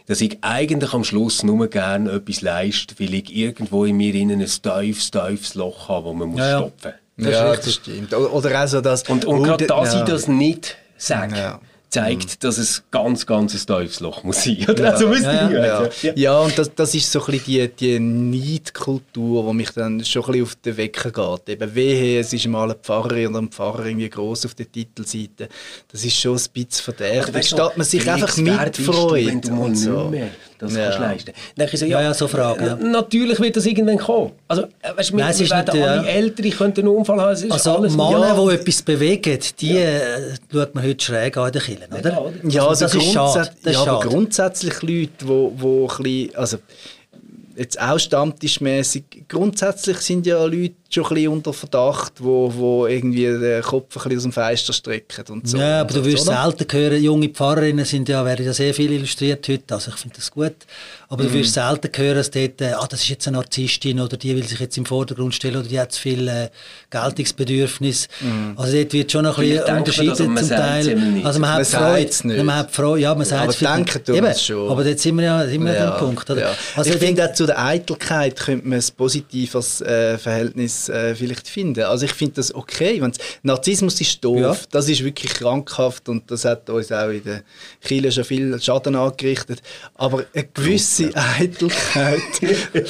dass 0.08 0.22
ich 0.22 0.38
eigentlich 0.42 0.94
am 0.94 1.04
Schluss 1.04 1.44
nur 1.44 1.68
gerne 1.68 2.12
etwas 2.12 2.42
leiste, 2.42 3.00
weil 3.00 3.14
ich 3.14 3.36
irgendwo 3.36 3.86
in 3.86 3.98
mir 3.98 4.14
innen 4.14 4.40
ein 4.40 4.48
tiefes, 4.48 5.10
tiefes 5.10 5.56
Loch 5.56 5.90
habe, 5.90 6.10
das 6.10 6.18
man 6.18 6.30
muss 6.30 6.40
ja, 6.40 6.60
stopfen 6.60 6.94
muss. 7.18 7.28
Ja, 7.28 7.56
das 7.56 7.74
stimmt. 7.74 8.14
Oder 8.14 8.60
also 8.60 8.82
das... 8.82 9.04
Und, 9.04 9.26
und 9.26 9.44
gerade, 9.44 9.66
dass 9.66 9.94
ja. 9.94 10.02
ich 10.02 10.06
das 10.06 10.28
nicht 10.28 10.78
sage, 10.98 11.36
ja 11.36 11.60
zeigt, 11.90 12.30
mhm. 12.30 12.40
dass 12.40 12.58
es 12.58 12.84
ganz, 12.92 13.26
ganz 13.26 13.54
ein 13.54 13.66
Teufelsloch 13.66 14.24
muss 14.24 14.44
sein. 14.44 14.58
Ja, 14.60 14.74
also, 14.92 15.14
ja, 15.14 15.50
ja. 15.50 15.84
ja. 15.84 16.12
ja, 16.16 16.40
und 16.40 16.58
das, 16.58 16.74
das 16.74 16.94
ist 16.94 17.12
so 17.12 17.20
ein 17.26 17.32
bisschen 17.32 17.72
die, 17.78 17.98
die 17.98 18.00
Neidkultur, 18.00 19.48
die 19.48 19.54
mich 19.56 19.72
dann 19.72 20.04
schon 20.04 20.24
ein 20.24 20.32
bisschen 20.32 20.44
auf 20.44 20.56
den 20.56 20.78
Wecker 20.78 21.12
geht. 21.12 21.50
Eben 21.50 21.76
wehe, 21.76 22.20
es 22.20 22.34
ist 22.34 22.48
mal 22.48 22.72
ein 22.72 22.78
Pfarrer 22.82 23.30
oder 23.30 23.40
ein 23.40 23.50
Pfarrer 23.50 23.86
irgendwie 23.86 24.10
gross 24.10 24.46
auf 24.46 24.56
der 24.56 24.72
Titelseite. 24.72 25.50
Das 25.92 26.04
ist 26.04 26.18
schon 26.18 26.38
ein 26.38 26.44
bisschen 26.54 26.84
verdächtig. 26.84 27.34
Da 27.34 27.42
steht 27.42 27.78
man 27.78 27.86
sich 27.86 28.10
einfach 28.10 28.38
mitfreut. 28.38 29.26
Wenn 29.26 29.42
du 29.42 29.52
mal 29.52 29.76
so. 29.76 30.10
mehr 30.10 30.32
das 30.58 30.76
ja. 30.76 30.84
kannst 30.84 31.00
leisten. 31.00 31.32
Dann 31.56 31.68
so, 31.74 31.86
ja, 31.86 32.02
ja, 32.02 32.14
so 32.14 32.28
Fragen. 32.28 32.66
Ja. 32.66 32.76
Natürlich 32.76 33.40
wird 33.40 33.56
das 33.58 33.66
irgendwann 33.66 33.98
kommen. 33.98 34.32
Also, 34.48 34.64
äh, 34.64 34.96
weißt, 34.96 35.14
Nein, 35.14 35.38
wir 35.38 35.50
werden 35.50 35.74
nicht, 35.74 35.88
alle 35.88 36.04
ja. 36.04 36.04
Ältere, 36.04 36.50
könnten 36.50 36.80
einen 36.82 36.90
Unfall 36.90 37.20
haben. 37.20 37.52
also 37.52 37.72
alles 37.72 37.96
Männer, 37.96 38.36
die 38.36 38.54
etwas 38.56 38.82
bewegen, 38.82 39.40
die 39.60 39.74
ja. 39.74 39.82
äh, 39.82 40.36
schaut 40.52 40.76
man 40.76 40.84
heute 40.84 41.04
schräg 41.04 41.38
an 41.38 41.48
in 41.48 41.54
den 41.54 41.62
Kirchen, 41.62 41.94
oder? 41.94 42.34
Ja, 42.44 42.68
also, 42.68 42.86
das 42.86 42.96
ist 42.96 43.12
schade. 43.12 43.50
Das 43.64 43.74
ja, 43.74 43.82
aber 43.82 44.00
grundsätzlich 44.08 44.82
Leute, 44.82 45.10
die, 45.22 45.26
die 45.26 45.66
ein 45.66 46.04
bisschen, 46.04 46.36
also 46.36 46.58
jetzt 47.56 47.80
auch 47.80 47.98
stammtischmäßig, 47.98 49.04
grundsätzlich 49.28 49.98
sind 49.98 50.26
ja 50.26 50.44
Leute 50.44 50.76
schon 50.96 51.06
ein 51.06 51.14
bisschen 51.16 51.32
unter 51.32 51.54
Verdacht, 51.54 52.14
wo, 52.18 52.52
wo 52.56 52.88
irgendwie 52.88 53.26
den 53.26 53.62
Kopf 53.62 53.96
ein 53.98 54.04
bisschen 54.04 54.18
aus 54.18 54.24
dem 54.24 54.32
Fenster 54.32 54.74
strecken 54.74 55.26
und 55.30 55.48
so. 55.48 55.58
Ja, 55.58 55.82
aber 55.82 55.94
du 55.94 56.00
oder? 56.00 56.10
wirst 56.10 56.26
selten 56.26 56.66
hören, 56.72 57.04
junge 57.04 57.30
Pfarrerinnen 57.30 57.86
sind 57.86 58.10
ja, 58.10 58.26
werden 58.26 58.46
ja 58.46 58.54
sehr 58.54 58.74
viel 58.74 58.92
illustriert 58.92 59.48
heute, 59.48 59.74
also 59.76 59.92
ich 59.92 59.98
finde 59.98 60.16
das 60.16 60.32
gut, 60.32 60.56
aber 61.10 61.24
Mhm. 61.24 61.28
du 61.28 61.34
wirst 61.36 61.54
selten 61.54 61.90
hören, 61.96 62.16
dass 62.16 62.32
dort, 62.32 62.62
äh, 62.62 62.72
ah, 62.74 62.88
das 62.90 63.02
ist 63.02 63.10
jetzt 63.10 63.28
eine 63.28 63.38
Narzisstin 63.38 64.00
oder 64.00 64.18
die 64.18 64.36
will 64.36 64.44
sich 64.48 64.60
jetzt 64.60 64.78
im 64.78 64.86
Vordergrund 64.86 65.36
stellen 65.36 65.58
oder 65.58 65.68
die 65.68 65.80
hat 65.80 65.92
zu 65.92 66.02
viel 66.02 66.28
äh, 66.28 66.50
Geltungsbedürfnis. 66.90 68.08
Also 68.56 68.74
dort 68.78 68.94
wird 68.94 69.12
schon 69.12 69.24
noch 69.24 69.38
ein 69.38 69.44
bisschen 69.50 69.66
das, 69.66 69.78
unterschieden 69.78 70.16
zum 70.16 70.36
Teil. 70.50 71.24
Also 71.24 71.40
man, 71.40 71.50
Man 71.50 71.60
hat 71.60 71.68
Freude, 71.68 72.02
sagt's 72.02 72.24
nicht. 72.24 72.44
man 72.44 72.56
hat 72.56 72.72
Freude, 72.72 73.02
ja, 73.02 73.16
man 73.16 73.26
sagt 73.26 73.44
Aber 73.44 73.54
denken 73.76 73.94
nicht. 73.98 74.06
tun 74.06 74.16
Eben, 74.16 74.36
schon. 74.36 74.70
Aber 74.70 74.84
dort 74.84 75.00
sind 75.00 75.16
wir 75.16 75.24
ja 75.24 75.48
wir 75.48 75.74
ja. 75.74 75.90
an 75.92 76.00
dem 76.00 76.00
Punkt. 76.00 76.30
Oder? 76.30 76.42
Ja. 76.42 76.56
Also 76.76 76.92
ich 76.92 76.98
finde 76.98 77.26
auch 77.30 77.34
zu 77.34 77.46
der 77.46 77.64
Eitelkeit 77.64 78.36
könnte 78.38 78.68
man 78.68 78.80
ein 78.80 78.86
positives 78.98 79.82
äh, 79.82 80.18
Verhältnis 80.18 80.85
äh, 80.90 81.16
vielleicht 81.16 81.48
finden. 81.48 81.84
Also 81.84 82.06
ich 82.06 82.14
finde 82.14 82.36
das 82.36 82.54
okay. 82.54 83.02
Wenn's, 83.02 83.18
Narzissmus 83.44 84.00
ist 84.02 84.24
doof, 84.24 84.40
Ja. 84.40 84.58
das 84.72 84.90
ist 84.90 85.04
wirklich 85.04 85.34
krankhaft 85.34 86.10
und 86.10 86.30
das 86.32 86.46
hat 86.46 86.70
uns 86.70 86.92
auch 86.92 87.10
in 87.10 87.24
der 87.24 87.42
Kirche 87.82 88.12
schon 88.12 88.24
viel 88.24 88.62
Schaden 88.62 88.96
angerichtet. 88.96 89.62
Aber 89.96 90.26
eine 90.34 90.46
gewisse 90.54 91.12
Eitelkeit 91.16 92.22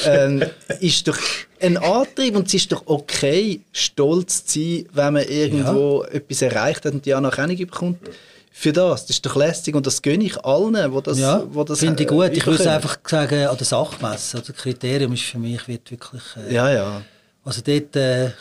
ähm, 0.06 0.44
ist 0.80 1.08
doch 1.08 1.18
ein 1.62 1.78
Antrieb 1.78 2.36
und 2.36 2.48
es 2.48 2.54
ist 2.54 2.72
doch 2.72 2.84
okay, 2.86 3.62
stolz 3.72 4.46
zu 4.46 4.60
sein, 4.60 4.86
wenn 4.94 5.14
man 5.14 5.24
irgendwo 5.28 6.04
etwas 6.04 6.42
erreicht 6.42 6.86
hat 6.86 6.94
und 6.94 7.06
die 7.06 7.14
Anerkennung 7.14 7.58
bekommt. 7.58 8.00
Für 8.58 8.72
das, 8.72 9.02
das 9.06 9.18
ist 9.18 9.26
doch 9.26 9.36
lästig 9.36 9.76
und 9.76 9.86
das 9.86 10.02
gönne 10.02 10.24
ich 10.24 10.38
allen, 10.46 10.94
wo 10.94 11.02
das, 11.02 11.20
ja, 11.20 11.44
wo 11.52 11.66
das 11.66 11.80
finde 11.80 12.04
ich 12.04 12.10
äh, 12.10 12.14
gut. 12.14 12.30
Ich 12.32 12.48
würde 12.48 12.72
einfach 12.72 12.98
sagen, 13.06 13.48
an 13.48 13.58
der 13.58 13.66
Sachmesse. 13.66 14.38
Also 14.38 14.54
das 14.54 14.62
Kriterium 14.62 15.12
ist 15.12 15.24
für 15.24 15.40
mich 15.40 15.68
wird 15.68 15.92
wirklich... 15.92 16.24
Äh, 16.50 16.54
Ja, 16.54 16.72
ja. 16.72 17.02
Also 17.46 17.62
dort 17.62 17.96
äh, 17.96 18.32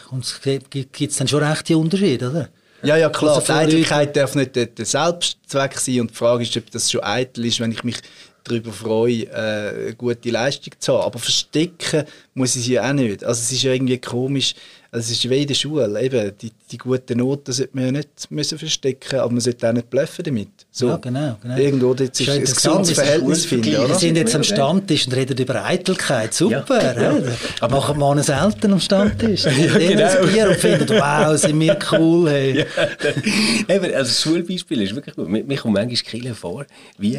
gibt 0.71 1.13
es 1.13 1.19
dann 1.19 1.29
schon 1.29 1.45
rechte 1.45 1.77
Unterschiede, 1.77 2.31
oder? 2.31 2.49
Ja, 2.83 2.97
ja, 2.97 3.11
klar. 3.11 3.37
Also 3.37 3.53
die 3.53 3.53
Eitelkeit 3.53 4.17
darf 4.17 4.35
nicht 4.35 4.57
der, 4.57 4.67
der 4.67 4.85
Selbstzweck 4.85 5.79
sein. 5.79 6.01
Und 6.01 6.11
die 6.11 6.15
Frage 6.15 6.43
ist, 6.43 6.57
ob 6.57 6.71
das 6.71 6.91
schon 6.91 7.03
eitel 7.03 7.45
ist, 7.45 7.61
wenn 7.61 7.73
ich 7.73 7.85
mich 7.85 7.97
darüber 8.45 8.73
freue, 8.73 9.25
äh, 9.25 9.87
eine 9.87 9.95
gute 9.95 10.31
Leistung 10.31 10.73
zu 10.79 10.95
haben. 10.95 11.05
Aber 11.05 11.19
verstecken 11.19 12.05
muss 12.35 12.57
ich 12.57 12.65
sie 12.65 12.81
auch 12.81 12.93
nicht. 12.93 13.25
Also 13.25 13.41
es 13.41 13.53
ist 13.53 13.63
ja 13.63 13.73
irgendwie 13.73 13.99
komisch. 13.99 14.55
Also 14.95 15.11
es 15.11 15.19
ist 15.25 15.29
wie 15.29 15.43
in 15.43 15.49
der 15.49 15.55
Schule. 15.55 16.01
Eben, 16.01 16.31
die, 16.41 16.53
die 16.71 16.79
guten 16.79 17.19
Noten 17.19 17.51
sollte 17.51 17.75
man 17.75 17.87
ja 17.87 17.91
nicht 17.91 18.31
müssen 18.31 18.57
verstecken 18.57 19.19
aber 19.19 19.33
man 19.33 19.41
sollte 19.41 19.69
auch 19.69 19.73
nicht 19.73 19.91
bluffen 19.91 20.23
damit. 20.25 20.51
So. 20.71 20.87
Ja, 20.87 20.97
genau, 20.99 21.37
genau. 21.43 21.57
Irgendwo 21.57 21.95
dort 21.95 22.11
Ist 22.11 22.21
ja 22.21 22.35
ein 22.35 22.41
gesundes 22.43 22.93
Verhältnis 22.93 23.45
finden. 23.45 23.73
Wir 23.73 23.93
sind 23.97 24.15
jetzt 24.15 24.37
am 24.37 24.43
Ja. 24.43 24.55
Stammtisch 24.55 25.09
und 25.09 25.17
reden 25.17 25.37
über 25.37 25.65
Eitelkeit. 25.65 26.33
Super. 26.33 26.95
Ja, 26.95 27.13
Ja, 27.13 27.19
ja. 27.61 27.69
Machen 27.69 27.99
wir 27.99 28.23
selten 28.23 28.73
am 28.73 28.79
Stammtisch. 28.79 29.45
Ja, 29.65 29.79
genau. 29.79 30.07
ein 30.07 30.33
Bier 30.33 30.49
und 30.49 30.57
finden, 30.59 30.89
wow, 30.91 31.37
sind 31.37 31.59
wir 31.59 31.77
cool. 31.91 32.31
Hey. 32.31 32.65
Eben, 33.69 33.85
also 33.87 33.97
das 33.97 34.23
Schulbeispiel 34.23 34.81
ist 34.83 34.95
wirklich 34.95 35.17
gut. 35.17 35.29
Mir, 35.29 35.43
mir 35.43 35.57
kommt 35.57 35.75
manchmal 35.75 35.97
Kirche 35.97 36.35
vor, 36.37 36.67
wie 36.99 37.19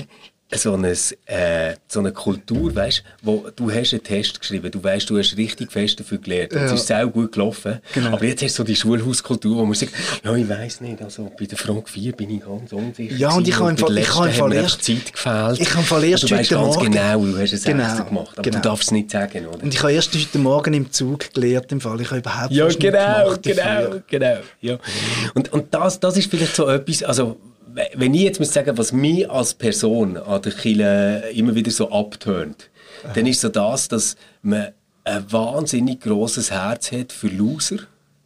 so 0.54 0.74
eine, 0.74 0.91
äh, 1.26 1.74
so 1.88 2.00
eine 2.00 2.12
Kultur, 2.12 2.74
weißt, 2.76 3.04
wo 3.24 3.48
du 3.56 3.72
hast 3.72 3.93
einen 3.93 4.04
Test 4.04 4.39
geschrieben, 4.39 4.70
du 4.72 4.82
weißt, 4.84 5.10
du 5.10 5.18
hast 5.18 5.36
richtig 5.38 5.72
fest 5.72 6.00
dafür 6.00 6.20
gelernt, 6.20 6.54
und 6.54 6.60
es 6.62 6.72
ist 6.72 6.88
sehr 6.88 7.06
gut 7.08 7.32
gelaufen, 7.32 7.80
Genau. 7.93 8.12
aber 8.14 8.24
jetzt 8.26 8.43
hast 8.43 8.54
du 8.54 8.62
so 8.62 8.64
die 8.64 8.76
Schulhauskultur, 8.76 9.58
wo 9.58 9.66
man 9.66 9.74
sagt, 9.74 9.93
ja, 10.24 10.36
ich 10.36 10.48
weiß 10.48 10.82
nicht, 10.82 11.02
also 11.02 11.32
bei 11.38 11.46
der 11.46 11.58
Frage 11.58 11.84
4 11.88 12.12
bin 12.14 12.30
ich 12.30 12.46
ganz 12.46 12.72
unsicher 12.72 13.16
Ja, 13.16 13.32
und 13.34 13.48
ich 13.48 13.60
habe 13.60 13.76
Fall- 13.76 13.98
ich 13.98 14.16
habe 14.16 14.32
Fall 14.32 14.54
erst- 14.54 14.84
Zeit 14.84 15.12
gefehlt. 15.12 15.60
ich 15.60 15.74
habe 15.74 15.84
Fall 15.84 16.04
erst 16.04 16.24
und 16.26 16.32
du 16.32 16.36
weißt 16.38 16.50
ganz 16.52 16.76
Morgen- 16.76 16.91
genau, 16.91 17.26
du 17.26 17.38
hast 17.39 17.52
es 17.54 17.64
Genau, 17.64 18.04
gemacht, 18.06 18.34
aber 18.38 18.41
genau. 18.43 18.56
du 18.58 18.62
darfst 18.62 18.84
es 18.88 18.91
nicht 18.91 19.10
sagen, 19.12 19.48
oder? 19.48 19.64
Und 19.64 19.74
ich 19.74 19.82
habe 19.82 19.93
erst 19.93 20.14
heute 20.14 20.38
Morgen 20.38 20.74
im 20.76 20.91
Zug 20.91 21.34
gelernt, 21.34 21.72
im 21.72 21.82
Fall. 21.82 22.00
Ich 22.02 22.08
habe 22.12 22.20
überhaupt 22.20 22.52
Ja, 22.54 22.68
genau, 22.68 22.80
gemacht 22.80 23.43
genau, 23.43 23.64
dafür. 23.64 24.04
genau. 24.08 24.38
Ja. 24.62 24.78
Und, 25.34 25.52
und 25.52 25.74
das, 25.74 26.00
das 26.00 26.18
ist 26.18 26.30
vielleicht 26.30 26.56
so 26.56 26.68
etwas, 26.70 27.02
also 27.04 27.38
wenn 27.94 28.14
ich 28.14 28.22
jetzt 28.22 28.40
muss 28.40 28.54
sagen, 28.54 28.78
was 28.78 28.92
mich 28.92 29.30
als 29.30 29.54
Person 29.54 30.18
an 30.18 30.42
der 30.42 30.52
Kirche 30.52 31.24
immer 31.34 31.56
wieder 31.56 31.72
so 31.72 31.92
abtönt, 31.92 32.70
dann 33.14 33.26
ist 33.26 33.42
so 33.42 33.50
das, 33.50 33.88
dass 33.88 34.16
man 34.42 34.70
ein 35.04 35.32
wahnsinnig 35.32 36.02
grosses 36.02 36.52
Herz 36.52 36.92
hat 36.92 37.12
für 37.12 37.28
Loser. 37.28 37.78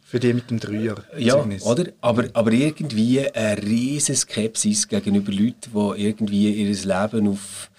Für 0.02 0.18
die 0.18 0.32
mit 0.32 0.50
dem 0.50 0.58
Dreier. 0.58 0.96
Ja, 1.16 1.36
oder? 1.62 1.84
Aber, 2.00 2.24
aber 2.32 2.52
irgendwie 2.52 3.20
eine 3.30 3.62
riesige 3.62 4.18
Skepsis 4.18 4.88
gegenüber 4.88 5.30
Leuten, 5.30 5.70
die 5.72 6.02
irgendwie 6.04 6.50
ihr 6.50 6.74
Leben 6.74 7.28
auf, 7.28 7.69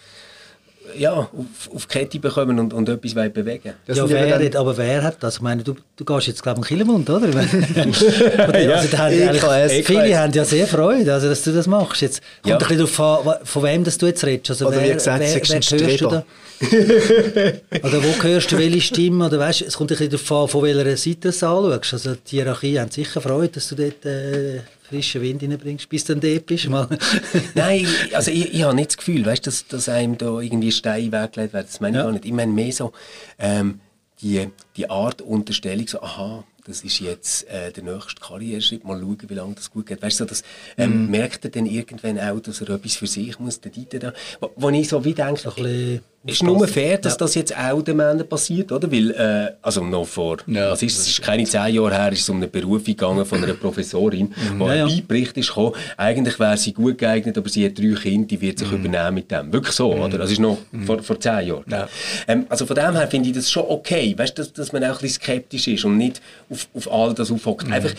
ja, 0.97 1.11
auf, 1.13 1.29
auf 1.75 1.85
die 1.85 1.99
Kette 1.99 2.19
bekommen 2.19 2.59
und, 2.59 2.73
und 2.73 2.89
etwas 2.89 3.13
bewegen 3.31 3.73
Das 3.87 3.97
ja, 3.97 4.09
wer 4.09 4.27
dann- 4.37 4.45
hat, 4.45 4.55
aber 4.55 4.75
wer 4.77 5.03
hat 5.03 5.17
das? 5.21 5.35
Ich 5.35 5.41
meine, 5.41 5.63
du, 5.63 5.75
du 5.95 6.03
gehst 6.05 6.27
jetzt, 6.27 6.43
glaube 6.43 6.61
ich, 6.63 6.71
in 6.71 6.77
Kielmund, 6.77 7.09
oder? 7.09 7.27
Ich 7.29 7.35
meine- 7.35 8.75
also, 8.75 8.87
da 8.91 8.97
haben 8.97 9.13
EKS. 9.13 9.43
eigentlich- 9.43 9.85
viele 9.87 10.17
haben 10.19 10.33
ja 10.33 10.43
sehr 10.45 10.67
Freude, 10.67 11.13
also, 11.13 11.29
dass 11.29 11.43
du 11.43 11.51
das 11.51 11.67
machst. 11.67 12.01
Jetzt 12.01 12.21
kommt 12.41 12.47
Ja. 12.49 12.55
ein 12.55 12.77
bisschen 12.77 12.77
darauf 12.97 13.27
an, 13.27 13.35
von 13.45 13.63
wem 13.63 13.83
dass 13.83 13.97
du 13.97 14.05
jetzt 14.07 14.23
redest. 14.25 14.49
Also, 14.51 14.67
Oder 14.67 14.81
wie 14.81 14.87
wer, 14.87 14.93
gesagt, 14.95 15.19
wer, 15.19 15.27
wer 15.27 15.35
hörst 15.35 15.71
du 15.71 15.77
da? 15.77 15.87
Streber. 15.87 16.23
Oder 17.83 18.03
wo 18.03 18.23
hörst 18.23 18.51
du 18.51 18.57
welche 18.57 18.81
Stimme? 18.81 19.25
Oder 19.25 19.39
weißt, 19.39 19.61
es 19.61 19.77
kommt 19.77 19.91
ein 19.91 19.97
bisschen 19.97 20.11
darauf 20.11 20.43
an, 20.43 20.47
von 20.47 20.63
welcher 20.63 20.97
Seite 20.97 21.17
du 21.21 21.29
es 21.29 21.43
anschaust. 21.43 21.93
Also 21.93 22.15
die 22.15 22.35
Hierarchie 22.37 22.79
haben 22.79 22.91
sicher 22.91 23.21
Freude, 23.21 23.49
dass 23.49 23.67
du 23.69 23.75
dort 23.75 24.05
äh, 24.05 24.59
frischen 24.91 25.21
Wind 25.21 25.41
reinbringst, 25.41 25.89
bis 25.89 26.03
du 26.03 26.15
dann 26.15 26.21
dort 26.31 26.45
bist. 26.45 26.69
Mal. 26.69 26.87
Nein, 27.55 27.87
also 28.13 28.29
ich, 28.31 28.53
ich 28.53 28.63
habe 28.63 28.75
nicht 28.75 28.89
das 28.91 28.97
Gefühl, 28.97 29.25
weißt, 29.25 29.47
dass, 29.47 29.65
dass 29.67 29.89
einem 29.89 30.17
da 30.17 30.39
irgendwie 30.39 30.71
Steine 30.71 31.11
weggelegt 31.11 31.53
werden. 31.53 31.65
Das 31.67 31.79
meine 31.79 31.97
ich 31.97 31.99
Ja. 31.99 32.03
gar 32.03 32.11
nicht. 32.11 32.25
Ich 32.25 32.31
meine 32.33 32.51
mehr 32.51 32.71
so 32.71 32.91
ähm, 33.39 33.79
die, 34.21 34.47
die 34.77 34.89
Art 34.89 35.21
Unterstellung, 35.21 35.87
so, 35.87 36.01
aha, 36.01 36.43
das 36.67 36.83
ist 36.83 36.99
jetzt 36.99 37.47
äh, 37.49 37.71
der 37.71 37.83
nächste 37.83 38.21
Karriereschritt, 38.21 38.83
mal 38.83 38.99
schauen, 38.99 39.17
wie 39.27 39.33
lange 39.33 39.55
das 39.55 39.71
gut 39.71 39.87
geht. 39.87 39.99
Weißt 40.01 40.19
du, 40.19 40.25
so, 40.25 40.29
das, 40.29 40.43
ähm, 40.77 41.05
Mhm. 41.05 41.11
merkt 41.11 41.43
er 41.45 41.49
dann 41.51 41.65
irgendwann 41.65 42.19
auch, 42.19 42.39
dass 42.39 42.61
er 42.61 42.69
etwas 42.69 42.95
für 42.95 43.07
sich 43.07 43.39
muss, 43.39 43.59
der 43.61 43.71
Dieter 43.71 43.97
da, 43.97 44.13
wo, 44.39 44.51
wo 44.55 44.69
ich 44.69 44.87
so 44.87 45.03
wie 45.03 45.13
denke, 45.15 45.41
So 45.41 45.49
ein 45.49 45.55
bisschen 45.55 46.01
ist 46.23 46.43
nur 46.43 46.67
fair, 46.67 46.97
dass 46.99 47.13
Ja. 47.13 47.17
das 47.17 47.33
jetzt 47.35 47.57
auch 47.57 47.81
den 47.81 47.97
Männern 47.97 48.27
passiert, 48.29 48.71
oder? 48.71 48.91
Weil, 48.91 49.11
äh, 49.11 49.53
also 49.61 49.83
noch 49.83 50.05
vor, 50.05 50.37
Ja, 50.45 50.69
was 50.71 50.83
ist 50.83 50.93
es, 50.95 51.01
es 51.01 51.07
ist 51.09 51.21
keine 51.23 51.43
zehn 51.45 51.73
Jahre 51.73 51.95
her, 51.95 52.11
ist 52.11 52.21
es 52.21 52.29
um 52.29 52.37
eine 52.37 52.47
Berufung 52.47 52.83
gegangen 52.85 53.25
von 53.25 53.43
einer 53.43 53.53
Professorin, 53.65 54.31
wo 54.57 54.67
Ja, 54.67 54.75
ja. 54.75 54.85
ein 54.85 54.97
Beibericht 55.07 55.35
ist 55.37 55.47
gekommen, 55.47 55.73
eigentlich 55.97 56.39
wäre 56.39 56.57
sie 56.57 56.73
gut 56.73 56.97
geeignet, 56.99 57.37
aber 57.37 57.49
sie 57.49 57.65
hat 57.65 57.77
drei 57.77 57.93
Kinder, 57.99 58.27
die 58.27 58.39
wird 58.39 58.59
sich 58.59 58.69
Mhm. 58.71 58.85
übernehmen 58.85 59.15
mit 59.15 59.31
dem. 59.31 59.51
Wirklich 59.51 59.75
so, 59.75 59.93
oder? 59.93 60.17
Das 60.19 60.31
ist 60.31 60.39
noch 60.39 60.57
vor, 60.85 61.01
vor 61.01 61.19
zehn 61.19 61.47
Jahren. 61.47 61.87
Ähm, 62.27 62.45
also 62.49 62.65
von 62.67 62.75
dem 62.75 62.93
her 62.95 63.07
finde 63.07 63.29
ich 63.29 63.35
das 63.35 63.49
schon 63.49 63.65
okay, 63.67 64.13
weißt 64.17 64.37
du, 64.37 64.41
dass, 64.43 64.53
dass 64.53 64.71
man 64.73 64.83
auch 64.83 64.89
ein 64.89 65.01
bisschen 65.01 65.21
skeptisch 65.23 65.67
ist 65.69 65.85
und 65.85 65.97
nicht 65.97 66.21
auf, 66.49 66.67
auf 66.75 66.91
all 66.91 67.13
das 67.15 67.31
aufhockt. 67.31 67.65
Mhm. 67.67 67.73
Einfach, 67.73 67.91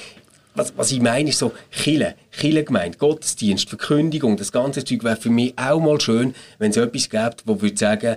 was, 0.54 0.72
was 0.76 0.92
ich 0.92 1.00
meine, 1.00 1.30
ist 1.30 1.38
so 1.38 1.52
Chile, 1.70 2.14
Chile 2.30 2.64
gemeint, 2.64 2.98
Gottesdienst, 2.98 3.68
Verkündigung, 3.68 4.36
das 4.36 4.52
ganze 4.52 4.84
Zeug 4.84 5.02
wäre 5.04 5.16
für 5.16 5.30
mich 5.30 5.54
auch 5.56 5.80
mal 5.80 6.00
schön, 6.00 6.34
wenn 6.58 6.70
es 6.70 6.76
etwas 6.76 7.08
gibt, 7.08 7.42
wo 7.46 7.60
würde 7.60 7.76
sagen, 7.76 8.16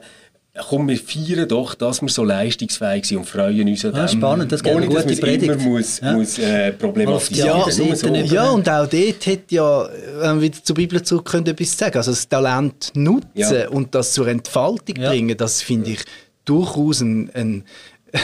komm, 0.70 0.88
wir 0.88 0.98
feiern 0.98 1.48
doch, 1.50 1.76
dass 1.76 2.02
wir 2.02 2.08
so 2.08 2.24
leistungsfähig 2.24 3.04
sind 3.06 3.18
und 3.18 3.26
freuen 3.26 3.68
uns 3.68 3.84
an 3.84 3.94
Ah, 3.94 4.06
dem. 4.06 4.20
spannend, 4.20 4.52
das 4.52 4.64
gibt 4.64 4.74
Ohne, 4.76 4.86
dass 4.88 5.04
gute 5.04 5.06
man 5.06 5.14
es 5.14 5.20
immer 5.20 5.28
Predigt. 5.56 5.60
muss, 5.66 6.00
Ja. 6.00 6.14
muss 6.14 6.40
äh, 6.40 6.72
problematisieren. 6.72 7.48
Ja, 7.60 7.72
so. 7.96 8.08
Ja, 8.16 8.50
und 8.52 8.70
auch 8.70 8.88
dort 8.88 9.28
hat 9.28 9.52
ja, 9.52 9.90
wenn 10.20 10.36
wir 10.36 10.42
wieder 10.44 10.64
zur 10.64 10.76
Bibel 10.78 11.02
zurückkommen, 11.04 11.46
etwas 11.48 11.72
zu 11.72 11.78
sagen. 11.78 11.98
Also 11.98 12.12
das 12.12 12.30
Talent 12.30 12.92
nutzen 12.96 13.28
Ja. 13.36 13.68
und 13.70 13.94
das 13.94 14.14
zur 14.14 14.28
Entfaltung 14.30 14.96
Ja. 14.98 15.10
bringen, 15.10 15.36
das 15.36 15.62
finde 15.62 15.90
ich 15.92 16.00
durchaus 16.46 17.02
ein, 17.02 17.30
ein, 17.34 17.64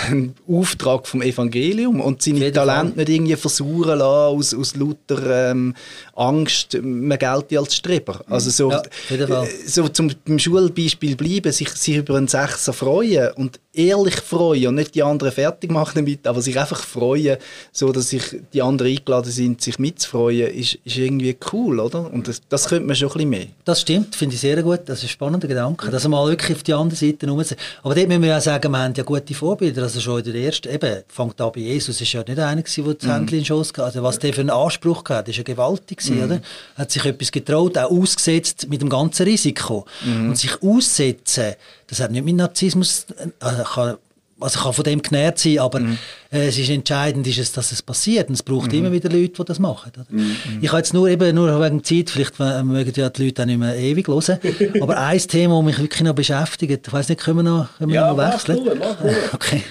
ein 0.10 0.36
Auftrag 0.48 1.08
vom 1.08 1.22
Evangelium 1.22 2.00
und 2.02 2.22
seine 2.22 2.52
Talente 2.52 2.98
nicht 2.98 3.10
irgendwie 3.10 3.36
versuchen 3.36 3.98
lassen 3.98 4.02
aus, 4.38 4.54
aus 4.54 4.76
lauter 4.76 5.52
ähm, 5.52 5.76
Angst, 6.16 6.78
man 6.82 7.18
gelte 7.20 7.60
als 7.60 7.76
Streber. 7.76 8.22
Also 8.28 8.50
so, 8.50 8.70
Ja, 9.10 9.44
äh, 9.44 9.48
so 9.66 9.88
zum 9.90 10.12
Schulbeispiel 10.38 11.16
bleiben, 11.16 11.52
sich, 11.52 11.70
sich 11.70 11.98
über 11.98 12.16
einen 12.16 12.28
Sechser 12.28 12.74
freuen 12.74 13.32
und 13.34 13.60
ehrlich 13.74 14.16
freuen 14.16 14.68
und 14.68 14.76
nicht 14.76 14.96
die 14.96 15.04
anderen 15.04 15.32
fertig 15.32 15.72
machen 15.72 15.94
damit, 15.96 16.28
aber 16.28 16.42
sich 16.42 16.60
einfach 16.60 16.84
freuen, 16.84 17.38
so 17.72 17.92
dass 17.92 18.10
sich 18.10 18.24
die 18.54 18.62
anderen 18.62 18.92
eingeladen 18.92 19.32
sind, 19.32 19.62
sich 19.62 19.80
mitzufreuen, 19.80 20.54
ist, 20.54 20.78
ist 20.84 20.98
irgendwie 20.98 21.38
cool, 21.54 21.80
oder? 21.80 22.12
Und 22.12 22.28
das, 22.28 22.42
das 22.50 22.68
könnte 22.68 22.86
man 22.86 22.96
schon 22.96 23.10
ein 23.10 23.14
bisschen 23.14 23.30
mehr. 23.30 23.46
Das 23.64 23.82
stimmt, 23.82 24.16
finde 24.16 24.36
ich 24.36 24.42
sehr 24.42 24.62
gut. 24.62 24.82
Das 24.86 25.00
ist 25.00 25.06
ein 25.06 25.10
spannender 25.10 25.48
Gedanke, 25.48 25.90
dass 25.90 26.04
man 26.04 26.12
mal 26.12 26.30
wirklich 26.30 26.58
auf 26.58 26.64
die 26.64 26.74
andere 26.74 26.98
Seite 26.98 27.30
rum 27.30 27.42
Aber 27.84 27.96
dort 27.96 28.08
müssen 28.08 28.22
wir 28.22 28.30
ja 28.30 28.42
sagen, 28.42 28.72
wir 28.72 28.80
haben 28.80 28.94
ja 28.94 29.04
gute 29.04 29.34
Vorbilder. 29.34 29.84
Also 29.84 30.02
schon 30.02 30.20
in 30.20 30.34
der 30.34 30.36
ersten, 30.36 30.74
eben, 30.74 31.04
fängt 31.08 31.40
an 31.40 31.52
bei 31.54 31.62
Jesus, 31.62 32.02
ist 32.02 32.12
ja 32.12 32.24
nicht 32.24 32.40
einer 32.40 32.62
gewesen, 32.62 32.84
der 32.84 32.94
das 32.96 33.10
Händchen 33.10 33.40
in 33.40 33.46
Schoss 33.46 33.70
hatte. 33.70 33.84
Also 33.86 34.04
was 34.04 34.20
der 34.20 34.34
für 34.34 34.42
einen 34.42 34.50
Anspruch 34.50 35.04
hatte, 35.08 35.32
ist 35.32 35.38
ja 35.38 35.44
gewaltig 35.44 36.00
gewesen, 36.00 36.24
oder? 36.24 36.42
Hat 36.76 36.92
sich 36.92 37.06
etwas 37.06 37.32
getraut, 37.32 37.78
auch 37.78 37.90
ausgesetzt 37.90 38.68
mit 38.70 38.82
dem 38.82 38.90
ganzen 38.90 39.24
Risiko. 39.24 39.86
Und 40.04 40.38
sich 40.38 40.62
aussetzen, 40.62 41.56
das 41.88 42.00
hat 42.00 42.12
nicht 42.12 42.24
mit 42.24 42.36
Narzissmus, 42.36 43.06
also 43.40 43.61
kann 43.64 43.98
also 44.42 44.60
kann 44.60 44.74
von 44.74 44.84
dem 44.84 45.02
genährt 45.02 45.38
sein, 45.38 45.60
aber 45.60 45.80
mhm. 45.80 45.98
äh, 46.32 46.48
es 46.48 46.58
ist 46.58 46.70
entscheidend, 46.70 47.28
ist 47.28 47.38
es, 47.38 47.52
dass 47.52 47.72
es 47.72 47.82
passiert. 47.82 48.28
Und 48.28 48.36
es 48.36 48.44
braucht 48.44 48.72
mhm. 48.72 48.80
immer 48.80 48.92
wieder 48.92 49.10
Leute, 49.10 49.34
die 49.34 49.46
das 49.46 49.60
machen. 49.60 49.92
Mhm. 50.10 50.36
Ich 50.62 50.70
habe 50.70 50.80
jetzt 50.80 50.94
nur 50.94 51.08
eben 51.08 51.36
nur 51.36 51.62
wegen 51.62 51.84
Zeit, 51.84 52.10
vielleicht 52.10 52.40
mögen 52.40 52.94
ja 52.96 53.10
die 53.10 53.26
Leute 53.26 53.44
auch 53.44 53.46
nicht 53.46 53.60
mehr 53.60 53.76
ewig 53.76 54.08
hören, 54.08 54.40
aber 54.82 54.98
ein 54.98 55.20
Thema, 55.20 55.58
das 55.58 55.66
mich 55.66 55.80
wirklich 55.80 56.02
noch 56.02 56.16
beschäftigt, 56.16 56.88
ich 56.88 56.94
weiß 56.94 57.10
nicht, 57.10 57.22
können 57.22 57.38
wir 57.38 57.44
noch, 57.44 57.78
können 57.78 57.92
wir 57.92 58.02
ja, 58.02 58.14
noch 58.14 58.18
wechseln? 58.18 58.64
Nur, 58.64 58.76
mach 58.76 59.04
nur. 59.04 59.16
okay. 59.34 59.64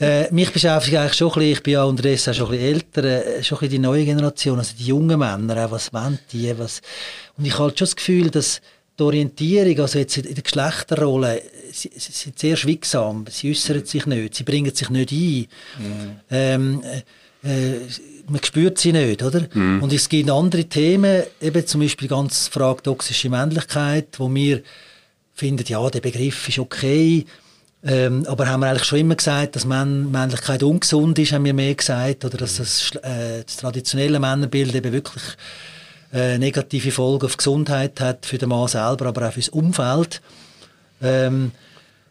äh, 0.00 0.32
mich 0.32 0.50
beschäftigt 0.50 0.96
eigentlich 0.96 1.14
schon 1.14 1.28
ein 1.28 1.34
bisschen, 1.34 1.52
ich 1.52 1.62
bin 1.62 1.72
ja 1.74 1.84
unterdessen 1.84 2.30
auch 2.30 2.34
schon 2.34 2.46
ein 2.46 2.52
bisschen 2.52 2.74
älter, 2.74 3.04
äh, 3.04 3.42
schon 3.42 3.58
ein 3.58 3.60
bisschen 3.60 3.70
die 3.70 3.78
neue 3.78 4.04
Generation, 4.04 4.58
also 4.58 4.72
die 4.76 4.86
jungen 4.86 5.18
Männer, 5.18 5.70
was 5.70 5.92
wollen 5.92 6.18
die, 6.32 6.52
was... 6.58 6.80
Und 7.38 7.46
ich 7.46 7.54
habe 7.54 7.64
halt 7.64 7.78
schon 7.78 7.86
das 7.86 7.96
Gefühl, 7.96 8.30
dass 8.30 8.60
die 8.98 9.02
Orientierung, 9.02 9.80
also 9.80 9.98
jetzt 9.98 10.16
in 10.18 10.34
der 10.34 10.42
Geschlechterrolle, 10.42 11.42
sie, 11.72 11.90
sie 11.94 12.12
sind 12.12 12.38
sehr 12.38 12.56
schweigsam, 12.56 13.24
sie 13.30 13.50
äußern 13.50 13.84
sich 13.84 14.06
nicht, 14.06 14.34
sie 14.34 14.44
bringen 14.44 14.74
sich 14.74 14.90
nicht 14.90 15.12
ein. 15.12 15.46
Mhm. 15.78 16.20
Ähm, 16.30 16.82
äh, 17.42 17.76
man 18.28 18.42
spürt 18.42 18.78
sie 18.78 18.92
nicht, 18.92 19.22
oder? 19.22 19.46
Mhm. 19.52 19.82
Und 19.82 19.92
es 19.92 20.08
gibt 20.08 20.30
andere 20.30 20.64
Themen, 20.64 21.22
eben 21.40 21.66
zum 21.66 21.80
Beispiel 21.80 22.08
die 22.08 22.14
ganze 22.14 22.50
Frage 22.50 22.82
toxische 22.82 23.30
Männlichkeit, 23.30 24.08
wo 24.18 24.32
wir 24.32 24.62
finden, 25.34 25.64
ja, 25.66 25.88
der 25.90 26.00
Begriff 26.00 26.48
ist 26.48 26.58
okay, 26.58 27.24
ähm, 27.84 28.24
aber 28.28 28.46
haben 28.46 28.60
wir 28.60 28.68
eigentlich 28.68 28.84
schon 28.84 29.00
immer 29.00 29.16
gesagt, 29.16 29.56
dass 29.56 29.64
Männlichkeit 29.64 30.62
ungesund 30.62 31.18
ist, 31.18 31.32
haben 31.32 31.44
wir 31.44 31.54
mehr 31.54 31.74
gesagt, 31.74 32.24
oder 32.24 32.38
dass 32.38 32.58
das, 32.58 32.92
äh, 33.02 33.42
das 33.44 33.56
traditionelle 33.56 34.20
Männerbild 34.20 34.74
eben 34.74 34.92
wirklich 34.92 35.22
äh, 36.12 36.38
negative 36.38 36.90
Folgen 36.90 37.26
auf 37.26 37.36
Gesundheit 37.36 38.00
hat 38.00 38.26
für 38.26 38.38
den 38.38 38.48
Mann 38.48 38.68
selber, 38.68 39.06
aber 39.06 39.28
auch 39.28 39.32
für 39.32 39.40
das 39.40 39.48
Umfeld. 39.48 40.20
Ähm, 41.02 41.52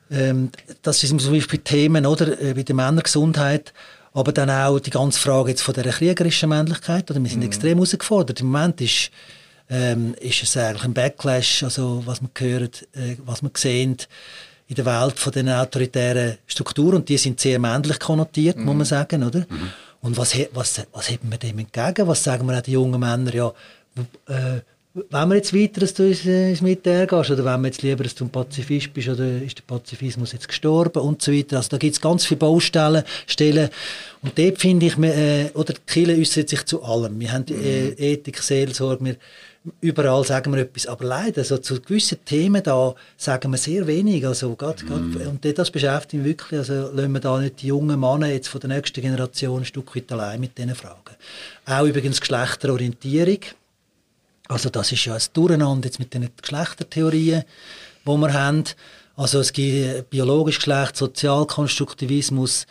ähm, 0.10 0.52
das 0.82 1.00
sind 1.00 1.22
zum 1.22 1.34
Beispiel 1.34 1.60
Themen 1.60 2.06
oder, 2.06 2.40
äh, 2.42 2.54
bei 2.54 2.64
der 2.64 2.76
Männergesundheit, 2.76 3.74
aber 4.14 4.32
dann 4.34 4.50
auch 4.50 4.80
die 4.80 4.90
ganze 4.90 5.20
Frage 5.20 5.52
jetzt 5.52 5.62
von 5.62 5.74
der 5.74 5.92
kriegerischen 5.92 6.50
Männlichkeit. 6.50 7.10
Oder? 7.10 7.22
Wir 7.22 7.30
sind 7.30 7.40
mhm. 7.40 7.46
extrem 7.46 7.78
herausgefordert. 7.78 8.42
Im 8.42 8.48
Moment 8.48 8.82
ist, 8.82 9.12
ähm, 9.70 10.16
ist 10.20 10.44
es 10.44 10.58
eigentlich 10.58 10.84
ein 10.84 10.94
Backlash, 10.94 11.64
also 11.64 12.04
was 12.06 12.22
man 12.22 12.32
hört, 12.38 12.84
äh, 12.94 13.16
was 13.26 13.42
man 13.42 13.52
sehen 13.56 13.98
in 14.68 14.76
der 14.76 14.86
Welt 14.86 15.20
von 15.20 15.32
den 15.32 15.50
autoritären 15.50 16.38
Strukturen 16.48 16.96
und 16.96 17.10
die 17.10 17.18
sind 17.18 17.40
sehr 17.40 17.60
männlich 17.60 18.00
konnotiert, 18.00 18.58
mhm. 18.58 18.66
muss 18.66 18.76
man 18.76 18.86
sagen, 18.86 19.24
oder? 19.24 19.40
Mhm. 19.40 19.72
Und 20.02 20.18
was, 20.18 20.36
was, 20.54 20.82
was 20.92 21.10
heben 21.10 21.30
wir 21.30 21.38
dem 21.38 21.60
entgegen? 21.60 22.08
Was 22.08 22.24
sagen 22.24 22.48
wir 22.48 22.58
auch 22.58 22.62
den 22.62 22.74
jungen 22.74 23.00
Männern? 23.00 23.32
Ja, 23.34 23.54
äh, 24.28 24.62
wenn 24.94 25.30
wir 25.30 25.36
jetzt 25.36 25.54
weiter, 25.54 25.80
dass 25.80 25.94
du 25.94 26.04
ins, 26.04 26.26
ins 26.26 26.62
Militär 26.62 27.08
gehst, 27.08 27.32
oder 27.32 27.46
wenn 27.46 27.62
wir 27.62 27.68
jetzt 27.68 27.82
lieber, 27.82 28.04
dass 28.04 28.14
du 28.14 28.26
ein 28.26 28.30
Pazifist 28.30 28.94
bist, 28.94 29.08
oder 29.08 29.42
ist 29.42 29.58
der 29.58 29.64
Pazifismus 29.66 30.34
jetzt 30.34 30.50
gestorben 30.50 31.02
und 31.02 31.22
so 31.22 31.32
weiter. 31.32 31.58
Also 31.58 31.70
da 31.70 31.78
gibt 31.78 31.96
es 31.96 32.02
ganz 32.02 32.26
viele 32.26 32.40
Baustellen. 32.40 33.04
Stellen. 33.26 33.70
Und 34.22 34.38
dort 34.38 34.60
finde 34.60 34.88
ich, 34.88 34.98
äh, 34.98 35.50
oder 35.54 35.74
die 35.74 35.82
Kirche 35.88 36.20
äußert 36.20 36.50
sich 36.50 36.66
zu 36.66 36.84
allem. 36.84 37.20
Wir 37.20 37.32
haben 37.32 37.46
äh, 37.48 37.90
Ethik, 37.92 38.40
Seelsorge, 38.40 39.06
wir, 39.06 39.16
überall 39.80 40.26
sagen 40.26 40.54
wir 40.54 40.62
etwas. 40.62 40.88
Aber 40.88 41.06
leider, 41.06 41.46
so 41.46 41.58
zu 41.58 41.80
gewissen 41.80 42.18
Themen 42.26 42.62
da 42.62 42.94
sagen 43.16 43.52
wir 43.52 43.58
sehr 43.58 43.88
wenig. 43.88 44.28
Also, 44.28 44.54
grad, 44.56 44.86
grad, 44.86 45.00
mm. 45.00 45.28
Und 45.28 45.58
das 45.58 45.72
beschäftigt 45.72 46.16
mich 46.16 46.26
wirklich. 46.26 46.60
Also 46.60 46.92
lassen 46.94 47.14
wir 47.14 47.22
da 47.22 47.40
nicht 47.40 47.62
die 47.62 47.68
jungen 47.68 47.98
Männer 47.98 48.28
jetzt 48.28 48.50
von 48.50 48.60
der 48.60 48.72
nächsten 48.72 49.02
Generation 49.02 49.62
ein 49.62 49.66
Stück 49.66 49.96
weit 49.96 50.12
allein 50.12 50.42
mit 50.42 50.58
diesen 50.58 50.76
Fragen. 50.76 51.16
Auch 51.66 51.86
übrigens 51.86 52.20
Geschlechterorientierung 52.20 53.40
also 54.52 54.70
das 54.70 54.92
ist 54.92 55.06
ja 55.06 55.16
ein 55.16 55.22
Durcheinander 55.34 55.88
jetzt 55.88 56.00
mit 56.00 56.14
den 56.14 56.30
Geschlechtertheorien, 56.42 57.44
die 58.06 58.10
wir 58.10 58.34
haben. 58.34 58.64
Also 59.16 59.40
es 59.40 59.54
gibt 59.54 60.10
biologisch 60.10 60.58
Geschlecht, 60.58 60.98
Sozialkonstruktivismus, 60.98 62.66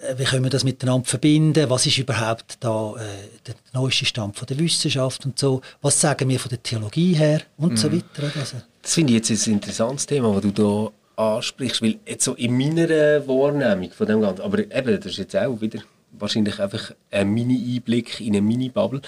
äh, 0.00 0.18
wie 0.18 0.24
können 0.24 0.44
wir 0.44 0.50
das 0.50 0.64
miteinander 0.64 1.06
verbinden? 1.06 1.70
Was 1.70 1.86
ist 1.86 1.98
überhaupt 1.98 2.58
da 2.60 2.94
äh, 2.96 3.00
der 3.46 3.54
neueste 3.72 4.04
Stand 4.04 4.36
von 4.36 4.46
der 4.46 4.58
Wissenschaft 4.58 5.24
und 5.24 5.38
so? 5.38 5.60
Was 5.80 6.00
sagen 6.00 6.28
wir 6.28 6.38
von 6.38 6.50
der 6.50 6.62
Theologie 6.62 7.14
her 7.14 7.42
und 7.56 7.72
mhm. 7.72 7.76
so 7.76 7.92
weiter? 7.92 8.30
Also. 8.38 8.58
Das 8.82 8.94
finde 8.94 9.14
ich 9.14 9.28
jetzt 9.28 9.46
ein 9.46 9.54
interessantes 9.54 10.06
Thema, 10.06 10.38
das 10.40 10.52
du 10.52 10.52
hier 10.54 10.92
ansprichst, 11.16 11.82
weil 11.82 11.98
jetzt 12.06 12.24
so 12.24 12.34
in 12.34 12.56
meiner 12.56 12.88
Wahrnehmung 13.26 13.90
von 13.92 14.06
dem 14.06 14.20
Ganzen, 14.20 14.42
aber 14.42 14.58
eben, 14.58 14.96
das 14.96 15.06
ist 15.06 15.18
jetzt 15.18 15.36
auch 15.36 15.60
wieder 15.60 15.80
wahrscheinlich 16.12 16.58
einfach 16.60 16.92
ein 17.10 17.30
Mini-Einblick 17.30 18.20
in 18.20 18.28
eine 18.28 18.42
Mini-Bubble 18.42 19.02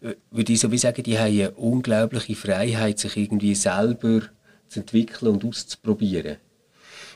würde 0.00 0.52
ich 0.52 0.60
so 0.60 0.70
wie 0.70 0.78
sagen, 0.78 1.02
die 1.02 1.18
haben 1.18 1.26
eine 1.26 1.50
unglaubliche 1.52 2.34
Freiheit, 2.34 2.98
sich 2.98 3.16
irgendwie 3.16 3.54
selber 3.54 4.22
zu 4.68 4.80
entwickeln 4.80 5.32
und 5.32 5.44
auszuprobieren. 5.44 6.36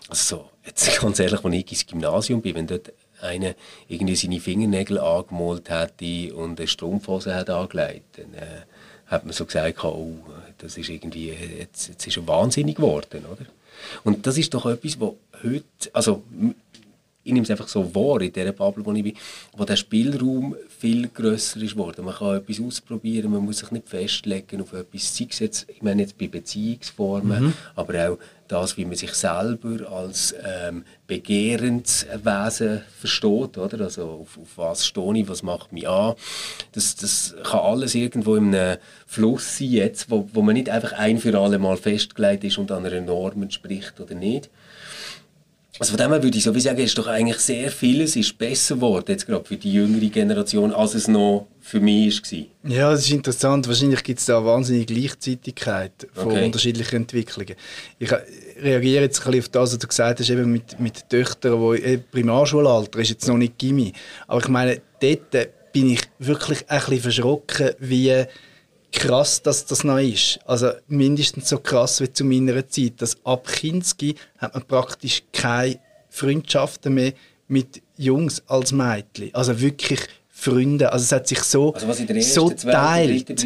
Also 0.08 0.36
so, 0.36 0.50
jetzt 0.64 1.00
ganz 1.00 1.18
ehrlich, 1.18 1.44
als 1.44 1.54
ich 1.54 1.70
ins 1.70 1.86
Gymnasium 1.86 2.42
bin, 2.42 2.54
wenn 2.54 2.66
dort 2.66 2.92
einer 3.20 3.54
irgendwie 3.88 4.16
seine 4.16 4.40
Fingernägel 4.40 4.98
angemalt 4.98 5.70
hätte 5.70 6.34
und 6.34 6.58
eine 6.58 6.66
Strumpfhose 6.66 7.34
hat 7.34 7.50
angelegt, 7.50 8.18
dann 8.18 8.34
äh, 8.34 8.62
hat 9.06 9.24
man 9.24 9.32
so 9.32 9.44
gesagt, 9.44 9.84
oh, 9.84 10.16
das 10.58 10.76
ist 10.76 10.88
irgendwie, 10.88 11.28
jetzt, 11.30 11.88
jetzt 11.88 12.06
ist 12.06 12.16
er 12.16 12.26
wahnsinnig 12.26 12.76
geworden, 12.76 13.24
oder? 13.30 13.46
Und 14.04 14.26
das 14.26 14.38
ist 14.38 14.52
doch 14.54 14.66
etwas, 14.66 15.00
was 15.00 15.12
heute, 15.42 15.64
also 15.92 16.22
ich 17.24 17.32
nehme 17.32 17.44
es 17.44 17.50
einfach 17.50 17.68
so 17.68 17.94
wahr 17.94 18.20
in 18.20 18.32
dieser 18.32 18.52
Bubble, 18.52 18.84
wo 18.84 18.92
ich 18.92 19.02
bin, 19.02 19.16
wo 19.56 19.64
der 19.64 19.76
Spielraum 19.76 20.56
viel 20.78 21.08
grösser 21.08 21.60
ist 21.62 21.72
geworden. 21.72 22.04
Man 22.04 22.14
kann 22.14 22.36
etwas 22.36 22.60
ausprobieren, 22.60 23.30
man 23.30 23.44
muss 23.44 23.58
sich 23.58 23.70
nicht 23.70 23.88
festlegen 23.88 24.60
auf 24.60 24.72
etwas, 24.72 25.16
sei 25.16 25.26
es 25.30 25.38
jetzt, 25.38 25.66
ich 25.68 25.82
meine 25.82 26.02
jetzt 26.02 26.18
bei 26.18 26.26
Beziehungsformen, 26.26 27.44
mhm. 27.44 27.52
aber 27.76 28.10
auch 28.10 28.18
das, 28.48 28.76
wie 28.76 28.84
man 28.84 28.96
sich 28.96 29.14
selber 29.14 29.90
als 29.90 30.34
ähm, 30.44 30.84
begehrendes 31.06 32.06
Wesen 32.22 32.82
versteht, 32.98 33.56
oder? 33.56 33.80
Also 33.80 34.02
auf, 34.02 34.38
auf, 34.38 34.48
was 34.56 34.86
stehe 34.86 35.18
ich, 35.18 35.28
was 35.28 35.42
macht 35.42 35.72
mich 35.72 35.88
an. 35.88 36.14
Das, 36.72 36.96
das 36.96 37.34
kann 37.44 37.60
alles 37.60 37.94
irgendwo 37.94 38.36
in 38.36 38.54
einem 38.54 38.78
Fluss 39.06 39.56
sein, 39.58 39.68
jetzt, 39.68 40.10
wo, 40.10 40.28
wo 40.34 40.42
man 40.42 40.54
nicht 40.54 40.68
einfach 40.68 40.92
ein 40.92 41.18
für 41.18 41.38
alle 41.38 41.58
Mal 41.58 41.78
festgelegt 41.78 42.44
ist 42.44 42.58
und 42.58 42.70
an 42.70 42.84
einer 42.84 43.00
Norm 43.00 43.42
entspricht 43.42 43.98
oder 44.00 44.14
nicht. 44.14 44.50
Also 45.82 45.96
von 45.96 45.98
dem 45.98 46.12
her 46.12 46.22
würde 46.22 46.38
ich 46.38 46.44
so 46.44 46.54
wie 46.54 46.60
sagen, 46.60 46.78
ist 46.78 46.96
doch 46.96 47.08
eigentlich 47.08 47.38
sehr 47.38 47.68
vieles 47.68 48.14
ist 48.14 48.38
besser 48.38 48.76
geworden, 48.76 49.06
jetzt 49.08 49.26
gerade 49.26 49.44
für 49.44 49.56
die 49.56 49.72
jüngere 49.72 50.08
Generation, 50.10 50.72
als 50.72 50.94
es 50.94 51.08
noch 51.08 51.48
für 51.60 51.80
mich 51.80 52.22
war. 52.22 52.70
Ja, 52.70 52.92
das 52.92 53.00
ist 53.00 53.10
interessant. 53.10 53.66
Wahrscheinlich 53.66 54.04
gibt 54.04 54.20
es 54.20 54.26
da 54.26 54.36
eine 54.36 54.46
wahnsinnige 54.46 54.94
Gleichzeitigkeit 54.94 55.90
von 56.12 56.30
okay. 56.30 56.44
unterschiedlichen 56.44 56.94
Entwicklungen. 56.94 57.56
Ich 57.98 58.12
reagiere 58.62 59.02
jetzt 59.02 59.26
ein 59.26 59.32
bisschen 59.32 59.40
auf 59.40 59.48
das, 59.48 59.72
was 59.72 59.78
du 59.80 59.88
gesagt 59.88 60.20
hast, 60.20 60.30
eben 60.30 60.52
mit, 60.52 60.78
mit 60.78 61.10
Töchtern, 61.10 61.60
die 61.60 61.82
äh, 61.82 61.98
Primarschulalter 61.98 63.00
ist 63.00 63.10
jetzt 63.10 63.26
noch 63.26 63.36
nicht 63.36 63.58
Gimmi. 63.58 63.92
Aber 64.28 64.40
ich 64.40 64.48
meine, 64.48 64.80
dort 65.00 65.72
bin 65.72 65.90
ich 65.90 66.02
wirklich 66.20 66.60
ein 66.68 66.78
bisschen 66.78 67.00
verschrocken, 67.00 67.70
wie 67.80 68.24
krass, 68.92 69.42
dass 69.42 69.66
das 69.66 69.84
noch 69.84 69.98
ist. 69.98 70.38
Also 70.44 70.70
mindestens 70.86 71.48
so 71.48 71.58
krass 71.58 72.00
wie 72.00 72.12
zu 72.12 72.24
meiner 72.24 72.68
Zeit. 72.68 73.00
Dass 73.02 73.16
ab 73.24 73.48
Kinski 73.48 74.14
hat 74.38 74.54
man 74.54 74.64
praktisch 74.64 75.22
keine 75.32 75.80
Freundschaften 76.08 76.94
mehr 76.94 77.12
mit 77.48 77.82
Jungs 77.96 78.42
als 78.46 78.72
Mädchen. 78.72 79.34
Also 79.34 79.60
wirklich 79.60 80.00
Freunde. 80.42 80.92
Also 80.92 81.04
es 81.04 81.12
hat 81.12 81.28
sich 81.28 81.40
so, 81.40 81.72
also 81.72 81.86
was 81.86 82.00
in 82.00 82.06
der 82.06 82.16
ersten, 82.16 82.34
so 82.34 82.50
teilt. 82.50 83.44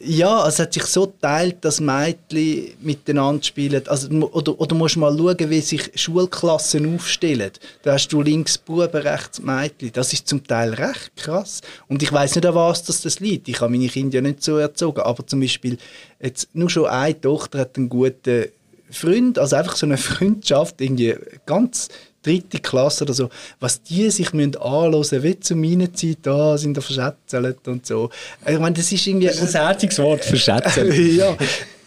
Ja, 0.00 0.38
also 0.38 0.48
es 0.48 0.58
hat 0.58 0.74
sich 0.74 0.84
so 0.84 1.06
teilt, 1.06 1.64
dass 1.64 1.80
Mädchen 1.80 2.74
miteinander 2.80 3.42
spielen. 3.42 3.82
Also, 3.88 4.08
oder, 4.08 4.60
oder 4.60 4.74
musst 4.74 4.96
mal 4.96 5.16
schauen, 5.16 5.50
wie 5.50 5.60
sich 5.60 5.90
Schulklassen 5.94 6.94
aufstellen. 6.94 7.50
Da 7.82 7.94
hast 7.94 8.08
du 8.08 8.20
links 8.20 8.58
Buben, 8.58 8.90
rechts 8.90 9.40
Mädchen. 9.40 9.90
Das 9.92 10.12
ist 10.12 10.28
zum 10.28 10.46
Teil 10.46 10.74
recht 10.74 11.12
krass. 11.16 11.62
Und 11.88 12.02
ich 12.02 12.12
weiß 12.12 12.34
nicht, 12.34 12.46
an 12.46 12.54
was 12.54 12.84
das, 12.84 13.00
das 13.00 13.20
liegt. 13.20 13.48
Ich 13.48 13.60
habe 13.60 13.72
meine 13.72 13.88
Kinder 13.88 14.16
ja 14.16 14.20
nicht 14.20 14.42
so 14.42 14.58
erzogen. 14.58 15.00
Aber 15.00 15.26
zum 15.26 15.40
Beispiel, 15.40 15.78
jetzt 16.20 16.48
nur 16.54 16.68
schon 16.68 16.86
eine 16.86 17.18
Tochter 17.18 17.60
hat 17.60 17.76
einen 17.76 17.88
guten 17.88 18.46
Freund, 18.90 19.38
also 19.38 19.56
einfach 19.56 19.76
so 19.76 19.86
eine 19.86 19.96
Freundschaft, 19.96 20.80
irgendwie 20.80 21.14
ganz 21.44 21.88
dritte 22.22 22.58
Klasse 22.58 23.04
oder 23.04 23.14
so, 23.14 23.30
was 23.60 23.82
die 23.82 24.10
sich 24.10 24.32
müssen 24.32 24.56
anhören 24.56 25.22
wie 25.22 25.40
zu 25.40 25.54
meiner 25.54 25.92
Zeit, 25.92 26.18
da 26.22 26.58
sind 26.58 26.76
da 26.76 26.80
verschätzelt 26.80 27.68
und 27.68 27.86
so. 27.86 28.10
Ich 28.46 28.58
meine, 28.58 28.74
das 28.74 28.90
ist 28.90 29.06
irgendwie... 29.06 29.26
Das 29.26 29.40
ist 29.40 29.54
ein 29.54 29.66
herziges 29.66 29.98
Wort, 29.98 30.24
verschätzelt. 30.24 30.94
ja, 31.16 31.36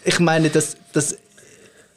ich 0.04 0.18
meine, 0.18 0.48
das, 0.48 0.76
das 0.92 1.12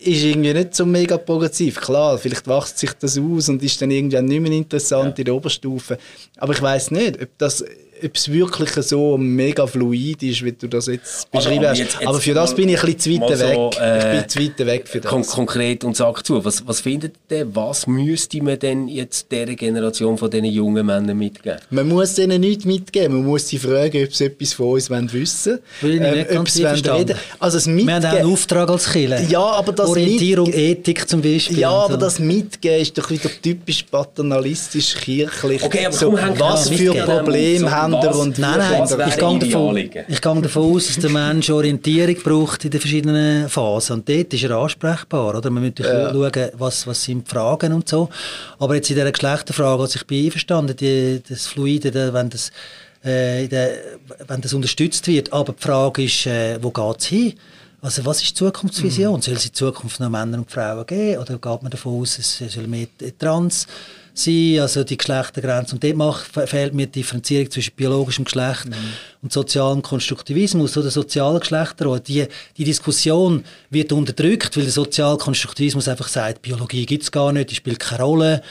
ist 0.05 0.23
irgendwie 0.23 0.53
nicht 0.53 0.75
so 0.75 0.85
mega 0.85 1.17
progressiv. 1.17 1.79
Klar, 1.79 2.17
vielleicht 2.17 2.47
wächst 2.47 2.79
sich 2.79 2.91
das 2.93 3.17
aus 3.17 3.49
und 3.49 3.63
ist 3.63 3.81
dann 3.81 3.91
irgendwie 3.91 4.21
nicht 4.21 4.41
mehr 4.41 4.51
interessant 4.51 5.17
ja. 5.17 5.21
in 5.21 5.25
der 5.25 5.35
Oberstufe. 5.35 5.97
Aber 6.37 6.53
ich 6.53 6.61
weiß 6.61 6.91
nicht, 6.91 7.21
ob 7.21 7.29
das 7.37 7.63
ob 8.03 8.15
es 8.15 8.31
wirklich 8.31 8.71
so 8.85 9.17
mega 9.17 9.65
fluid 9.65 10.21
ist, 10.23 10.43
wie 10.43 10.51
du 10.51 10.67
das 10.67 10.87
jetzt 10.87 11.31
beschrieben 11.31 11.67
hast. 11.67 11.77
Jetzt, 11.77 11.93
jetzt 11.99 12.07
Aber 12.07 12.19
für 12.19 12.33
das 12.33 12.55
bin 12.55 12.69
ich 12.69 12.83
ein 12.83 12.93
bisschen 12.93 13.19
zu 13.19 13.21
weit 13.21 13.39
weg. 13.39 13.55
So, 13.55 13.71
äh, 13.81 13.97
ich 13.97 14.19
bin 14.19 14.29
zu 14.29 14.39
weit 14.39 14.67
weg 14.67 14.87
für 14.87 14.99
das. 14.99 15.11
Kon 15.11 15.23
konkret 15.23 15.83
und 15.83 15.95
sag 15.95 16.25
zu, 16.25 16.43
was, 16.43 16.65
was 16.67 16.81
findet 16.81 17.15
ihr, 17.29 17.55
was 17.55 17.87
müsste 17.87 18.41
man 18.43 18.59
denn 18.59 18.87
jetzt 18.87 19.31
dieser 19.31 19.55
Generation 19.55 20.17
von 20.17 20.29
diesen 20.29 20.45
jungen 20.45 20.85
Männern 20.85 21.17
mitgeben? 21.17 21.59
Man 21.69 21.87
muss 21.87 22.17
ihnen 22.17 22.41
nichts 22.41 22.65
mitgeben. 22.65 23.17
Man 23.17 23.25
muss 23.25 23.47
sie 23.47 23.57
fragen, 23.57 24.03
ob 24.03 24.13
sie 24.13 24.25
etwas 24.25 24.53
von 24.53 24.67
uns 24.67 24.89
wissen 24.89 25.59
wollen. 25.81 26.03
Ähm, 26.03 26.39
ob 26.39 26.49
sie 26.49 26.65
reden. 26.65 27.17
Also 27.39 27.57
das 27.57 27.67
Wir 27.67 27.93
haben 27.93 28.05
auch 28.05 28.09
einen 28.09 28.31
Auftrag 28.31 28.69
als 28.69 28.91
Kirche. 28.91 29.25
Ja, 29.29 29.41
aber 29.41 29.71
das 29.71 29.89
Orientierung, 29.89 30.51
Ethik 30.51 31.07
zum 31.07 31.21
Beispiel. 31.21 31.59
Ja, 31.59 31.71
aber 31.71 31.93
so. 31.93 31.99
das 31.99 32.19
Mitgeben 32.19 32.81
ist 32.81 32.97
doch 32.97 33.09
wieder 33.09 33.29
typisch 33.41 33.83
paternalistisch 33.83 34.95
kirchlich. 34.95 35.63
Okay, 35.63 35.85
aber 35.85 35.95
so, 35.95 36.13
was 36.13 36.69
für 36.69 36.93
Probleme 36.93 37.71
haben 37.71 37.92
wir 38.01 38.15
und 38.15 38.37
nein, 38.39 38.57
nein, 38.57 38.83
ich 38.83 39.17
gehe, 39.17 39.39
davon, 39.39 39.77
ich 39.77 40.21
gehe 40.21 40.41
davon 40.41 40.75
aus, 40.75 40.87
dass 40.87 40.99
der 40.99 41.09
Mensch 41.09 41.49
Orientierung 41.49 42.15
braucht 42.23 42.65
in 42.65 42.71
den 42.71 42.79
verschiedenen 42.79 43.49
Phasen. 43.49 43.97
Und 43.97 44.09
dort 44.09 44.33
ist 44.33 44.43
er 44.43 44.51
ansprechbar. 44.51 45.37
Oder? 45.37 45.49
Man 45.49 45.63
muss 45.63 45.73
ja. 45.77 46.11
schauen, 46.11 46.49
was, 46.53 46.87
was 46.87 47.03
sind 47.03 47.27
die 47.27 47.31
Fragen 47.31 47.73
und 47.73 47.87
so. 47.87 48.09
Aber 48.59 48.75
jetzt 48.75 48.89
in 48.89 48.95
dieser 48.95 49.11
Geschlechterfrage, 49.11 49.81
also 49.81 49.97
ich 49.97 50.07
bin 50.07 50.25
einverstanden, 50.25 50.75
die, 50.75 51.21
das 51.27 51.47
Fluide, 51.47 52.13
wenn 52.13 52.29
das, 52.29 52.51
äh, 53.03 53.47
der, 53.47 53.71
wenn 54.27 54.41
das 54.41 54.53
unterstützt 54.53 55.07
wird. 55.07 55.31
Aber 55.31 55.53
die 55.53 55.61
Frage 55.61 56.03
ist, 56.03 56.25
äh, 56.25 56.57
wo 56.61 56.71
geht 56.71 56.99
es 56.99 57.05
hin? 57.05 57.33
Also 57.81 58.05
was 58.05 58.21
ist 58.21 58.31
die 58.31 58.35
Zukunftsvision? 58.35 59.15
Mhm. 59.15 59.21
Soll 59.21 59.35
es 59.35 59.45
in 59.45 59.53
Zukunft 59.53 59.99
noch 59.99 60.09
Männer 60.09 60.37
und 60.37 60.49
Frauen 60.49 60.85
geben? 60.85 61.21
Oder 61.21 61.33
geht 61.33 61.61
man 61.61 61.69
davon 61.69 62.01
aus, 62.01 62.17
es 62.17 62.37
soll 62.37 62.67
mehr 62.67 62.87
Trans 63.19 63.67
sein, 64.13 64.59
also 64.59 64.83
die 64.83 64.97
Geschlechtergrenze. 64.97 65.75
Und 65.75 65.83
dort 65.83 65.95
macht, 65.95 66.49
fehlt 66.49 66.73
mir 66.73 66.87
die 66.87 67.01
Differenzierung 67.01 67.49
zwischen 67.49 67.73
biologischem 67.75 68.25
Geschlecht 68.25 68.65
mhm. 68.65 68.73
und 69.21 69.33
sozialem 69.33 69.81
Konstruktivismus 69.81 70.77
oder 70.77 70.91
sozialen 70.91 71.39
Geschlechter. 71.39 71.99
Die, 71.99 72.27
die 72.57 72.63
Diskussion 72.63 73.43
wird 73.69 73.91
unterdrückt, 73.91 74.55
weil 74.55 74.63
der 74.63 74.71
Sozialkonstruktivismus 74.71 75.87
einfach 75.87 76.07
sagt, 76.07 76.41
Biologie 76.41 76.85
gibt 76.85 77.03
es 77.03 77.11
gar 77.11 77.31
nicht, 77.31 77.51
die 77.51 77.55
spielt 77.55 77.79
keine 77.79 78.03
Rolle. 78.03 78.41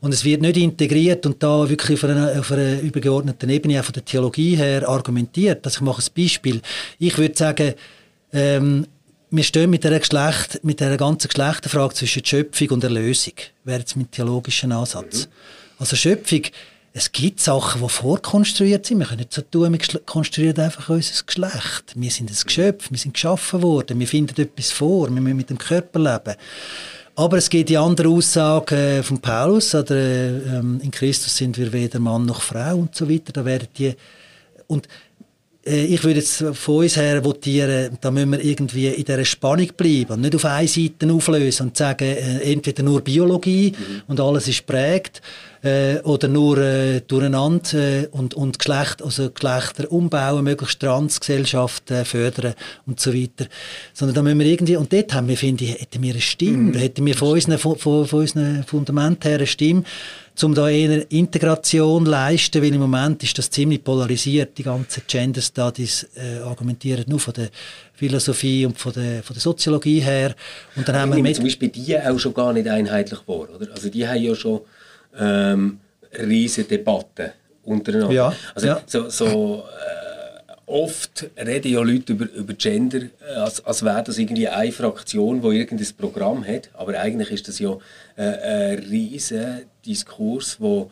Und 0.00 0.12
es 0.12 0.24
wird 0.24 0.42
nicht 0.42 0.56
integriert 0.56 1.24
und 1.26 1.40
da 1.42 1.68
wirklich 1.68 2.02
auf 2.02 2.10
einer, 2.10 2.40
auf 2.40 2.50
einer 2.50 2.80
übergeordneten 2.80 3.48
Ebene, 3.50 3.78
auch 3.78 3.84
von 3.84 3.92
der 3.92 4.04
Theologie 4.04 4.56
her, 4.56 4.88
argumentiert. 4.88 5.64
Also 5.64 5.76
ich 5.76 5.82
mache 5.82 6.02
ein 6.02 6.22
Beispiel. 6.22 6.60
Ich 6.98 7.16
würde 7.18 7.36
sagen, 7.36 7.74
ähm, 8.32 8.86
wir 9.32 9.44
stehen 9.44 9.70
mit 9.70 9.82
der, 9.82 9.98
Geschlecht, 9.98 10.62
mit 10.62 10.78
der 10.80 10.96
ganzen 10.98 11.28
Geschlechterfrage 11.28 11.94
zwischen 11.94 12.24
Schöpfung 12.24 12.68
und 12.68 12.84
Erlösung, 12.84 13.32
wäre 13.64 13.80
jetzt 13.80 13.96
mein 13.96 14.10
theologischer 14.10 14.70
Ansatz. 14.70 15.26
Mhm. 15.26 15.32
Also 15.78 15.96
Schöpfung, 15.96 16.42
es 16.92 17.10
gibt 17.10 17.40
Sachen, 17.40 17.80
die 17.80 17.88
vorkonstruiert 17.88 18.84
sind. 18.84 18.98
Wir 18.98 19.06
können 19.06 19.20
nicht 19.20 19.32
so 19.32 19.40
tun, 19.40 19.72
wir 19.72 20.00
konstruieren 20.04 20.62
einfach 20.62 20.90
unser 20.90 21.24
Geschlecht. 21.24 21.94
Wir 21.94 22.10
sind 22.10 22.30
ein 22.30 22.36
Geschöpf, 22.44 22.90
wir 22.90 22.98
sind 22.98 23.14
geschaffen 23.14 23.62
worden, 23.62 23.98
wir 23.98 24.06
finden 24.06 24.38
etwas 24.38 24.70
vor, 24.70 25.08
wir 25.08 25.22
müssen 25.22 25.38
mit 25.38 25.48
dem 25.48 25.56
Körper 25.56 25.98
leben. 25.98 26.36
Aber 27.14 27.38
es 27.38 27.48
gibt 27.48 27.70
die 27.70 27.78
andere 27.78 28.08
Aussage 28.08 28.76
äh, 28.76 29.02
von 29.02 29.18
Paulus, 29.18 29.74
oder, 29.74 29.96
äh, 29.96 30.58
in 30.58 30.90
Christus 30.90 31.34
sind 31.34 31.56
wir 31.56 31.72
weder 31.72 32.00
Mann 32.00 32.26
noch 32.26 32.42
Frau 32.42 32.76
und 32.76 32.94
so 32.94 33.08
weiter. 33.08 33.32
Da 33.32 33.46
werden 33.46 33.68
die 33.78 33.94
und 34.66 34.88
ich 35.64 36.02
würde 36.02 36.18
jetzt 36.18 36.44
von 36.54 36.76
uns 36.78 36.96
her 36.96 37.24
votieren, 37.24 37.96
da 38.00 38.10
müssen 38.10 38.32
wir 38.32 38.44
irgendwie 38.44 38.88
in 38.88 39.04
dieser 39.04 39.24
Spannung 39.24 39.68
bleiben 39.76 40.14
und 40.14 40.20
nicht 40.22 40.34
auf 40.34 40.44
eine 40.44 40.66
Seite 40.66 41.12
auflösen 41.12 41.68
und 41.68 41.76
sagen, 41.76 42.04
äh, 42.04 42.52
entweder 42.52 42.82
nur 42.82 43.00
Biologie 43.00 43.72
mhm. 43.76 44.02
und 44.08 44.20
alles 44.20 44.48
ist 44.48 44.66
prägt 44.66 45.22
äh, 45.62 45.98
oder 46.00 46.28
nur 46.28 46.58
äh, 46.58 47.00
durcheinander 47.00 47.74
äh, 47.74 48.06
und, 48.10 48.34
und 48.34 48.58
Geschlecht, 48.58 49.02
also 49.02 49.30
Geschlechter 49.30 49.90
umbauen, 49.90 50.44
möglichst 50.44 50.80
Transgesellschaft 50.80 51.90
äh, 51.90 52.04
fördern 52.04 52.54
und 52.86 53.00
so 53.00 53.14
weiter. 53.14 53.46
Sondern 53.92 54.14
da 54.16 54.22
müssen 54.22 54.40
wir 54.40 54.46
irgendwie, 54.46 54.76
und 54.76 54.92
dort 54.92 55.14
haben 55.14 55.28
wir, 55.28 55.36
finde 55.36 55.64
ich, 55.64 55.80
hätten 55.80 56.02
wir 56.02 56.12
eine 56.12 56.20
Stimme, 56.20 56.56
mhm. 56.58 56.72
da 56.72 56.80
hätten 56.80 57.06
wir 57.06 57.14
von 57.14 57.30
unseren, 57.30 57.58
von, 57.58 57.76
von 57.78 58.20
unseren 58.20 58.64
Fundament 58.64 59.24
her 59.24 59.36
eine 59.36 59.46
Stimme, 59.46 59.84
um 60.42 60.54
da 60.54 60.68
eher 60.68 61.08
Integration 61.12 62.06
leisten, 62.06 62.62
weil 62.62 62.74
im 62.74 62.80
Moment 62.80 63.22
ist 63.22 63.38
das 63.38 63.50
ziemlich 63.50 63.84
polarisiert, 63.84 64.56
die 64.58 64.62
ganzen 64.62 65.02
Gender 65.06 65.42
Studies 65.42 66.08
äh, 66.16 66.38
argumentieren 66.38 67.04
nur 67.06 67.20
von 67.20 67.34
der 67.34 67.50
Philosophie 67.92 68.66
und 68.66 68.78
von 68.78 68.92
der, 68.94 69.22
von 69.22 69.34
der 69.34 69.42
Soziologie 69.42 70.00
her. 70.00 70.34
Und 70.74 70.88
dann 70.88 70.96
haben 70.96 71.24
wir 71.24 71.34
zum 71.34 71.44
Beispiel 71.44 71.68
die 71.68 71.96
auch 71.98 72.18
schon 72.18 72.34
gar 72.34 72.52
nicht 72.52 72.66
einheitlich 72.66 73.20
vor, 73.24 73.48
oder? 73.54 73.70
Also 73.72 73.90
die 73.90 74.08
haben 74.08 74.22
ja 74.22 74.34
schon 74.34 74.62
ähm, 75.18 75.80
riesige 76.18 76.68
Debatten 76.68 77.30
untereinander. 77.62 78.14
Ja, 78.14 78.32
also 78.54 78.66
ja. 78.66 78.82
so, 78.86 79.08
so 79.08 79.64
äh, 79.64 80.52
oft 80.66 81.30
reden 81.36 81.72
ja 81.72 81.80
Leute 81.80 82.12
über, 82.12 82.30
über 82.32 82.54
Gender, 82.54 83.02
äh, 83.02 83.34
als, 83.36 83.64
als 83.64 83.84
wäre 83.84 84.02
das 84.02 84.18
irgendwie 84.18 84.48
eine 84.48 84.72
Fraktion, 84.72 85.42
die 85.42 85.48
irgendein 85.48 85.94
Programm 85.96 86.46
hat, 86.46 86.70
aber 86.74 86.98
eigentlich 86.98 87.30
ist 87.30 87.48
das 87.48 87.58
ja 87.58 87.76
äh, 88.16 88.72
ein 88.72 88.78
riesiger 88.78 89.60
Diskurs, 89.84 90.56
wo 90.58 90.90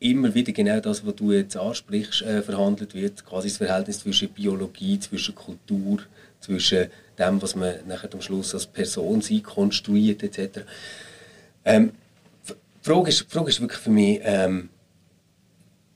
immer 0.00 0.34
wieder 0.34 0.52
genau 0.52 0.80
das, 0.80 1.06
was 1.06 1.14
du 1.14 1.32
jetzt 1.32 1.56
ansprichst, 1.56 2.22
äh, 2.22 2.42
verhandelt 2.42 2.94
wird, 2.94 3.24
quasi 3.24 3.48
das 3.48 3.56
Verhältnis 3.56 4.00
zwischen 4.00 4.28
Biologie, 4.28 4.98
zwischen 4.98 5.34
Kultur, 5.34 6.00
zwischen 6.40 6.88
dem, 7.18 7.40
was 7.40 7.54
man 7.54 7.74
nachher 7.86 8.12
am 8.12 8.20
Schluss 8.20 8.54
als 8.54 8.66
Person 8.66 9.22
sein 9.22 9.42
konstruiert 9.42 10.22
etc. 10.22 10.60
Ähm, 11.64 11.92
die 12.84 12.90
Frage 12.90 13.08
ist, 13.08 13.20
die 13.20 13.30
Frage 13.30 13.48
ist 13.48 13.60
wirklich 13.60 13.80
für 13.80 13.90
mich, 13.90 14.20
ähm, 14.22 14.68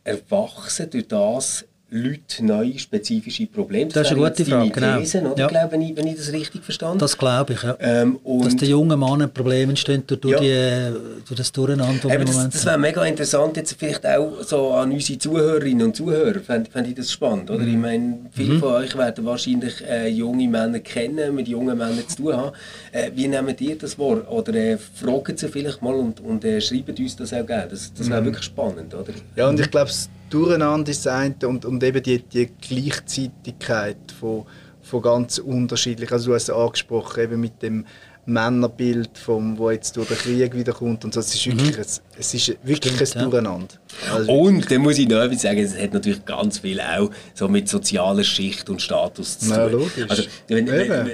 erwachsen 0.04 0.88
durch 0.88 1.06
das 1.06 1.64
Leute 1.90 2.44
neue 2.44 2.78
spezifische 2.78 3.46
Probleme. 3.46 3.86
Das, 3.86 3.94
das 3.94 4.06
ist 4.08 4.18
eine 4.18 4.28
gute 4.28 4.44
Frage, 4.44 4.70
genau. 4.70 4.98
Thesen, 4.98 5.26
oder, 5.26 5.40
ja. 5.40 5.46
glaube 5.46 5.82
ich, 5.82 5.96
wenn 5.96 6.06
ich 6.06 6.16
das 6.16 6.32
richtig 6.32 6.62
verstanden 6.62 6.98
Das 6.98 7.16
glaube 7.16 7.54
ich, 7.54 7.62
ja. 7.62 7.76
Ähm, 7.80 8.18
Dass 8.42 8.56
den 8.56 8.68
jungen 8.68 8.98
Männern 9.00 9.32
Probleme 9.32 9.70
entstehen 9.70 10.02
durch, 10.06 10.22
ja. 10.22 10.38
die, 10.38 10.98
durch 11.26 11.38
das 11.38 11.50
Durcheinander. 11.50 12.12
Eben, 12.12 12.26
das, 12.26 12.50
das 12.50 12.66
wäre 12.66 12.76
mega 12.76 13.02
interessant, 13.06 13.56
jetzt 13.56 13.74
vielleicht 13.78 14.04
auch 14.06 14.42
so 14.42 14.72
an 14.72 14.92
unsere 14.92 15.18
Zuhörerinnen 15.18 15.86
und 15.86 15.96
Zuhörer, 15.96 16.40
fände 16.40 16.70
fänd 16.70 16.88
ich 16.88 16.94
das 16.94 17.10
spannend. 17.10 17.50
Oder? 17.50 17.60
Mhm. 17.60 17.70
Ich 17.70 17.76
meine, 17.78 18.18
viele 18.32 18.54
mhm. 18.54 18.60
von 18.60 18.72
euch 18.74 18.98
werden 18.98 19.24
wahrscheinlich 19.24 19.82
äh, 19.88 20.08
junge 20.08 20.46
Männer 20.46 20.80
kennen, 20.80 21.34
mit 21.34 21.48
jungen 21.48 21.78
Männern 21.78 22.06
zu 22.06 22.16
tun 22.16 22.36
haben. 22.36 22.52
Äh, 22.92 23.12
wie 23.14 23.28
nehmen 23.28 23.56
ihr 23.60 23.78
das 23.78 23.98
wahr? 23.98 24.30
Oder 24.30 24.54
äh, 24.54 24.76
fragen 24.76 25.38
sie 25.38 25.48
vielleicht 25.48 25.80
mal 25.80 25.94
und, 25.94 26.20
und 26.20 26.44
äh, 26.44 26.60
schreiben 26.60 26.94
uns 26.98 27.16
das 27.16 27.32
auch 27.32 27.46
gerne. 27.46 27.68
Das, 27.70 27.94
das 27.94 28.10
wäre 28.10 28.20
mhm. 28.20 28.26
wirklich 28.26 28.44
spannend, 28.44 28.94
oder? 28.94 29.14
Ja, 29.36 29.48
und 29.48 29.58
ich 29.58 29.70
glaube, 29.70 29.90
Durcheinander 30.30 30.90
ist 30.90 31.06
und, 31.44 31.64
und 31.64 31.82
eben 31.82 32.02
die, 32.02 32.22
die 32.22 32.50
Gleichzeitigkeit 32.60 33.96
von, 34.18 34.46
von 34.82 35.02
ganz 35.02 35.38
unterschiedlich. 35.38 36.12
Also 36.12 36.30
du 36.30 36.34
hast 36.34 36.44
es 36.44 36.50
angesprochen, 36.50 37.22
eben 37.22 37.40
mit 37.40 37.62
dem 37.62 37.84
Männerbild, 38.28 39.16
vom, 39.16 39.56
wo 39.56 39.70
jetzt 39.70 39.96
durch 39.96 40.08
den 40.08 40.18
Krieg 40.18 40.54
wiederkommt 40.54 41.04
und 41.04 41.14
so. 41.14 41.20
Es 41.20 41.34
ist 41.34 41.46
wirklich, 41.46 41.76
mhm. 41.76 41.80
es, 41.80 42.02
es 42.18 42.34
ist 42.34 42.56
wirklich 42.62 42.94
Stimmt, 42.94 43.16
ein 43.16 43.30
Durcheinander. 43.30 43.74
Also 44.12 44.32
und 44.32 44.70
dann 44.70 44.82
muss 44.82 44.98
ich 44.98 45.08
noch 45.08 45.22
etwas 45.22 45.42
sagen, 45.42 45.58
es 45.58 45.76
hat 45.76 45.94
natürlich 45.94 46.24
ganz 46.26 46.58
viel 46.58 46.78
auch 46.80 47.10
so 47.34 47.48
mit 47.48 47.68
sozialer 47.68 48.24
Schicht 48.24 48.68
und 48.68 48.82
Status 48.82 49.38
zu 49.38 49.46
tun. 49.46 49.56
Ja, 49.56 49.66
logisch. 49.66 50.06
Also, 50.10 50.22
wenn, 50.48 50.66
wenn, 50.66 51.10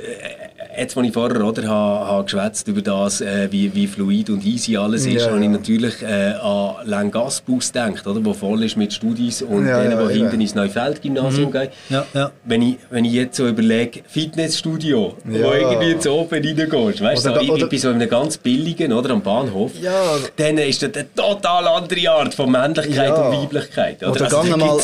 jetzt, 0.79 0.97
als 0.97 1.07
ich 1.07 1.13
vorher 1.13 1.45
oder, 1.45 1.63
habe, 1.65 2.07
habe 2.07 2.25
geschwätzt 2.25 2.69
über 2.69 2.83
das, 2.83 3.21
äh, 3.21 3.49
wie, 3.51 3.75
wie 3.75 3.87
fluid 3.87 4.31
und 4.31 4.45
easy 4.45 4.77
alles 4.77 5.07
ist, 5.07 5.27
ja, 5.27 5.31
habe 5.31 5.43
ich 5.43 5.49
natürlich 5.49 6.03
äh, 6.03 6.35
an 6.35 6.77
Langasbus 6.85 7.73
gedacht, 7.73 8.07
oder, 8.07 8.25
wo 8.25 8.33
voll 8.33 8.63
ist 8.65 8.77
mit 8.77 8.93
Studis 8.93 9.43
und 9.43 9.67
ja, 9.67 9.83
denen, 9.83 9.99
die 9.99 10.05
ja, 10.05 10.11
hinten 10.11 10.41
ins 10.41 10.55
Neufeld-Gymnasium 10.55 11.49
mhm. 11.49 11.53
gehen. 11.53 11.69
Ja, 11.89 12.07
ja. 12.15 12.31
Wenn, 12.45 12.63
ich, 12.63 12.77
wenn 12.91 13.05
ich 13.05 13.13
jetzt 13.13 13.37
so 13.37 13.49
überlege, 13.49 14.01
Fitnessstudio, 14.07 15.15
wo 15.25 15.37
irgendwie 15.53 15.93
ins 15.93 16.07
Open 16.07 16.43
reingehst, 16.45 17.01
weißt 17.01 17.27
du, 17.27 17.35
so, 17.35 17.41
ich, 17.41 17.63
ich 17.63 17.69
bin 17.69 17.79
so 17.79 17.91
in 17.91 17.97
einem 17.97 18.09
ganz 18.09 18.39
billigen, 18.39 18.93
oder, 18.93 19.11
am 19.11 19.23
Bahnhof, 19.23 19.73
ja. 19.81 19.93
dann 20.37 20.59
ist 20.59 20.83
das 20.83 20.95
eine 20.95 21.15
total 21.15 21.69
andere 21.69 22.11
Art 22.11 22.35
von 22.35 22.51
Männlichkeit 22.51 23.11
und 23.11 23.43
Weiblichkeit. 23.43 24.03
Oder, 24.03 24.11
oder 24.11 24.25
also, 24.25 24.37
gang, 24.37 24.57
mal, 24.57 24.79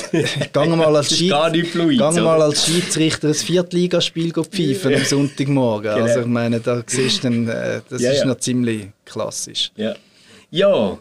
gang 0.52 0.76
mal 0.76 0.96
als 0.96 1.10
mal 1.20 2.42
als 2.42 2.66
Schiedsrichter 2.66 3.28
ein 3.28 3.34
Viertligaspiel 3.34 4.32
pfeifen 4.32 4.94
am 4.94 5.04
Sonntagmorgen. 5.04 5.79
Morgen. 5.82 5.94
Genau. 5.94 6.06
Also 6.06 6.20
ich 6.20 6.26
meine, 6.26 6.60
da 6.60 6.82
siehst 6.86 7.24
du 7.24 7.28
äh, 7.28 7.80
das 7.88 8.02
ja, 8.02 8.12
ist 8.12 8.20
ja. 8.20 8.26
noch 8.26 8.38
ziemlich 8.38 8.88
klassisch. 9.04 9.72
Ja. 9.76 9.94
Ja. 10.50 10.98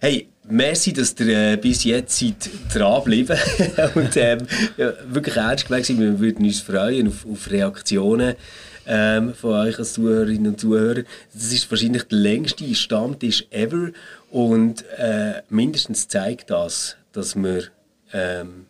Hey, 0.00 0.28
merci, 0.48 0.92
dass 0.92 1.14
ihr 1.18 1.52
äh, 1.52 1.56
bis 1.56 1.84
jetzt 1.84 2.18
seid 2.18 2.50
dranbleiben 2.72 3.36
und 3.94 4.16
ähm, 4.16 4.46
ja, 4.76 4.92
wirklich 5.08 5.36
ernst 5.36 5.66
gemeint 5.66 5.88
Wir 5.88 6.20
würden 6.20 6.44
uns 6.44 6.60
freuen 6.60 7.08
auf, 7.08 7.26
auf 7.30 7.50
Reaktionen 7.50 8.36
ähm, 8.86 9.34
von 9.34 9.54
euch 9.54 9.78
als 9.78 9.94
Zuhörerinnen 9.94 10.52
und 10.52 10.60
Zuhörer. 10.60 11.02
Das 11.32 11.52
ist 11.52 11.70
wahrscheinlich 11.70 12.04
der 12.04 12.18
längste 12.18 12.74
Stammtisch 12.74 13.44
ever 13.50 13.90
und 14.30 14.84
äh, 14.96 15.42
mindestens 15.48 16.08
zeigt 16.08 16.50
das, 16.50 16.96
dass 17.12 17.34
wir 17.36 17.64
ähm, 18.12 18.66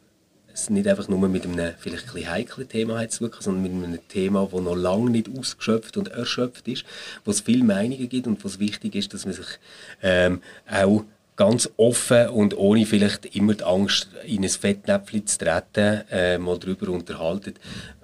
es 0.63 0.71
nicht 0.71 0.89
einfach 0.89 1.09
nur 1.09 1.29
mit 1.29 1.45
einem 1.45 1.75
vielleicht 1.79 2.15
ein 2.15 2.31
heiklen 2.31 2.69
Thema 2.69 3.09
zu 3.09 3.29
tun, 3.29 3.41
sondern 3.41 3.63
mit 3.63 3.73
einem 3.73 4.09
Thema, 4.09 4.49
das 4.51 4.61
noch 4.61 4.75
lange 4.75 5.11
nicht 5.11 5.29
ausgeschöpft 5.37 5.97
und 5.97 6.09
erschöpft 6.09 6.69
ist, 6.69 6.85
wo 7.25 7.31
es 7.31 7.41
viele 7.41 7.65
Meinungen 7.65 8.09
gibt 8.09 8.27
und 8.27 8.45
was 8.45 8.59
wichtig 8.59 8.95
ist, 8.95 9.15
dass 9.15 9.25
man 9.25 9.35
sich 9.35 9.59
ähm, 10.03 10.43
auch 10.71 11.05
ganz 11.39 11.71
offen 11.77 12.29
und 12.31 12.59
ohne 12.59 12.85
vielleicht 12.85 13.35
immer 13.37 13.55
die 13.55 13.63
Angst, 13.63 14.09
in 14.27 14.43
ein 14.43 14.49
Fettnäpfchen 14.51 15.27
zu 15.27 15.39
treten, 15.39 16.03
äh, 16.11 16.37
mal 16.37 16.59
darüber 16.59 16.91
unterhalten. 16.91 17.55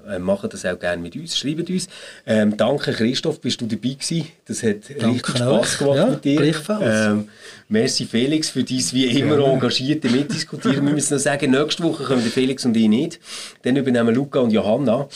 Äh, 0.09 0.21
machen 0.21 0.51
das 0.51 0.65
auch 0.65 0.79
gerne 0.79 1.03
mit 1.03 1.17
uns, 1.17 1.37
schreibt 1.37 1.69
uns. 1.69 1.89
Ähm, 2.27 2.57
danke 2.57 2.93
Christoph, 2.93 3.41
bist 3.41 3.61
du 3.61 3.67
dabei 3.67 3.95
gewesen. 3.95 4.29
Das 4.45 4.63
hat 4.63 4.89
danke 5.01 5.15
richtig 5.15 5.37
Spass 5.37 5.79
gemacht 5.79 5.97
ja, 5.97 6.07
mit 6.07 6.25
dir. 6.25 6.55
Ähm, 6.81 7.29
merci 7.69 8.05
Felix 8.05 8.51
für 8.51 8.63
dein 8.63 8.79
wie 8.93 9.07
immer 9.19 9.41
ja. 9.41 9.53
engagierte 9.53 10.11
Mitdiskutieren. 10.11 10.87
Wir 10.87 10.93
müssen 10.93 11.15
noch 11.15 11.21
sagen, 11.21 11.51
nächste 11.51 11.83
Woche 11.83 12.05
kommen 12.05 12.23
Felix 12.23 12.65
und 12.65 12.77
ich 12.77 12.89
nicht. 12.89 13.19
Dann 13.63 13.77
übernehmen 13.77 14.15
Luca 14.15 14.39
und 14.41 14.53
Johanna 14.53 15.09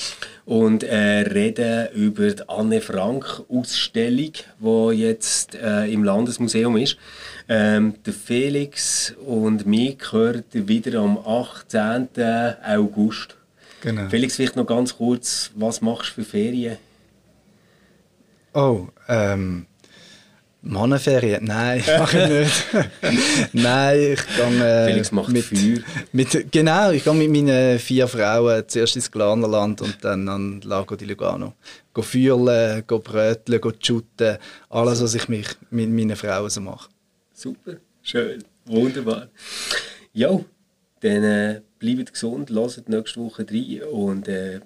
und 0.45 0.83
äh, 0.83 1.21
reden 1.21 1.89
über 1.95 2.31
die 2.31 2.49
Anne 2.49 2.81
Frank 2.81 3.43
Ausstellung, 3.49 4.33
die 4.59 4.97
jetzt 4.97 5.55
äh, 5.55 5.93
im 5.93 6.03
Landesmuseum 6.03 6.79
ist. 6.79 6.97
Ähm, 7.51 7.95
der 8.05 8.13
Felix 8.13 9.15
und 9.25 9.67
mich 9.67 9.99
gehört 9.99 10.47
wieder 10.53 11.01
am 11.01 11.17
18. 11.17 12.09
August. 12.63 13.37
Genau. 13.81 14.09
Felix, 14.11 14.37
vielleicht 14.37 14.57
noch 14.57 14.67
ganz 14.67 14.97
kurz, 14.97 15.51
was 15.55 15.81
machst 15.81 16.11
du 16.11 16.15
für 16.23 16.25
Ferien? 16.25 16.77
Oh, 18.53 18.89
ähm, 19.09 19.67
Mannenferien? 20.61 21.45
Nein, 21.45 21.83
mache 21.99 22.19
ich 22.19 22.29
nicht. 22.29 23.53
Nein, 23.55 23.99
ich 24.13 24.37
gehe... 24.37 24.85
Äh, 24.85 24.87
Felix 24.93 25.13
macht 25.13 25.29
mit, 25.31 25.45
Feuer. 25.45 25.79
Mit, 26.13 26.53
genau, 26.53 26.91
ich 26.91 27.05
gehe 27.05 27.15
mit 27.15 27.31
meinen 27.31 27.79
vier 27.79 28.09
Frauen 28.09 28.65
zuerst 28.67 28.97
ins 28.97 29.11
Glanerland 29.11 29.81
und 29.81 29.97
dann 30.03 30.29
an 30.29 30.61
Lago 30.63 30.97
di 30.97 31.07
Lugano. 31.07 31.55
Go 31.95 32.03
feuerlen, 32.03 32.83
go 32.87 32.99
bröteln, 32.99 33.61
go 33.61 33.73
shooten. 33.81 34.37
Alles, 34.69 35.03
was 35.03 35.15
ich 35.15 35.29
mich 35.29 35.47
mit 35.71 35.89
meinen 35.89 36.17
Frauen 36.17 36.51
so 36.51 36.61
mache. 36.61 36.89
Super, 37.39 37.77
schön, 38.03 38.43
wunderbar. 38.65 39.29
Ja, 40.13 40.41
dann 41.03 41.23
äh, 41.23 41.61
bleibt 41.79 42.13
gesund, 42.13 42.51
lasst 42.51 42.89
nächste 42.89 43.21
Woche 43.21 43.47
rein 43.49 43.83
und 43.93 44.27
äh, 44.27 44.59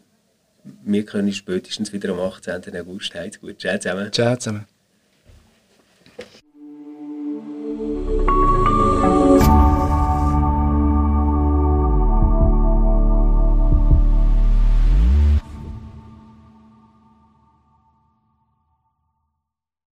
wir 0.82 1.04
können 1.04 1.34
spätestens 1.34 1.92
wieder 1.92 2.14
am 2.14 2.20
18. 2.20 2.74
August. 2.74 3.14
Heid's 3.14 3.38
gut. 3.38 3.60
Ciao 3.60 3.78
zusammen. 3.78 4.10
Ciao 4.10 4.36
zusammen. 4.36 4.66